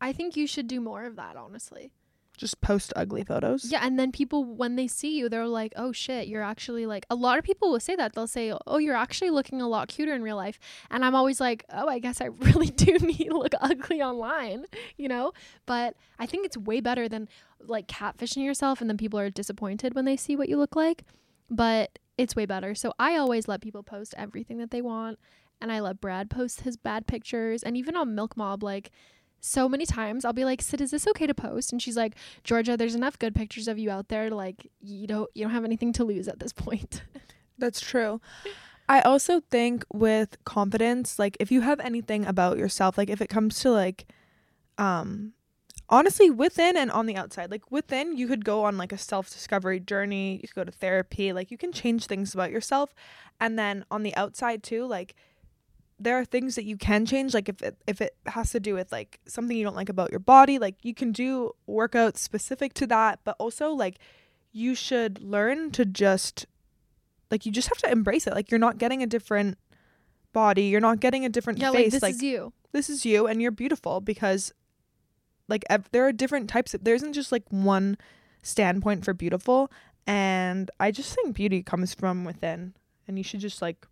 i 0.03 0.11
think 0.11 0.35
you 0.35 0.47
should 0.47 0.67
do 0.67 0.81
more 0.81 1.03
of 1.05 1.15
that 1.15 1.35
honestly 1.35 1.91
Just 2.41 2.59
post 2.59 2.91
ugly 2.95 3.23
photos. 3.23 3.71
Yeah, 3.71 3.81
and 3.83 3.99
then 3.99 4.11
people 4.11 4.43
when 4.43 4.75
they 4.75 4.87
see 4.87 5.15
you, 5.15 5.29
they're 5.29 5.45
like, 5.45 5.73
"Oh 5.75 5.91
shit, 5.91 6.27
you're 6.27 6.41
actually 6.41 6.87
like." 6.87 7.05
A 7.11 7.13
lot 7.13 7.37
of 7.37 7.43
people 7.43 7.69
will 7.69 7.79
say 7.79 7.95
that. 7.95 8.13
They'll 8.13 8.25
say, 8.25 8.51
"Oh, 8.65 8.79
you're 8.79 8.95
actually 8.95 9.29
looking 9.29 9.61
a 9.61 9.67
lot 9.67 9.89
cuter 9.89 10.15
in 10.15 10.23
real 10.23 10.37
life," 10.37 10.57
and 10.89 11.05
I'm 11.05 11.13
always 11.13 11.39
like, 11.39 11.63
"Oh, 11.71 11.87
I 11.87 11.99
guess 11.99 12.19
I 12.19 12.25
really 12.39 12.71
do 12.71 12.97
need 12.97 13.29
to 13.29 13.37
look 13.37 13.53
ugly 13.61 14.01
online," 14.01 14.65
you 14.97 15.07
know. 15.07 15.33
But 15.67 15.95
I 16.17 16.25
think 16.25 16.47
it's 16.47 16.57
way 16.57 16.81
better 16.81 17.07
than 17.07 17.29
like 17.63 17.87
catfishing 17.87 18.43
yourself, 18.43 18.81
and 18.81 18.89
then 18.89 18.97
people 18.97 19.19
are 19.19 19.29
disappointed 19.29 19.93
when 19.93 20.05
they 20.05 20.17
see 20.17 20.35
what 20.35 20.49
you 20.49 20.57
look 20.57 20.75
like. 20.75 21.03
But 21.47 21.99
it's 22.17 22.35
way 22.35 22.47
better. 22.47 22.73
So 22.73 22.91
I 22.97 23.17
always 23.17 23.47
let 23.47 23.61
people 23.61 23.83
post 23.83 24.15
everything 24.17 24.57
that 24.57 24.71
they 24.71 24.81
want, 24.81 25.19
and 25.61 25.71
I 25.71 25.79
let 25.79 26.01
Brad 26.01 26.31
post 26.31 26.61
his 26.61 26.75
bad 26.75 27.05
pictures, 27.05 27.61
and 27.61 27.77
even 27.77 27.95
on 27.95 28.15
Milk 28.15 28.35
Mob, 28.35 28.63
like. 28.63 28.89
So 29.41 29.67
many 29.67 29.87
times 29.87 30.23
I'll 30.23 30.33
be 30.33 30.45
like, 30.45 30.61
Sid, 30.61 30.81
is 30.81 30.91
this 30.91 31.07
okay 31.07 31.25
to 31.25 31.33
post? 31.33 31.71
And 31.71 31.81
she's 31.81 31.97
like, 31.97 32.15
Georgia, 32.43 32.77
there's 32.77 32.95
enough 32.95 33.17
good 33.17 33.33
pictures 33.33 33.67
of 33.67 33.79
you 33.79 33.89
out 33.89 34.07
there. 34.07 34.29
Like 34.29 34.69
you 34.79 35.07
don't 35.07 35.29
you 35.33 35.43
don't 35.43 35.51
have 35.51 35.65
anything 35.65 35.91
to 35.93 36.03
lose 36.03 36.27
at 36.27 36.39
this 36.39 36.53
point. 36.53 37.03
That's 37.57 37.81
true. 37.81 38.21
I 38.87 39.01
also 39.01 39.39
think 39.39 39.83
with 39.91 40.37
confidence, 40.45 41.17
like 41.17 41.37
if 41.39 41.51
you 41.51 41.61
have 41.61 41.79
anything 41.79 42.25
about 42.25 42.57
yourself, 42.57 42.97
like 42.97 43.09
if 43.09 43.19
it 43.19 43.27
comes 43.29 43.59
to 43.61 43.71
like 43.71 44.05
um 44.77 45.33
honestly 45.89 46.29
within 46.29 46.77
and 46.77 46.91
on 46.91 47.07
the 47.07 47.15
outside, 47.15 47.49
like 47.49 47.71
within 47.71 48.15
you 48.15 48.27
could 48.27 48.45
go 48.45 48.63
on 48.63 48.77
like 48.77 48.91
a 48.91 48.97
self-discovery 48.97 49.79
journey, 49.79 50.33
you 50.35 50.47
could 50.47 50.55
go 50.55 50.63
to 50.63 50.71
therapy, 50.71 51.33
like 51.33 51.49
you 51.49 51.57
can 51.57 51.71
change 51.71 52.05
things 52.05 52.33
about 52.33 52.51
yourself. 52.51 52.93
And 53.39 53.57
then 53.57 53.85
on 53.89 54.03
the 54.03 54.15
outside 54.15 54.61
too, 54.61 54.85
like 54.85 55.15
there 56.03 56.17
are 56.17 56.25
things 56.25 56.55
that 56.55 56.65
you 56.65 56.77
can 56.77 57.05
change 57.05 57.33
like 57.33 57.47
if 57.47 57.61
it, 57.61 57.77
if 57.85 58.01
it 58.01 58.15
has 58.25 58.51
to 58.51 58.59
do 58.59 58.73
with 58.73 58.91
like 58.91 59.19
something 59.27 59.55
you 59.55 59.63
don't 59.63 59.75
like 59.75 59.89
about 59.89 60.09
your 60.11 60.19
body, 60.19 60.57
like 60.59 60.75
you 60.83 60.93
can 60.93 61.11
do 61.11 61.51
workouts 61.69 62.17
specific 62.17 62.73
to 62.75 62.87
that, 62.87 63.19
but 63.23 63.35
also 63.39 63.69
like 63.71 63.97
you 64.51 64.73
should 64.75 65.21
learn 65.21 65.71
to 65.71 65.85
just 65.85 66.45
like 67.29 67.45
you 67.45 67.51
just 67.51 67.67
have 67.69 67.77
to 67.77 67.91
embrace 67.91 68.25
it. 68.27 68.33
Like 68.33 68.49
you're 68.51 68.59
not 68.59 68.77
getting 68.77 69.03
a 69.03 69.07
different 69.07 69.57
body, 70.33 70.63
you're 70.63 70.81
not 70.81 70.99
getting 70.99 71.23
a 71.25 71.29
different 71.29 71.59
yeah, 71.59 71.69
like 71.69 71.85
face. 71.85 71.93
this 71.93 72.01
Like, 72.01 72.15
is 72.15 72.23
you. 72.23 72.53
this 72.71 72.89
is 72.89 73.05
you, 73.05 73.27
and 73.27 73.41
you're 73.41 73.51
beautiful 73.51 74.01
because 74.01 74.51
like 75.47 75.63
ev- 75.69 75.89
there 75.91 76.05
are 76.07 76.11
different 76.11 76.49
types. 76.49 76.73
Of, 76.73 76.83
there 76.83 76.95
isn't 76.95 77.13
just 77.13 77.31
like 77.31 77.43
one 77.49 77.97
standpoint 78.41 79.05
for 79.05 79.13
beautiful, 79.13 79.71
and 80.07 80.71
I 80.79 80.91
just 80.91 81.13
think 81.13 81.35
beauty 81.35 81.61
comes 81.63 81.93
from 81.93 82.25
within, 82.25 82.73
and 83.07 83.17
you 83.17 83.23
should 83.23 83.39
just 83.41 83.61
like 83.61 83.85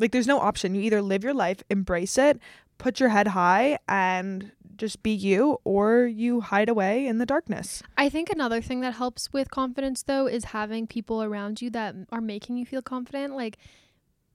like 0.00 0.12
there's 0.12 0.26
no 0.26 0.40
option. 0.40 0.74
You 0.74 0.82
either 0.82 1.02
live 1.02 1.22
your 1.22 1.34
life, 1.34 1.62
embrace 1.70 2.18
it, 2.18 2.40
put 2.78 2.98
your 2.98 3.10
head 3.10 3.28
high, 3.28 3.78
and 3.88 4.50
just 4.76 5.02
be 5.02 5.10
you, 5.10 5.58
or 5.62 6.06
you 6.06 6.40
hide 6.40 6.70
away 6.70 7.06
in 7.06 7.18
the 7.18 7.26
darkness. 7.26 7.82
I 7.98 8.08
think 8.08 8.30
another 8.30 8.62
thing 8.62 8.80
that 8.80 8.94
helps 8.94 9.32
with 9.32 9.50
confidence 9.50 10.02
though 10.02 10.26
is 10.26 10.44
having 10.46 10.86
people 10.86 11.22
around 11.22 11.60
you 11.60 11.70
that 11.70 11.94
are 12.10 12.22
making 12.22 12.56
you 12.56 12.64
feel 12.64 12.82
confident. 12.82 13.36
Like 13.36 13.58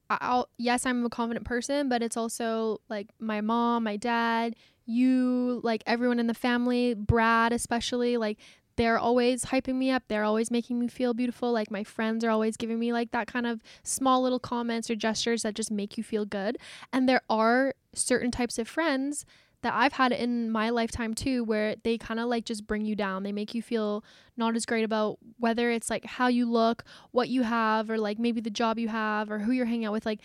I'll 0.09 0.47
yes, 0.57 0.85
I'm 0.85 1.03
a 1.03 1.09
confident 1.09 1.45
person, 1.45 1.89
but 1.89 2.03
it's 2.03 2.15
also 2.15 2.79
like 2.89 3.09
my 3.19 3.41
mom, 3.41 3.83
my 3.83 3.97
dad, 3.97 4.55
you, 4.85 5.61
like 5.63 5.83
everyone 5.87 6.19
in 6.19 6.27
the 6.27 6.35
family, 6.35 6.93
Brad 6.93 7.51
especially, 7.51 8.17
like 8.17 8.37
they're 8.77 8.99
always 8.99 9.45
hyping 9.45 9.75
me 9.75 9.91
up. 9.91 10.03
They're 10.07 10.23
always 10.23 10.51
making 10.51 10.79
me 10.79 10.87
feel 10.87 11.13
beautiful. 11.13 11.51
Like 11.51 11.71
my 11.71 11.83
friends 11.83 12.23
are 12.23 12.29
always 12.29 12.57
giving 12.57 12.79
me 12.79 12.91
like 12.93 13.11
that 13.11 13.27
kind 13.27 13.47
of 13.47 13.61
small 13.83 14.21
little 14.21 14.39
comments 14.39 14.89
or 14.89 14.95
gestures 14.95 15.43
that 15.43 15.55
just 15.55 15.71
make 15.71 15.97
you 15.97 16.03
feel 16.03 16.25
good. 16.25 16.57
And 16.91 17.07
there 17.07 17.21
are 17.29 17.73
certain 17.93 18.31
types 18.31 18.57
of 18.59 18.67
friends 18.67 19.25
that 19.61 19.73
I've 19.73 19.93
had 19.93 20.11
in 20.11 20.51
my 20.51 20.69
lifetime 20.69 21.15
too, 21.15 21.43
where 21.43 21.75
they 21.83 21.97
kind 21.97 22.19
of 22.19 22.27
like 22.27 22.45
just 22.45 22.67
bring 22.67 22.85
you 22.85 22.95
down. 22.95 23.23
They 23.23 23.31
make 23.31 23.55
you 23.55 23.63
feel 23.63 24.03
not 24.37 24.55
as 24.55 24.63
great 24.63 24.83
about 24.83 25.17
whether 25.39 25.71
it's 25.71 25.89
like 25.89 26.05
how 26.05 26.27
you 26.27 26.45
look, 26.45 26.83
what 27.11 27.29
you 27.29 27.41
have, 27.41 27.89
or 27.89 27.97
like 27.97 28.19
maybe 28.19 28.41
the 28.41 28.51
job 28.51 28.77
you 28.77 28.89
have, 28.89 29.31
or 29.31 29.39
who 29.39 29.51
you're 29.51 29.65
hanging 29.65 29.85
out 29.85 29.93
with. 29.93 30.05
Like 30.05 30.19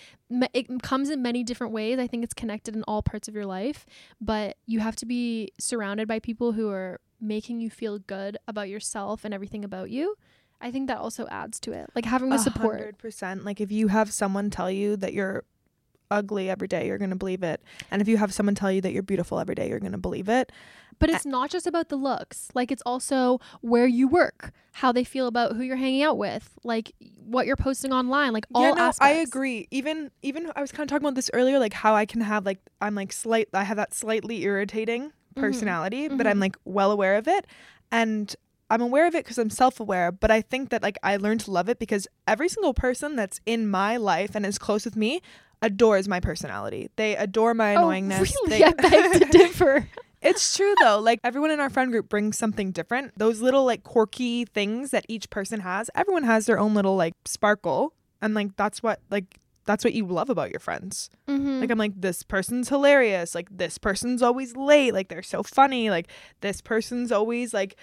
it 0.53 0.83
comes 0.83 1.09
in 1.09 1.23
many 1.23 1.43
different 1.43 1.73
ways. 1.73 1.99
I 1.99 2.07
think 2.07 2.23
it's 2.23 2.35
connected 2.35 2.77
in 2.77 2.83
all 2.83 3.01
parts 3.01 3.29
of 3.29 3.35
your 3.35 3.47
life, 3.47 3.87
but 4.21 4.59
you 4.67 4.81
have 4.81 4.97
to 4.97 5.07
be 5.07 5.53
surrounded 5.59 6.07
by 6.07 6.19
people 6.19 6.53
who 6.53 6.69
are 6.69 7.01
making 7.21 7.61
you 7.61 7.71
feel 7.71 7.99
good 7.99 8.37
about 8.49 8.69
yourself 8.69 9.25
and 9.25 9.35
everything 9.35 9.65
about 9.65 9.91
you. 9.91 10.17
I 10.61 10.71
think 10.71 10.89
that 10.89 10.99
also 10.99 11.27
adds 11.29 11.59
to 11.61 11.73
it. 11.73 11.91
Like 11.95 12.05
having 12.05 12.29
the 12.31 12.39
support. 12.39 12.79
hundred 12.79 12.99
percent. 12.99 13.45
Like 13.45 13.61
if 13.61 13.73
you 13.73 13.89
have 13.89 14.13
someone 14.13 14.51
tell 14.51 14.71
you 14.71 14.97
that 14.97 15.15
you're 15.15 15.45
ugly 16.11 16.51
every 16.51 16.69
day, 16.69 16.87
you're 16.87 16.99
gonna 16.99 17.17
believe 17.17 17.43
it. 17.43 17.63
And 17.91 18.03
if 18.03 18.09
you 18.09 18.17
have 18.19 18.35
someone 18.35 18.55
tell 18.55 18.71
you 18.71 18.81
that 18.83 18.93
you're 18.93 19.03
beautiful 19.03 19.39
every 19.39 19.55
day, 19.55 19.69
you're 19.69 19.81
gonna 19.81 19.99
believe 19.99 20.29
it. 20.29 20.53
But 20.99 21.09
it's 21.09 21.25
not 21.25 21.49
just 21.49 21.67
about 21.67 21.89
the 21.89 21.97
looks. 21.97 22.51
Like 22.55 22.71
it's 22.71 22.83
also 22.85 23.41
where 23.63 23.87
you 23.87 24.07
work, 24.07 24.53
how 24.73 24.93
they 24.93 25.05
feel 25.05 25.27
about 25.27 25.57
who 25.57 25.63
you're 25.63 25.77
hanging 25.77 26.03
out 26.03 26.19
with, 26.19 26.59
like 26.63 26.93
what 27.25 27.47
you're 27.47 27.57
posting 27.57 27.91
online, 27.91 28.35
like 28.35 28.45
all 28.55 28.63
yeah, 28.63 28.73
no, 28.73 28.83
aspects. 28.83 29.01
I 29.01 29.21
agree. 29.21 29.67
Even 29.71 30.11
even 30.21 30.53
I 30.55 30.61
was 30.61 30.73
kind 30.73 30.83
of 30.83 30.89
talking 30.89 31.07
about 31.07 31.15
this 31.15 31.31
earlier, 31.33 31.59
like 31.59 31.73
how 31.73 31.95
I 31.95 32.05
can 32.05 32.21
have 32.21 32.45
like 32.45 32.61
I'm 32.83 32.95
like 32.95 33.13
slight 33.13 33.49
I 33.55 33.65
have 33.65 33.79
that 33.79 33.95
slightly 33.95 34.43
irritating 34.43 35.13
Mhm. 35.37 35.41
personality, 35.41 36.09
but 36.09 36.27
I'm 36.27 36.39
Mhm. 36.39 36.43
like 36.43 36.57
well 36.65 36.91
aware 36.91 37.17
of 37.17 37.29
it. 37.29 37.47
And 37.93 38.35
I'm 38.71 38.81
aware 38.81 39.07
of 39.07 39.15
it 39.15 39.25
because 39.25 39.39
I'm 39.39 39.51
self 39.51 39.81
aware, 39.81 40.13
but 40.13 40.31
I 40.31 40.41
think 40.41 40.71
that 40.71 40.83
like 40.83 40.97
I 41.03 41.17
learned 41.17 41.41
to 41.41 41.51
love 41.51 41.69
it 41.69 41.79
because 41.79 42.07
every 42.29 42.49
single 42.49 42.75
person 42.75 43.17
that's 43.17 43.41
in 43.47 43.69
my 43.69 43.97
life 43.97 44.35
and 44.35 44.47
is 44.47 44.59
close 44.59 44.85
with 44.85 44.95
me 44.97 45.21
adores 45.63 46.07
my 46.09 46.21
personality. 46.21 46.89
They 46.97 47.17
adore 47.17 47.53
my 47.55 47.75
Oh, 47.77 47.89
annoyingness. 47.89 48.21
really? 48.21 48.59
They- 48.59 48.65
I 48.65 48.73
beg 48.73 49.13
to 49.21 49.25
differ. 49.39 49.89
It's 50.23 50.55
true 50.57 50.75
though. 50.83 51.01
Like 51.01 51.19
everyone 51.25 51.51
in 51.51 51.61
our 51.61 51.71
friend 51.71 51.91
group 51.91 52.09
brings 52.09 52.39
something 52.39 52.71
different. 52.73 53.13
Those 53.19 53.41
little 53.41 53.65
like 53.65 53.83
quirky 53.83 54.45
things 54.45 54.91
that 54.93 55.05
each 55.09 55.31
person 55.31 55.61
has. 55.61 55.91
Everyone 55.95 56.23
has 56.25 56.47
their 56.47 56.59
own 56.59 56.75
little 56.75 56.95
like 56.95 57.15
sparkle, 57.25 57.95
and 58.23 58.35
like 58.35 58.55
that's 58.57 58.83
what 58.83 59.01
like 59.11 59.40
that's 59.67 59.85
what 59.85 59.95
you 59.95 60.07
love 60.07 60.31
about 60.31 60.51
your 60.51 60.61
friends. 60.61 61.11
mm-hmm. 61.29 61.61
Like 61.61 61.71
I'm 61.71 61.79
like 61.79 62.01
this 62.01 62.23
person's 62.23 62.69
hilarious. 62.69 63.35
Like 63.35 63.49
this 63.51 63.79
person's 63.79 64.23
always 64.23 64.57
late. 64.57 64.95
Like 64.95 65.09
they're 65.09 65.23
so 65.23 65.43
funny. 65.43 65.91
Like 65.91 66.09
this 66.41 66.61
person's 66.61 67.13
always 67.13 67.53
like 67.53 67.77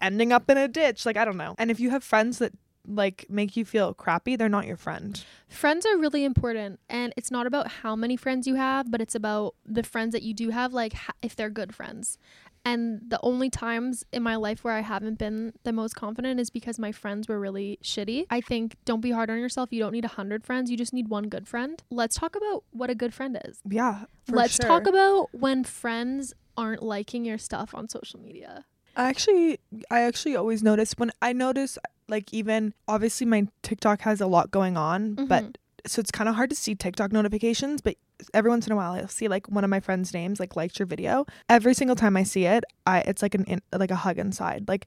ending 0.00 0.32
up 0.32 0.50
in 0.50 0.58
a 0.58 0.68
ditch. 0.68 1.06
Like 1.06 1.16
I 1.16 1.24
don't 1.24 1.36
know. 1.36 1.54
And 1.58 1.70
if 1.70 1.80
you 1.80 1.90
have 1.90 2.04
friends 2.04 2.38
that 2.38 2.52
like 2.86 3.26
make 3.28 3.56
you 3.56 3.64
feel 3.64 3.94
crappy, 3.94 4.36
they're 4.36 4.48
not 4.48 4.66
your 4.66 4.76
friend. 4.76 5.24
friends 5.48 5.86
are 5.86 5.96
really 5.96 6.24
important, 6.24 6.80
and 6.88 7.14
it's 7.16 7.30
not 7.30 7.46
about 7.46 7.68
how 7.68 7.94
many 7.94 8.16
friends 8.16 8.46
you 8.46 8.56
have, 8.56 8.90
but 8.90 9.00
it's 9.00 9.14
about 9.14 9.54
the 9.64 9.82
friends 9.82 10.12
that 10.12 10.22
you 10.22 10.34
do 10.34 10.50
have, 10.50 10.72
like 10.72 10.92
ha- 10.92 11.12
if 11.22 11.36
they're 11.36 11.50
good 11.50 11.74
friends. 11.74 12.18
And 12.64 13.00
the 13.08 13.18
only 13.22 13.50
times 13.50 14.04
in 14.12 14.22
my 14.22 14.36
life 14.36 14.62
where 14.62 14.74
I 14.74 14.80
haven't 14.80 15.18
been 15.18 15.52
the 15.64 15.72
most 15.72 15.94
confident 15.96 16.38
is 16.38 16.48
because 16.48 16.78
my 16.78 16.92
friends 16.92 17.26
were 17.28 17.40
really 17.40 17.78
shitty. 17.82 18.26
I 18.30 18.40
think 18.40 18.76
don't 18.84 19.00
be 19.00 19.10
hard 19.10 19.30
on 19.30 19.38
yourself. 19.38 19.72
You 19.72 19.80
don't 19.80 19.92
need 19.92 20.04
a 20.04 20.08
hundred 20.08 20.44
friends. 20.44 20.70
You 20.70 20.76
just 20.76 20.92
need 20.92 21.08
one 21.08 21.28
good 21.28 21.48
friend. 21.48 21.82
Let's 21.90 22.16
talk 22.16 22.36
about 22.36 22.64
what 22.70 22.88
a 22.88 22.94
good 22.94 23.12
friend 23.12 23.38
is. 23.44 23.60
Yeah. 23.68 24.04
Let's 24.28 24.54
sure. 24.54 24.66
talk 24.66 24.86
about 24.86 25.28
when 25.32 25.64
friends 25.64 26.34
aren't 26.56 26.82
liking 26.82 27.24
your 27.24 27.38
stuff 27.38 27.74
on 27.74 27.88
social 27.88 28.20
media. 28.20 28.64
I 28.94 29.08
actually 29.08 29.58
I 29.90 30.02
actually 30.02 30.36
always 30.36 30.62
notice 30.62 30.92
when 30.96 31.10
I 31.20 31.32
notice 31.32 31.78
like 32.08 32.32
even 32.32 32.74
obviously 32.86 33.26
my 33.26 33.48
TikTok 33.62 34.02
has 34.02 34.20
a 34.20 34.26
lot 34.26 34.50
going 34.50 34.76
on, 34.76 35.14
but 35.14 35.44
Mhm. 35.44 35.54
So 35.86 36.00
it's 36.00 36.10
kind 36.10 36.28
of 36.28 36.34
hard 36.34 36.50
to 36.50 36.56
see 36.56 36.74
TikTok 36.74 37.12
notifications, 37.12 37.80
but 37.80 37.96
every 38.32 38.50
once 38.50 38.66
in 38.66 38.72
a 38.72 38.76
while 38.76 38.92
I'll 38.92 39.08
see 39.08 39.28
like 39.28 39.48
one 39.48 39.64
of 39.64 39.70
my 39.70 39.80
friends' 39.80 40.14
names 40.14 40.38
like 40.38 40.54
liked 40.56 40.78
your 40.78 40.86
video. 40.86 41.26
Every 41.48 41.74
single 41.74 41.96
time 41.96 42.16
I 42.16 42.22
see 42.22 42.44
it, 42.44 42.64
I 42.86 43.00
it's 43.00 43.22
like 43.22 43.34
an 43.34 43.44
in, 43.44 43.60
like 43.72 43.90
a 43.90 43.96
hug 43.96 44.18
inside. 44.18 44.68
Like 44.68 44.86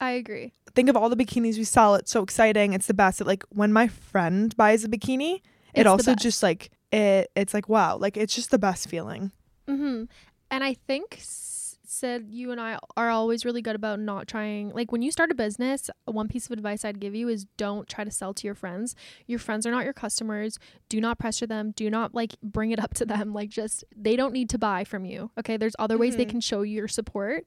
I 0.00 0.10
agree. 0.10 0.52
think 0.74 0.88
of 0.88 0.96
all 0.96 1.08
the 1.08 1.16
bikinis 1.16 1.56
we 1.56 1.64
sell. 1.64 1.94
It's 1.94 2.10
so 2.10 2.22
exciting. 2.22 2.72
It's 2.72 2.86
the 2.86 2.94
best. 2.94 3.20
It, 3.20 3.26
like 3.26 3.44
when 3.50 3.72
my 3.72 3.88
friend 3.88 4.54
buys 4.56 4.84
a 4.84 4.88
bikini, 4.88 5.36
It's 5.36 5.80
it 5.80 5.86
also 5.86 6.14
just 6.14 6.42
like 6.42 6.70
it 6.92 7.30
it's 7.34 7.54
like 7.54 7.68
wow, 7.68 7.96
like 7.96 8.16
it's 8.16 8.34
just 8.34 8.50
the 8.50 8.58
best 8.58 8.88
feeling. 8.88 9.32
Mm-hmm. 9.68 10.04
And 10.50 10.64
I 10.64 10.74
think 10.86 11.16
S- 11.18 11.53
Sid, 11.94 12.26
you 12.30 12.50
and 12.50 12.60
I 12.60 12.78
are 12.96 13.08
always 13.10 13.44
really 13.44 13.62
good 13.62 13.76
about 13.76 14.00
not 14.00 14.26
trying. 14.26 14.70
Like 14.70 14.90
when 14.92 15.02
you 15.02 15.10
start 15.12 15.30
a 15.30 15.34
business, 15.34 15.88
one 16.04 16.28
piece 16.28 16.46
of 16.46 16.52
advice 16.52 16.84
I'd 16.84 17.00
give 17.00 17.14
you 17.14 17.28
is 17.28 17.46
don't 17.56 17.88
try 17.88 18.04
to 18.04 18.10
sell 18.10 18.34
to 18.34 18.46
your 18.46 18.54
friends. 18.54 18.94
Your 19.26 19.38
friends 19.38 19.66
are 19.66 19.70
not 19.70 19.84
your 19.84 19.92
customers. 19.92 20.58
Do 20.88 21.00
not 21.00 21.18
pressure 21.18 21.46
them. 21.46 21.72
Do 21.76 21.88
not 21.90 22.14
like 22.14 22.34
bring 22.42 22.70
it 22.72 22.80
up 22.80 22.94
to 22.94 23.06
them. 23.06 23.32
Like 23.32 23.48
just 23.50 23.84
they 23.96 24.16
don't 24.16 24.32
need 24.32 24.50
to 24.50 24.58
buy 24.58 24.84
from 24.84 25.04
you. 25.04 25.30
Okay, 25.38 25.56
there's 25.56 25.76
other 25.78 25.96
ways 25.96 26.16
they 26.16 26.26
Mhm. 26.26 26.30
can 26.30 26.40
show 26.40 26.62
you 26.62 26.74
your 26.76 26.88
support. 26.88 27.46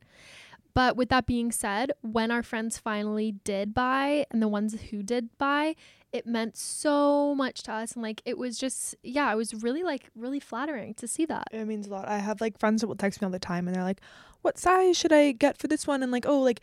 But 0.74 0.96
with 0.96 1.10
that 1.10 1.26
being 1.26 1.52
said, 1.52 1.92
when 2.02 2.30
our 2.32 2.44
friends 2.44 2.78
finally 2.78 3.32
did 3.44 3.74
buy 3.74 4.26
and 4.32 4.42
the 4.42 4.48
ones 4.48 4.80
who 4.92 5.02
did 5.02 5.36
buy, 5.38 5.76
it 6.14 6.26
meant 6.26 6.56
so 6.56 7.34
much 7.36 7.64
to 7.64 7.74
us 7.74 7.94
and 7.94 8.02
like 8.04 8.22
it 8.26 8.38
was 8.38 8.58
just 8.58 8.96
yeah, 9.04 9.32
it 9.32 9.36
was 9.36 9.54
really 9.56 9.84
like 9.84 10.10
really 10.16 10.40
flattering 10.40 10.94
to 10.96 11.08
see 11.08 11.26
that. 11.26 11.48
It 11.52 11.66
means 11.66 11.88
a 11.88 11.90
lot. 11.92 12.08
I 12.08 12.20
have 12.20 12.40
like 12.42 12.58
friends 12.60 12.82
that 12.82 12.88
will 12.88 12.96
text 12.96 13.22
me 13.22 13.26
all 13.26 13.32
the 13.32 13.40
time 13.40 13.68
and 13.68 13.76
they're 13.76 13.84
like, 13.84 14.02
"What 14.42 14.58
size 14.58 14.98
should 14.98 15.12
I 15.12 15.32
get 15.32 15.58
for 15.58 15.68
this 15.68 15.86
one?" 15.88 16.04
And 16.04 16.12
like, 16.12 16.26
"Oh, 16.28 16.42
like 16.42 16.62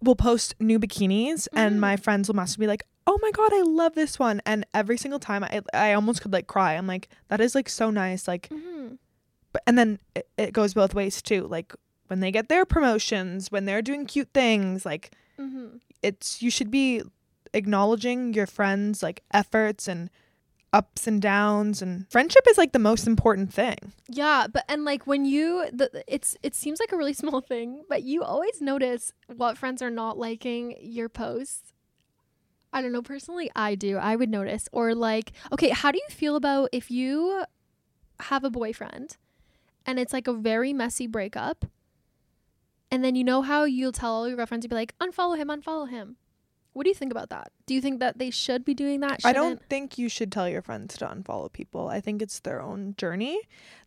we'll 0.00 0.14
post 0.16 0.54
new 0.60 0.78
bikinis 0.78 1.48
Mhm. 1.48 1.58
and 1.58 1.80
my 1.80 1.96
friends 1.96 2.28
will 2.28 2.36
message 2.36 2.58
me 2.58 2.66
like, 2.68 2.84
"Oh 3.06 3.18
my 3.20 3.30
god, 3.32 3.52
I 3.52 3.62
love 3.62 3.94
this 3.94 4.18
one." 4.18 4.40
And 4.46 4.64
every 4.72 4.96
single 4.96 5.18
time 5.20 5.42
I 5.44 5.60
I 5.74 5.92
almost 5.92 6.22
could 6.22 6.32
like 6.32 6.46
cry. 6.46 6.74
I'm 6.74 6.86
like, 6.86 7.08
"That 7.28 7.40
is 7.40 7.54
like 7.54 7.68
so 7.68 7.90
nice." 7.90 8.26
Like 8.28 8.48
Mm-hmm. 8.50 8.94
but 9.52 9.62
and 9.66 9.76
then 9.76 9.98
it, 10.14 10.28
it 10.38 10.52
goes 10.52 10.72
both 10.74 10.94
ways 10.94 11.20
too. 11.20 11.46
Like 11.46 11.74
when 12.08 12.20
they 12.20 12.30
get 12.30 12.48
their 12.48 12.64
promotions, 12.66 13.50
when 13.52 13.64
they're 13.64 13.82
doing 13.82 14.04
cute 14.06 14.30
things, 14.34 14.84
like 14.84 15.12
Mm-hmm. 15.38 15.76
it's 16.02 16.42
you 16.42 16.50
should 16.50 16.68
be 16.70 17.00
acknowledging 17.54 18.34
your 18.34 18.46
friends 18.46 19.02
like 19.04 19.22
efforts 19.32 19.86
and 19.86 20.10
ups 20.72 21.06
and 21.06 21.22
downs 21.22 21.80
and 21.80 22.10
friendship 22.10 22.44
is 22.50 22.58
like 22.58 22.72
the 22.72 22.78
most 22.78 23.06
important 23.06 23.54
thing. 23.54 23.92
Yeah, 24.08 24.48
but 24.52 24.64
and 24.68 24.84
like 24.84 25.06
when 25.06 25.24
you 25.24 25.66
the 25.72 26.02
it's 26.08 26.36
it 26.42 26.54
seems 26.56 26.80
like 26.80 26.90
a 26.92 26.96
really 26.96 27.12
small 27.22 27.40
thing, 27.40 27.84
but 27.88 28.02
you 28.02 28.22
always 28.22 28.60
notice 28.60 29.12
what 29.34 29.56
friends 29.56 29.80
are 29.80 29.90
not 29.90 30.18
liking 30.18 30.74
your 30.82 31.08
posts. 31.08 31.72
I 32.72 32.82
don't 32.82 32.92
know, 32.92 33.00
personally 33.00 33.50
I 33.56 33.76
do. 33.76 33.96
I 33.96 34.16
would 34.16 34.28
notice 34.28 34.68
or 34.72 34.94
like 34.94 35.32
okay, 35.52 35.70
how 35.70 35.92
do 35.92 35.98
you 35.98 36.08
feel 36.14 36.34
about 36.36 36.68
if 36.72 36.90
you 36.90 37.44
have 38.20 38.42
a 38.44 38.50
boyfriend 38.50 39.16
and 39.86 39.98
it's 40.00 40.12
like 40.12 40.26
a 40.26 40.32
very 40.34 40.72
messy 40.72 41.06
breakup 41.06 41.64
and 42.90 43.04
then 43.04 43.14
you 43.14 43.24
know 43.24 43.42
how 43.42 43.64
you'll 43.64 43.92
tell 43.92 44.12
all 44.12 44.28
your 44.28 44.36
girlfriends 44.36 44.64
to 44.64 44.68
be 44.68 44.74
like 44.74 44.94
unfollow 44.98 45.36
him, 45.36 45.48
unfollow 45.48 45.88
him. 45.88 46.16
What 46.72 46.84
do 46.84 46.90
you 46.90 46.94
think 46.94 47.10
about 47.10 47.30
that? 47.30 47.50
Do 47.66 47.74
you 47.74 47.80
think 47.80 47.98
that 48.00 48.18
they 48.18 48.30
should 48.30 48.64
be 48.64 48.74
doing 48.74 49.00
that? 49.00 49.20
I 49.24 49.32
don't 49.32 49.52
Shouldn't? 49.52 49.68
think 49.68 49.98
you 49.98 50.08
should 50.08 50.30
tell 50.30 50.48
your 50.48 50.62
friends 50.62 50.96
to 50.98 51.06
unfollow 51.06 51.52
people. 51.52 51.88
I 51.88 52.00
think 52.00 52.22
it's 52.22 52.40
their 52.40 52.62
own 52.62 52.94
journey. 52.96 53.40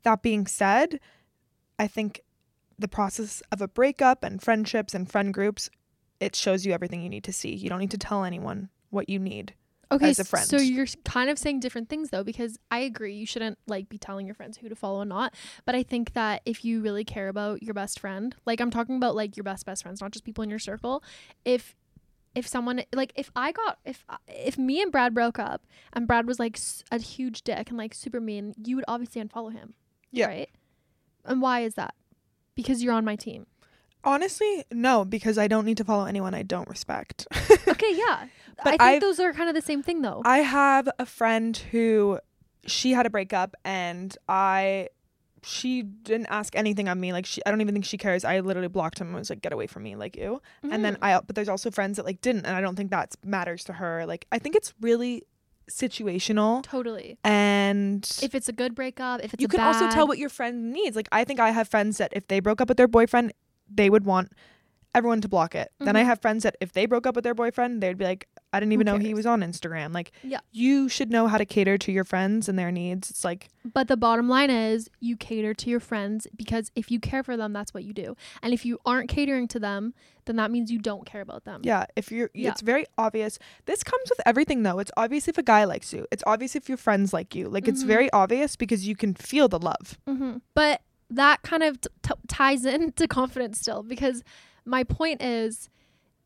That 0.04 0.22
being 0.22 0.46
said, 0.46 1.00
I 1.80 1.88
think 1.88 2.22
the 2.78 2.90
process 2.90 3.42
of 3.52 3.62
a 3.62 3.68
breakup 3.68 4.24
and 4.24 4.42
friendships 4.42 4.94
and 4.94 5.10
friend 5.10 5.34
groups, 5.34 5.70
it 6.20 6.36
shows 6.36 6.66
you 6.66 6.74
everything 6.74 7.02
you 7.02 7.10
need 7.10 7.24
to 7.24 7.34
see. 7.34 7.54
You 7.56 7.70
don't 7.70 7.80
need 7.80 7.92
to 7.92 7.98
tell 7.98 8.26
anyone 8.26 8.70
what 8.90 9.08
you 9.08 9.20
need. 9.20 9.54
Okay, 9.92 10.10
as 10.10 10.20
a 10.20 10.24
friend. 10.24 10.48
so 10.48 10.58
you're 10.58 10.88
kind 11.04 11.30
of 11.30 11.38
saying 11.38 11.60
different 11.60 11.90
things 11.90 12.10
though, 12.10 12.24
because 12.24 12.58
I 12.70 12.80
agree 12.80 13.14
you 13.14 13.26
shouldn't 13.26 13.58
like 13.68 13.90
be 13.90 13.98
telling 13.98 14.26
your 14.26 14.36
friends 14.36 14.58
who 14.58 14.70
to 14.70 14.76
follow 14.76 15.02
and 15.02 15.10
not. 15.10 15.34
But 15.66 15.76
I 15.76 15.84
think 15.84 16.14
that 16.14 16.42
if 16.46 16.64
you 16.64 16.82
really 16.82 17.04
care 17.04 17.28
about 17.28 17.62
your 17.62 17.74
best 17.74 18.00
friend, 18.00 18.36
like 18.46 18.62
I'm 18.62 18.72
talking 18.72 18.96
about 18.96 19.16
like 19.16 19.36
your 19.36 19.44
best 19.44 19.66
best 19.66 19.84
friends, 19.84 20.02
not 20.02 20.12
just 20.12 20.24
people 20.24 20.44
in 20.44 20.50
your 20.50 20.60
circle. 20.60 21.04
If 21.44 21.76
if 22.34 22.48
someone 22.48 22.84
like 22.94 23.12
if 23.16 23.30
I 23.36 23.52
got 23.52 23.80
if 23.84 24.06
uh, 24.08 24.18
if 24.28 24.58
me 24.58 24.82
and 24.82 24.92
Brad 24.92 25.14
broke 25.14 25.40
up 25.40 25.66
and 25.94 26.08
Brad 26.08 26.26
was 26.26 26.40
like 26.40 26.58
a 26.92 27.00
huge 27.00 27.42
dick 27.42 27.70
and 27.70 27.78
like 27.78 27.94
super 27.94 28.22
mean, 28.22 28.54
you 28.64 28.76
would 28.78 28.86
obviously 28.88 29.22
unfollow 29.22 29.52
him. 29.52 29.74
Yeah. 30.12 30.28
Right. 30.28 30.50
And 31.26 31.42
why 31.42 31.62
is 31.62 31.76
that? 31.76 31.94
Because 32.56 32.84
you're 32.84 32.94
on 32.94 33.06
my 33.06 33.16
team. 33.16 33.46
Honestly, 34.04 34.64
no, 34.72 35.06
because 35.06 35.38
I 35.38 35.48
don't 35.48 35.66
need 35.66 35.78
to 35.78 35.84
follow 35.84 36.06
anyone 36.06 36.34
I 36.34 36.44
don't 36.44 36.68
respect. 36.70 37.28
Okay, 37.68 37.94
yeah. 37.96 38.26
But 38.58 38.68
I 38.68 38.72
think 38.72 38.82
I've- 38.82 39.00
those 39.00 39.20
are 39.20 39.34
kind 39.34 39.50
of 39.50 39.56
the 39.56 39.62
same 39.62 39.82
thing 39.84 40.02
though. 40.02 40.22
I 40.26 40.40
have 40.40 40.88
a 41.00 41.06
friend 41.06 41.56
who 41.72 42.20
she 42.66 42.92
had 42.92 43.06
a 43.06 43.10
breakup 43.10 43.56
and 43.66 44.16
I 44.30 44.90
she 45.44 45.82
didn't 45.82 46.28
ask 46.28 46.56
anything 46.56 46.88
of 46.88 46.96
me 46.98 47.12
like 47.14 47.26
she 47.26 47.42
I 47.46 47.50
don't 47.50 47.62
even 47.62 47.74
think 47.74 47.86
she 47.86 47.98
cares. 47.98 48.24
I 48.24 48.40
literally 48.42 48.68
blocked 48.68 49.00
him 49.00 49.08
and 49.08 49.16
was 49.16 49.30
like 49.32 49.42
get 49.42 49.52
away 49.54 49.66
from 49.68 49.82
me 49.84 49.96
like 49.96 50.16
you. 50.16 50.42
And 50.62 50.86
then 50.86 50.96
Mhm. 50.96 51.00
I 51.02 51.20
but 51.26 51.36
there's 51.36 51.50
also 51.50 51.72
friends 51.72 51.98
that 51.98 52.06
like 52.06 52.22
didn't 52.22 52.46
and 52.46 52.56
I 52.56 52.62
don't 52.62 52.76
think 52.76 52.92
that 52.92 53.16
matters 53.26 53.64
to 53.66 53.74
her. 53.74 54.06
Like 54.06 54.28
I 54.32 54.38
think 54.38 54.56
it's 54.56 54.74
really 54.82 55.24
situational 55.70 56.62
totally. 56.64 57.18
and 57.24 58.04
If 58.22 58.36
it's 58.36 58.50
a 58.50 58.54
good 58.54 58.76
breakup, 58.76 59.24
if 59.24 59.34
it's 59.34 59.42
you 59.42 59.48
can 59.48 59.62
also 59.62 59.90
tell 59.90 60.08
what 60.08 60.18
your 60.20 60.30
friend 60.30 60.72
needs. 60.72 60.96
Like 60.96 61.08
I 61.12 61.24
think 61.24 61.40
I 61.40 61.50
have 61.52 61.68
friends 61.68 61.98
that 61.98 62.12
if 62.14 62.28
they 62.28 62.40
broke 62.40 62.62
up 62.62 62.68
with 62.68 62.78
their 62.78 62.88
boyfriend, 62.88 63.34
they 63.74 63.90
would 63.90 64.06
want 64.06 64.32
everyone 64.94 65.22
to 65.22 65.30
block 65.30 65.56
it. 65.56 65.72
Then 65.80 65.96
I 65.96 66.02
Mhm. 66.04 66.06
have 66.06 66.22
friends 66.22 66.44
that 66.44 66.58
if 66.60 66.74
they 66.74 66.86
broke 66.86 67.08
up 67.08 67.16
with 67.16 67.24
their 67.24 67.34
boyfriend, 67.34 67.82
they'd 67.82 67.98
be 67.98 68.04
like, 68.04 68.28
I 68.52 68.60
didn't 68.60 68.74
even 68.74 68.84
know 68.84 68.98
he 68.98 69.14
was 69.14 69.26
on 69.26 69.40
Instagram. 69.40 69.94
Like 69.94 70.12
Yeah. 70.22 70.40
you 70.52 70.90
should 70.90 71.10
know 71.10 71.28
how 71.28 71.38
to 71.38 71.46
cater 71.46 71.78
to 71.78 71.94
your 71.94 72.04
friends 72.04 72.50
and 72.50 72.60
their 72.60 72.74
needs. 72.74 73.10
It's 73.10 73.24
like 73.24 73.48
But 73.64 73.88
the 73.88 73.96
bottom 73.96 74.28
line 74.28 74.50
is 74.50 74.90
you 75.00 75.16
cater 75.16 75.54
to 75.54 75.70
your 75.70 75.80
friends 75.80 76.28
because 76.36 76.72
if 76.76 76.92
you 76.92 77.00
care 77.00 77.24
for 77.24 77.38
them, 77.38 77.54
that's 77.54 77.74
what 77.74 77.86
you 77.86 77.94
do. 77.94 78.18
And 78.44 78.54
if 78.54 78.66
you 78.66 78.80
aren't 78.86 79.08
catering 79.08 79.48
to 79.50 79.60
them, 79.62 79.94
then 80.26 80.36
that 80.36 80.52
means 80.52 80.70
you 80.70 80.80
don't 80.80 81.06
care 81.06 81.22
about 81.22 81.46
them. 81.46 81.62
yeah, 81.64 81.86
if 81.96 82.12
you're 82.12 82.30
Yeah. 82.34 82.50
it's 82.50 82.60
very 82.60 82.86
obvious. 82.98 83.40
This 83.68 83.84
comes 83.84 84.10
with 84.10 84.20
everything 84.26 84.64
though. 84.64 84.80
It's 84.80 84.92
obvious 84.98 85.30
if 85.30 85.38
a 85.38 85.44
guy 85.44 85.64
likes 85.64 85.94
you. 85.94 86.06
It's 86.12 86.24
obvious 86.28 86.54
if 86.54 86.68
your 86.68 86.78
friends 86.78 87.14
like 87.14 87.34
you. 87.34 87.48
Like 87.48 87.70
it's 87.70 87.84
Mhm. 87.86 87.88
very 87.88 88.12
obvious 88.12 88.58
because 88.58 88.86
you 88.86 88.98
can 88.98 89.14
feel 89.14 89.48
the 89.48 89.60
love. 89.60 89.98
hmm 90.06 90.40
But 90.54 90.82
that 91.12 91.42
kind 91.44 91.64
of 91.64 91.80
t- 91.82 91.90
t- 92.02 92.14
ties 92.28 92.66
into 92.66 93.08
confidence 93.08 93.60
still 93.60 93.84
because 93.84 94.24
my 94.66 94.84
point 94.84 95.22
is 95.22 95.70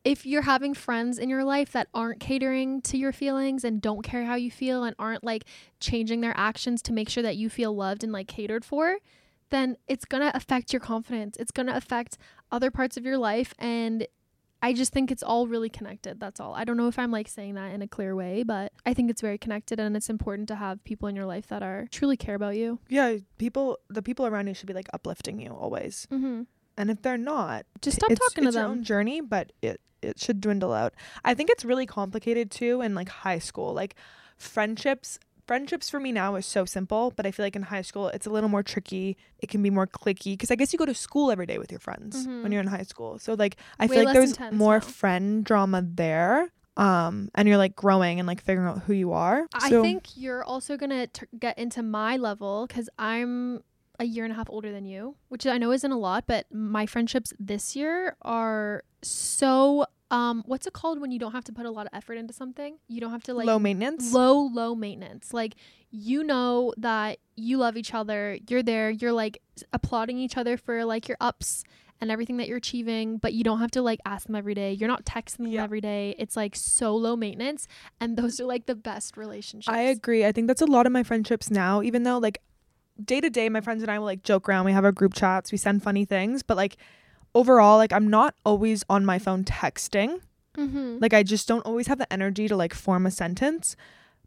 if 0.04 0.26
you're 0.26 0.44
having 0.44 0.76
friends 0.76 1.18
in 1.18 1.30
your 1.30 1.44
life 1.44 1.72
that 1.72 1.88
aren't 1.94 2.20
catering 2.20 2.80
to 2.84 2.98
your 2.98 3.12
feelings 3.12 3.64
and 3.64 3.82
don't 3.82 4.04
care 4.04 4.24
how 4.24 4.36
you 4.36 4.52
feel 4.52 4.84
and 4.84 4.96
aren't 5.00 5.24
like 5.24 5.46
changing 5.80 6.22
their 6.22 6.38
actions 6.38 6.82
to 6.84 6.94
make 6.94 7.10
sure 7.10 7.24
that 7.24 7.36
you 7.36 7.50
feel 7.50 7.76
loved 7.76 8.04
and 8.04 8.14
like 8.14 8.28
catered 8.28 8.64
for, 8.64 8.98
then 9.50 9.76
it's 9.88 10.06
going 10.06 10.22
to 10.22 10.36
affect 10.38 10.72
your 10.72 10.80
confidence. 10.80 11.36
It's 11.40 11.52
going 11.52 11.66
to 11.66 11.76
affect 11.76 12.20
other 12.52 12.70
parts 12.70 12.98
of 12.98 13.06
your 13.06 13.18
life 13.18 13.54
and 13.58 14.08
I 14.66 14.74
just 14.74 14.92
think 14.92 15.12
it's 15.12 15.22
all 15.22 15.46
really 15.46 15.70
connected. 15.70 16.20
That's 16.20 16.40
all. 16.40 16.56
I 16.56 16.64
don't 16.64 16.76
know 16.76 16.88
if 16.88 16.98
I'm 16.98 17.12
like 17.12 17.28
saying 17.28 17.54
that 17.54 17.72
in 17.72 17.84
a 17.84 17.88
clear 17.88 18.16
way, 18.16 18.42
but 18.42 18.74
I 18.84 18.96
think 18.96 19.12
it's 19.12 19.22
very 19.22 19.38
connected 19.38 19.80
and 19.80 19.96
it's 19.96 20.10
important 20.10 20.48
to 20.48 20.56
have 20.56 20.84
people 20.84 21.08
in 21.08 21.16
your 21.16 21.28
life 21.28 21.46
that 21.50 21.62
are 21.62 21.86
truly 21.92 22.18
care 22.18 22.34
about 22.34 22.56
you. 22.56 22.80
Yeah, 22.90 23.18
people 23.38 23.78
the 23.90 24.02
people 24.02 24.26
around 24.26 24.48
you 24.48 24.56
should 24.56 24.66
be 24.66 24.74
like 24.74 24.90
uplifting 24.92 25.40
you 25.40 25.52
always. 25.52 26.08
Mm-hmm. 26.12 26.44
And 26.78 26.90
if 26.90 27.04
they're 27.04 27.16
not, 27.16 27.68
Just 27.80 27.98
stop 27.98 28.10
it's, 28.10 28.20
talking 28.20 28.46
it's 28.46 28.56
to 28.56 28.60
your 28.60 28.68
own 28.68 28.84
journey, 28.84 29.22
but 29.22 29.54
it 29.62 29.82
it 30.02 30.20
should 30.20 30.42
dwindle 30.42 30.74
out. 30.74 30.96
I 31.24 31.36
think 31.36 31.52
it's 31.52 31.64
really 31.64 31.86
complicated 31.86 32.50
too 32.50 32.82
in 32.82 32.96
like 32.96 33.10
high 33.10 33.40
school. 33.40 33.72
Like 33.72 33.96
friendships 34.36 35.20
friendships 35.48 35.90
for 35.90 36.00
me 36.00 36.12
now 36.12 36.36
is 36.36 36.46
so 36.46 36.66
simple, 36.66 37.12
but 37.16 37.26
I 37.26 37.32
feel 37.32 37.46
like 37.46 37.56
in 37.56 37.64
high 37.64 37.82
school 37.84 38.08
it's 38.10 38.26
a 38.26 38.30
little 38.30 38.50
more 38.50 38.64
tricky. 38.64 39.18
It 39.40 39.48
can 39.50 39.62
be 39.62 39.70
more 39.70 39.88
clicky 39.88 40.34
because 40.34 40.52
I 40.52 40.56
guess 40.56 40.74
you 40.74 40.80
go 40.80 40.86
to 40.86 40.94
school 40.96 41.32
every 41.32 41.46
day 41.46 41.58
with 41.58 41.72
your 41.72 41.80
friends 41.80 42.26
Mhm. 42.26 42.44
when 42.44 42.52
you're 42.52 42.62
in 42.62 42.68
high 42.68 42.84
school. 42.84 43.20
So 43.20 43.34
like 43.36 43.58
I 43.80 43.86
Way 43.86 43.96
feel 43.98 44.06
like 44.06 44.14
there's 44.14 44.40
more 44.52 44.76
now. 44.76 44.80
friend 44.82 45.44
drama 45.46 45.82
there. 45.84 46.52
Um, 46.78 47.30
and 47.36 47.48
you're 47.48 47.58
like 47.58 47.74
growing 47.76 48.20
and 48.20 48.28
like 48.28 48.42
figuring 48.42 48.68
out 48.68 48.80
who 48.84 48.92
you 48.94 49.14
are. 49.14 49.48
I 49.54 49.70
So- 49.70 49.82
think 49.82 50.18
you're 50.18 50.44
also 50.44 50.76
gonna 50.76 51.08
t- 51.08 51.26
get 51.40 51.58
into 51.58 51.82
my 51.82 52.18
level 52.18 52.66
because 52.68 52.90
I'm 53.00 53.64
a 53.98 54.04
year 54.04 54.26
and 54.26 54.34
a 54.34 54.36
half 54.36 54.50
older 54.50 54.74
than 54.74 54.84
you, 54.84 55.16
which 55.30 55.48
I 55.48 55.58
know 55.58 55.72
isn't 55.72 55.90
a 55.90 55.98
lot, 55.98 56.26
but 56.28 56.54
my 56.54 56.86
friendships 56.86 57.32
this 57.40 57.78
year 57.78 58.18
are 58.24 58.84
so 59.02 59.86
um, 60.12 60.44
what's 60.46 60.68
it 60.68 60.74
called 60.74 61.00
when 61.02 61.12
you 61.12 61.20
don't 61.20 61.32
have 61.32 61.44
to 61.46 61.52
put 61.54 61.66
a 61.66 61.72
lot 61.72 61.86
of 61.88 61.92
effort 61.94 62.16
into 62.16 62.34
something? 62.34 62.78
You 62.88 63.02
don't 63.02 63.12
have 63.12 63.24
to 63.24 63.34
like 63.34 63.48
low 63.48 63.58
maintenance. 63.60 64.14
low 64.14 64.50
low 64.54 64.76
maintenance 64.76 65.34
like 65.34 65.56
you 65.92 66.24
know 66.24 66.74
that 66.78 67.18
you 67.36 67.58
love 67.58 67.76
each 67.78 67.94
other 67.94 68.38
you're 68.50 68.62
there 68.64 68.90
you're 68.90 69.12
like 69.14 69.42
applauding 69.74 70.18
each 70.18 70.38
other 70.38 70.58
for 70.58 70.84
like 70.86 71.08
your 71.08 71.18
ups 71.22 71.64
and 72.02 72.12
everything 72.12 72.36
that 72.36 72.50
you're 72.50 72.58
achieving, 72.58 73.18
but 73.18 73.32
you 73.34 73.42
don't 73.42 73.60
have 73.60 73.72
to 73.72 73.82
like 73.82 74.02
ask 74.06 74.28
them 74.28 74.36
every 74.36 74.54
day. 74.54 74.74
You're 74.74 74.90
not 74.90 75.06
texting 75.06 75.38
them 75.38 75.48
Yeah. 75.48 75.64
every 75.64 75.80
day. 75.80 76.14
It's 76.20 76.36
like 76.36 76.54
so 76.54 76.94
low 76.94 77.16
maintenance, 77.16 77.70
and 78.02 78.18
those 78.18 78.38
are 78.42 78.46
like 78.46 78.66
the 78.66 78.76
best 78.76 79.16
relationships. 79.16 79.74
I 79.74 79.84
agree. 79.84 80.26
I 80.26 80.34
think 80.34 80.48
that's 80.48 80.62
a 80.62 80.66
lot 80.66 80.86
of 80.86 80.92
my 80.92 81.04
friendships 81.04 81.50
now, 81.50 81.82
even 81.82 82.04
though 82.04 82.18
like 82.18 82.42
day 83.04 83.22
to 83.22 83.30
day 83.30 83.48
my 83.48 83.62
friends 83.62 83.82
and 83.82 83.90
I 83.90 83.98
will 84.00 84.06
like 84.06 84.24
joke 84.24 84.50
around. 84.50 84.66
We 84.66 84.74
have 84.74 84.84
our 84.84 84.92
group 84.92 85.14
chats, 85.14 85.54
we 85.54 85.58
send 85.58 85.84
funny 85.84 86.04
things, 86.04 86.44
but 86.44 86.58
like 86.58 86.76
overall, 87.36 87.78
like 87.78 87.94
I'm 87.94 88.08
not 88.08 88.34
always 88.44 88.84
on 88.90 89.06
my 89.06 89.20
phone 89.20 89.44
texting. 89.44 90.22
Mm-hmm. 90.58 90.98
Like 91.02 91.14
I 91.14 91.22
just 91.22 91.48
don't 91.48 91.66
always 91.66 91.88
have 91.88 92.00
the 92.00 92.12
energy 92.12 92.48
to 92.48 92.56
like 92.56 92.74
form 92.74 93.06
a 93.06 93.12
sentence. 93.12 93.76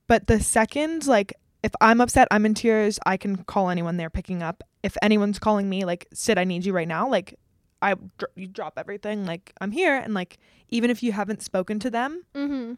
But 0.07 0.27
the 0.27 0.41
second 0.41 1.07
like 1.07 1.33
if 1.65 1.73
I'm 1.81 2.01
upset, 2.01 2.29
I'm 2.31 2.47
in 2.47 2.55
tears, 2.55 3.01
I 3.05 3.17
can 3.17 3.43
call 3.45 3.69
anyone 3.71 3.97
they're 3.97 4.11
picking 4.11 4.43
up. 4.43 4.63
If 4.85 4.97
anyone's 5.03 5.41
calling 5.41 5.69
me 5.69 5.85
like, 5.85 6.07
"Sid, 6.13 6.39
I 6.39 6.45
need 6.45 6.65
you 6.65 6.73
right 6.73 6.87
now." 6.87 7.09
Like 7.09 7.35
I 7.83 7.95
dr- 7.95 8.33
you 8.37 8.47
drop 8.47 8.75
everything, 8.77 9.25
like 9.27 9.53
I'm 9.61 9.73
here 9.73 9.97
and 9.97 10.15
like 10.15 10.39
even 10.69 10.91
if 10.91 11.03
you 11.03 11.13
haven't 11.13 11.43
spoken 11.43 11.79
to 11.81 11.91
them, 11.91 12.23
mm-hmm. 12.35 12.75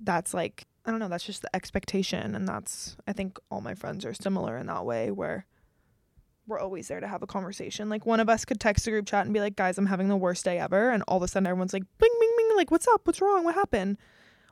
that's 0.00 0.34
like 0.34 0.66
I 0.84 0.90
don't 0.90 1.00
know, 1.00 1.08
that's 1.08 1.24
just 1.24 1.42
the 1.42 1.54
expectation 1.54 2.34
and 2.34 2.48
that's 2.48 2.96
I 3.06 3.12
think 3.12 3.38
all 3.50 3.60
my 3.60 3.74
friends 3.74 4.04
are 4.04 4.14
similar 4.14 4.56
in 4.56 4.66
that 4.66 4.84
way 4.84 5.10
where 5.10 5.46
we're 6.48 6.58
always 6.58 6.88
there 6.88 7.00
to 7.00 7.06
have 7.06 7.22
a 7.22 7.26
conversation. 7.26 7.88
Like 7.88 8.06
one 8.06 8.20
of 8.20 8.28
us 8.28 8.44
could 8.44 8.58
text 8.58 8.86
a 8.86 8.90
group 8.90 9.06
chat 9.06 9.26
and 9.26 9.34
be 9.34 9.40
like, 9.40 9.54
"Guys, 9.56 9.78
I'm 9.78 9.86
having 9.86 10.08
the 10.08 10.16
worst 10.16 10.44
day 10.44 10.58
ever." 10.58 10.90
And 10.90 11.04
all 11.06 11.18
of 11.18 11.22
a 11.22 11.28
sudden 11.28 11.46
everyone's 11.46 11.72
like, 11.72 11.84
"Bing 11.98 12.10
bing 12.20 12.34
bing, 12.36 12.56
like 12.56 12.70
what's 12.70 12.88
up? 12.88 13.06
What's 13.06 13.20
wrong? 13.20 13.44
What 13.44 13.54
happened?" 13.54 13.98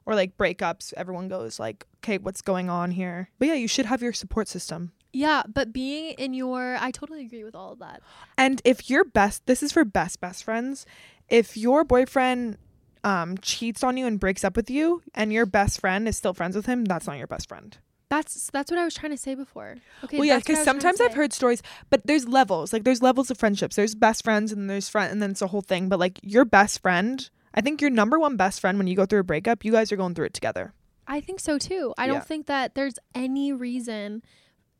Or 0.04 0.14
like 0.14 0.36
breakups, 0.36 0.92
everyone 0.96 1.28
goes 1.28 1.58
like, 1.58 1.86
"Okay, 1.98 2.18
what's 2.18 2.42
going 2.42 2.70
on 2.70 2.92
here?" 2.92 3.30
But 3.38 3.48
yeah, 3.48 3.54
you 3.54 3.66
should 3.66 3.86
have 3.86 4.02
your 4.02 4.12
support 4.12 4.46
system. 4.48 4.92
Yeah, 5.12 5.44
but 5.52 5.72
being 5.72 6.12
in 6.18 6.34
your, 6.34 6.76
I 6.78 6.90
totally 6.90 7.24
agree 7.24 7.42
with 7.42 7.54
all 7.54 7.72
of 7.72 7.78
that. 7.78 8.02
And 8.36 8.60
if 8.64 8.90
your 8.90 9.02
best, 9.02 9.46
this 9.46 9.62
is 9.62 9.72
for 9.72 9.84
best 9.84 10.20
best 10.20 10.44
friends, 10.44 10.84
if 11.28 11.56
your 11.56 11.84
boyfriend 11.84 12.58
um 13.04 13.38
cheats 13.38 13.82
on 13.84 13.96
you 13.96 14.06
and 14.06 14.18
breaks 14.18 14.44
up 14.44 14.56
with 14.56 14.68
you 14.68 15.02
and 15.14 15.32
your 15.32 15.46
best 15.46 15.80
friend 15.80 16.08
is 16.08 16.16
still 16.16 16.34
friends 16.34 16.54
with 16.54 16.66
him, 16.66 16.84
that's 16.84 17.06
not 17.06 17.18
your 17.18 17.26
best 17.26 17.48
friend. 17.48 17.78
That's 18.08 18.50
that's 18.52 18.70
what 18.70 18.78
I 18.78 18.84
was 18.84 18.94
trying 18.94 19.10
to 19.12 19.18
say 19.18 19.34
before. 19.34 19.76
Okay. 20.04 20.18
well, 20.18 20.24
yeah, 20.26 20.34
that's 20.36 20.48
what 20.48 20.58
I 20.58 20.58
because 20.58 20.58
was 20.58 20.64
trying 20.66 20.76
to 20.78 20.96
sometimes 20.96 21.00
I've 21.00 21.16
heard 21.16 21.32
stories, 21.32 21.62
but 21.90 22.06
there's 22.06 22.28
levels. 22.28 22.72
Like 22.72 22.84
there's 22.84 23.02
levels 23.02 23.30
of 23.30 23.38
friendships. 23.38 23.74
There's 23.76 23.94
best 23.94 24.22
friends 24.22 24.52
and 24.52 24.70
there's 24.70 24.88
friend, 24.88 25.10
and 25.10 25.20
then 25.20 25.32
it's 25.32 25.42
a 25.42 25.48
whole 25.48 25.60
thing. 25.62 25.88
But 25.88 25.98
like 25.98 26.20
your 26.22 26.44
best 26.44 26.80
friend, 26.82 27.28
I 27.54 27.60
think 27.62 27.80
your 27.80 27.90
number 27.90 28.18
one 28.18 28.36
best 28.36 28.60
friend 28.60 28.78
when 28.78 28.86
you 28.86 28.94
go 28.94 29.06
through 29.06 29.20
a 29.20 29.24
breakup, 29.24 29.64
you 29.64 29.72
guys 29.72 29.90
are 29.90 29.96
going 29.96 30.14
through 30.14 30.26
it 30.26 30.34
together. 30.34 30.72
I 31.08 31.20
think 31.20 31.40
so 31.40 31.58
too. 31.58 31.94
I 31.98 32.06
Yeah. 32.06 32.12
don't 32.14 32.26
think 32.26 32.46
that 32.46 32.74
there's 32.74 32.98
any 33.14 33.52
reason 33.52 34.22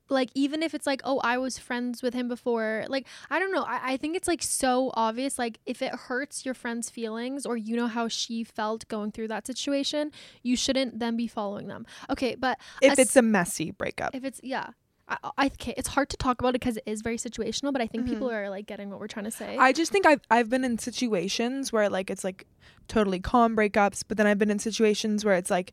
like 0.09 0.31
even 0.35 0.63
if 0.63 0.75
it's 0.75 0.87
like 0.87 1.01
oh 1.05 1.21
i 1.25 1.37
was 1.37 1.59
friends 1.59 2.03
with 2.03 2.15
him 2.15 2.29
before 2.29 2.85
like 2.89 3.07
i 3.31 3.39
don't 3.39 3.53
know 3.53 3.63
I, 3.63 3.93
I 3.93 3.97
think 3.97 4.17
it's 4.17 4.29
like 4.29 4.43
so 4.43 4.91
obvious 4.95 5.39
like 5.39 5.59
if 5.67 5.83
it 5.83 5.95
hurts 5.95 6.45
your 6.45 6.55
friend's 6.55 6.91
feelings 6.91 7.45
or 7.47 7.57
you 7.57 7.77
know 7.77 7.87
how 7.89 8.09
she 8.09 8.45
felt 8.45 8.87
going 8.89 9.13
through 9.13 9.29
that 9.29 9.47
situation 9.47 10.13
you 10.43 10.57
shouldn't 10.57 10.99
then 10.99 11.17
be 11.17 11.27
following 11.27 11.67
them. 11.69 11.87
Okay 12.11 12.35
but 12.35 12.59
If 12.83 12.99
it's 12.99 13.17
a 13.17 13.23
messy 13.23 13.71
breakup, 13.71 14.15
if 14.15 14.25
it's 14.25 14.41
yeah 14.43 14.71
I, 15.09 15.17
I 15.39 15.51
it's 15.77 15.89
hard 15.89 16.09
to 16.11 16.17
talk 16.17 16.41
about 16.41 16.51
it 16.51 16.61
because 16.61 16.77
it 16.79 16.83
is 16.87 17.01
very 17.01 17.17
situational 17.17 17.73
but 17.73 17.81
i 17.81 17.87
think 17.87 18.07
people 18.07 18.29
Mhm. 18.29 18.35
are 18.35 18.51
like 18.51 18.67
getting 18.67 18.91
what 18.91 18.99
we're 19.01 19.07
trying 19.09 19.25
to 19.27 19.31
say. 19.31 19.57
I 19.57 19.73
just 19.73 19.93
think 19.93 20.05
I've 20.07 20.21
I've 20.31 20.49
been 20.51 20.65
in 20.65 20.79
situations 20.79 21.73
where 21.73 21.89
like 21.89 22.11
it's 22.11 22.25
like 22.25 22.47
totally 22.89 23.21
calm 23.21 23.57
breakups, 23.57 24.03
but 24.07 24.17
then 24.17 24.27
I've 24.27 24.39
been 24.39 24.51
in 24.51 24.59
situations 24.59 25.25
where 25.25 25.35
it's 25.35 25.51
like 25.51 25.73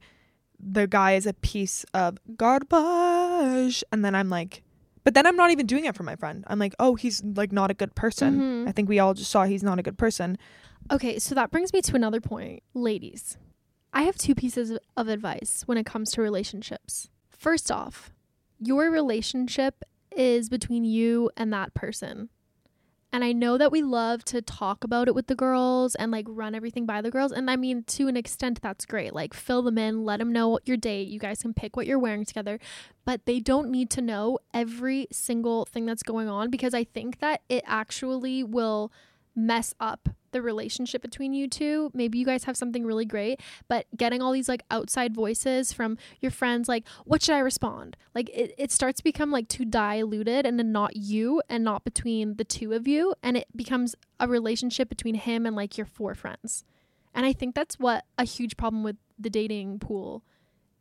the 0.65 0.87
guy 0.87 1.13
is 1.13 1.25
a 1.25 1.33
piece 1.33 1.85
of 1.93 2.17
garbage, 2.37 3.83
and 3.91 4.03
then 4.03 4.15
I'm 4.15 4.29
like, 4.29 4.63
but 5.03 5.13
then 5.13 5.25
I'm 5.25 5.35
not 5.35 5.51
even 5.51 5.65
doing 5.65 5.85
it 5.85 5.95
for 5.95 6.03
my 6.03 6.15
friend. 6.15 6.43
I'm 6.47 6.59
like, 6.59 6.73
oh, 6.79 6.95
he's 6.95 7.23
like 7.23 7.51
not 7.51 7.69
a 7.69 7.73
good 7.73 7.95
person. 7.95 8.39
Mhm. 8.65 8.69
I 8.69 8.71
think 8.71 8.87
we 8.89 8.99
all 8.99 9.13
just 9.13 9.29
saw 9.31 9.43
he's 9.43 9.63
not 9.63 9.79
a 9.79 9.83
good 9.83 9.97
person. 9.97 10.37
Okay, 10.91 11.19
so 11.19 11.35
that 11.35 11.51
brings 11.51 11.73
me 11.73 11.81
to 11.81 11.95
another 11.95 12.21
point. 12.21 12.63
Ladies, 12.73 13.37
I 13.93 14.03
have 14.03 14.17
two 14.17 14.35
pieces 14.35 14.77
of 14.97 15.07
advice 15.07 15.63
when 15.65 15.77
it 15.77 15.85
comes 15.85 16.11
to 16.11 16.21
relationships. 16.21 17.09
First 17.29 17.71
off, 17.71 18.11
your 18.59 18.89
relationship 18.89 19.83
is 20.15 20.49
between 20.49 20.83
you 20.85 21.29
and 21.35 21.51
that 21.51 21.73
person. 21.73 22.29
And 23.13 23.23
I 23.23 23.31
know 23.31 23.59
that 23.59 23.71
we 23.71 23.83
love 23.83 24.25
to 24.25 24.41
talk 24.41 24.83
about 24.83 25.07
it 25.07 25.13
with 25.13 25.27
the 25.27 25.35
girls 25.35 25.93
and 25.93 26.11
like 26.11 26.25
run 26.27 26.55
everything 26.55 26.87
by 26.87 26.99
the 26.99 27.11
girls. 27.11 27.31
And 27.31 27.47
I 27.47 27.55
mean, 27.55 27.83
to 27.83 28.07
an 28.07 28.17
extent, 28.17 28.59
that's 28.63 28.87
great. 28.87 29.13
Like, 29.13 29.35
fill 29.35 29.61
them 29.61 29.77
in, 29.77 30.03
let 30.03 30.17
them 30.17 30.33
know 30.33 30.49
what 30.49 30.67
your 30.67 30.77
date. 30.77 31.09
You 31.09 31.19
guys 31.19 31.43
can 31.43 31.53
pick 31.53 31.77
what 31.77 31.85
you're 31.85 31.99
wearing 31.99 32.25
together. 32.25 32.59
But 33.05 33.27
they 33.27 33.39
don't 33.39 33.69
need 33.69 33.91
to 33.91 34.01
know 34.01 34.39
every 34.51 35.07
single 35.11 35.65
thing 35.65 35.85
that's 35.85 36.01
going 36.01 36.27
on 36.27 36.49
because 36.49 36.73
I 36.73 36.85
think 36.85 37.19
that 37.19 37.43
it 37.49 37.63
actually 37.67 38.43
will 38.43 38.91
mess 39.35 39.75
up 39.79 40.09
the 40.33 40.41
relationship 40.41 41.01
between 41.01 41.33
you 41.33 41.47
two. 41.47 41.91
Maybe 41.93 42.17
you 42.17 42.25
guys 42.25 42.43
have 42.43 42.57
something 42.57 42.85
really 42.85 43.05
great, 43.05 43.39
but 43.67 43.85
getting 43.95 44.21
all 44.21 44.31
these 44.31 44.49
like 44.49 44.63
outside 44.69 45.13
voices 45.13 45.71
from 45.71 45.97
your 46.19 46.31
friends, 46.31 46.67
like, 46.67 46.85
what 47.05 47.23
should 47.23 47.35
I 47.35 47.39
respond? 47.39 47.95
Like, 48.13 48.29
it, 48.29 48.53
it 48.57 48.71
starts 48.71 48.97
to 48.97 49.03
become 49.03 49.31
like 49.31 49.47
too 49.47 49.65
diluted 49.65 50.45
and 50.45 50.59
then 50.59 50.71
not 50.71 50.95
you 50.95 51.41
and 51.49 51.63
not 51.63 51.83
between 51.83 52.35
the 52.35 52.43
two 52.43 52.73
of 52.73 52.87
you. 52.87 53.15
And 53.23 53.37
it 53.37 53.47
becomes 53.55 53.95
a 54.19 54.27
relationship 54.27 54.89
between 54.89 55.15
him 55.15 55.45
and 55.45 55.55
like 55.55 55.77
your 55.77 55.87
four 55.87 56.15
friends. 56.15 56.63
And 57.13 57.25
I 57.25 57.33
think 57.33 57.55
that's 57.55 57.79
what 57.79 58.05
a 58.17 58.25
huge 58.25 58.57
problem 58.57 58.83
with 58.83 58.97
the 59.19 59.29
dating 59.29 59.79
pool 59.79 60.23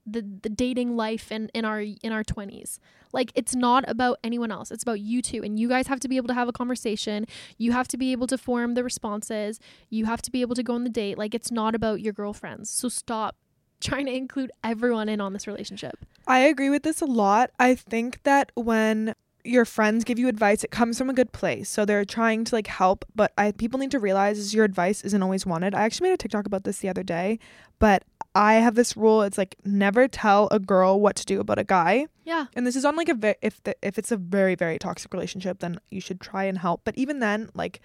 the 0.07 0.23
the 0.43 0.49
dating 0.49 0.97
life 0.97 1.31
in 1.31 1.49
in 1.55 1.65
our 1.65 1.81
in 1.81 2.13
our 2.13 2.25
20s 2.25 2.79
like 3.13 3.31
it's 3.35 3.55
not 3.55 3.85
about 3.89 4.19
anyone 4.25 4.51
else. 4.51 4.71
It's 4.71 4.83
about 4.83 5.01
you 5.01 5.23
two 5.23 5.43
and 5.43 5.59
you 5.59 5.69
guys 5.69 5.87
have 5.87 6.01
to 6.01 6.09
be 6.09 6.17
able 6.17 6.29
to 6.29 6.35
have 6.35 6.49
a 6.49 6.53
conversation. 6.53 7.27
You 7.59 7.73
have 7.73 7.89
to 7.89 7.97
be 7.97 8.13
able 8.13 8.27
to 8.29 8.39
form 8.39 8.75
the 8.75 8.83
responses. 8.83 9.61
You 9.91 10.07
have 10.07 10.23
to 10.23 10.31
be 10.31 10.41
able 10.41 10.55
to 10.55 10.63
go 10.63 10.75
on 10.75 10.85
the 10.85 10.91
date. 10.91 11.19
Like 11.19 11.35
it's 11.35 11.53
not 11.53 11.75
about 11.75 12.01
your 12.01 12.13
girlfriends. 12.13 12.71
So 12.71 12.89
stop 12.89 13.37
trying 13.81 14.07
to 14.07 14.13
include 14.13 14.51
everyone 14.65 15.09
in 15.09 15.21
on 15.21 15.33
this 15.33 15.47
relationship. 15.47 15.99
I 16.27 16.41
agree 16.41 16.71
with 16.71 16.85
this 16.85 17.01
a 17.01 17.07
lot. 17.07 17.51
I 17.59 17.75
think 17.75 18.23
that 18.23 18.53
when 18.55 19.15
your 19.45 19.65
friends 19.65 20.05
give 20.05 20.19
you 20.19 20.29
advice, 20.29 20.63
it 20.63 20.71
comes 20.71 20.97
from 20.99 21.11
a 21.11 21.13
good 21.13 21.33
place. 21.33 21.69
So 21.69 21.85
they're 21.85 22.05
trying 22.05 22.45
to 22.45 22.55
like 22.55 22.67
help, 22.69 23.05
but 23.15 23.33
I 23.37 23.53
people 23.53 23.79
need 23.81 23.91
to 23.91 23.99
realize 23.99 24.39
is 24.39 24.55
your 24.55 24.65
advice 24.65 25.03
isn't 25.03 25.23
always 25.23 25.45
wanted. 25.45 25.75
I 25.75 25.83
actually 25.83 26.09
made 26.09 26.15
a 26.15 26.19
TikTok 26.19 26.47
about 26.47 26.65
this 26.65 26.79
the 26.79 26.89
other 26.89 27.03
day, 27.03 27.39
but 27.79 28.05
I 28.35 28.55
have 28.55 28.77
this 28.77 28.97
rule. 28.97 29.23
It's 29.23 29.37
like 29.37 29.57
never 29.65 30.09
tell 30.09 30.49
a 30.51 30.59
girl 30.59 31.01
what 31.01 31.17
to 31.17 31.25
do 31.27 31.41
about 31.41 31.59
a 31.59 31.65
guy. 31.65 32.07
yeah 32.25 32.47
And 32.55 32.67
this 32.67 32.77
is 32.77 32.85
on 32.85 32.97
like 32.97 33.09
a 33.09 33.15
ve- 33.15 33.35
if 33.43 33.63
the, 33.65 33.75
if 33.83 33.99
it's 33.99 34.13
a 34.13 34.17
very 34.17 34.55
very 34.55 34.79
toxic 34.79 35.13
relationship, 35.13 35.59
then 35.59 35.79
you 35.91 36.01
should 36.01 36.21
try 36.21 36.45
and 36.45 36.59
help. 36.59 36.83
But 36.85 36.97
even 36.97 37.19
then, 37.19 37.51
like 37.55 37.81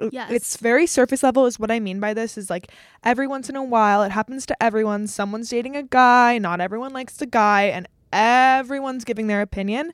uh, 0.00 0.10
Yes. 0.12 0.30
it's 0.30 0.56
very 0.56 0.86
surface 0.86 1.22
level 1.22 1.44
is 1.46 1.58
what 1.58 1.70
I 1.70 1.80
mean 1.80 2.00
by 2.00 2.14
this 2.14 2.38
is 2.38 2.50
like 2.50 2.70
every 3.02 3.26
once 3.26 3.48
in 3.48 3.56
a 3.56 3.62
while 3.64 4.02
it 4.04 4.12
happens 4.12 4.46
to 4.46 4.62
everyone. 4.62 5.06
Someone's 5.06 5.48
dating 5.50 5.76
a 5.76 5.82
guy, 5.82 6.38
not 6.38 6.60
everyone 6.60 6.92
likes 6.92 7.16
the 7.16 7.26
guy, 7.26 7.64
and 7.64 7.88
everyone's 8.12 9.04
giving 9.04 9.26
their 9.26 9.40
opinion. 9.42 9.92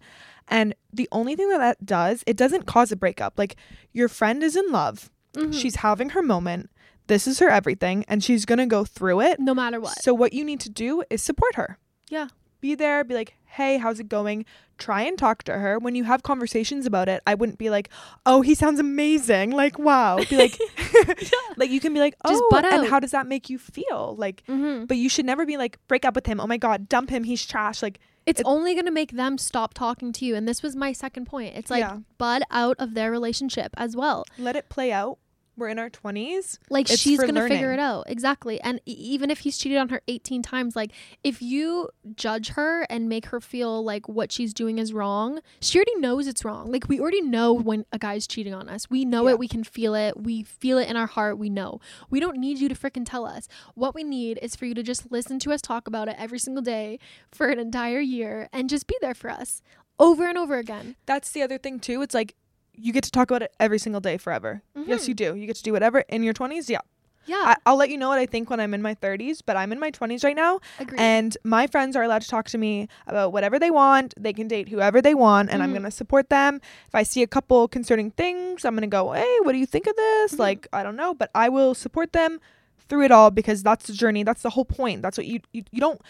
And 0.51 0.75
the 0.93 1.09
only 1.13 1.37
thing 1.37 1.49
that 1.51 1.59
that 1.59 1.87
does, 1.87 2.23
it 2.27 2.37
doesn't 2.37 2.67
cause 2.67 2.93
a 2.93 2.97
breakup. 2.97 3.39
Like 3.39 3.57
your 3.93 4.09
friend 4.09 4.43
is 4.43 4.57
in 4.57 4.71
love. 4.71 5.11
Mhm. 5.35 5.55
She's 5.55 5.77
having 5.77 6.11
her 6.11 6.23
moment. 6.23 6.71
This 7.07 7.27
is 7.27 7.39
her 7.39 7.49
everything 7.49 8.05
and 8.09 8.23
she's 8.23 8.45
going 8.45 8.59
to 8.59 8.67
go 8.67 8.85
through 8.85 9.21
it. 9.21 9.41
no 9.41 9.55
matter 9.55 9.81
what 9.81 10.03
So 10.03 10.13
what 10.13 10.33
you 10.33 10.45
need 10.45 10.61
to 10.61 10.71
do 10.71 11.03
is 11.09 11.23
support 11.23 11.55
her. 11.55 11.79
Yeah. 12.09 12.29
Be 12.61 12.75
there, 12.75 13.03
be 13.05 13.15
like, 13.15 13.35
"Hey, 13.47 13.79
how's 13.79 14.01
it 14.01 14.09
going?" 14.09 14.45
Try 14.77 15.03
and 15.03 15.17
talk 15.19 15.45
to 15.45 15.55
her. 15.59 15.79
When 15.79 15.95
you 15.95 16.05
have 16.05 16.23
conversations 16.23 16.85
about 16.85 17.09
it, 17.09 17.23
I 17.27 17.35
wouldn't 17.35 17.57
be 17.57 17.71
like, 17.71 17.89
"Oh, 18.27 18.43
he 18.43 18.55
sounds 18.55 18.79
amazing." 18.79 19.53
Like, 19.53 19.79
"Wow." 19.79 20.19
Be 20.29 20.37
like 20.37 20.59
like 21.57 21.71
you 21.71 21.81
can 21.81 21.95
be 21.95 22.01
like, 22.01 22.17
"Oh, 22.25 22.51
and 22.55 22.87
how 22.87 23.01
does 23.01 23.13
that 23.13 23.27
make 23.27 23.49
you 23.49 23.59
feel?" 23.59 24.15
Like 24.19 24.43
mm-hmm. 24.47 24.85
but 24.85 24.99
you 24.99 25.09
should 25.09 25.25
never 25.25 25.47
be 25.47 25.57
like, 25.57 25.79
"Break 25.89 26.05
up 26.05 26.15
with 26.15 26.27
him." 26.27 26.39
"Oh 26.39 26.47
my 26.47 26.59
god, 26.59 26.89
dump 26.89 27.09
him. 27.09 27.25
He's 27.25 27.47
trash." 27.47 27.83
Like, 27.83 27.99
it's 28.27 28.41
it- 28.41 28.47
only 28.47 28.75
going 28.75 28.87
to 28.87 28.91
make 28.93 29.12
them 29.12 29.39
stop 29.39 29.75
talking 29.75 30.12
to 30.12 30.25
you 30.25 30.35
and 30.37 30.47
this 30.49 30.62
was 30.62 30.77
my 30.77 30.93
second 30.93 31.27
point 31.27 31.55
it's 31.57 31.71
like 31.71 31.81
yeah. 31.81 31.99
bud 32.18 32.43
out 32.51 32.77
of 32.79 32.95
their 32.95 33.11
relationship 33.11 33.73
as 33.77 33.97
well 33.97 34.25
Let 34.39 34.57
it 34.57 34.68
play 34.68 34.93
out. 34.93 35.18
We're 35.61 35.69
in 35.69 35.79
our 35.79 35.91
20s. 35.91 36.59
like 36.71 36.91
It's 36.91 36.99
she's 37.01 37.21
gonna 37.21 37.47
figure 37.47 37.73
it 37.73 37.79
out. 37.79 38.05
Exactly. 38.09 38.61
And 38.63 38.81
e- 38.87 38.93
even 38.93 39.31
if 39.31 39.41
he's 39.41 39.59
cheated 39.59 39.79
on 39.79 39.91
her 39.91 40.01
18 40.09 40.43
times 40.43 40.75
like 40.75 40.91
if 41.23 41.41
you 41.43 41.91
judge 42.17 42.49
her 42.51 42.83
and 42.91 43.09
make 43.09 43.27
her 43.27 43.41
feel 43.41 43.85
like 43.85 44.09
what 44.09 44.33
she's 44.33 44.53
doing 44.55 44.79
is 44.79 44.93
wrong 44.93 45.41
she 45.61 45.79
already 45.79 45.95
knows 45.97 46.27
it's 46.27 46.45
wrong. 46.45 46.73
Like 46.73 46.89
we 46.89 46.99
already 46.99 47.21
know 47.23 47.53
when 47.53 47.85
a 47.93 47.99
guy's 47.99 48.27
cheating 48.27 48.55
on 48.55 48.69
us. 48.69 48.89
We 48.91 49.05
know 49.05 49.27
Yeah. 49.27 49.33
it 49.35 49.39
we 49.39 49.47
can 49.49 49.63
feel 49.63 49.95
it. 49.95 50.17
We 50.21 50.43
feel 50.43 50.79
it 50.79 50.89
in 50.89 50.97
our 50.97 51.07
heart. 51.07 51.37
We 51.39 51.51
know. 51.51 51.79
We 52.09 52.19
don't 52.21 52.39
need 52.39 52.59
you 52.59 52.69
to 52.71 52.75
freaking 52.75 53.05
tell 53.05 53.27
us. 53.27 53.47
What 53.75 53.95
we 53.95 54.03
need 54.03 54.39
is 54.41 54.57
for 54.57 54.65
you 54.65 54.75
to 54.75 54.83
just 54.83 55.13
listen 55.13 55.39
to 55.41 55.53
us 55.53 55.61
talk 55.61 55.87
about 55.87 56.09
it 56.09 56.17
every 56.19 56.39
single 56.39 56.63
day 56.63 56.99
for 57.31 57.49
an 57.51 57.59
entire 57.59 58.01
year 58.01 58.49
and 58.53 58.71
just 58.71 58.87
be 58.87 58.97
there 59.03 59.15
for 59.15 59.29
us 59.31 59.61
over 59.99 60.27
and 60.27 60.39
over 60.39 60.57
again. 60.57 60.97
That's 61.05 61.31
the 61.31 61.43
other 61.43 61.59
thing 61.59 61.79
too. 61.79 62.01
It's 62.01 62.15
like 62.15 62.35
you 62.81 62.93
get 62.93 63.05
to 63.05 63.11
talk 63.11 63.31
about 63.31 63.43
it 63.43 63.53
every 63.61 63.78
single 63.78 64.01
day 64.01 64.16
forever. 64.16 64.62
Yes, 64.74 65.05
Mhm. 65.05 65.09
you 65.09 65.14
do. 65.14 65.35
You 65.37 65.47
get 65.47 65.57
to 65.57 65.62
do 65.62 65.72
whatever 65.72 66.01
in 66.09 66.22
your 66.22 66.35
20s. 66.35 66.68
Yeah. 66.68 66.81
Yeah. 67.26 67.37
I, 67.45 67.57
I'll 67.66 67.76
let 67.76 67.91
you 67.91 67.99
know 67.99 68.09
what 68.09 68.18
I 68.18 68.26
think 68.26 68.49
when 68.51 68.59
I'm 68.61 68.72
in 68.74 68.81
my 68.83 68.95
30s, 68.95 69.41
but 69.45 69.57
I'm 69.57 69.70
in 69.72 69.78
my 69.78 69.91
20s 69.91 70.24
right 70.24 70.35
now, 70.35 70.59
agreed. 70.81 70.99
and 71.01 71.37
my 71.45 71.66
friends 71.66 71.95
are 71.95 72.03
allowed 72.03 72.22
to 72.22 72.28
talk 72.28 72.47
to 72.49 72.59
me 72.59 72.89
about 73.07 73.33
whatever 73.33 73.59
they 73.59 73.70
want. 73.70 74.14
They 74.18 74.33
can 74.33 74.49
date 74.49 74.68
whoever 74.70 75.01
they 75.03 75.14
want, 75.14 75.51
and 75.51 75.62
I'm 75.62 75.70
Mhm. 75.70 75.74
gonna 75.74 75.91
support 75.91 76.31
them. 76.31 76.61
If 76.89 76.95
I 76.95 77.03
see 77.05 77.22
a 77.22 77.26
couple 77.28 77.68
concerning 77.68 78.11
things, 78.12 78.64
I'm 78.64 78.74
gonna 78.74 78.87
go, 78.87 79.12
hey, 79.12 79.37
what 79.43 79.53
do 79.53 79.59
you 79.59 79.66
think 79.66 79.87
of 79.87 79.95
this? 79.97 80.33
Mhm. 80.35 80.39
Like, 80.39 80.66
I 80.72 80.83
don't 80.83 80.97
know, 80.97 81.12
but 81.14 81.31
I 81.35 81.51
will 81.51 81.74
support 81.74 82.12
them 82.14 82.41
through 82.89 83.03
it 83.05 83.12
all 83.12 83.31
because 83.31 83.62
that's 83.62 83.87
the 83.87 83.93
journey. 83.93 84.24
That's 84.24 84.43
the 84.43 84.51
whole 84.51 84.64
point. 84.64 85.03
That's 85.03 85.16
what 85.18 85.26
you 85.26 85.41
you, 85.53 85.62
you 85.70 85.81
don't 85.81 86.01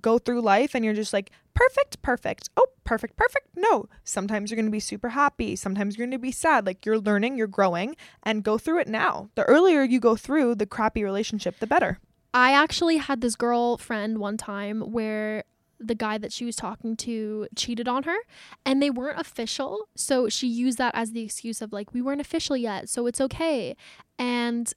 go 0.00 0.18
through 0.18 0.40
life 0.40 0.74
and 0.74 0.84
you're 0.84 0.94
just 0.94 1.12
like 1.12 1.30
perfect, 1.54 2.02
perfect. 2.02 2.50
Oh, 2.56 2.66
perfect, 2.84 3.16
perfect. 3.16 3.48
No. 3.56 3.88
Sometimes 4.04 4.50
you're 4.50 4.56
going 4.56 4.66
to 4.66 4.72
be 4.72 4.80
super 4.80 5.10
happy. 5.10 5.56
Sometimes 5.56 5.96
you're 5.96 6.06
going 6.06 6.18
to 6.18 6.22
be 6.22 6.32
sad. 6.32 6.66
Like 6.66 6.84
you're 6.84 6.98
learning, 6.98 7.36
you're 7.38 7.46
growing, 7.46 7.96
and 8.22 8.42
go 8.42 8.58
through 8.58 8.80
it 8.80 8.88
now. 8.88 9.30
The 9.34 9.44
earlier 9.44 9.82
you 9.82 10.00
go 10.00 10.16
through 10.16 10.56
the 10.56 10.66
crappy 10.66 11.04
relationship, 11.04 11.58
the 11.60 11.66
better. 11.66 11.98
I 12.32 12.52
actually 12.52 12.96
had 12.96 13.20
this 13.20 13.36
girlfriend 13.36 14.18
one 14.18 14.36
time 14.36 14.80
where 14.92 15.44
the 15.78 15.94
guy 15.94 16.18
that 16.18 16.32
she 16.32 16.44
was 16.44 16.56
talking 16.56 16.96
to 16.96 17.46
cheated 17.54 17.88
on 17.88 18.04
her 18.04 18.16
and 18.64 18.82
they 18.82 18.90
weren't 18.90 19.20
official. 19.20 19.88
So 19.94 20.28
she 20.28 20.48
used 20.48 20.78
that 20.78 20.94
as 20.94 21.12
the 21.12 21.22
excuse 21.22 21.62
of 21.62 21.72
like, 21.72 21.92
we 21.92 22.02
weren't 22.02 22.20
official 22.20 22.56
yet, 22.56 22.88
so 22.88 23.06
it's 23.06 23.20
okay. 23.20 23.76
And 24.18 24.72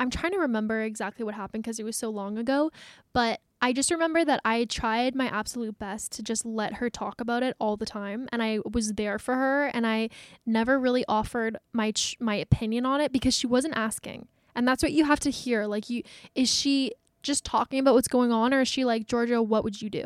I'm 0.00 0.10
trying 0.10 0.32
to 0.32 0.38
remember 0.38 0.82
exactly 0.82 1.24
what 1.24 1.34
happened 1.34 1.64
because 1.64 1.78
it 1.78 1.84
was 1.84 1.96
so 1.96 2.10
long 2.10 2.38
ago, 2.38 2.70
but 3.12 3.40
I 3.60 3.72
just 3.72 3.90
remember 3.90 4.24
that 4.24 4.40
I 4.44 4.64
tried 4.64 5.14
my 5.14 5.26
absolute 5.26 5.78
best 5.78 6.12
to 6.12 6.22
just 6.22 6.46
let 6.46 6.74
her 6.74 6.88
talk 6.88 7.20
about 7.20 7.42
it 7.42 7.56
all 7.58 7.76
the 7.76 7.86
time 7.86 8.28
and 8.30 8.42
I 8.42 8.60
was 8.70 8.92
there 8.92 9.18
for 9.18 9.34
her 9.34 9.66
and 9.66 9.86
I 9.86 10.10
never 10.46 10.78
really 10.78 11.04
offered 11.08 11.58
my 11.72 11.90
ch- 11.90 12.16
my 12.20 12.36
opinion 12.36 12.86
on 12.86 13.00
it 13.00 13.12
because 13.12 13.34
she 13.34 13.46
wasn't 13.46 13.76
asking. 13.76 14.28
And 14.54 14.66
that's 14.66 14.82
what 14.82 14.92
you 14.92 15.04
have 15.04 15.20
to 15.20 15.30
hear. 15.30 15.66
Like 15.66 15.90
you 15.90 16.02
is 16.34 16.48
she 16.48 16.92
just 17.20 17.44
talking 17.44 17.80
about 17.80 17.94
what's 17.94 18.06
going 18.06 18.30
on 18.30 18.54
or 18.54 18.60
is 18.60 18.68
she 18.68 18.84
like 18.84 19.06
Georgia 19.06 19.42
what 19.42 19.64
would 19.64 19.82
you 19.82 19.90
do? 19.90 20.04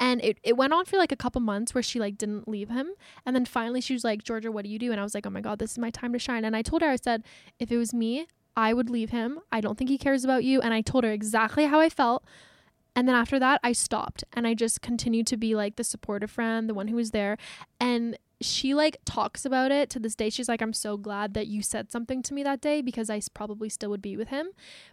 And 0.00 0.20
it, 0.24 0.38
it 0.42 0.56
went 0.56 0.72
on 0.72 0.84
for 0.84 0.96
like 0.96 1.12
a 1.12 1.16
couple 1.16 1.40
months 1.40 1.74
where 1.74 1.82
she 1.82 2.00
like 2.00 2.18
didn't 2.18 2.48
leave 2.48 2.68
him 2.68 2.90
and 3.24 3.34
then 3.36 3.44
finally 3.44 3.80
she 3.80 3.92
was 3.92 4.02
like 4.02 4.24
Georgia 4.24 4.50
what 4.50 4.64
do 4.64 4.70
you 4.70 4.78
do? 4.78 4.90
And 4.90 5.00
I 5.00 5.04
was 5.04 5.14
like 5.14 5.26
oh 5.26 5.30
my 5.30 5.40
god 5.40 5.60
this 5.60 5.72
is 5.72 5.78
my 5.78 5.90
time 5.90 6.12
to 6.14 6.18
shine 6.18 6.44
and 6.44 6.56
I 6.56 6.62
told 6.62 6.82
her 6.82 6.88
I 6.88 6.96
said 6.96 7.22
if 7.60 7.70
it 7.70 7.76
was 7.76 7.94
me 7.94 8.26
I 8.56 8.74
would 8.74 8.90
leave 8.90 9.10
him. 9.10 9.38
I 9.52 9.60
don't 9.60 9.78
think 9.78 9.88
he 9.88 9.98
cares 9.98 10.24
about 10.24 10.42
you 10.42 10.60
and 10.60 10.74
I 10.74 10.80
told 10.80 11.04
her 11.04 11.12
exactly 11.12 11.66
how 11.66 11.78
I 11.78 11.88
felt. 11.88 12.24
And 12.98 13.06
then 13.06 13.14
after 13.14 13.38
that, 13.38 13.60
I 13.62 13.70
stopped 13.74 14.24
and 14.32 14.44
I 14.44 14.54
just 14.54 14.82
continued 14.82 15.28
to 15.28 15.36
be 15.36 15.54
like 15.54 15.76
the 15.76 15.84
supportive 15.84 16.32
friend, 16.32 16.68
the 16.68 16.74
one 16.74 16.88
who 16.88 16.96
was 16.96 17.12
there. 17.12 17.38
And 17.78 18.18
she 18.40 18.74
like 18.74 18.96
talks 19.04 19.44
about 19.44 19.70
it 19.70 19.88
to 19.90 20.00
this 20.00 20.16
day. 20.16 20.30
She's 20.30 20.48
like, 20.48 20.60
I'm 20.60 20.72
so 20.72 20.96
glad 20.96 21.32
that 21.34 21.46
you 21.46 21.62
said 21.62 21.92
something 21.92 22.24
to 22.24 22.34
me 22.34 22.42
that 22.42 22.60
day 22.60 22.82
because 22.82 23.08
I 23.08 23.20
probably 23.34 23.68
still 23.68 23.90
would 23.90 24.02
be 24.02 24.16
with 24.16 24.30
him. 24.30 24.48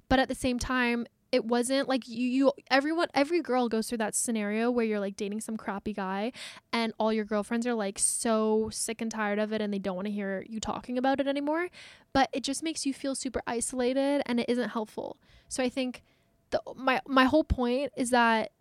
But 0.08 0.20
at 0.20 0.28
the 0.28 0.36
same 0.36 0.60
time, 0.60 1.08
it 1.32 1.46
wasn't 1.46 1.90
like 1.90 2.08
you, 2.08 2.28
you 2.28 2.52
everyone 2.70 3.08
every 3.16 3.42
girl 3.42 3.68
goes 3.70 3.90
through 3.90 3.98
that 3.98 4.14
scenario 4.14 4.70
where 4.70 4.86
you're 4.86 5.00
like 5.00 5.18
dating 5.18 5.42
some 5.42 5.58
crappy 5.58 5.92
guy 5.92 6.32
and 6.72 6.94
all 7.00 7.12
your 7.12 7.26
girlfriends 7.26 7.66
are 7.66 7.74
like 7.74 7.98
so 7.98 8.70
sick 8.72 9.02
and 9.02 9.10
tired 9.10 9.40
of 9.40 9.52
it 9.52 9.62
and 9.62 9.74
they 9.74 9.80
don't 9.80 9.96
want 9.96 10.06
to 10.06 10.12
hear 10.12 10.46
you 10.48 10.60
talking 10.60 10.98
about 10.98 11.20
it 11.20 11.28
anymore 11.28 11.68
but 12.14 12.30
it 12.32 12.42
just 12.42 12.62
makes 12.64 12.86
you 12.86 12.94
feel 12.94 13.16
super 13.16 13.42
isolated 13.48 14.22
and 14.28 14.40
it 14.40 14.46
isn't 14.48 14.70
helpful 14.70 15.18
so 15.50 15.62
i 15.62 15.68
think 15.68 16.04
the 16.56 16.74
my 16.76 17.02
my 17.08 17.26
whole 17.26 17.44
point 17.44 17.92
is 17.96 18.10
that 18.10 18.52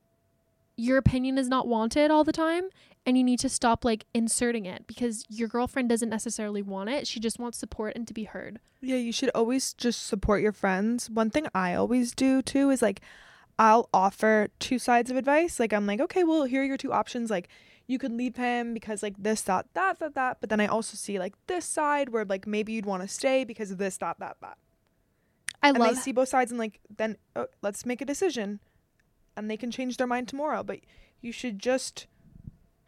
your 0.76 0.98
opinion 0.98 1.38
is 1.38 1.48
not 1.48 1.68
wanted 1.68 2.10
all 2.10 2.24
the 2.24 2.32
time 2.32 2.64
and 3.06 3.16
you 3.16 3.24
need 3.24 3.38
to 3.38 3.48
stop 3.48 3.84
like 3.84 4.06
inserting 4.12 4.66
it 4.66 4.86
because 4.86 5.24
your 5.28 5.48
girlfriend 5.48 5.88
doesn't 5.88 6.08
necessarily 6.08 6.62
want 6.62 6.90
it 6.90 7.06
she 7.06 7.20
just 7.20 7.38
wants 7.38 7.58
support 7.58 7.92
and 7.94 8.08
to 8.08 8.14
be 8.14 8.24
heard 8.24 8.58
Yeah, 8.80 8.96
you 8.96 9.12
should 9.12 9.30
always 9.34 9.72
just 9.72 10.06
support 10.06 10.42
your 10.42 10.52
friends. 10.52 11.08
One 11.08 11.30
thing 11.30 11.46
I 11.54 11.74
always 11.74 12.14
do 12.14 12.42
too 12.42 12.70
is 12.70 12.82
like 12.82 13.00
I'll 13.58 13.88
offer 13.94 14.48
two 14.58 14.78
sides 14.78 15.10
of 15.10 15.16
advice. 15.16 15.60
Like 15.60 15.72
I'm 15.72 15.86
like, 15.86 16.00
okay, 16.00 16.24
well, 16.24 16.44
here 16.44 16.62
are 16.62 16.64
your 16.64 16.76
two 16.76 16.92
options. 16.92 17.30
Like 17.30 17.48
you 17.86 17.98
could 17.98 18.12
leave 18.12 18.36
him 18.36 18.74
because 18.74 19.02
like 19.02 19.14
this, 19.18 19.42
that, 19.42 19.66
that, 19.74 20.00
that, 20.00 20.14
that. 20.14 20.38
But 20.40 20.50
then 20.50 20.60
I 20.60 20.66
also 20.66 20.96
see 20.96 21.18
like 21.18 21.34
this 21.46 21.64
side 21.64 22.08
where 22.08 22.24
like 22.24 22.46
maybe 22.46 22.72
you'd 22.72 22.86
want 22.86 23.02
to 23.02 23.08
stay 23.08 23.44
because 23.44 23.70
of 23.70 23.78
this, 23.78 23.96
that, 23.98 24.18
that, 24.18 24.36
that. 24.40 24.58
I 25.64 25.68
and 25.70 25.78
love 25.78 25.88
they 25.96 26.00
see 26.00 26.12
both 26.12 26.28
sides 26.28 26.50
and 26.52 26.58
like 26.64 26.80
then 26.96 27.16
uh, 27.34 27.46
let's 27.62 27.84
make 27.84 28.00
a 28.00 28.04
decision, 28.04 28.60
and 29.36 29.50
they 29.50 29.56
can 29.56 29.70
change 29.70 29.96
their 29.96 30.06
mind 30.06 30.28
tomorrow. 30.28 30.62
But 30.62 30.78
you 31.20 31.32
should 31.32 31.58
just 31.58 32.06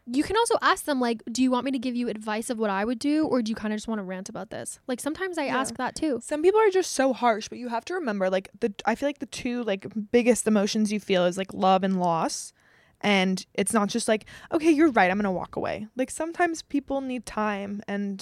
you 0.08 0.22
can 0.22 0.36
also 0.36 0.56
ask 0.62 0.84
them 0.84 1.00
like 1.00 1.20
do 1.32 1.42
you 1.42 1.50
want 1.50 1.64
me 1.64 1.72
to 1.72 1.80
give 1.80 1.96
you 1.96 2.08
advice 2.08 2.48
of 2.48 2.58
what 2.60 2.70
i 2.70 2.84
would 2.84 3.00
do 3.00 3.26
or 3.26 3.42
do 3.42 3.50
you 3.50 3.56
kind 3.56 3.72
of 3.74 3.76
just 3.78 3.88
want 3.88 3.98
to 3.98 4.04
rant 4.04 4.28
about 4.28 4.50
this 4.50 4.78
like 4.86 5.00
sometimes 5.00 5.36
i 5.36 5.46
Yeah. 5.46 5.58
ask 5.58 5.76
that 5.78 5.96
too 5.96 6.20
Some 6.22 6.42
people 6.42 6.60
are 6.60 6.70
just 6.70 6.92
so 6.92 7.12
harsh, 7.12 7.48
but 7.48 7.58
you 7.58 7.68
have 7.70 7.84
to 7.86 7.94
remember 7.94 8.30
like 8.30 8.48
the 8.60 8.72
I 8.84 8.94
feel 8.94 9.08
like 9.08 9.18
the 9.18 9.26
two 9.42 9.64
like 9.64 9.84
biggest 10.12 10.46
emotions 10.46 10.92
you 10.92 11.00
feel 11.00 11.24
is 11.24 11.36
like 11.36 11.52
love 11.52 11.82
and 11.82 11.98
loss. 11.98 12.52
And 13.00 13.44
it's 13.54 13.72
not 13.74 13.88
just 13.88 14.06
like, 14.08 14.24
okay, 14.52 14.70
you're 14.70 14.90
right, 14.92 15.10
I'm 15.10 15.18
going 15.18 15.24
to 15.24 15.30
walk 15.42 15.56
away. 15.56 15.86
Like 15.96 16.10
sometimes 16.10 16.62
people 16.62 17.00
need 17.00 17.26
time 17.26 17.82
and 17.88 18.16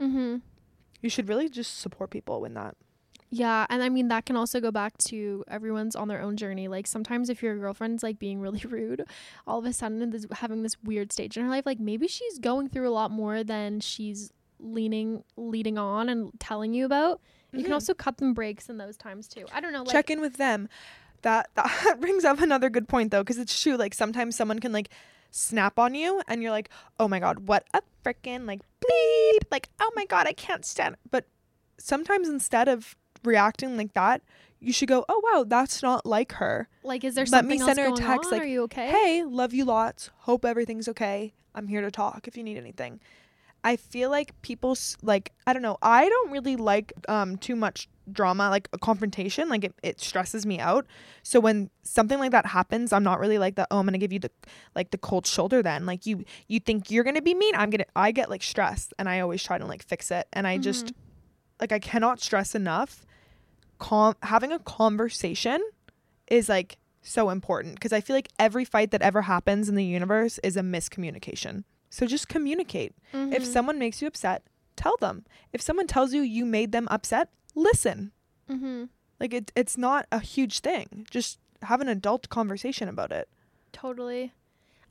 mm-hmm 0.00 0.36
you 1.00 1.08
should 1.08 1.28
really 1.28 1.48
just 1.48 1.78
support 1.78 2.10
people 2.10 2.44
in 2.44 2.54
that. 2.54 2.74
Yeah, 3.30 3.66
and 3.68 3.82
I 3.82 3.88
mean 3.90 4.08
that 4.08 4.24
can 4.24 4.36
also 4.36 4.60
go 4.60 4.70
back 4.70 4.96
to 5.08 5.44
everyone's 5.48 5.94
on 5.94 6.08
their 6.08 6.22
own 6.22 6.36
journey. 6.36 6.66
Like 6.68 6.86
sometimes 6.86 7.28
if 7.28 7.42
your 7.42 7.56
girlfriend's 7.58 8.02
like 8.02 8.18
being 8.18 8.40
really 8.40 8.60
rude, 8.68 9.04
all 9.46 9.58
of 9.58 9.64
a 9.66 9.72
sudden 9.72 10.10
this, 10.10 10.26
having 10.32 10.62
this 10.62 10.76
weird 10.82 11.12
stage 11.12 11.36
in 11.36 11.42
her 11.44 11.50
life, 11.50 11.66
like 11.66 11.78
maybe 11.78 12.08
she's 12.08 12.38
going 12.38 12.68
through 12.68 12.88
a 12.88 12.90
lot 12.90 13.10
more 13.10 13.44
than 13.44 13.80
she's 13.80 14.32
leaning 14.58 15.22
leading 15.36 15.78
on 15.78 16.08
and 16.08 16.30
telling 16.40 16.72
you 16.74 16.84
about. 16.84 17.20
You 17.52 17.62
can 17.62 17.70
Mhm. 17.70 17.74
also 17.74 17.94
cut 17.94 18.18
them 18.18 18.34
breaks 18.34 18.68
in 18.68 18.76
those 18.78 18.96
times 18.96 19.28
too. 19.28 19.46
I 19.52 19.60
don't 19.60 19.72
know, 19.72 19.82
like 19.82 19.92
check 19.92 20.10
in 20.10 20.20
with 20.20 20.36
them. 20.36 20.68
That 21.22 21.50
that 21.54 21.98
brings 22.00 22.24
up 22.24 22.40
another 22.40 22.70
good 22.70 22.88
point 22.88 23.10
though, 23.10 23.22
because 23.22 23.38
it's 23.38 23.60
true. 23.60 23.76
Like 23.76 23.94
sometimes 23.94 24.36
someone 24.36 24.58
can 24.58 24.72
like 24.72 24.88
snap 25.30 25.78
on 25.78 25.94
you, 25.94 26.22
and 26.28 26.42
you're 26.42 26.50
like, 26.50 26.70
oh 26.98 27.08
my 27.08 27.20
god, 27.20 27.46
what 27.48 27.64
a 27.74 27.82
freaking 28.04 28.46
like 28.46 28.60
bleep, 28.80 29.40
like 29.50 29.68
oh 29.80 29.90
my 29.94 30.06
god, 30.06 30.26
I 30.26 30.32
can't 30.32 30.64
stand. 30.64 30.94
It. 30.94 31.00
But 31.10 31.26
sometimes 31.78 32.28
instead 32.28 32.68
of 32.68 32.96
reacting 33.24 33.76
like 33.76 33.94
that, 33.94 34.22
you 34.60 34.72
should 34.72 34.88
go, 34.88 35.04
oh 35.08 35.20
wow, 35.32 35.44
that's 35.46 35.82
not 35.82 36.04
like 36.06 36.32
her. 36.32 36.68
like 36.82 37.04
is 37.04 37.14
there 37.14 37.26
let 37.30 37.44
me 37.44 37.58
send 37.58 37.78
else 37.78 37.88
her 37.88 37.94
a 37.94 37.96
text, 37.96 38.26
on? 38.32 38.38
like, 38.38 38.42
Are 38.42 38.46
you 38.46 38.62
okay? 38.64 38.90
Hey, 38.90 39.24
love 39.24 39.52
you 39.54 39.64
lots. 39.64 40.10
Hope 40.18 40.44
everything's 40.44 40.88
okay. 40.88 41.32
I'm 41.54 41.68
here 41.68 41.80
to 41.80 41.90
talk 41.90 42.26
if 42.28 42.36
you 42.36 42.42
need 42.44 42.56
anything. 42.56 43.00
I 43.64 43.74
feel 43.76 44.08
like 44.08 44.40
people 44.42 44.76
like 45.02 45.32
I 45.46 45.52
don't 45.52 45.62
know. 45.62 45.78
I 45.82 46.08
don't 46.08 46.30
really 46.30 46.56
like 46.56 46.92
um 47.08 47.36
too 47.36 47.56
much 47.56 47.88
drama, 48.10 48.48
like 48.50 48.68
a 48.72 48.78
confrontation. 48.78 49.48
Like 49.48 49.64
it, 49.64 49.74
it 49.82 50.00
stresses 50.00 50.46
me 50.46 50.60
out. 50.60 50.86
So 51.24 51.40
when 51.40 51.68
something 51.82 52.18
like 52.20 52.30
that 52.30 52.46
happens, 52.46 52.92
I'm 52.92 53.02
not 53.02 53.18
really 53.18 53.36
like 53.38 53.56
the 53.56 53.66
oh 53.72 53.78
I'm 53.80 53.84
gonna 53.86 53.98
give 53.98 54.12
you 54.12 54.20
the 54.20 54.30
like 54.76 54.92
the 54.92 54.98
cold 54.98 55.26
shoulder. 55.26 55.60
Then 55.62 55.86
like 55.86 56.06
you 56.06 56.24
you 56.46 56.60
think 56.60 56.90
you're 56.90 57.02
gonna 57.04 57.20
be 57.20 57.34
mean. 57.34 57.54
I'm 57.56 57.70
gonna 57.70 57.84
I 57.96 58.12
get 58.12 58.30
like 58.30 58.44
stressed, 58.44 58.94
and 58.98 59.08
I 59.08 59.20
always 59.20 59.42
try 59.42 59.58
to 59.58 59.66
like 59.66 59.82
fix 59.82 60.10
it. 60.12 60.28
And 60.32 60.46
I 60.46 60.58
just 60.58 60.86
Mhm. 60.86 60.92
like 61.60 61.72
I 61.72 61.80
cannot 61.80 62.20
stress 62.20 62.54
enough. 62.54 63.04
Com- 63.78 64.16
having 64.22 64.52
a 64.52 64.58
conversation 64.58 65.60
is 66.26 66.48
like 66.48 66.78
so 67.02 67.30
important 67.30 67.74
because 67.74 67.92
I 67.92 68.00
feel 68.00 68.16
like 68.16 68.28
every 68.38 68.64
fight 68.64 68.90
that 68.90 69.02
ever 69.02 69.22
happens 69.22 69.68
in 69.68 69.74
the 69.76 69.84
universe 69.84 70.38
is 70.42 70.56
a 70.56 70.60
miscommunication. 70.62 71.64
So 71.90 72.06
just 72.06 72.28
communicate. 72.28 72.94
If 73.12 73.42
Mhm. 73.44 73.46
someone 73.46 73.78
makes 73.78 74.02
you 74.02 74.08
upset, 74.08 74.42
tell 74.76 74.96
them. 74.98 75.24
If 75.52 75.62
someone 75.62 75.86
tells 75.86 76.12
you 76.12 76.22
you 76.22 76.44
made 76.44 76.72
them 76.72 76.86
upset, 76.90 77.30
listen. 77.54 78.12
Mhm. 78.48 78.88
Like 79.20 79.32
it 79.32 79.52
it's 79.56 79.78
not 79.78 80.06
a 80.12 80.20
huge 80.20 80.60
thing. 80.60 81.06
Just 81.10 81.38
have 81.62 81.80
an 81.80 81.88
adult 81.88 82.28
conversation 82.28 82.88
about 82.88 83.10
it. 83.12 83.28
Totally. 83.72 84.32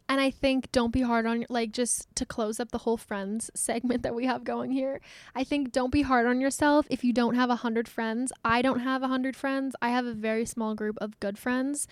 And 0.10 0.22
I 0.22 0.30
think 0.32 0.72
don't 0.72 0.94
be 0.94 1.02
hard 1.02 1.26
on 1.26 1.46
like 1.50 1.72
just 1.72 2.16
to 2.16 2.26
close 2.26 2.60
up 2.60 2.72
the 2.72 2.80
whole 2.80 2.98
friends 2.98 3.52
segment 3.56 4.04
that 4.04 4.16
we 4.16 4.26
have 4.26 4.44
going 4.44 4.72
here. 4.72 5.02
I 5.36 5.44
think 5.44 5.72
don't 5.72 5.92
be 5.92 6.04
hard 6.04 6.26
on 6.26 6.40
yourself 6.40 6.88
if 6.90 7.04
you 7.04 7.14
don't 7.14 7.36
have 7.36 7.50
a 7.50 7.58
hundred 7.58 7.88
friends. 7.88 8.32
I 8.44 8.62
don't 8.62 8.80
have 8.80 9.04
a 9.04 9.08
hundred 9.08 9.36
friends. 9.36 9.76
I 9.82 9.90
have 9.90 10.06
a 10.06 10.14
very 10.14 10.46
small 10.46 10.76
group 10.76 10.98
of 11.02 11.20
good 11.20 11.38
friends, 11.38 11.88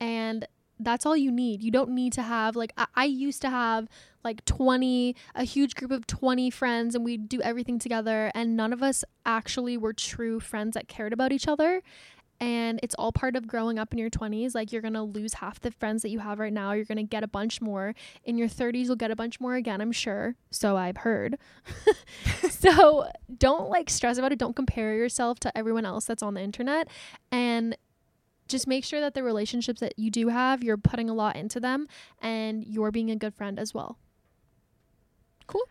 and 0.00 0.46
that's 0.80 1.04
all 1.04 1.16
you 1.16 1.30
need. 1.30 1.62
You 1.62 1.70
don't 1.70 1.90
need 1.90 2.12
to 2.14 2.22
have 2.22 2.56
like 2.56 2.72
I, 2.76 2.86
I 2.94 3.04
used 3.04 3.42
to 3.42 3.50
have 3.50 3.86
like 4.24 4.44
20 4.44 5.14
a 5.34 5.44
huge 5.44 5.74
group 5.74 5.90
of 5.90 6.06
20 6.06 6.50
friends 6.50 6.94
and 6.94 7.04
we'd 7.04 7.28
do 7.28 7.40
everything 7.42 7.78
together 7.78 8.30
and 8.34 8.56
none 8.56 8.72
of 8.72 8.82
us 8.82 9.04
actually 9.24 9.76
were 9.76 9.92
true 9.92 10.40
friends 10.40 10.74
that 10.74 10.88
cared 10.88 11.12
about 11.12 11.32
each 11.32 11.48
other 11.48 11.82
and 12.40 12.80
it's 12.82 12.94
all 12.94 13.12
part 13.12 13.36
of 13.36 13.46
growing 13.46 13.78
up 13.78 13.92
in 13.92 13.98
your 13.98 14.08
20s 14.10 14.54
like 14.54 14.72
you're 14.72 14.80
gonna 14.82 15.04
lose 15.04 15.34
half 15.34 15.60
the 15.60 15.70
friends 15.70 16.02
that 16.02 16.08
you 16.08 16.18
have 16.20 16.38
right 16.38 16.52
now 16.52 16.72
you're 16.72 16.84
gonna 16.86 17.02
get 17.02 17.22
a 17.22 17.28
bunch 17.28 17.60
more. 17.60 17.94
In 18.24 18.38
your 18.38 18.48
30s 18.48 18.86
you'll 18.86 18.96
get 18.96 19.10
a 19.10 19.16
bunch 19.16 19.38
more 19.40 19.54
again 19.54 19.80
i'm 19.80 19.92
sure. 19.92 20.36
So 20.50 20.76
i've 20.76 20.98
heard. 20.98 21.38
So 22.50 23.08
don't 23.38 23.70
like 23.70 23.88
stress 23.88 24.18
about 24.18 24.32
it. 24.32 24.38
Don't 24.38 24.54
compare 24.54 24.94
yourself 24.94 25.40
to 25.40 25.56
everyone 25.56 25.86
else 25.86 26.04
that's 26.04 26.22
on 26.22 26.34
the 26.34 26.42
internet 26.42 26.88
and 27.32 27.76
just 28.48 28.66
make 28.66 28.84
sure 28.84 29.00
that 29.00 29.14
the 29.14 29.22
relationships 29.22 29.80
that 29.80 29.98
you 29.98 30.10
do 30.10 30.28
have 30.28 30.62
you're 30.62 30.76
putting 30.76 31.08
a 31.08 31.14
lot 31.14 31.36
into 31.36 31.58
them 31.60 31.86
and 32.20 32.64
you're 32.66 32.90
being 32.90 33.10
a 33.10 33.16
good 33.16 33.34
friend 33.34 33.58
as 33.58 33.72
well. 33.72 33.96
Cool. 35.46 35.62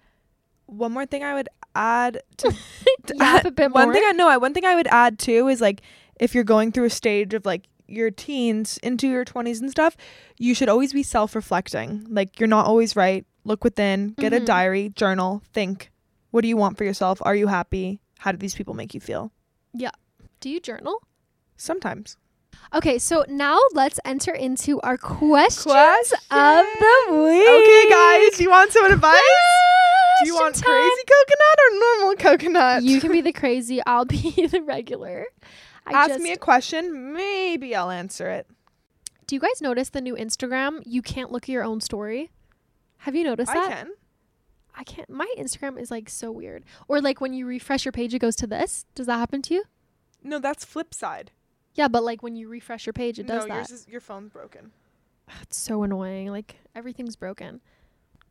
One 0.65 0.91
more 0.91 1.05
thing 1.05 1.24
I 1.24 1.34
would 1.34 1.49
add 1.76 2.22
to, 2.38 2.51
to 3.07 3.15
have 3.20 3.39
add- 3.41 3.45
a 3.45 3.51
bit 3.51 3.72
one 3.74 3.86
more? 3.86 3.93
Thing 3.93 4.03
I 4.05 4.11
know, 4.11 4.38
one 4.39 4.53
thing 4.53 4.65
I 4.65 4.76
would 4.76 4.88
add 4.88 5.20
too 5.20 5.47
is 5.47 5.61
like 5.61 5.82
if 6.20 6.36
you're 6.36 6.43
going 6.43 6.72
through 6.72 6.86
a 6.86 6.89
stage 6.89 7.34
of 7.34 7.45
like 7.45 7.67
your 7.88 8.11
teens 8.11 8.78
into 8.84 9.07
your 9.07 9.26
20s 9.26 9.59
and 9.61 9.72
stuff, 9.72 9.97
you 10.38 10.53
should 10.53 10.70
always 10.70 10.93
be 10.93 11.01
self 11.03 11.34
reflecting. 11.36 12.05
Like, 12.09 12.39
you're 12.39 12.47
not 12.47 12.65
always 12.67 12.95
right. 12.95 13.26
Look 13.45 13.63
within, 13.63 14.09
get 14.20 14.34
a 14.34 14.39
Mhm. 14.41 14.45
diary, 14.45 14.89
journal, 14.95 15.41
think. 15.53 15.89
What 16.32 16.41
do 16.41 16.47
you 16.47 16.57
want 16.57 16.78
for 16.78 16.84
yourself? 16.84 17.20
Are 17.24 17.36
you 17.36 17.47
happy? 17.47 17.99
How 18.20 18.32
do 18.32 18.38
these 18.38 18.53
people 18.53 18.74
make 18.76 18.93
you 18.93 18.99
feel? 18.99 19.32
Yeah. 19.74 19.91
Do 20.39 20.49
you 20.49 20.59
journal? 20.59 21.01
Sometimes. 21.57 22.17
Okay, 22.74 22.99
so 22.99 23.26
now 23.28 23.57
let's 23.74 23.99
enter 24.05 24.34
into 24.34 24.80
our 24.82 24.97
questions 24.97 25.63
Question 25.63 26.20
of 26.30 26.65
the 26.80 27.24
week. 27.24 27.47
Okay, 27.47 27.89
guys, 27.89 28.39
you 28.39 28.49
want 28.49 28.72
some 28.72 28.86
advice? 28.86 29.20
Do 30.22 30.28
you 30.28 30.36
want 30.36 30.53
Question 30.55 30.67
time. 30.67 30.82
crazy 30.82 31.03
coconut 31.07 31.59
or 31.59 31.80
normal 31.80 32.15
coconut? 32.17 32.84
You 32.84 32.99
can 33.01 33.11
be 33.11 33.22
the 33.30 33.34
crazy. 33.34 33.82
I'll 33.88 34.05
be 34.05 34.45
the 34.51 34.61
regular. 34.61 35.26
I 35.90 35.94
ask 35.94 36.10
just, 36.10 36.24
me 36.24 36.32
a 36.32 36.38
question. 36.38 37.14
Maybe 37.14 37.76
I'll 37.76 37.90
answer 37.90 38.30
it. 38.30 38.48
Do 39.28 39.36
you 39.36 39.40
guys 39.40 39.62
notice 39.62 39.90
the 39.90 40.02
new 40.02 40.16
Instagram? 40.16 40.82
You 40.86 41.02
can't 41.02 41.32
look 41.32 41.44
at 41.44 41.50
your 41.50 41.64
own 41.64 41.82
story. 41.82 42.32
Have 43.00 43.16
you 43.16 43.24
noticed 43.24 43.52
I 43.52 43.56
that? 43.56 43.72
I 43.72 43.76
can. 43.76 43.92
I 44.76 44.84
can't. 44.84 45.10
My 45.10 45.32
Instagram 45.38 45.80
is 45.80 45.92
like 45.92 46.10
so 46.10 46.32
weird. 46.32 46.64
Or 46.88 47.02
like 47.02 47.22
when 47.22 47.34
you 47.34 47.46
refresh 47.46 47.86
your 47.86 47.92
page, 47.92 48.14
it 48.14 48.20
goes 48.20 48.36
to 48.38 48.48
this. 48.48 48.86
Does 48.96 49.08
that 49.08 49.18
happen 49.18 49.42
to 49.44 49.54
you? 49.54 49.64
No, 50.24 50.40
that's 50.40 50.66
flip 50.66 50.94
side. 50.94 51.32
Yeah, 51.76 51.88
but 51.88 52.04
like 52.04 52.24
when 52.24 52.36
you 52.36 52.50
refresh 52.50 52.86
your 52.86 52.94
page, 52.94 53.20
it 53.20 53.28
does 53.28 53.44
no, 53.44 53.50
that. 53.50 53.70
yours 53.70 53.72
is 53.72 53.88
your 53.88 54.02
phone's 54.02 54.32
broken. 54.32 54.72
It's 55.44 55.58
so 55.58 55.84
annoying. 55.84 56.30
Like 56.30 56.56
everything's 56.76 57.16
broken. 57.16 57.62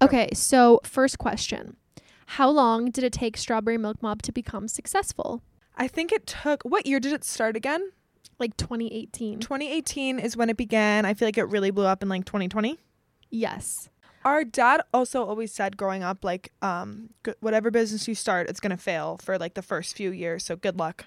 Okay, 0.03 0.31
so 0.33 0.81
first 0.83 1.19
question. 1.19 1.77
How 2.33 2.51
long 2.51 2.91
did 2.91 3.05
it 3.05 3.13
take 3.13 3.37
Strawberry 3.37 3.79
Milk 3.79 4.03
Mob 4.03 4.21
to 4.23 4.33
become 4.33 4.69
successful? 4.69 5.43
I 5.79 5.89
think 5.89 6.13
it 6.13 6.27
took. 6.27 6.63
What 6.65 6.87
year 6.87 7.01
did 7.01 7.13
it 7.13 7.25
start 7.25 7.57
again? 7.57 7.93
Like 8.39 8.57
2018. 8.57 9.41
2018 9.41 10.19
is 10.19 10.37
when 10.37 10.51
it 10.51 10.57
began. 10.57 11.07
I 11.07 11.15
feel 11.15 11.27
like 11.29 11.39
it 11.39 11.45
really 11.45 11.71
blew 11.71 11.87
up 11.87 12.03
in 12.03 12.09
like 12.09 12.25
2020. 12.25 12.79
Yes. 13.31 13.89
Our 14.25 14.45
dad 14.45 14.83
also 14.93 15.25
always 15.25 15.53
said 15.53 15.77
growing 15.77 16.03
up, 16.03 16.25
like, 16.25 16.53
um, 16.61 17.11
g- 17.25 17.35
whatever 17.41 17.71
business 17.71 18.09
you 18.09 18.15
start, 18.15 18.51
it's 18.51 18.61
gonna 18.61 18.77
fail 18.77 19.19
for 19.23 19.39
like 19.39 19.55
the 19.55 19.63
first 19.63 19.97
few 19.97 20.11
years. 20.11 20.45
So 20.45 20.57
good 20.57 20.79
luck. 20.79 21.07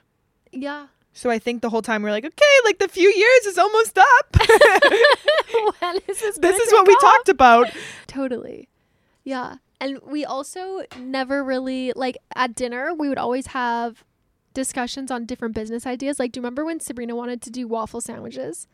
Yeah. 0.52 0.88
So 1.14 1.30
I 1.30 1.40
think 1.40 1.62
the 1.62 1.70
whole 1.70 1.82
time 1.82 2.04
we're 2.04 2.12
like, 2.12 2.26
okay, 2.26 2.56
like 2.64 2.80
the 2.80 2.88
few 2.88 3.10
years 3.10 3.46
is 3.46 3.58
almost 3.58 3.98
up. 3.98 4.38
is 6.08 6.20
this? 6.20 6.38
this 6.38 6.60
is 6.60 6.72
what 6.72 6.86
take 6.86 6.88
we 6.88 6.98
talked 7.02 7.30
about. 7.30 7.68
Totally. 8.08 8.70
Yeah. 9.26 9.56
And 9.82 10.00
we 10.04 10.24
also 10.24 10.84
never 10.98 11.44
really 11.44 11.92
like 11.96 12.18
at 12.36 12.56
dinner, 12.56 12.94
we 12.94 13.10
would 13.10 13.18
always 13.18 13.48
have 13.48 14.04
discussions 14.54 15.12
on 15.12 15.26
different 15.26 15.56
business 15.56 15.86
ideas. 15.86 16.20
Like 16.20 16.32
do 16.32 16.40
you 16.40 16.42
remember 16.42 16.66
when 16.66 16.80
Sabrina 16.80 17.16
wanted 17.16 17.42
to 17.44 17.50
do 17.50 17.68
waffle 17.68 18.02
sandwiches? 18.02 18.68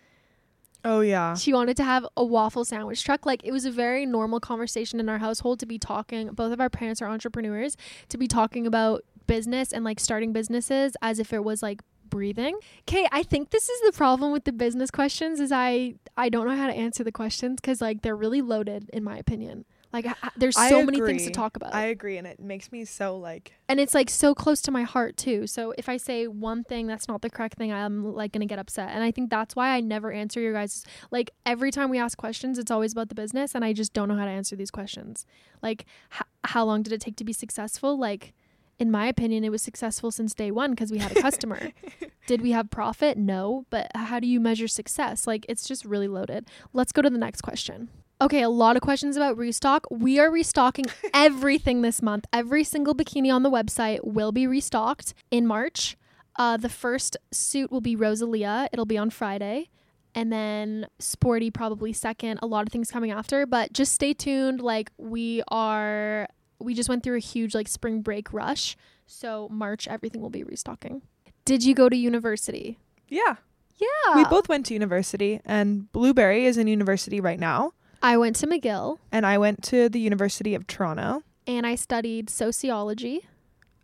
Oh 0.84 1.02
yeah. 1.02 1.34
She 1.36 1.54
wanted 1.54 1.78
to 1.78 1.84
have 1.84 2.06
a 2.16 2.24
waffle 2.24 2.64
sandwich 2.64 3.04
truck. 3.04 3.26
Like 3.26 3.44
it 3.44 3.52
was 3.52 3.66
a 3.66 3.72
very 3.72 4.06
normal 4.06 4.40
conversation 4.40 5.00
in 5.00 5.10
our 5.10 5.18
household 5.18 5.60
to 5.60 5.66
be 5.66 5.78
talking. 5.78 6.30
Both 6.30 6.54
of 6.54 6.62
our 6.62 6.70
parents 6.70 7.02
are 7.02 7.08
entrepreneurs 7.08 7.76
to 8.10 8.18
be 8.18 8.28
talking 8.28 8.66
about 8.66 9.04
business 9.26 9.74
and 9.74 9.84
like 9.84 10.00
starting 10.00 10.32
businesses 10.32 10.96
as 11.02 11.20
if 11.20 11.34
it 11.34 11.44
was 11.44 11.62
like 11.62 11.82
breathing. 12.10 12.58
Okay, 12.88 13.08
I 13.12 13.24
think 13.24 13.50
this 13.50 13.68
is 13.68 13.82
the 13.82 13.92
problem 13.92 14.32
with 14.32 14.46
the 14.46 14.54
business 14.54 14.90
questions 14.90 15.40
is 15.40 15.52
I 15.52 15.96
I 16.16 16.30
don't 16.30 16.48
know 16.48 16.56
how 16.56 16.68
to 16.68 16.74
answer 16.74 17.04
the 17.04 17.12
questions 17.12 17.60
cuz 17.62 17.82
like 17.82 18.02
they're 18.02 18.16
really 18.16 18.42
loaded 18.42 18.90
in 18.94 19.04
my 19.04 19.18
opinion. 19.18 19.66
Like 19.94 20.06
I, 20.06 20.30
there's 20.36 20.56
so 20.56 20.84
many 20.84 21.00
things 21.00 21.24
to 21.24 21.32
talk 21.32 21.56
about. 21.56 21.74
I 21.74 21.86
agree, 21.86 22.18
and 22.18 22.28
it 22.28 22.40
makes 22.40 22.72
me 22.72 22.84
so 22.86 23.18
like. 23.18 23.54
and 23.70 23.80
it's 23.80 23.94
like 23.94 24.10
so 24.10 24.36
close 24.36 24.62
to 24.64 24.72
my 24.72 24.84
heart 24.84 25.16
too. 25.18 25.48
So 25.48 25.74
if 25.78 25.88
I 25.88 25.98
say 25.98 26.28
one 26.28 26.64
thing 26.64 26.88
that's 26.88 27.08
not 27.08 27.22
the 27.22 27.30
correct 27.30 27.58
thing, 27.58 27.72
I'm 27.72 28.14
like 28.14 28.32
gonna 28.34 28.46
get 28.46 28.60
upset. 28.60 28.90
And 28.92 29.04
I 29.04 29.12
think 29.12 29.30
that's 29.30 29.56
why 29.56 29.70
I 29.70 29.80
never 29.80 30.12
answer 30.12 30.40
your 30.42 30.54
guys. 30.54 30.84
Like 31.10 31.32
every 31.46 31.72
time 31.72 31.90
we 31.90 32.00
ask 32.00 32.18
questions, 32.18 32.60
it's 32.60 32.72
always 32.72 32.92
about 32.92 33.10
the 33.10 33.16
business, 33.16 33.56
and 33.56 33.64
I 33.64 33.74
just 33.74 33.94
don't 33.94 34.08
know 34.10 34.18
how 34.18 34.26
to 34.26 34.32
answer 34.32 34.56
these 34.56 34.72
questions. 34.72 35.26
Like 35.64 35.86
h- 36.14 36.28
how 36.44 36.66
long 36.66 36.84
did 36.84 36.92
it 36.94 37.02
take 37.02 37.16
to 37.18 37.24
be 37.24 37.34
successful? 37.34 37.98
Like 37.98 38.34
in 38.80 38.92
my 38.92 39.08
opinion, 39.08 39.44
it 39.44 39.50
was 39.50 39.62
successful 39.62 40.12
since 40.12 40.36
day 40.36 40.52
one 40.52 40.72
because 40.72 40.92
we 40.92 41.00
had 41.00 41.12
a 41.16 41.22
customer. 41.22 41.72
did 42.28 42.42
we 42.42 42.52
have 42.52 42.70
profit? 42.70 43.18
No, 43.18 43.66
but 43.70 43.90
how 43.96 44.20
do 44.20 44.28
you 44.28 44.40
measure 44.40 44.68
success? 44.68 45.26
Like 45.26 45.46
it's 45.50 45.68
just 45.68 45.86
really 45.86 46.08
loaded. 46.08 46.48
Let's 46.74 46.92
go 46.92 47.02
to 47.02 47.10
the 47.10 47.18
next 47.18 47.42
question. 47.42 47.90
Okay, 48.20 48.41
a 48.41 48.49
lot 48.49 48.76
of 48.76 48.82
questions 48.82 49.15
about 49.15 49.38
restock. 49.38 49.86
We 49.91 50.18
are 50.20 50.32
restocking 50.32 50.86
everything 51.13 51.82
this 51.84 52.01
month. 52.01 52.26
Every 52.34 52.63
single 52.63 52.95
bikini 52.95 53.32
on 53.32 53.43
the 53.43 53.51
website 53.51 53.99
will 54.03 54.32
be 54.32 54.47
restocked 54.47 55.13
in 55.30 55.45
March. 55.45 55.95
Uh, 56.36 56.57
the 56.57 56.70
first 56.70 57.15
suit 57.32 57.72
will 57.72 57.82
be 57.82 57.95
Rosalia. 57.95 58.70
It'll 58.74 58.86
be 58.86 58.97
on 58.97 59.11
Friday. 59.11 59.70
And 60.15 60.34
then 60.34 60.88
Sporty 60.97 61.51
probably 61.51 61.93
second. 61.93 62.39
A 62.41 62.47
lot 62.47 62.65
of 62.65 62.72
things 62.72 62.89
coming 62.89 63.11
after, 63.11 63.45
but 63.45 63.72
just 63.72 63.93
stay 63.93 64.13
tuned. 64.15 64.61
Like 64.61 64.91
we 64.97 65.43
are, 65.49 66.28
we 66.59 66.74
just 66.74 66.89
went 66.89 67.03
through 67.03 67.18
a 67.18 67.20
huge 67.20 67.53
like 67.53 67.68
spring 67.68 68.01
break 68.01 68.34
rush. 68.34 68.76
So 69.05 69.47
March, 69.51 69.88
everything 69.88 70.22
will 70.22 70.32
be 70.32 70.43
restocking. 70.43 71.03
Did 71.45 71.63
you 71.63 71.76
go 71.76 71.88
to 71.88 71.95
university? 71.95 72.80
Yeah, 73.07 73.36
Yeah. 73.78 74.15
we 74.15 74.26
both 74.26 74.49
went 74.49 74.65
to 74.65 74.74
university, 74.74 75.39
and 75.45 75.89
Blueberry 75.93 76.45
is 76.45 76.57
in 76.57 76.68
university 76.68 77.22
right 77.22 77.39
now, 77.39 77.72
I 78.08 78.16
went 78.16 78.38
to 78.38 78.47
McGill 78.47 78.99
and 79.12 79.26
I 79.26 79.38
went 79.38 79.64
to 79.64 79.89
the 79.89 79.99
University 79.99 80.55
of 80.55 80.66
Toronto. 80.66 81.24
and 81.45 81.68
I 81.68 81.76
studied 81.76 82.30
sociology. 82.30 83.28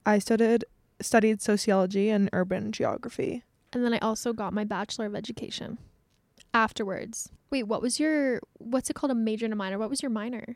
I 0.05 0.19
studied 0.19 0.63
studied 1.01 1.41
sociology 1.41 2.09
and 2.09 2.29
urban 2.31 2.71
geography. 2.71 3.43
And 3.73 3.83
then 3.83 3.93
I 3.93 3.97
also 3.97 4.31
got 4.31 4.53
my 4.53 4.63
Bachelor 4.63 5.07
of 5.07 5.15
Education 5.15 5.77
afterwards. 6.53 7.31
Wait, 7.49 7.63
what 7.63 7.81
was 7.81 7.99
your, 7.99 8.39
what's 8.59 8.89
it 8.89 8.93
called? 8.93 9.11
A 9.11 9.15
major 9.15 9.45
and 9.45 9.51
a 9.53 9.57
minor? 9.57 9.77
What 9.77 9.89
was 9.89 10.01
your 10.01 10.09
minor? 10.09 10.55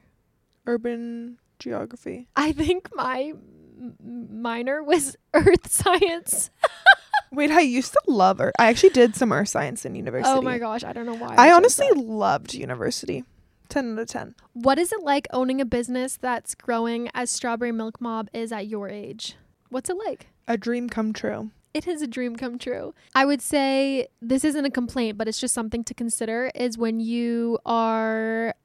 Urban 0.65 1.38
geography. 1.59 2.30
I 2.38 2.53
think 2.53 2.89
my 2.95 3.34
m- 3.78 3.95
minor 4.32 4.82
was 4.82 5.18
earth 5.34 5.70
science. 5.70 6.51
Wait, 7.34 7.51
I 7.51 7.59
used 7.59 7.91
to 7.91 8.01
love 8.07 8.39
Earth. 8.39 8.53
I 8.57 8.68
actually 8.68 8.91
did 8.91 9.13
some 9.18 9.34
Earth 9.34 9.49
science 9.49 9.86
in 9.86 9.95
university. 9.95 10.34
Oh 10.34 10.41
my 10.41 10.57
gosh, 10.57 10.86
I 10.86 10.93
don't 10.93 11.05
know 11.05 11.15
why. 11.15 11.36
I 11.38 11.49
chose 11.49 11.55
honestly 11.57 11.89
loved 11.91 12.53
university. 12.53 13.26
10 13.70 13.93
out 13.93 13.99
of 13.99 14.07
10. 14.07 14.36
What 14.53 14.80
is 14.80 14.91
it 14.91 15.01
like 15.01 15.28
owning 15.32 15.61
a 15.61 15.65
business 15.65 16.18
that's 16.18 16.55
growing 16.55 17.09
as 17.13 17.30
Strawberry 17.30 17.72
Milk 17.72 18.01
Mob 18.01 18.30
is 18.34 18.51
at 18.51 18.68
your 18.68 18.89
age? 18.89 19.36
What's 19.70 19.89
it 19.89 19.97
like? 19.97 20.28
A 20.47 20.57
dream 20.57 20.89
come 20.89 21.13
true. 21.13 21.51
It 21.74 21.88
is 21.88 22.01
a 22.01 22.07
dream 22.07 22.36
come 22.36 22.57
true. 22.57 22.93
I 23.13 23.26
would 23.26 23.41
say 23.41 24.07
this 24.22 24.43
isn't 24.43 24.65
a 24.65 24.72
complaint, 24.72 25.18
but 25.18 25.28
it's 25.28 25.39
just 25.39 25.53
something 25.53 25.84
to 25.84 25.93
consider 25.93 26.51
is 26.55 26.78
when 26.78 26.99
you 26.99 27.59
are 27.65 28.55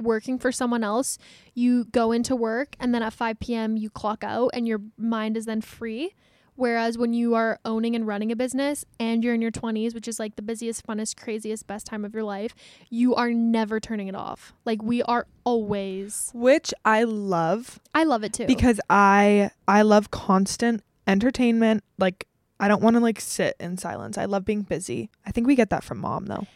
working 0.00 0.38
for 0.38 0.52
someone 0.52 0.84
else, 0.84 1.18
you 1.54 1.84
go 1.84 2.12
into 2.12 2.34
work 2.34 2.76
and 2.80 2.94
then 2.94 3.02
at 3.02 3.12
5 3.12 3.38
p.m. 3.40 3.76
you 3.76 3.90
clock 3.90 4.24
out 4.24 4.50
and 4.54 4.66
your 4.66 4.80
mind 4.96 5.36
is 5.36 5.44
then 5.44 5.60
free. 5.60 6.14
Whereas 6.54 6.98
when 6.98 7.12
you 7.12 7.34
are 7.34 7.58
owning 7.64 7.94
and 7.96 8.06
running 8.06 8.30
a 8.30 8.36
business 8.36 8.84
and 9.00 9.24
you're 9.24 9.34
in 9.34 9.40
your 9.42 9.50
20s, 9.50 9.94
which 9.94 10.06
is 10.06 10.18
like 10.18 10.36
the 10.36 10.42
busiest, 10.42 10.86
funnest, 10.86 11.16
craziest, 11.16 11.66
best 11.66 11.86
time 11.86 12.04
of 12.04 12.14
your 12.14 12.24
life, 12.24 12.54
you 12.90 13.14
are 13.14 13.32
never 13.32 13.80
turning 13.80 14.08
it 14.08 14.14
off. 14.14 14.52
Like 14.64 14.82
we 14.82 15.02
are 15.02 15.26
always. 15.44 16.30
Which 16.34 16.74
I 16.84 17.04
love 17.04 17.80
I 17.94 18.04
love 18.04 18.22
it 18.24 18.32
too. 18.34 18.46
because 18.46 18.80
I 18.90 19.50
I 19.66 19.82
love 19.82 20.10
constant 20.10 20.82
entertainment. 21.06 21.84
Like 21.98 22.26
I 22.60 22.68
don't 22.68 22.82
want 22.82 22.94
to 22.94 23.00
like 23.00 23.20
sit 23.20 23.56
in 23.58 23.76
silence. 23.78 24.18
I 24.18 24.26
love 24.26 24.44
being 24.44 24.62
busy. 24.62 25.10
I 25.26 25.30
think 25.32 25.46
we 25.46 25.54
get 25.54 25.70
that 25.70 25.82
from 25.82 25.98
mom 25.98 26.26
though. 26.26 26.46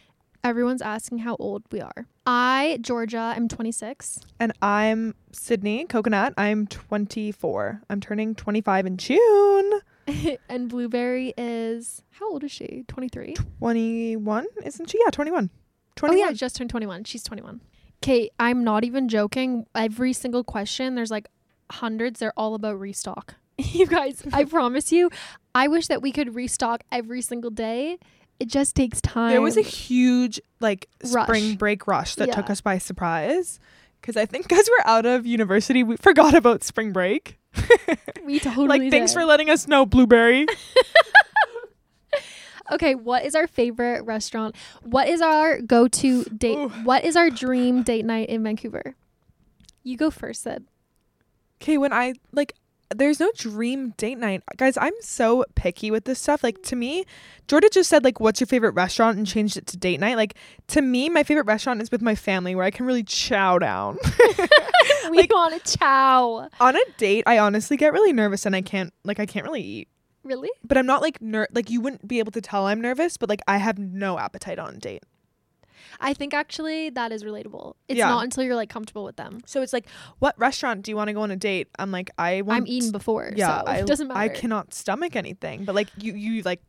Everyone's 0.44 0.82
asking 0.82 1.18
how 1.18 1.36
old 1.38 1.62
we 1.70 1.80
are. 1.80 2.06
I, 2.26 2.78
Georgia, 2.80 3.34
I'm 3.36 3.48
26. 3.48 4.20
And 4.40 4.52
I'm 4.62 5.14
Sydney 5.32 5.84
Coconut. 5.86 6.34
I'm 6.36 6.66
24. 6.66 7.82
I'm 7.88 8.00
turning 8.00 8.34
25 8.34 8.86
in 8.86 8.96
June. 8.96 9.80
and 10.48 10.68
Blueberry 10.68 11.34
is 11.36 12.02
how 12.10 12.30
old 12.30 12.44
is 12.44 12.52
she? 12.52 12.84
23. 12.88 13.34
21, 13.58 14.46
isn't 14.64 14.90
she? 14.90 14.98
Yeah, 15.04 15.10
21. 15.10 15.50
Oh 15.52 15.58
21. 15.96 16.18
yeah, 16.18 16.32
just 16.32 16.56
turned 16.56 16.70
21. 16.70 17.04
She's 17.04 17.22
21. 17.22 17.60
Kate, 18.02 18.32
I'm 18.38 18.62
not 18.62 18.84
even 18.84 19.08
joking. 19.08 19.66
Every 19.74 20.12
single 20.12 20.44
question, 20.44 20.94
there's 20.94 21.10
like 21.10 21.28
hundreds. 21.70 22.20
They're 22.20 22.32
all 22.36 22.54
about 22.54 22.78
restock. 22.78 23.34
you 23.58 23.86
guys, 23.86 24.22
I 24.32 24.44
promise 24.56 24.92
you, 24.92 25.10
I 25.54 25.68
wish 25.68 25.86
that 25.88 26.02
we 26.02 26.12
could 26.12 26.34
restock 26.34 26.82
every 26.92 27.22
single 27.22 27.50
day. 27.50 27.98
It 28.38 28.48
just 28.48 28.74
takes 28.76 29.00
time. 29.00 29.30
There 29.30 29.40
was 29.40 29.56
a 29.56 29.62
huge 29.62 30.40
like 30.60 30.88
Rush. 31.12 31.26
spring 31.26 31.56
break 31.56 31.86
rush 31.86 32.14
that 32.16 32.32
took 32.32 32.50
us 32.50 32.60
by 32.60 32.78
surprise. 32.78 33.58
Because 34.00 34.16
I 34.16 34.26
think 34.26 34.44
because 34.48 34.68
we're 34.70 34.90
out 34.90 35.06
of 35.06 35.26
university, 35.26 35.82
we 35.82 35.96
forgot 35.96 36.34
about 36.34 36.62
spring 36.62 36.92
break. 36.92 37.38
we 38.24 38.38
totally 38.38 38.68
like, 38.68 38.90
thanks 38.90 39.12
for 39.12 39.24
letting 39.24 39.48
us 39.48 39.66
know, 39.66 39.86
Blueberry. 39.86 40.46
Okay, 42.72 42.94
what 42.94 43.24
is 43.24 43.34
our 43.34 43.46
favorite 43.46 44.04
restaurant? 44.04 44.56
What 44.82 45.08
is 45.08 45.20
our 45.20 45.60
go-to 45.60 46.24
date? 46.24 46.58
Ooh. 46.58 46.68
What 46.68 47.04
is 47.04 47.16
our 47.16 47.30
dream 47.30 47.82
date 47.82 48.04
night 48.04 48.28
in 48.28 48.42
Vancouver? 48.42 48.96
You 49.84 49.96
go 49.96 50.10
first, 50.10 50.42
Sid. 50.42 50.64
Okay, 51.62 51.78
when 51.78 51.92
I 51.92 52.14
like, 52.32 52.54
there's 52.94 53.18
no 53.20 53.30
dream 53.36 53.90
date 53.96 54.18
night. 54.18 54.42
Guys, 54.56 54.76
I'm 54.76 54.92
so 55.00 55.44
picky 55.54 55.90
with 55.90 56.04
this 56.04 56.18
stuff. 56.20 56.42
Like 56.44 56.62
to 56.64 56.76
me, 56.76 57.04
Jordan 57.48 57.70
just 57.72 57.90
said 57.90 58.04
like 58.04 58.20
what's 58.20 58.40
your 58.40 58.46
favorite 58.46 58.72
restaurant 58.72 59.18
and 59.18 59.26
changed 59.26 59.56
it 59.56 59.66
to 59.68 59.76
date 59.76 59.98
night. 60.00 60.16
Like 60.16 60.34
to 60.68 60.82
me, 60.82 61.08
my 61.08 61.22
favorite 61.22 61.46
restaurant 61.46 61.82
is 61.82 61.90
with 61.90 62.02
my 62.02 62.14
family 62.14 62.54
where 62.54 62.64
I 62.64 62.70
can 62.70 62.86
really 62.86 63.02
chow 63.02 63.58
down. 63.58 63.98
we 65.10 65.18
Like- 65.18 65.32
want 65.32 65.62
to 65.64 65.78
chow. 65.78 66.48
On 66.60 66.76
a 66.76 66.80
date, 66.96 67.24
I 67.26 67.38
honestly 67.38 67.76
get 67.76 67.92
really 67.92 68.12
nervous 68.12 68.46
and 68.46 68.54
I 68.54 68.62
can't 68.62 68.92
like 69.04 69.18
I 69.20 69.26
can't 69.26 69.44
really 69.44 69.62
eat. 69.62 69.88
Really? 70.22 70.50
But 70.64 70.76
I'm 70.76 70.86
not 70.86 71.02
like 71.02 71.22
ner- 71.22 71.48
like 71.52 71.70
you 71.70 71.80
wouldn't 71.80 72.06
be 72.08 72.18
able 72.18 72.32
to 72.32 72.40
tell 72.40 72.66
I'm 72.66 72.80
nervous, 72.80 73.16
but 73.16 73.28
like 73.28 73.40
I 73.46 73.58
have 73.58 73.78
no 73.78 74.18
appetite 74.18 74.58
on 74.58 74.74
a 74.74 74.78
date. 74.78 75.04
I 76.00 76.14
think 76.14 76.34
actually 76.34 76.90
that 76.90 77.12
is 77.12 77.24
relatable. 77.24 77.74
It's 77.88 77.98
Yeah. 77.98 78.08
not 78.08 78.24
until 78.24 78.44
you're 78.44 78.54
like 78.54 78.70
comfortable 78.70 79.04
with 79.04 79.16
them. 79.16 79.40
So 79.46 79.62
it's 79.62 79.72
like, 79.72 79.86
what 80.18 80.38
restaurant 80.38 80.82
do 80.82 80.90
you 80.90 80.96
want 80.96 81.08
to 81.08 81.14
go 81.14 81.20
on 81.20 81.30
a 81.30 81.36
date? 81.36 81.68
I'm 81.78 81.90
like, 81.90 82.10
I 82.18 82.42
want 82.42 82.58
I'm 82.58 82.66
eating 82.66 82.92
before, 82.92 83.32
Yeah, 83.34 83.58
so 83.58 83.64
I, 83.66 83.76
it 83.78 83.86
doesn't 83.86 84.08
matter. 84.08 84.20
I 84.20 84.28
cannot 84.28 84.74
stomach 84.74 85.16
anything, 85.16 85.64
but 85.64 85.74
like 85.74 85.88
you, 85.96 86.14
you 86.14 86.42
like 86.42 86.60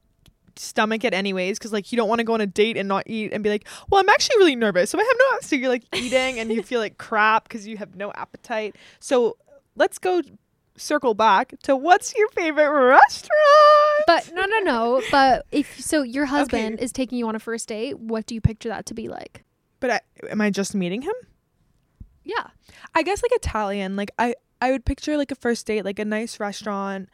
stomach 0.55 1.03
it 1.03 1.13
anyways 1.13 1.59
because 1.59 1.71
like 1.71 1.91
you 1.91 1.97
don't 1.97 2.09
want 2.09 2.19
to 2.19 2.23
go 2.23 2.33
on 2.33 2.41
a 2.41 2.47
date 2.47 2.77
and 2.77 2.87
not 2.87 3.03
eat 3.05 3.31
and 3.33 3.43
be 3.43 3.49
like, 3.49 3.67
well, 3.89 4.01
I'm 4.01 4.09
actually 4.09 4.37
really 4.37 4.55
nervous, 4.55 4.89
so 4.89 4.99
I 4.99 5.03
have 5.03 5.17
no. 5.19 5.37
So 5.41 5.55
you're 5.55 5.69
like 5.69 5.83
eating 5.95 6.39
and 6.39 6.51
you 6.51 6.63
feel 6.63 6.79
like 6.79 6.97
crap 6.97 7.43
because 7.43 7.67
you 7.67 7.77
have 7.77 7.95
no 7.95 8.11
appetite. 8.13 8.75
So 8.99 9.37
let's 9.75 9.97
go 9.99 10.21
circle 10.77 11.13
back 11.13 11.53
to 11.63 11.75
what's 11.75 12.15
your 12.15 12.29
favorite 12.29 12.69
restaurant? 12.69 14.03
But 14.05 14.31
no, 14.33 14.45
no, 14.45 14.59
no. 14.59 15.01
But 15.11 15.45
if 15.51 15.79
so, 15.81 16.01
your 16.03 16.25
husband 16.25 16.79
is 16.79 16.91
taking 16.91 17.17
you 17.17 17.27
on 17.27 17.35
a 17.35 17.39
first 17.39 17.67
date. 17.67 17.99
What 17.99 18.25
do 18.25 18.35
you 18.35 18.41
picture 18.41 18.69
that 18.69 18.85
to 18.87 18.93
be 18.93 19.07
like? 19.07 19.43
but 19.79 19.91
I, 19.91 20.01
am 20.31 20.41
I 20.41 20.49
just 20.49 20.73
meeting 20.73 21.03
him? 21.03 21.13
Yeah. 22.23 22.47
I 22.95 23.03
guess 23.03 23.21
like 23.21 23.31
Italian. 23.33 23.95
Like 23.95 24.11
I, 24.17 24.33
I 24.61 24.71
would 24.71 24.85
picture 24.85 25.17
like 25.17 25.31
a 25.31 25.35
first 25.35 25.67
date, 25.67 25.85
like 25.85 25.99
a 25.99 26.05
nice 26.05 26.39
restaurant, 26.39 27.09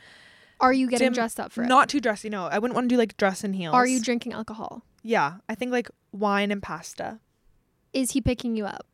Are 0.61 0.71
you 0.71 0.87
getting 0.87 1.07
Dim- 1.07 1.13
dressed 1.13 1.39
up 1.41 1.51
for 1.51 1.63
it? 1.63 1.67
not 1.67 1.89
too 1.89 1.99
dressy. 1.99 2.29
No, 2.29 2.45
I 2.45 2.59
wouldn't 2.59 2.73
want 2.75 2.85
to 2.89 2.95
do 2.95 2.97
like 2.97 3.17
dress 3.17 3.43
and 3.43 3.53
heels. 3.55 3.73
Are 3.73 3.85
you 3.85 3.99
drinking 4.01 4.31
alcohol? 4.33 4.83
Yeah, 5.03 5.35
I 5.49 5.55
think 5.55 5.71
like 5.73 5.89
wine 6.13 6.51
and 6.51 6.63
pasta. 6.63 7.19
Is 7.91 8.11
he 8.11 8.21
picking 8.21 8.55
you 8.55 8.65
up? 8.65 8.87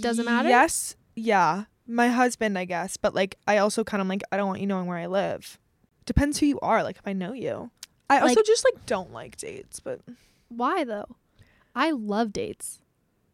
Doesn't 0.00 0.24
matter? 0.26 0.48
Yes. 0.50 0.94
Yeah. 1.16 1.64
My 1.86 2.08
husband, 2.08 2.58
I 2.58 2.64
guess. 2.64 2.96
But 2.96 3.14
like 3.14 3.36
I 3.46 3.58
also 3.58 3.84
kind 3.84 4.00
of 4.00 4.08
like 4.08 4.22
I 4.32 4.36
don't 4.36 4.48
want 4.48 4.60
you 4.60 4.66
knowing 4.66 4.86
where 4.86 4.98
I 4.98 5.06
live. 5.06 5.58
Depends 6.04 6.38
who 6.38 6.46
you 6.46 6.60
are, 6.60 6.82
like 6.82 6.96
if 6.96 7.06
I 7.06 7.12
know 7.12 7.32
you. 7.32 7.70
I 8.08 8.20
also 8.20 8.42
just 8.42 8.64
like 8.64 8.86
don't 8.86 9.12
like 9.12 9.36
dates, 9.36 9.80
but 9.80 10.00
Why 10.48 10.84
though? 10.84 11.16
I 11.74 11.90
love 11.90 12.32
dates. 12.32 12.80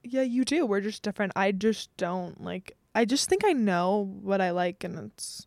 yeah, 0.03 0.23
you 0.23 0.45
do. 0.45 0.65
We're 0.67 0.81
just 0.81 1.03
different. 1.03 1.33
I 1.37 1.53
just 1.53 1.95
don't 1.97 2.43
like 2.43 2.77
I 2.95 3.05
just 3.05 3.29
think 3.29 3.45
I 3.45 3.53
know 3.53 4.11
what 4.23 4.41
I 4.41 4.51
like 4.51 4.85
and 4.85 4.99
it's 5.13 5.47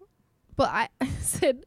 But 0.55 0.69
I 0.69 0.89
said, 1.19 1.63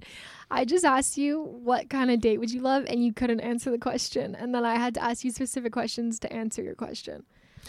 I 0.51 0.65
just 0.65 0.85
asked 0.85 1.19
you 1.19 1.43
what 1.43 1.91
kind 1.91 2.11
of 2.11 2.21
date 2.21 2.39
would 2.39 2.51
you 2.51 2.61
love, 2.61 2.85
and 2.87 3.05
you 3.05 3.13
couldn't 3.13 3.41
answer 3.41 3.71
the 3.71 3.79
question. 3.79 4.35
And 4.35 4.55
then 4.55 4.65
I 4.65 4.77
had 4.77 4.95
to 4.95 5.03
ask 5.05 5.25
you 5.25 5.31
specific 5.31 5.73
questions 5.73 6.19
to 6.21 6.33
answer 6.33 6.63
your 6.63 6.75
question. 6.75 7.25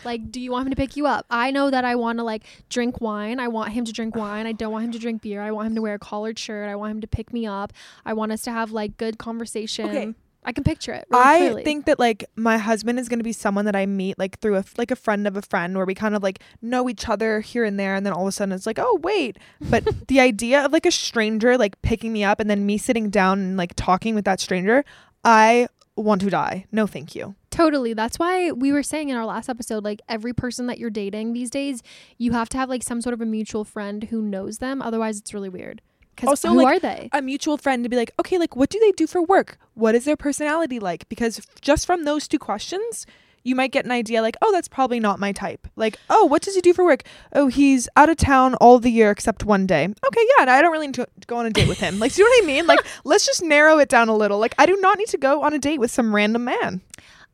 Like, 0.06 0.32
do 0.32 0.40
you 0.40 0.52
want 0.52 0.68
him 0.68 0.72
to 0.72 0.76
pick 0.76 0.96
you 0.96 1.08
up? 1.08 1.26
I 1.30 1.52
know 1.52 1.70
that 1.70 1.86
I 1.86 1.96
want 1.96 2.20
to 2.20 2.24
like 2.24 2.44
drink 2.70 3.02
wine. 3.02 3.40
I 3.40 3.48
want 3.48 3.72
him 3.72 3.86
to 3.86 3.94
drink 3.94 4.16
wine. 4.16 4.46
I 4.46 4.52
don't 4.52 4.72
want 4.72 4.86
him 4.86 4.92
to 4.92 5.00
drink 5.00 5.22
beer. 5.22 5.42
I 5.42 5.52
want 5.52 5.68
him 5.68 5.76
to 5.76 5.82
wear 5.82 5.96
a 5.96 6.00
collared 6.00 6.40
shirt. 6.40 6.70
I 6.70 6.76
want 6.76 6.92
him 6.92 7.02
to 7.02 7.08
pick 7.08 7.34
me 7.34 7.46
up. 7.46 7.74
I 8.06 8.14
want 8.14 8.32
us 8.32 8.42
to 8.44 8.52
have 8.52 8.72
like 8.72 8.98
good 8.98 9.18
conversation. 9.18 9.90
Okay. 9.90 10.14
I 10.44 10.54
can 10.54 10.64
picture 10.64 10.94
it. 10.94 11.06
Really 11.10 11.24
I 11.24 11.38
clearly. 11.40 11.64
think 11.64 11.86
that 11.86 12.00
like 12.00 12.26
my 12.36 12.58
husband 12.58 12.98
is 12.98 13.10
going 13.10 13.20
to 13.20 13.24
be 13.24 13.34
someone 13.34 13.66
that 13.66 13.76
I 13.76 13.86
meet 13.86 14.18
like 14.18 14.40
through 14.40 14.56
a 14.56 14.64
like 14.78 14.90
a 14.90 14.96
friend 14.96 15.28
of 15.28 15.36
a 15.36 15.42
friend 15.42 15.76
where 15.76 15.86
we 15.86 15.94
kind 15.94 16.16
of 16.16 16.24
like 16.24 16.40
know 16.62 16.90
each 16.90 17.10
other 17.10 17.42
here 17.42 17.66
and 17.66 17.80
there 17.80 17.96
and 17.96 18.06
then 18.06 18.14
all 18.14 18.24
of 18.24 18.30
a 18.30 18.32
sudden 18.32 18.54
it's 18.54 18.66
like 18.66 18.80
oh 18.80 19.00
wait 19.04 19.38
but 19.62 19.88
the 20.08 20.20
idea 20.20 20.64
of 20.64 20.72
like 20.72 20.86
a 20.86 20.92
stranger 20.92 21.58
like 21.58 21.80
picking 21.82 22.14
me 22.14 22.24
up 22.24 22.40
and 22.40 22.50
then 22.50 22.66
me 22.66 22.78
sitting 22.78 23.10
down 23.10 23.40
and 23.40 23.58
like 23.58 23.74
talking 23.76 24.16
with 24.16 24.26
that 24.26 24.40
stranger 24.40 24.86
I 25.24 25.68
want 25.98 26.22
to 26.22 26.30
die 26.30 26.66
no 26.72 26.88
thank 26.88 27.16
you 27.16 27.36
Totally. 27.60 27.94
That's 27.94 28.18
why 28.18 28.52
we 28.54 28.72
were 28.72 28.84
saying 28.84 29.10
in 29.10 29.18
our 29.18 29.26
last 29.26 29.50
episode, 29.50 29.84
like 29.84 30.02
every 30.08 30.32
person 30.32 30.68
that 30.68 30.80
you're 30.80 30.90
dating 30.90 31.34
these 31.34 31.50
days, 31.50 31.84
you 32.18 32.32
have 32.32 32.48
to 32.50 32.58
have 32.58 32.70
like 32.70 32.84
some 32.84 33.02
sort 33.02 33.14
of 33.14 33.20
a 33.20 33.26
mutual 33.26 33.66
friend 33.66 34.06
who 34.06 34.22
knows 34.22 34.60
them. 34.60 34.82
Otherwise, 34.82 35.20
it's 35.20 35.34
really 35.34 35.50
weird. 35.50 35.82
Because 36.16 36.30
Also, 36.30 36.50
who 36.50 36.64
like, 36.64 36.78
are 36.78 36.80
they? 36.80 37.10
a 37.12 37.22
mutual 37.22 37.58
friend 37.58 37.84
to 37.84 37.90
be 37.90 37.98
like 37.98 38.12
okay 38.18 38.38
like 38.38 38.56
what 38.56 38.70
do 38.70 38.80
they 38.80 38.92
do 38.94 39.08
for 39.08 39.22
work? 39.22 39.58
What 39.74 39.94
is 39.94 40.06
their 40.06 40.16
personality 40.16 40.80
like? 40.80 41.10
Because 41.10 41.40
f- 41.40 41.46
just 41.60 41.86
from 41.86 42.06
those 42.06 42.30
two 42.30 42.40
questions 42.40 43.06
you 43.44 43.56
might 43.56 43.72
get 43.72 43.86
an 43.86 43.92
idea 43.92 44.22
like 44.22 44.36
oh 44.42 44.52
that's 44.52 44.68
probably 44.70 45.00
not 45.02 45.20
my 45.20 45.32
type. 45.34 45.68
Like 45.76 45.98
oh 46.10 46.26
what 46.26 46.42
does 46.42 46.56
he 46.56 46.62
do 46.62 46.74
for 46.74 46.86
work? 46.86 47.04
Oh 47.34 47.48
he's 47.48 47.90
out 47.98 48.08
of 48.10 48.16
town 48.16 48.56
all 48.56 48.80
the 48.80 48.92
year 48.92 49.12
except 49.12 49.44
one 49.44 49.66
day. 49.66 49.84
Okay 49.86 50.22
yeah 50.38 50.42
and 50.44 50.50
i 50.50 50.62
don't 50.62 50.72
really 50.72 50.88
need 50.88 50.96
to 50.96 51.08
go 51.28 51.38
on 51.38 51.46
a 51.46 51.50
date 51.50 51.68
with 51.68 51.80
him. 51.80 52.00
Like 52.00 52.14
do 52.14 52.22
you 52.22 52.26
know 52.26 52.32
what 52.38 52.44
i 52.44 52.48
mean? 52.48 52.68
Like 52.68 52.80
let's 53.04 53.26
just 53.26 53.44
narrow 53.44 53.80
it 53.80 53.90
down 53.90 54.08
a 54.08 54.16
little. 54.16 54.40
Like 54.40 54.56
i 54.58 54.66
do 54.66 54.78
not 54.82 54.98
need 54.98 55.10
to 55.10 55.18
go 55.18 55.44
on 55.44 55.54
a 55.54 55.60
date 55.60 55.80
with 55.80 55.92
some 55.92 56.16
random 56.16 56.46
man 56.46 56.82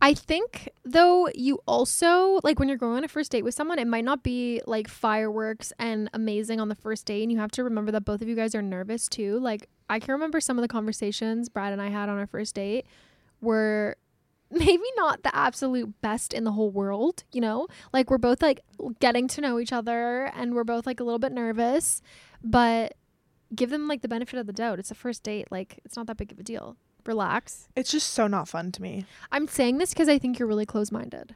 I 0.02 0.14
think 0.14 0.70
though 0.84 1.30
you 1.34 1.60
also 1.68 2.40
like 2.44 2.60
when 2.60 2.68
you're 2.68 2.78
going 2.78 2.98
on 2.98 3.04
a 3.04 3.08
first 3.08 3.32
date 3.32 3.44
with 3.44 3.56
someone, 3.56 3.80
it 3.80 3.88
might 3.88 4.06
not 4.06 4.24
be 4.24 4.62
like 4.68 4.88
fireworks 4.88 5.74
and 5.80 6.10
amazing 6.14 6.60
on 6.60 6.70
the 6.70 6.76
first 6.76 7.06
date, 7.06 7.24
and 7.24 7.32
you 7.32 7.40
have 7.40 7.52
to 7.52 7.64
remember 7.64 7.92
that 7.92 8.06
both 8.06 8.22
of 8.22 8.28
you 8.28 8.36
guys 8.36 8.54
are 8.54 8.62
nervous 8.62 9.08
too. 9.08 9.40
Like 9.40 9.68
I 9.90 10.00
can 10.00 10.12
remember 10.12 10.40
some 10.40 10.58
of 10.58 10.62
the 10.62 10.68
conversations 10.68 11.50
Brad 11.50 11.74
and 11.74 11.82
I 11.82 11.90
had 11.90 12.10
on 12.10 12.18
our 12.18 12.28
first 12.28 12.56
date 12.56 12.86
were 13.42 13.98
maybe 14.52 14.84
not 14.96 15.24
the 15.24 15.36
absolute 15.36 16.02
best 16.02 16.34
in 16.34 16.44
the 16.44 16.52
whole 16.52 16.70
world, 16.70 17.24
you 17.32 17.42
know? 17.42 17.68
Like 17.92 18.10
we're 18.10 18.18
both 18.18 18.42
like 18.42 18.62
getting 19.00 19.28
to 19.30 19.42
know 19.42 19.60
each 19.60 19.74
other 19.74 20.26
and 20.36 20.54
we're 20.54 20.64
both 20.64 20.86
like 20.86 21.00
a 21.00 21.04
little 21.04 21.20
bit 21.20 21.32
nervous, 21.32 22.02
but 22.44 22.94
give 23.54 23.70
them 23.70 23.88
like 23.88 24.02
the 24.02 24.08
benefit 24.08 24.40
of 24.40 24.46
the 24.46 24.54
doubt. 24.54 24.80
It's 24.80 24.92
a 24.92 24.96
first 24.96 25.24
date, 25.24 25.48
like 25.52 25.80
it's 25.84 25.96
not 25.96 26.08
that 26.08 26.18
big 26.18 26.32
of 26.32 26.40
a 26.40 26.44
deal. 26.44 26.78
Relax. 27.06 27.68
it's 27.76 27.92
just 27.92 28.12
so 28.12 28.28
not 28.28 28.48
fun 28.48 28.72
to 28.74 28.82
me 28.82 29.06
I'm 29.32 29.48
saying 29.48 29.78
this 29.78 29.90
because 29.94 30.10
I 30.10 30.18
think 30.20 30.40
you're 30.40 30.48
really 30.48 30.66
close 30.66 30.92
minded. 30.92 31.36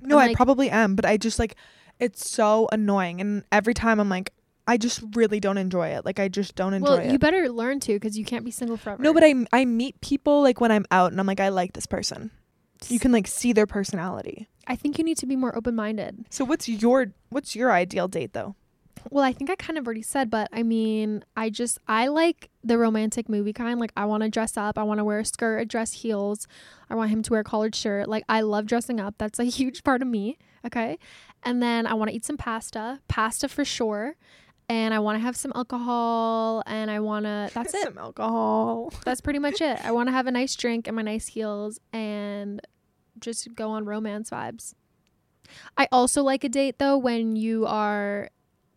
no 0.00 0.18
And, 0.18 0.30
i 0.30 0.34
probably 0.34 0.70
am 0.70 0.94
but 0.96 1.04
i 1.04 1.16
just 1.16 1.38
like 1.38 1.56
it's 2.00 2.28
so 2.28 2.68
annoying 2.72 3.20
and 3.20 3.44
every 3.52 3.74
time 3.74 4.00
i'm 4.00 4.08
like 4.08 4.32
i 4.66 4.76
just 4.76 5.02
really 5.14 5.40
don't 5.40 5.58
enjoy 5.58 5.88
it 5.88 6.04
like 6.04 6.18
i 6.18 6.28
just 6.28 6.54
don't 6.54 6.74
enjoy 6.74 6.88
Well, 6.90 6.98
it 6.98 7.12
you 7.12 7.18
better 7.18 7.48
learn 7.48 7.80
to 7.80 7.92
because 7.94 8.16
you 8.18 8.24
can't 8.24 8.44
be 8.44 8.50
single 8.50 8.76
forever. 8.76 9.02
No, 9.02 9.12
but 9.14 9.22
I 9.24 9.34
I 9.52 9.64
meet 9.64 10.00
people 10.00 10.42
like 10.42 10.60
when 10.60 10.72
I'm 10.72 10.86
out 10.90 11.10
and 11.12 11.20
I'm 11.20 11.26
like 11.26 11.40
I 11.40 11.48
like 11.50 11.72
this 11.74 11.86
person. 11.86 12.30
You 12.88 12.98
can 12.98 13.12
like 13.12 13.26
see 13.26 13.52
their 13.52 13.66
personality. 13.66 14.48
I 14.66 14.76
think 14.76 14.98
you 14.98 15.04
need 15.04 15.18
to 15.18 15.26
be 15.26 15.36
more 15.36 15.54
open 15.56 15.74
minded. 15.74 16.24
So 16.30 16.44
what's 16.44 16.68
your 16.68 17.12
what's 17.30 17.54
your 17.54 17.70
ideal 17.72 18.08
date 18.08 18.32
though? 18.32 18.56
Well, 19.10 19.24
I 19.24 19.32
think 19.32 19.50
I 19.50 19.56
kind 19.56 19.78
of 19.78 19.86
already 19.86 20.02
said, 20.02 20.30
but 20.30 20.48
I 20.52 20.62
mean, 20.62 21.24
I 21.36 21.50
just 21.50 21.78
I 21.86 22.08
like 22.08 22.50
the 22.62 22.78
romantic 22.78 23.28
movie 23.28 23.52
kind. 23.52 23.78
Like 23.78 23.92
I 23.96 24.04
want 24.04 24.22
to 24.22 24.28
dress 24.28 24.56
up. 24.56 24.78
I 24.78 24.82
want 24.82 24.98
to 24.98 25.04
wear 25.04 25.18
a 25.20 25.24
skirt, 25.24 25.58
a 25.58 25.64
dress, 25.64 25.92
heels. 25.92 26.46
I 26.88 26.94
want 26.94 27.10
him 27.10 27.22
to 27.22 27.30
wear 27.30 27.40
a 27.40 27.44
collared 27.44 27.74
shirt. 27.74 28.08
Like 28.08 28.24
I 28.28 28.40
love 28.40 28.66
dressing 28.66 29.00
up. 29.00 29.14
That's 29.18 29.38
a 29.38 29.44
huge 29.58 29.84
part 29.84 30.02
of 30.02 30.08
me. 30.08 30.38
Okay, 30.66 30.98
and 31.42 31.62
then 31.62 31.86
I 31.86 31.94
want 31.94 32.10
to 32.10 32.16
eat 32.16 32.24
some 32.24 32.36
pasta, 32.36 33.00
pasta 33.08 33.48
for 33.48 33.64
sure. 33.64 34.16
And 34.66 34.94
I 34.94 34.98
want 34.98 35.18
to 35.18 35.20
have 35.20 35.36
some 35.36 35.52
alcohol, 35.54 36.62
and 36.66 36.90
I 36.90 37.00
want 37.00 37.26
to. 37.26 37.50
That's 37.52 37.74
it. 37.74 37.82
Some 37.84 37.98
alcohol. 37.98 38.92
That's 39.04 39.20
pretty 39.20 39.38
much 39.38 39.60
it. 39.60 39.84
I 39.84 39.92
want 39.92 40.08
to 40.08 40.12
have 40.12 40.26
a 40.26 40.30
nice 40.30 40.56
drink 40.56 40.86
and 40.86 40.96
my 40.96 41.02
nice 41.02 41.26
heels 41.26 41.78
and 41.92 42.62
just 43.20 43.54
go 43.54 43.70
on 43.70 43.84
romance 43.84 44.30
vibes. 44.30 44.74
I 45.76 45.88
also 45.92 46.22
like 46.22 46.44
a 46.44 46.48
date 46.48 46.78
though 46.78 46.96
when 46.96 47.36
you 47.36 47.66
are 47.66 48.30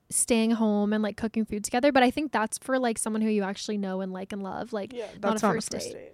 staying 0.09 0.51
home 0.51 0.93
and 0.93 1.03
like 1.03 1.17
cooking 1.17 1.43
food 1.45 1.63
together, 1.63 1.91
but 1.91 2.03
I 2.03 2.11
think 2.11 2.31
that's 2.31 2.57
for 2.57 2.79
like 2.79 2.97
someone 2.97 3.21
who 3.21 3.29
you 3.29 3.43
actually 3.43 3.77
know 3.77 4.01
and 4.01 4.11
like 4.13 4.31
and 4.33 4.41
love. 4.43 4.71
Like 4.73 4.93
Yeah, 4.93 5.07
not 5.21 5.21
that's 5.21 5.43
a 5.43 5.47
not 5.47 5.53
first 5.55 5.73
a 5.73 5.77
first 5.77 5.87
date. 5.89 5.93
date. 5.93 6.13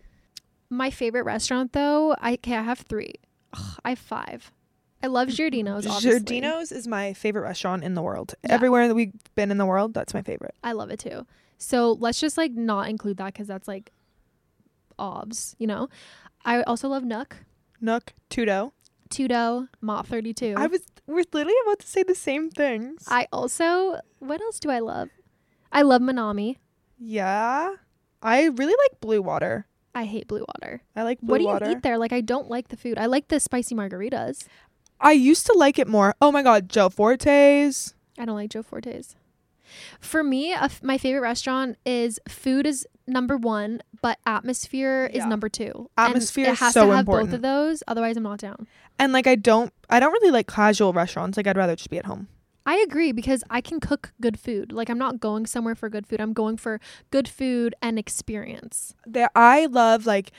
my 0.70 0.90
favorite 0.90 1.24
restaurant 1.24 1.74
though, 1.74 2.16
I 2.20 2.34
okay, 2.34 2.56
I 2.56 2.62
have 2.64 2.80
3. 2.80 3.14
Ugh, 3.56 3.80
I 3.86 3.90
have 3.90 4.00
5. 4.00 4.52
I 5.04 5.08
love 5.08 5.28
Giardino's 5.28 5.86
obviously. 5.88 6.42
Giardino's 6.42 6.72
is 6.72 6.88
my 6.88 7.14
favorite 7.14 7.42
restaurant 7.44 7.84
in 7.84 7.94
the 7.94 8.02
world. 8.02 8.34
Yeah. 8.44 8.54
Everywhere 8.54 8.88
that 8.88 8.96
we've 8.96 9.14
been 9.36 9.52
in 9.52 9.58
the 9.58 9.66
world, 9.66 9.94
that's 9.94 10.14
my 10.14 10.22
favorite. 10.22 10.56
I 10.64 10.72
love 10.72 10.90
it 10.90 11.00
too. 11.00 11.26
So 11.58 11.92
let's 11.94 12.20
just 12.20 12.38
like 12.38 12.52
not 12.54 12.90
include 12.90 13.18
that 13.18 13.36
cuz 13.36 13.48
that's 13.48 13.68
like 13.68 13.92
obs, 14.98 15.56
you 15.60 15.68
know. 15.68 15.90
I 16.46 16.62
also 16.64 16.90
love 16.90 17.04
Nook, 17.04 17.38
Nook, 17.80 18.14
Tudo. 18.30 18.74
Tudo, 19.14 19.68
Mott 19.82 20.08
32. 20.08 20.56
I 20.58 20.68
was 20.68 20.82
we're 21.08 21.24
literally 21.34 21.56
about 21.66 21.80
to 21.80 21.88
say 21.88 22.04
the 22.04 22.16
same 22.16 22.50
things. 22.50 23.06
I 23.08 23.28
also 23.32 24.00
what 24.20 24.42
else 24.42 24.60
do 24.60 24.70
I 24.70 24.80
love? 24.80 25.10
I 25.72 25.82
love 25.84 26.02
Minami. 26.02 26.58
yeah. 27.00 27.76
I 28.26 28.46
really 28.46 28.74
like 28.88 29.02
Blue 29.02 29.22
Water. 29.22 29.68
I 29.94 30.06
hate 30.06 30.28
Blue 30.28 30.46
Water. 30.48 30.82
I 30.96 31.04
like 31.04 31.20
Blue 31.20 31.32
what 31.34 31.38
do 31.40 31.46
Water. 31.46 31.66
you 31.66 31.72
eat 31.74 31.84
there? 31.84 31.98
Like 31.98 32.14
I 32.14 32.22
don't 32.22 32.50
like 32.50 32.70
the 32.70 32.78
food. 32.78 32.98
I 32.98 33.06
like 33.08 33.28
the 33.28 33.40
spicy 33.40 33.76
margaritas. 33.76 34.48
I 35.02 35.12
used 35.12 35.46
to 35.48 35.54
like 35.58 35.78
it 35.78 35.88
more. 35.90 36.16
Oh 36.22 36.32
my 36.32 36.42
god, 36.42 36.70
Joe 36.70 36.90
Forte's. 36.90 37.94
I 38.18 38.24
don't 38.26 38.36
like 38.36 38.50
Joe 38.52 38.64
Forte's. 38.64 39.16
For 40.00 40.24
me, 40.24 40.54
a 40.54 40.64
f- 40.64 40.82
my 40.84 40.98
favorite 40.98 41.22
restaurant 41.22 41.78
is 41.86 42.20
food 42.30 42.66
is 42.66 42.88
number 43.08 43.36
one, 43.36 43.82
but 44.02 44.20
atmosphere 44.26 45.10
is 45.14 45.26
number 45.26 45.50
two. 45.50 45.90
And 45.98 46.10
Atmosphere 46.10 46.46
it 46.50 46.52
is 46.54 46.60
has 46.60 46.74
so 46.74 46.88
to 46.88 46.96
have 46.96 47.06
both 47.06 47.34
of 47.34 47.42
those. 47.42 47.84
Otherwise, 47.88 48.16
I'm 48.16 48.24
not 48.24 48.40
down. 48.40 48.68
And 49.00 49.14
like 49.14 49.28
I 49.28 49.36
don't 49.36 49.74
I 49.90 50.00
don't 50.00 50.12
really 50.14 50.32
like 50.32 50.48
casual 50.48 50.94
restaurants. 50.94 51.38
Like 51.38 51.48
I'd 51.48 51.58
rather 51.58 51.76
just 51.76 51.90
be 51.90 51.98
at 51.98 52.06
home. 52.06 52.28
I 52.66 52.78
agree 52.78 53.12
because 53.12 53.44
I 53.50 53.60
can 53.62 53.80
cook 53.80 54.14
good 54.22 54.40
food. 54.40 54.72
Like 54.72 54.90
I'm 54.90 54.98
not 54.98 55.20
going 55.20 55.46
somewhere 55.46 55.76
for 55.76 55.90
good 55.90 56.08
food. 56.08 56.22
I'm 56.22 56.34
going 56.34 56.58
for 56.58 56.80
good 57.12 57.28
food 57.28 57.76
and 57.82 58.00
experience. 58.00 58.96
There, 59.06 59.30
I 59.36 59.66
love 59.66 60.06
like 60.06 60.32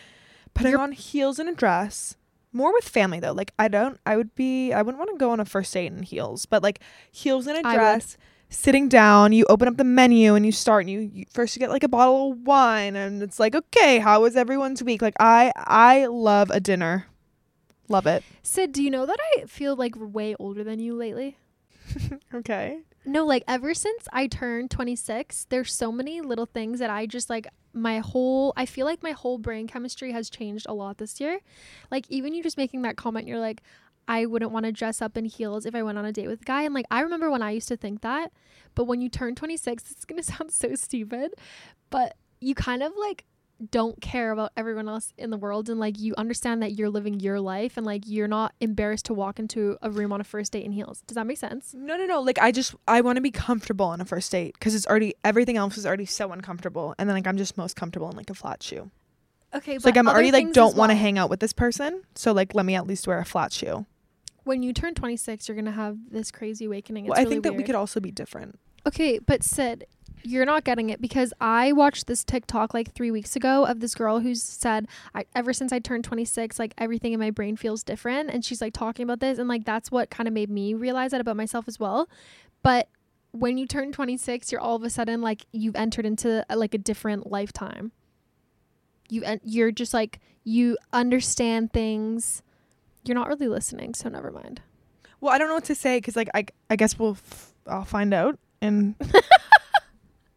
putting 0.54 0.72
You're- 0.72 0.82
on 0.82 0.92
heels 0.92 1.38
and 1.38 1.48
a 1.48 1.54
dress. 1.54 2.16
More 2.52 2.72
with 2.72 2.88
family 2.88 3.18
though. 3.18 3.32
Like 3.32 3.52
I 3.58 3.66
don't. 3.66 3.98
I 4.06 4.16
would 4.16 4.34
be. 4.36 4.72
I 4.72 4.80
wouldn't 4.80 4.98
want 4.98 5.10
to 5.10 5.18
go 5.18 5.30
on 5.32 5.40
a 5.40 5.44
first 5.44 5.74
date 5.74 5.92
in 5.92 6.04
heels, 6.04 6.46
but 6.46 6.62
like 6.62 6.78
heels 7.10 7.48
and 7.48 7.58
a 7.58 7.62
dress. 7.62 8.16
Sitting 8.48 8.88
down, 8.88 9.32
you 9.32 9.44
open 9.48 9.66
up 9.66 9.76
the 9.76 9.82
menu 9.82 10.36
and 10.36 10.46
you 10.46 10.52
start. 10.52 10.82
And 10.84 10.90
you, 10.90 11.00
you 11.00 11.24
first 11.32 11.56
you 11.56 11.60
get 11.60 11.70
like 11.70 11.82
a 11.82 11.88
bottle 11.88 12.30
of 12.30 12.38
wine, 12.46 12.94
and 12.94 13.20
it's 13.24 13.40
like, 13.40 13.56
okay, 13.56 13.98
how 13.98 14.22
was 14.22 14.36
everyone's 14.36 14.84
week? 14.84 15.02
Like 15.02 15.16
I, 15.18 15.50
I 15.56 16.06
love 16.06 16.50
a 16.50 16.60
dinner. 16.60 17.06
Love 17.88 18.06
it. 18.06 18.22
Sid, 18.42 18.72
do 18.72 18.82
you 18.82 18.90
know 18.90 19.06
that 19.06 19.18
I 19.36 19.44
feel 19.46 19.76
like 19.76 19.94
way 19.96 20.34
older 20.38 20.64
than 20.64 20.78
you 20.78 20.94
lately? 20.94 21.38
Okay. 22.34 22.80
No, 23.04 23.26
like 23.26 23.44
ever 23.46 23.74
since 23.74 24.08
I 24.12 24.26
turned 24.26 24.70
26, 24.70 25.46
there's 25.50 25.72
so 25.72 25.92
many 25.92 26.20
little 26.20 26.46
things 26.46 26.78
that 26.78 26.90
I 26.90 27.06
just 27.06 27.28
like 27.28 27.46
my 27.72 27.98
whole 27.98 28.52
I 28.56 28.66
feel 28.66 28.86
like 28.86 29.02
my 29.02 29.12
whole 29.12 29.38
brain 29.38 29.66
chemistry 29.66 30.12
has 30.12 30.30
changed 30.30 30.66
a 30.68 30.74
lot 30.74 30.98
this 30.98 31.20
year. 31.20 31.38
Like 31.90 32.06
even 32.08 32.34
you 32.34 32.42
just 32.42 32.56
making 32.56 32.82
that 32.82 32.96
comment 32.96 33.28
you're 33.28 33.38
like 33.38 33.62
I 34.08 34.26
wouldn't 34.26 34.50
want 34.52 34.66
to 34.66 34.72
dress 34.72 35.00
up 35.00 35.16
in 35.16 35.26
heels 35.26 35.64
if 35.66 35.74
I 35.74 35.82
went 35.82 35.98
on 35.98 36.04
a 36.04 36.12
date 36.12 36.28
with 36.28 36.42
a 36.42 36.44
guy 36.44 36.62
and 36.62 36.74
like 36.74 36.86
I 36.90 37.00
remember 37.00 37.30
when 37.30 37.42
I 37.42 37.52
used 37.52 37.68
to 37.68 37.76
think 37.76 38.00
that, 38.00 38.32
but 38.74 38.84
when 38.84 39.00
you 39.00 39.08
turn 39.08 39.34
26, 39.34 39.90
it's 39.90 40.04
going 40.04 40.20
to 40.20 40.32
sound 40.32 40.50
so 40.50 40.74
stupid, 40.74 41.34
but 41.90 42.16
you 42.40 42.54
kind 42.54 42.82
of 42.82 42.92
like 42.98 43.24
don't 43.70 44.00
care 44.00 44.32
about 44.32 44.50
everyone 44.56 44.88
else 44.88 45.12
in 45.16 45.30
the 45.30 45.36
world 45.36 45.68
and 45.70 45.78
like 45.78 45.98
you 45.98 46.12
understand 46.18 46.60
that 46.62 46.72
you're 46.72 46.90
living 46.90 47.20
your 47.20 47.40
life 47.40 47.76
and 47.76 47.86
like 47.86 48.02
you're 48.06 48.28
not 48.28 48.52
embarrassed 48.60 49.04
to 49.06 49.14
walk 49.14 49.38
into 49.38 49.78
a 49.80 49.90
room 49.90 50.12
on 50.12 50.20
a 50.20 50.24
first 50.24 50.52
date 50.52 50.64
in 50.64 50.72
heels. 50.72 51.02
Does 51.06 51.14
that 51.14 51.26
make 51.26 51.38
sense? 51.38 51.72
No, 51.72 51.96
no, 51.96 52.04
no. 52.04 52.20
Like 52.20 52.38
I 52.40 52.50
just 52.50 52.74
I 52.88 53.00
want 53.00 53.16
to 53.16 53.22
be 53.22 53.30
comfortable 53.30 53.86
on 53.86 54.00
a 54.00 54.04
first 54.04 54.30
date 54.32 54.54
because 54.54 54.74
it's 54.74 54.86
already 54.86 55.14
everything 55.24 55.56
else 55.56 55.78
is 55.78 55.86
already 55.86 56.04
so 56.06 56.32
uncomfortable, 56.32 56.94
and 56.98 57.08
then 57.08 57.14
like 57.16 57.26
I'm 57.26 57.36
just 57.36 57.56
most 57.56 57.76
comfortable 57.76 58.10
in 58.10 58.16
like 58.16 58.30
a 58.30 58.34
flat 58.34 58.62
shoe. 58.62 58.90
Okay, 59.54 59.76
It's 59.76 59.84
like 59.84 59.96
I'm 59.96 60.08
already 60.08 60.32
like 60.32 60.52
don't 60.52 60.76
want 60.76 60.90
to 60.90 60.94
well. 60.94 61.02
hang 61.02 61.16
out 61.18 61.30
with 61.30 61.38
this 61.40 61.52
person, 61.52 62.02
so 62.16 62.32
like 62.32 62.54
let 62.54 62.66
me 62.66 62.74
at 62.74 62.86
least 62.88 63.06
wear 63.06 63.18
a 63.20 63.24
flat 63.24 63.52
shoe. 63.52 63.86
when 64.42 64.62
you 64.64 64.72
turn 64.72 64.94
26 64.94 65.48
you're 65.48 65.54
gonna 65.56 65.70
have 65.70 65.96
this 66.10 66.30
crazy 66.32 66.64
awakening 66.64 67.04
it's 67.04 67.10
well, 67.10 67.18
I 67.20 67.22
really 67.22 67.36
think 67.36 67.44
that 67.44 67.54
we 67.54 67.62
could 67.62 67.76
also 67.76 68.00
be 68.00 68.10
different. 68.10 68.58
okay 68.86 69.18
but 69.20 69.42
sid 69.44 69.86
you're 70.26 70.46
not 70.46 70.64
getting 70.64 70.88
it 70.90 71.00
because 71.00 71.32
i 71.40 71.70
watched 71.72 72.06
this 72.06 72.24
tiktok 72.24 72.72
like 72.72 72.92
three 72.94 73.10
weeks 73.10 73.36
ago 73.36 73.66
of 73.66 73.80
this 73.80 73.94
girl 73.94 74.20
who's 74.20 74.42
said 74.42 74.88
I, 75.14 75.26
ever 75.34 75.52
since 75.52 75.70
i 75.72 75.78
turned 75.78 76.04
26 76.04 76.58
like 76.58 76.72
everything 76.78 77.12
in 77.12 77.20
my 77.20 77.30
brain 77.30 77.56
feels 77.56 77.82
different. 77.82 78.30
And 78.30 78.44
she's 78.44 78.60
like 78.60 78.72
talking 78.72 79.04
about 79.04 79.20
this 79.20 79.38
and 79.38 79.48
like 79.48 79.64
that's 79.64 79.90
what 79.90 80.10
kind 80.10 80.26
of 80.26 80.34
made 80.34 80.50
me 80.50 80.74
realize 80.74 81.10
that 81.10 81.20
about 81.20 81.36
myself 81.36 81.68
as 81.68 81.78
well. 81.78 82.08
But 82.62 82.88
when 83.32 83.58
you 83.58 83.66
turn 83.66 83.92
26 83.92 84.52
you're 84.52 84.60
all 84.60 84.76
of 84.76 84.82
a 84.82 84.90
sudden 84.90 85.20
like 85.20 85.46
you've 85.52 85.76
entered 85.76 86.06
into 86.06 86.44
a, 86.48 86.56
like 86.56 86.74
a 86.74 86.78
different 86.78 87.30
lifetime. 87.30 87.92
You 89.10 89.22
en- 89.24 89.40
you're 89.44 89.72
just 89.72 89.92
like 89.92 90.20
you 90.44 90.76
understand 90.92 91.72
things. 91.72 92.42
You're 93.04 93.16
not 93.16 93.28
really 93.28 93.48
listening 93.48 93.94
so 93.94 94.08
never 94.08 94.30
mind. 94.30 94.62
Well, 95.20 95.32
I 95.32 95.38
don't 95.38 95.48
know 95.48 95.54
what 95.54 95.64
to 95.64 95.74
say 95.74 95.98
because 95.98 96.16
like 96.16 96.28
I 96.34 96.46
I 96.70 96.76
guess 96.76 96.98
we'll 96.98 97.12
f- 97.12 97.52
I'll 97.66 97.84
find 97.84 98.12
out 98.14 98.38
in 98.60 98.94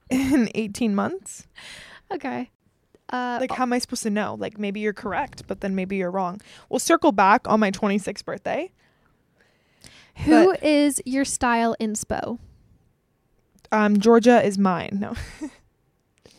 in 0.09 0.49
18 0.55 0.93
months. 0.95 1.47
Okay. 2.13 2.49
Uh, 3.11 3.37
Like 3.39 3.51
how 3.51 3.63
am 3.63 3.73
I 3.73 3.79
supposed 3.79 4.03
to 4.03 4.09
know? 4.09 4.35
Like 4.39 4.57
maybe 4.57 4.79
you're 4.79 4.93
correct, 4.93 5.43
but 5.47 5.61
then 5.61 5.75
maybe 5.75 5.95
you're 5.97 6.11
wrong. 6.11 6.41
We'll 6.69 6.79
circle 6.79 7.11
back 7.11 7.47
on 7.47 7.59
my 7.59 7.71
26th 7.71 8.25
birthday. 8.25 8.71
who 10.17 10.55
is 10.61 11.01
your 11.05 11.25
style 11.25 11.75
inspo? 11.79 12.39
Um, 13.71 13.99
Georgia 13.99 14.41
is 14.43 14.57
mine. 14.57 14.97
No. 14.99 15.13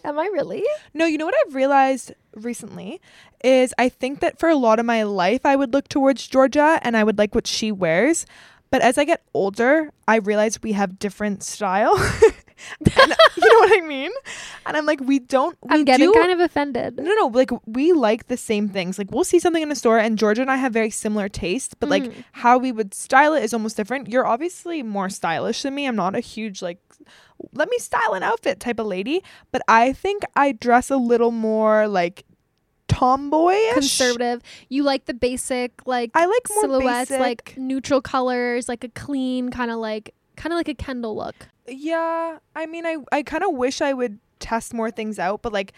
Am 0.05 0.19
I 0.19 0.27
really? 0.27 0.65
No, 0.95 1.05
you 1.07 1.19
know 1.19 1.27
what 1.27 1.35
I've 1.47 1.55
realized 1.55 2.13
recently 2.35 3.01
is 3.45 3.75
I 3.79 3.89
think 3.89 4.21
that 4.21 4.39
for 4.39 4.49
a 4.49 4.55
lot 4.57 4.79
of 4.79 4.87
my 4.87 5.03
life 5.03 5.45
I 5.45 5.55
would 5.57 5.73
look 5.75 5.89
towards 5.89 6.27
Georgia 6.27 6.79
and 6.83 6.97
I 6.97 7.05
would 7.05 7.19
like 7.19 7.35
what 7.35 7.47
she 7.47 7.71
wears. 7.73 8.25
But 8.71 8.83
as 8.83 8.97
I 8.99 9.05
get 9.05 9.23
older, 9.35 9.91
I 10.07 10.17
realize 10.17 10.63
we 10.63 10.73
have 10.73 10.99
different 10.99 11.43
style. 11.43 11.95
And- 12.81 13.15
you 13.37 13.49
know 13.53 13.59
what 13.61 13.79
I 13.83 13.87
mean? 13.87 14.11
And 14.67 14.68
I'm 14.79 14.87
like, 14.87 15.01
we 15.01 15.19
don't. 15.19 15.57
We 15.63 15.69
I'm 15.77 15.85
getting 15.85 16.07
do, 16.11 16.15
kind 16.15 16.33
of 16.33 16.41
offended. 16.41 16.97
No, 16.97 17.13
no, 17.15 17.27
like 17.27 17.51
we 17.67 17.93
like 17.93 18.29
the 18.29 18.37
same 18.37 18.69
things. 18.69 18.97
Like 18.99 19.11
we'll 19.11 19.25
see 19.25 19.39
something 19.39 19.63
in 19.63 19.71
a 19.71 19.77
store, 19.77 19.99
and 19.99 20.17
Georgia 20.17 20.41
and 20.43 20.51
I 20.51 20.57
have 20.57 20.73
very 20.73 20.91
similar 20.91 21.29
tastes, 21.29 21.75
but 21.75 21.89
like 21.91 22.05
Mhm. 22.05 22.25
how 22.33 22.57
we 22.59 22.73
would 22.73 22.95
style 22.95 23.35
it 23.35 23.43
is 23.45 23.53
almost 23.53 23.77
different. 23.77 24.09
You're 24.09 24.27
obviously 24.27 24.83
more 24.83 25.11
stylish 25.11 25.63
than 25.63 25.75
me. 25.75 25.87
I'm 25.87 25.97
not 25.97 26.15
a 26.17 26.21
huge 26.21 26.63
like 26.63 26.79
let 27.53 27.69
me 27.69 27.79
style 27.79 28.15
an 28.15 28.23
outfit 28.23 28.59
type 28.61 28.79
of 28.81 28.87
lady, 28.87 29.23
but 29.53 29.63
I 29.69 29.93
think 29.93 30.23
I 30.35 30.53
dress 30.53 30.91
a 30.91 30.97
little 30.97 31.31
more 31.31 31.87
like 31.87 32.25
tomboyish. 32.89 33.75
conservative. 33.75 34.43
You 34.69 34.83
like 34.83 35.05
the 35.07 35.15
basic 35.15 35.87
like 35.87 36.11
I 36.15 36.27
like 36.27 36.47
more 36.51 36.63
silhouettes, 36.63 37.11
basic. 37.11 37.21
like 37.21 37.55
neutral 37.57 38.01
colors, 38.01 38.69
like 38.69 38.85
a 38.85 38.89
clean 38.89 39.51
kind 39.51 39.71
of 39.71 39.79
like 39.79 40.15
kind 40.37 40.53
of 40.53 40.57
like 40.57 40.69
a 40.69 40.75
Kendall 40.75 41.17
look. 41.17 41.49
Yeah, 41.67 42.39
I 42.57 42.67
mean, 42.67 42.87
I 42.87 42.97
I 43.13 43.23
kind 43.23 43.45
of 43.45 43.53
wish 43.55 43.81
I 43.81 43.93
would 43.93 44.19
test 44.41 44.75
more 44.75 44.91
things 44.91 45.19
out, 45.19 45.43
but 45.43 45.53
like 45.53 45.73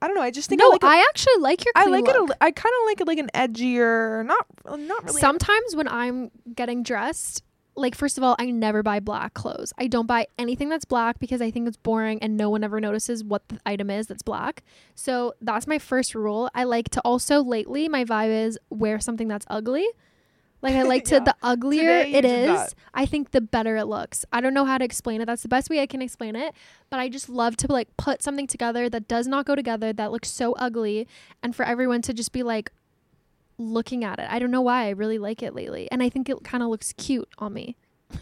I 0.00 0.08
don't 0.08 0.16
know. 0.16 0.22
I 0.22 0.30
just 0.30 0.48
think 0.48 0.60
no, 0.60 0.68
I 0.68 0.72
like. 0.72 0.84
I 0.84 1.00
actually 1.00 1.40
like 1.40 1.64
your 1.64 1.72
I 1.74 1.86
like 1.86 2.06
it. 2.06 2.14
Look. 2.14 2.28
li- 2.28 2.36
I 2.40 2.50
kind 2.50 2.72
of 2.80 2.86
like 2.86 3.00
it 3.00 3.06
like 3.06 3.18
an 3.18 3.30
edgier, 3.34 4.24
not 4.26 4.46
not 4.78 5.04
really. 5.04 5.20
Sometimes 5.20 5.74
when 5.74 5.88
I'm 5.88 6.30
getting 6.54 6.82
dressed, 6.82 7.42
like 7.76 7.94
first 7.94 8.18
of 8.18 8.24
all, 8.24 8.36
I 8.38 8.50
never 8.50 8.82
buy 8.82 9.00
black 9.00 9.32
clothes. 9.32 9.72
I 9.78 9.86
don't 9.86 10.06
buy 10.06 10.26
anything 10.38 10.68
that's 10.68 10.84
black 10.84 11.18
because 11.18 11.40
I 11.40 11.50
think 11.50 11.66
it's 11.66 11.78
boring 11.78 12.22
and 12.22 12.36
no 12.36 12.50
one 12.50 12.62
ever 12.62 12.78
notices 12.78 13.24
what 13.24 13.48
the 13.48 13.58
item 13.64 13.88
is 13.88 14.06
that's 14.06 14.22
black. 14.22 14.62
So 14.94 15.34
that's 15.40 15.66
my 15.66 15.78
first 15.78 16.14
rule. 16.14 16.50
I 16.54 16.64
like 16.64 16.90
to 16.90 17.00
also 17.00 17.42
lately 17.42 17.88
my 17.88 18.04
vibe 18.04 18.46
is 18.46 18.58
wear 18.68 19.00
something 19.00 19.28
that's 19.28 19.46
ugly. 19.48 19.86
Like 20.66 20.74
I 20.76 20.82
like 20.82 21.04
to 21.12 21.16
Yeah. 21.16 21.20
the 21.24 21.34
uglier 21.42 22.04
Today 22.04 22.12
it 22.12 22.24
is, 22.24 22.46
that. 22.48 22.74
I 22.92 23.06
think 23.06 23.30
the 23.30 23.40
better 23.40 23.76
it 23.76 23.84
looks. 23.86 24.24
I 24.32 24.40
don't 24.40 24.54
know 24.54 24.64
how 24.64 24.78
to 24.78 24.84
explain 24.84 25.20
it. 25.20 25.26
That's 25.26 25.42
the 25.42 25.48
best 25.48 25.70
way 25.70 25.80
I 25.80 25.86
can 25.86 26.02
explain 26.02 26.36
it. 26.36 26.54
But 26.90 27.00
I 27.00 27.08
just 27.08 27.28
love 27.28 27.56
to 27.58 27.72
like 27.72 27.96
put 27.96 28.22
something 28.22 28.46
together 28.46 28.88
that 28.88 29.08
does 29.08 29.26
not 29.26 29.46
go 29.46 29.54
together, 29.54 29.92
that 29.92 30.12
looks 30.12 30.30
so 30.30 30.52
ugly, 30.54 31.06
and 31.42 31.54
for 31.54 31.64
everyone 31.64 32.02
to 32.02 32.12
just 32.12 32.32
be 32.32 32.42
like 32.42 32.70
looking 33.58 34.04
at 34.04 34.18
it. 34.18 34.26
I 34.28 34.38
don't 34.38 34.50
know 34.50 34.60
why 34.60 34.86
I 34.86 34.90
really 34.90 35.18
like 35.18 35.42
it 35.42 35.54
lately. 35.54 35.88
And 35.90 36.02
I 36.02 36.08
think 36.10 36.28
it 36.28 36.42
kind 36.44 36.62
of 36.62 36.68
looks 36.68 36.92
cute 36.92 37.28
on 37.38 37.54
me. 37.54 37.76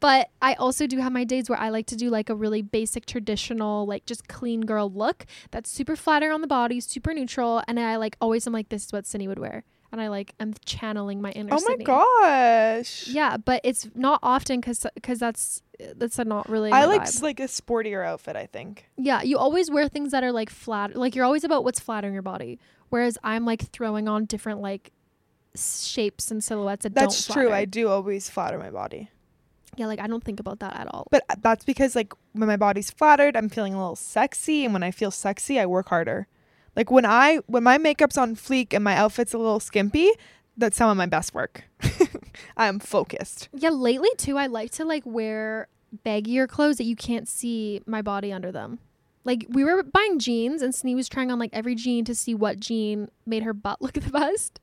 but 0.00 0.28
I 0.42 0.54
also 0.54 0.86
do 0.86 0.98
have 0.98 1.12
my 1.12 1.24
days 1.24 1.48
where 1.48 1.58
I 1.58 1.70
like 1.70 1.86
to 1.86 1.96
do 1.96 2.10
like 2.10 2.28
a 2.28 2.34
really 2.34 2.60
basic 2.62 3.06
traditional 3.06 3.86
like 3.86 4.04
just 4.04 4.28
clean 4.28 4.60
girl 4.62 4.90
look 4.92 5.24
that's 5.52 5.70
super 5.70 5.96
flattering 5.96 6.32
on 6.32 6.40
the 6.42 6.46
body, 6.46 6.80
super 6.80 7.14
neutral, 7.14 7.62
and 7.66 7.80
I 7.80 7.96
like 7.96 8.16
always 8.20 8.46
am 8.46 8.52
like 8.52 8.68
this 8.68 8.86
is 8.86 8.92
what 8.92 9.06
Cindy 9.06 9.26
would 9.28 9.38
wear. 9.38 9.64
And 9.92 10.00
I 10.00 10.08
like 10.08 10.34
I'm 10.40 10.54
channeling 10.64 11.22
my 11.22 11.30
inner 11.32 11.50
oh 11.52 11.54
my 11.54 11.60
Sydney. 11.60 11.84
gosh. 11.84 13.08
Yeah, 13.08 13.36
but 13.36 13.60
it's 13.64 13.88
not 13.94 14.18
often 14.22 14.60
cuz 14.60 14.86
cuz 15.02 15.18
that's 15.18 15.62
that's 15.96 16.18
not 16.18 16.48
really 16.48 16.72
I 16.72 16.86
like 16.86 17.02
vibe. 17.02 17.22
like 17.22 17.40
a 17.40 17.44
sportier 17.44 18.04
outfit. 18.04 18.36
I 18.36 18.46
think. 18.46 18.86
Yeah, 18.96 19.22
you 19.22 19.38
always 19.38 19.70
wear 19.70 19.88
things 19.88 20.12
that 20.12 20.24
are 20.24 20.32
like 20.32 20.50
flat. 20.50 20.96
Like 20.96 21.14
you're 21.14 21.24
always 21.24 21.44
about 21.44 21.64
what's 21.64 21.80
flattering 21.80 22.14
your 22.14 22.22
body. 22.22 22.58
Whereas 22.88 23.18
I'm 23.24 23.44
like 23.44 23.70
throwing 23.70 24.08
on 24.08 24.26
different 24.26 24.60
like 24.60 24.92
shapes 25.54 26.30
and 26.30 26.42
silhouettes 26.42 26.82
that 26.84 26.94
That's 26.94 27.26
true. 27.26 27.52
I 27.52 27.64
do 27.64 27.88
always 27.88 28.28
flatter 28.28 28.58
my 28.58 28.70
body. 28.70 29.10
Yeah, 29.76 29.86
like 29.86 30.00
I 30.00 30.06
don't 30.06 30.24
think 30.24 30.40
about 30.40 30.60
that 30.60 30.74
at 30.78 30.88
all. 30.92 31.06
But 31.10 31.24
uh, 31.28 31.36
that's 31.40 31.64
because 31.64 31.94
like 31.94 32.12
when 32.32 32.48
my 32.48 32.56
body's 32.56 32.90
flattered, 32.90 33.36
I'm 33.36 33.48
feeling 33.48 33.74
a 33.74 33.78
little 33.78 33.96
sexy, 33.96 34.64
and 34.64 34.72
when 34.72 34.82
I 34.82 34.90
feel 34.90 35.10
sexy, 35.10 35.60
I 35.60 35.66
work 35.66 35.88
harder. 35.88 36.28
Like 36.76 36.90
when 36.90 37.06
I 37.06 37.40
when 37.46 37.62
my 37.64 37.78
makeup's 37.78 38.18
on 38.18 38.36
fleek 38.36 38.72
and 38.72 38.84
my 38.84 38.94
outfit's 38.94 39.32
a 39.32 39.38
little 39.38 39.60
skimpy, 39.60 40.10
that's 40.56 40.76
some 40.76 40.90
of 40.90 40.96
my 40.96 41.06
best 41.06 41.34
work. 41.34 41.64
I 42.56 42.66
am 42.66 42.78
focused. 42.78 43.48
Yeah, 43.54 43.70
lately 43.70 44.10
too, 44.18 44.36
I 44.36 44.46
like 44.46 44.70
to 44.72 44.84
like 44.84 45.02
wear 45.06 45.68
baggier 46.04 46.46
clothes 46.46 46.76
that 46.76 46.84
you 46.84 46.96
can't 46.96 47.26
see 47.26 47.82
my 47.86 48.02
body 48.02 48.32
under 48.32 48.52
them. 48.52 48.78
Like 49.24 49.46
we 49.48 49.64
were 49.64 49.82
buying 49.82 50.18
jeans 50.18 50.62
and 50.62 50.72
Snee 50.72 50.94
was 50.94 51.08
trying 51.08 51.30
on 51.30 51.38
like 51.38 51.50
every 51.52 51.74
jean 51.74 52.04
to 52.04 52.14
see 52.14 52.34
what 52.34 52.60
jean 52.60 53.08
made 53.24 53.42
her 53.42 53.54
butt 53.54 53.80
look 53.82 53.94
the 53.94 54.10
best. 54.10 54.60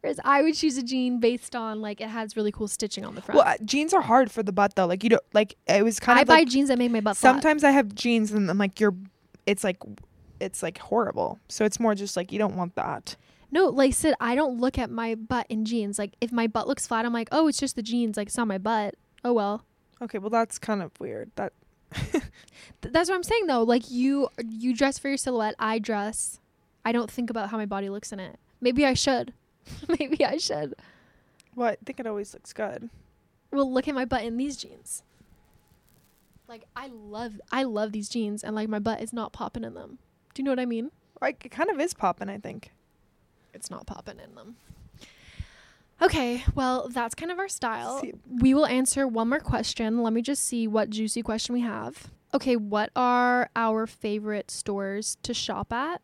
Whereas 0.00 0.20
I 0.24 0.42
would 0.42 0.54
choose 0.54 0.78
a 0.78 0.82
jean 0.84 1.18
based 1.18 1.56
on 1.56 1.82
like 1.82 2.00
it 2.00 2.08
has 2.08 2.36
really 2.36 2.52
cool 2.52 2.68
stitching 2.68 3.04
on 3.04 3.16
the 3.16 3.20
front. 3.20 3.36
Well, 3.36 3.48
uh, 3.48 3.56
jeans 3.64 3.92
are 3.92 4.00
hard 4.00 4.30
for 4.30 4.44
the 4.44 4.52
butt 4.52 4.76
though. 4.76 4.86
Like 4.86 5.02
you 5.02 5.10
don't 5.10 5.22
like 5.34 5.56
it 5.66 5.84
was 5.84 5.98
kind 5.98 6.18
I 6.18 6.22
of 6.22 6.30
I 6.30 6.34
buy 6.34 6.38
like 6.40 6.48
jeans 6.48 6.68
that 6.68 6.78
make 6.78 6.92
my 6.92 7.00
butt 7.00 7.16
flat. 7.16 7.32
sometimes 7.32 7.64
I 7.64 7.72
have 7.72 7.94
jeans 7.96 8.30
and 8.30 8.48
I'm 8.48 8.58
like 8.58 8.78
you're 8.78 8.94
it's 9.44 9.64
like 9.64 9.78
it's 10.40 10.62
like 10.62 10.78
horrible. 10.78 11.38
So 11.48 11.64
it's 11.64 11.80
more 11.80 11.94
just 11.94 12.16
like 12.16 12.32
you 12.32 12.38
don't 12.38 12.56
want 12.56 12.74
that. 12.76 13.16
No, 13.50 13.66
like 13.66 13.94
Sid, 13.94 14.14
I 14.20 14.34
don't 14.34 14.60
look 14.60 14.78
at 14.78 14.90
my 14.90 15.14
butt 15.14 15.46
in 15.48 15.64
jeans. 15.64 15.98
Like 15.98 16.14
if 16.20 16.30
my 16.32 16.46
butt 16.46 16.68
looks 16.68 16.86
flat, 16.86 17.06
I'm 17.06 17.12
like, 17.12 17.28
oh, 17.32 17.48
it's 17.48 17.58
just 17.58 17.76
the 17.76 17.82
jeans. 17.82 18.16
Like 18.16 18.28
it's 18.28 18.36
not 18.36 18.46
my 18.46 18.58
butt. 18.58 18.94
Oh 19.24 19.32
well. 19.32 19.64
Okay, 20.02 20.18
well 20.18 20.30
that's 20.30 20.58
kind 20.58 20.82
of 20.82 20.92
weird. 21.00 21.30
That 21.36 21.52
Th- 22.12 22.22
that's 22.82 23.08
what 23.08 23.16
I'm 23.16 23.22
saying 23.22 23.46
though. 23.46 23.62
Like 23.62 23.90
you, 23.90 24.28
you 24.46 24.74
dress 24.74 24.98
for 24.98 25.08
your 25.08 25.16
silhouette. 25.16 25.54
I 25.58 25.78
dress. 25.78 26.40
I 26.84 26.92
don't 26.92 27.10
think 27.10 27.30
about 27.30 27.50
how 27.50 27.56
my 27.56 27.66
body 27.66 27.88
looks 27.88 28.12
in 28.12 28.20
it. 28.20 28.38
Maybe 28.60 28.84
I 28.84 28.94
should. 28.94 29.32
Maybe 29.98 30.24
I 30.24 30.36
should. 30.36 30.74
well, 31.54 31.70
I 31.70 31.76
think 31.84 32.00
it 32.00 32.06
always 32.06 32.34
looks 32.34 32.52
good. 32.52 32.90
Well, 33.50 33.70
look 33.72 33.88
at 33.88 33.94
my 33.94 34.04
butt 34.04 34.24
in 34.24 34.36
these 34.36 34.56
jeans. 34.56 35.02
Like 36.46 36.64
I 36.76 36.88
love 36.88 37.40
I 37.52 37.62
love 37.64 37.92
these 37.92 38.08
jeans 38.08 38.42
and 38.42 38.54
like 38.54 38.68
my 38.68 38.78
butt 38.78 39.00
is 39.02 39.12
not 39.12 39.32
popping 39.32 39.64
in 39.64 39.74
them. 39.74 39.98
Do 40.34 40.40
you 40.40 40.44
know 40.44 40.52
what 40.52 40.60
I 40.60 40.66
mean? 40.66 40.90
Like 41.20 41.44
it 41.44 41.50
kind 41.50 41.70
of 41.70 41.80
is 41.80 41.94
popping, 41.94 42.28
I 42.28 42.38
think. 42.38 42.70
It's 43.54 43.70
not 43.70 43.86
popping 43.86 44.20
in 44.20 44.34
them. 44.34 44.56
Okay, 46.00 46.44
well, 46.54 46.88
that's 46.88 47.14
kind 47.16 47.32
of 47.32 47.38
our 47.40 47.48
style. 47.48 48.00
See- 48.00 48.12
We 48.40 48.54
will 48.54 48.66
answer 48.66 49.06
one 49.08 49.28
more 49.30 49.40
question. 49.40 50.02
Let 50.02 50.12
me 50.12 50.22
just 50.22 50.44
see 50.44 50.68
what 50.68 50.90
juicy 50.90 51.22
question 51.22 51.54
we 51.54 51.60
have. 51.62 52.10
Okay, 52.32 52.54
what 52.56 52.90
are 52.94 53.50
our 53.56 53.86
favorite 53.86 54.50
stores 54.50 55.16
to 55.24 55.34
shop 55.34 55.72
at? 55.72 56.00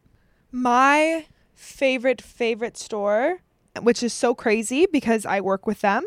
My 0.51 1.27
favorite 1.55 2.20
favorite 2.20 2.77
store, 2.77 3.41
which 3.81 4.03
is 4.03 4.12
so 4.12 4.35
crazy 4.35 4.87
because 4.91 5.25
I 5.27 5.41
work 5.41 5.64
with 5.66 5.81
them, 5.83 6.05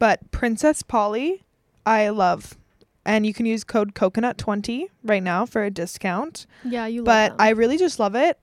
but 0.00 0.30
Princess 0.32 0.82
Polly, 0.82 1.44
I 1.86 2.08
love. 2.08 2.56
And 3.04 3.26
you 3.26 3.34
can 3.34 3.46
use 3.46 3.64
code 3.64 3.94
coconut20 3.94 4.86
right 5.02 5.22
now 5.22 5.44
for 5.44 5.64
a 5.64 5.70
discount. 5.70 6.46
Yeah, 6.64 6.86
you 6.86 7.02
love 7.02 7.32
but. 7.36 7.40
I 7.40 7.50
really 7.50 7.76
just 7.76 7.98
love 7.98 8.14
it. 8.14 8.38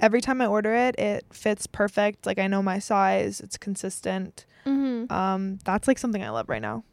Every 0.00 0.20
time 0.20 0.40
I 0.40 0.46
order 0.46 0.74
it, 0.74 0.98
it 0.98 1.24
fits 1.32 1.66
perfect. 1.66 2.26
Like 2.26 2.38
I 2.38 2.46
know 2.46 2.62
my 2.62 2.78
size, 2.78 3.40
it's 3.40 3.56
consistent. 3.56 4.44
Mhm. 4.66 5.10
Um 5.10 5.58
that's 5.64 5.88
like 5.88 5.98
something 5.98 6.22
I 6.22 6.30
love 6.30 6.48
right 6.48 6.62
now. 6.62 6.84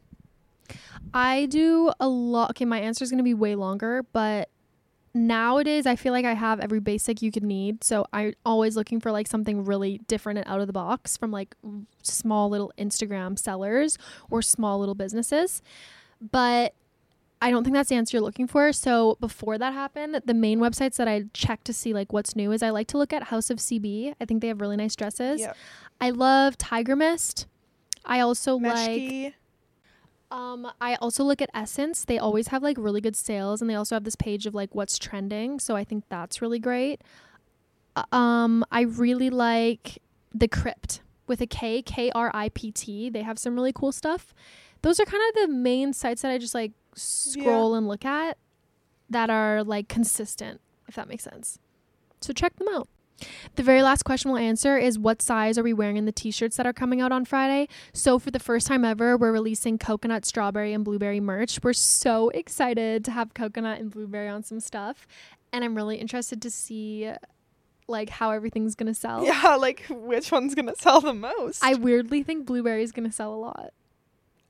I 1.14 1.46
do 1.46 1.90
a 2.00 2.08
lot. 2.08 2.50
Okay, 2.50 2.64
my 2.64 2.78
answer 2.80 3.02
is 3.02 3.10
going 3.10 3.18
to 3.18 3.24
be 3.24 3.32
way 3.34 3.54
longer, 3.54 4.04
but 4.12 4.50
nowadays 5.14 5.86
I 5.86 5.96
feel 5.96 6.12
like 6.12 6.26
I 6.26 6.34
have 6.34 6.60
every 6.60 6.80
basic 6.80 7.22
you 7.22 7.32
could 7.32 7.42
need. 7.42 7.82
So 7.82 8.04
I'm 8.12 8.34
always 8.44 8.76
looking 8.76 9.00
for 9.00 9.10
like 9.10 9.26
something 9.26 9.64
really 9.64 9.98
different 10.06 10.38
and 10.38 10.46
out 10.48 10.60
of 10.60 10.66
the 10.66 10.72
box 10.74 11.16
from 11.16 11.30
like 11.30 11.54
small 12.02 12.50
little 12.50 12.70
Instagram 12.78 13.38
sellers 13.38 13.96
or 14.30 14.42
small 14.42 14.78
little 14.78 14.94
businesses. 14.94 15.62
But 16.20 16.74
I 17.40 17.50
don't 17.50 17.64
think 17.64 17.74
that's 17.74 17.88
the 17.88 17.94
answer 17.94 18.16
you're 18.16 18.24
looking 18.24 18.46
for. 18.46 18.72
So 18.72 19.16
before 19.20 19.58
that 19.58 19.72
happened, 19.72 20.20
the 20.24 20.34
main 20.34 20.58
websites 20.58 20.96
that 20.96 21.06
I 21.06 21.24
check 21.32 21.62
to 21.64 21.72
see 21.72 21.92
like 21.92 22.12
what's 22.12 22.34
new 22.34 22.50
is 22.52 22.62
I 22.62 22.70
like 22.70 22.88
to 22.88 22.98
look 22.98 23.12
at 23.12 23.24
House 23.24 23.50
of 23.50 23.58
CB. 23.58 24.14
I 24.20 24.24
think 24.24 24.42
they 24.42 24.48
have 24.48 24.60
really 24.60 24.76
nice 24.76 24.96
dresses. 24.96 25.40
Yeah. 25.40 25.52
I 26.00 26.10
love 26.10 26.58
Tiger 26.58 26.96
Mist. 26.96 27.46
I 28.04 28.20
also 28.20 28.56
like 28.56 29.34
um, 30.30 30.70
I 30.80 30.96
also 30.96 31.24
look 31.24 31.40
at 31.40 31.48
Essence. 31.54 32.04
They 32.04 32.18
always 32.18 32.48
have 32.48 32.62
like 32.62 32.76
really 32.78 33.00
good 33.00 33.16
sales, 33.16 33.60
and 33.60 33.70
they 33.70 33.74
also 33.74 33.94
have 33.94 34.04
this 34.04 34.16
page 34.16 34.46
of 34.46 34.54
like 34.54 34.74
what's 34.74 34.98
trending. 34.98 35.58
So 35.58 35.74
I 35.76 35.84
think 35.84 36.04
that's 36.08 36.42
really 36.42 36.58
great. 36.58 37.02
Uh, 37.96 38.04
Um, 38.14 38.64
I 38.70 38.82
really 38.82 39.30
like 39.30 39.98
the 40.34 40.48
Kript 40.48 41.00
with 41.26 41.40
a 41.40 41.46
K, 41.46 41.82
K 41.82 42.10
R 42.14 42.30
I 42.34 42.50
P 42.50 42.70
T. 42.72 43.08
They 43.10 43.22
have 43.22 43.38
some 43.38 43.54
really 43.54 43.72
cool 43.72 43.92
stuff. 43.92 44.34
Those 44.82 45.00
are 45.00 45.04
kind 45.04 45.22
of 45.28 45.42
the 45.42 45.48
main 45.48 45.92
sites 45.92 46.22
that 46.22 46.30
I 46.30 46.38
just 46.38 46.54
like 46.54 46.72
scroll 46.94 47.74
and 47.74 47.88
look 47.88 48.04
at 48.04 48.38
that 49.10 49.30
are 49.30 49.64
like 49.64 49.88
consistent, 49.88 50.60
if 50.86 50.94
that 50.94 51.08
makes 51.08 51.24
sense. 51.24 51.58
So 52.20 52.32
check 52.32 52.56
them 52.56 52.68
out. 52.68 52.88
The 53.56 53.64
very 53.64 53.82
last 53.82 54.04
question 54.04 54.30
we'll 54.30 54.40
answer 54.40 54.76
is 54.78 54.96
what 54.96 55.20
size 55.20 55.58
are 55.58 55.62
we 55.64 55.72
wearing 55.72 55.96
in 55.96 56.04
the 56.04 56.12
t-shirts 56.12 56.56
that 56.56 56.66
are 56.66 56.72
coming 56.72 57.00
out 57.00 57.10
on 57.10 57.24
Friday? 57.24 57.68
So 57.92 58.18
for 58.20 58.30
the 58.30 58.38
first 58.38 58.68
time 58.68 58.84
ever, 58.84 59.16
we're 59.16 59.32
releasing 59.32 59.76
coconut, 59.76 60.24
strawberry, 60.24 60.72
and 60.72 60.84
blueberry 60.84 61.18
merch. 61.18 61.58
We're 61.62 61.72
so 61.72 62.28
excited 62.30 63.04
to 63.06 63.10
have 63.10 63.34
coconut 63.34 63.80
and 63.80 63.90
blueberry 63.90 64.28
on 64.28 64.44
some 64.44 64.60
stuff, 64.60 65.06
and 65.52 65.64
I'm 65.64 65.74
really 65.74 65.96
interested 65.96 66.40
to 66.42 66.50
see 66.50 67.10
like 67.88 68.10
how 68.10 68.30
everything's 68.30 68.74
gonna 68.76 68.94
sell. 68.94 69.24
Yeah, 69.24 69.56
like 69.56 69.84
which 69.88 70.30
one's 70.30 70.54
gonna 70.54 70.76
sell 70.76 71.00
the 71.00 71.14
most? 71.14 71.64
I 71.64 71.74
weirdly 71.74 72.22
think 72.22 72.46
blueberry 72.46 72.84
is 72.84 72.92
gonna 72.92 73.10
sell 73.12 73.34
a 73.34 73.36
lot. 73.36 73.72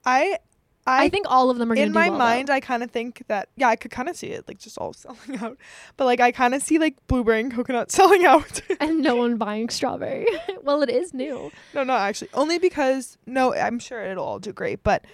I 0.04 0.38
I, 0.86 1.04
I, 1.04 1.08
think 1.10 1.26
all 1.28 1.50
of 1.50 1.58
them 1.58 1.70
are 1.70 1.74
in 1.74 1.92
my 1.92 2.08
well, 2.08 2.12
though. 2.12 2.24
mind 2.24 2.48
I 2.50 2.60
kind 2.60 2.82
of 2.82 2.90
think 2.90 3.22
that 3.28 3.50
yeah, 3.56 3.68
I 3.68 3.76
could 3.76 3.90
kind 3.90 4.08
of 4.08 4.16
see 4.16 4.28
it 4.28 4.48
like 4.48 4.58
just 4.58 4.78
all 4.78 4.92
selling 4.94 5.36
out. 5.38 5.58
But 5.98 6.06
like 6.06 6.20
I 6.20 6.32
kind 6.32 6.54
of 6.54 6.62
see 6.62 6.78
like 6.78 6.96
blueberry 7.08 7.40
and 7.40 7.52
coconut 7.52 7.92
selling 7.92 8.24
out. 8.24 8.62
and 8.80 9.02
no 9.02 9.16
one 9.16 9.36
buying 9.36 9.68
strawberry. 9.68 10.26
well, 10.62 10.82
it 10.82 10.88
is 10.88 11.12
new. 11.12 11.52
no, 11.74 11.84
not 11.84 12.00
actually. 12.00 12.30
Only 12.32 12.58
because 12.58 13.18
no, 13.26 13.54
I'm 13.54 13.78
sure 13.78 14.02
it'll 14.02 14.24
all 14.24 14.38
do 14.38 14.52
great, 14.52 14.82
but 14.82 15.04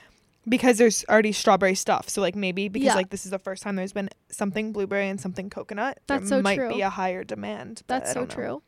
because 0.48 0.78
there's 0.78 1.04
already 1.08 1.32
strawberry 1.32 1.74
stuff. 1.74 2.08
So 2.08 2.20
like 2.20 2.36
maybe 2.36 2.68
because 2.68 2.86
Yeah. 2.86 2.94
like 2.94 3.10
this 3.10 3.24
is 3.24 3.32
the 3.32 3.38
first 3.38 3.62
time 3.62 3.74
there's 3.76 3.92
been 3.92 4.10
something 4.30 4.72
blueberry 4.72 5.08
and 5.08 5.20
something 5.20 5.50
coconut, 5.50 5.98
That's 6.06 6.30
there 6.30 6.38
so 6.38 6.42
might 6.42 6.56
true. 6.56 6.72
be 6.72 6.82
a 6.82 6.90
higher 6.90 7.24
demand. 7.24 7.82
That's 7.86 8.12
so 8.12 8.26
true. 8.26 8.62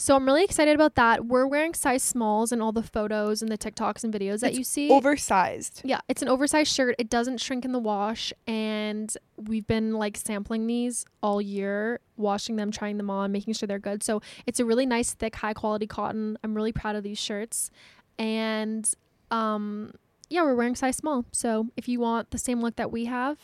So 0.00 0.16
I'm 0.16 0.24
really 0.24 0.44
excited 0.44 0.74
about 0.74 0.94
that. 0.94 1.26
We're 1.26 1.46
wearing 1.46 1.74
size 1.74 2.02
smalls 2.02 2.52
in 2.52 2.62
all 2.62 2.72
the 2.72 2.82
photos 2.82 3.42
and 3.42 3.52
the 3.52 3.58
TikToks 3.58 4.02
and 4.02 4.14
videos 4.14 4.40
that 4.40 4.52
It's 4.52 4.58
you 4.58 4.64
see. 4.64 4.90
Oversized. 4.90 5.82
yeah, 5.84 6.00
it's 6.08 6.22
an 6.22 6.28
oversized 6.28 6.72
shirt. 6.72 6.94
It 6.98 7.10
doesn't 7.10 7.36
shrink 7.36 7.66
in 7.66 7.72
the 7.72 7.78
wash, 7.78 8.32
and 8.46 9.14
we've 9.36 9.66
been 9.66 9.92
like 9.92 10.16
sampling 10.16 10.66
these 10.66 11.04
all 11.22 11.42
year, 11.42 12.00
washing 12.16 12.56
them, 12.56 12.70
trying 12.70 12.96
them 12.96 13.10
on, 13.10 13.30
making 13.30 13.52
sure 13.52 13.66
they're 13.66 13.78
good. 13.78 14.02
So 14.02 14.22
it's 14.46 14.58
a 14.58 14.64
really 14.64 14.86
nice, 14.86 15.12
thick, 15.12 15.36
high 15.36 15.52
quality 15.52 15.86
cotton. 15.86 16.38
I'm 16.42 16.54
really 16.54 16.72
proud 16.72 16.96
of 16.96 17.02
these 17.02 17.18
shirts, 17.18 17.70
and 18.18 18.90
um, 19.30 19.92
yeah, 20.30 20.42
we're 20.44 20.54
wearing 20.54 20.76
size 20.76 20.96
small. 20.96 21.26
So 21.30 21.66
if 21.76 21.88
you 21.88 22.00
want 22.00 22.30
the 22.30 22.38
same 22.38 22.62
look 22.62 22.76
that 22.76 22.90
we 22.90 23.04
have, 23.04 23.36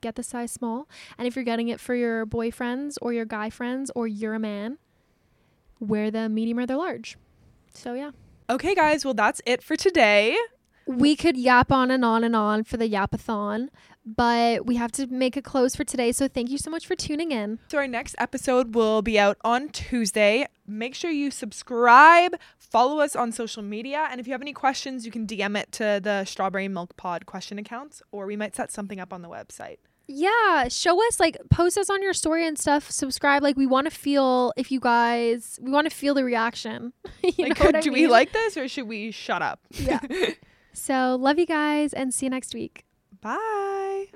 get 0.00 0.14
the 0.14 0.22
size 0.22 0.52
small. 0.52 0.88
And 1.18 1.26
if 1.26 1.34
you're 1.34 1.44
getting 1.44 1.66
it 1.70 1.80
for 1.80 1.96
your 1.96 2.24
boyfriends 2.24 2.98
or 3.02 3.12
your 3.12 3.24
guy 3.24 3.50
friends 3.50 3.90
or 3.96 4.06
you're 4.06 4.34
a 4.34 4.38
man, 4.38 4.78
wear 5.88 6.10
the 6.10 6.28
medium 6.28 6.58
or 6.58 6.66
the 6.66 6.76
large. 6.76 7.16
So 7.72 7.94
yeah. 7.94 8.10
Okay, 8.48 8.74
guys. 8.74 9.04
Well, 9.04 9.14
that's 9.14 9.40
it 9.46 9.62
for 9.62 9.76
today. 9.76 10.36
We 10.86 11.16
could 11.16 11.36
yap 11.36 11.72
on 11.72 11.90
and 11.90 12.04
on 12.04 12.24
and 12.24 12.36
on 12.36 12.64
for 12.64 12.76
the 12.76 12.88
yapathon, 12.88 13.68
but 14.04 14.66
we 14.66 14.76
have 14.76 14.92
to 14.92 15.06
make 15.06 15.34
a 15.34 15.40
close 15.40 15.74
for 15.74 15.82
today. 15.82 16.12
So 16.12 16.28
thank 16.28 16.50
you 16.50 16.58
so 16.58 16.70
much 16.70 16.86
for 16.86 16.94
tuning 16.94 17.32
in. 17.32 17.58
So 17.68 17.78
our 17.78 17.88
next 17.88 18.14
episode 18.18 18.74
will 18.74 19.00
be 19.00 19.18
out 19.18 19.38
on 19.42 19.70
Tuesday. 19.70 20.46
Make 20.66 20.94
sure 20.94 21.10
you 21.10 21.30
subscribe, 21.30 22.36
follow 22.58 23.00
us 23.00 23.16
on 23.16 23.32
social 23.32 23.62
media, 23.62 24.08
and 24.10 24.20
if 24.20 24.26
you 24.26 24.34
have 24.34 24.42
any 24.42 24.52
questions, 24.52 25.06
you 25.06 25.12
can 25.12 25.26
DM 25.26 25.58
it 25.58 25.72
to 25.72 26.00
the 26.02 26.26
Strawberry 26.26 26.68
Milk 26.68 26.96
Pod 26.98 27.24
question 27.24 27.58
accounts, 27.58 28.02
or 28.12 28.26
we 28.26 28.36
might 28.36 28.54
set 28.54 28.70
something 28.70 29.00
up 29.00 29.10
on 29.12 29.22
the 29.22 29.28
website. 29.28 29.78
Yeah, 30.06 30.68
show 30.68 31.04
us 31.06 31.18
like 31.18 31.38
post 31.50 31.78
us 31.78 31.88
on 31.88 32.02
your 32.02 32.12
story 32.12 32.46
and 32.46 32.58
stuff. 32.58 32.90
Subscribe. 32.90 33.42
Like 33.42 33.56
we 33.56 33.66
want 33.66 33.86
to 33.86 33.90
feel 33.90 34.52
if 34.56 34.70
you 34.70 34.80
guys 34.80 35.58
we 35.62 35.70
want 35.70 35.88
to 35.88 35.94
feel 35.94 36.14
the 36.14 36.24
reaction. 36.24 36.92
you 37.22 37.32
Like, 37.48 37.58
know 37.58 37.66
what 37.66 37.76
I 37.76 37.80
do 37.80 37.90
we 37.92 38.06
like 38.06 38.32
this, 38.32 38.56
or 38.56 38.68
should 38.68 38.86
we 38.88 39.10
shut 39.10 39.40
up? 39.40 39.60
Yeah. 39.70 40.00
so 40.74 41.16
love 41.18 41.38
you 41.38 41.46
guys 41.46 41.92
and 41.94 42.12
see 42.12 42.26
you 42.26 42.30
next 42.30 42.54
week. 42.54 42.84
Bye. 43.22 44.06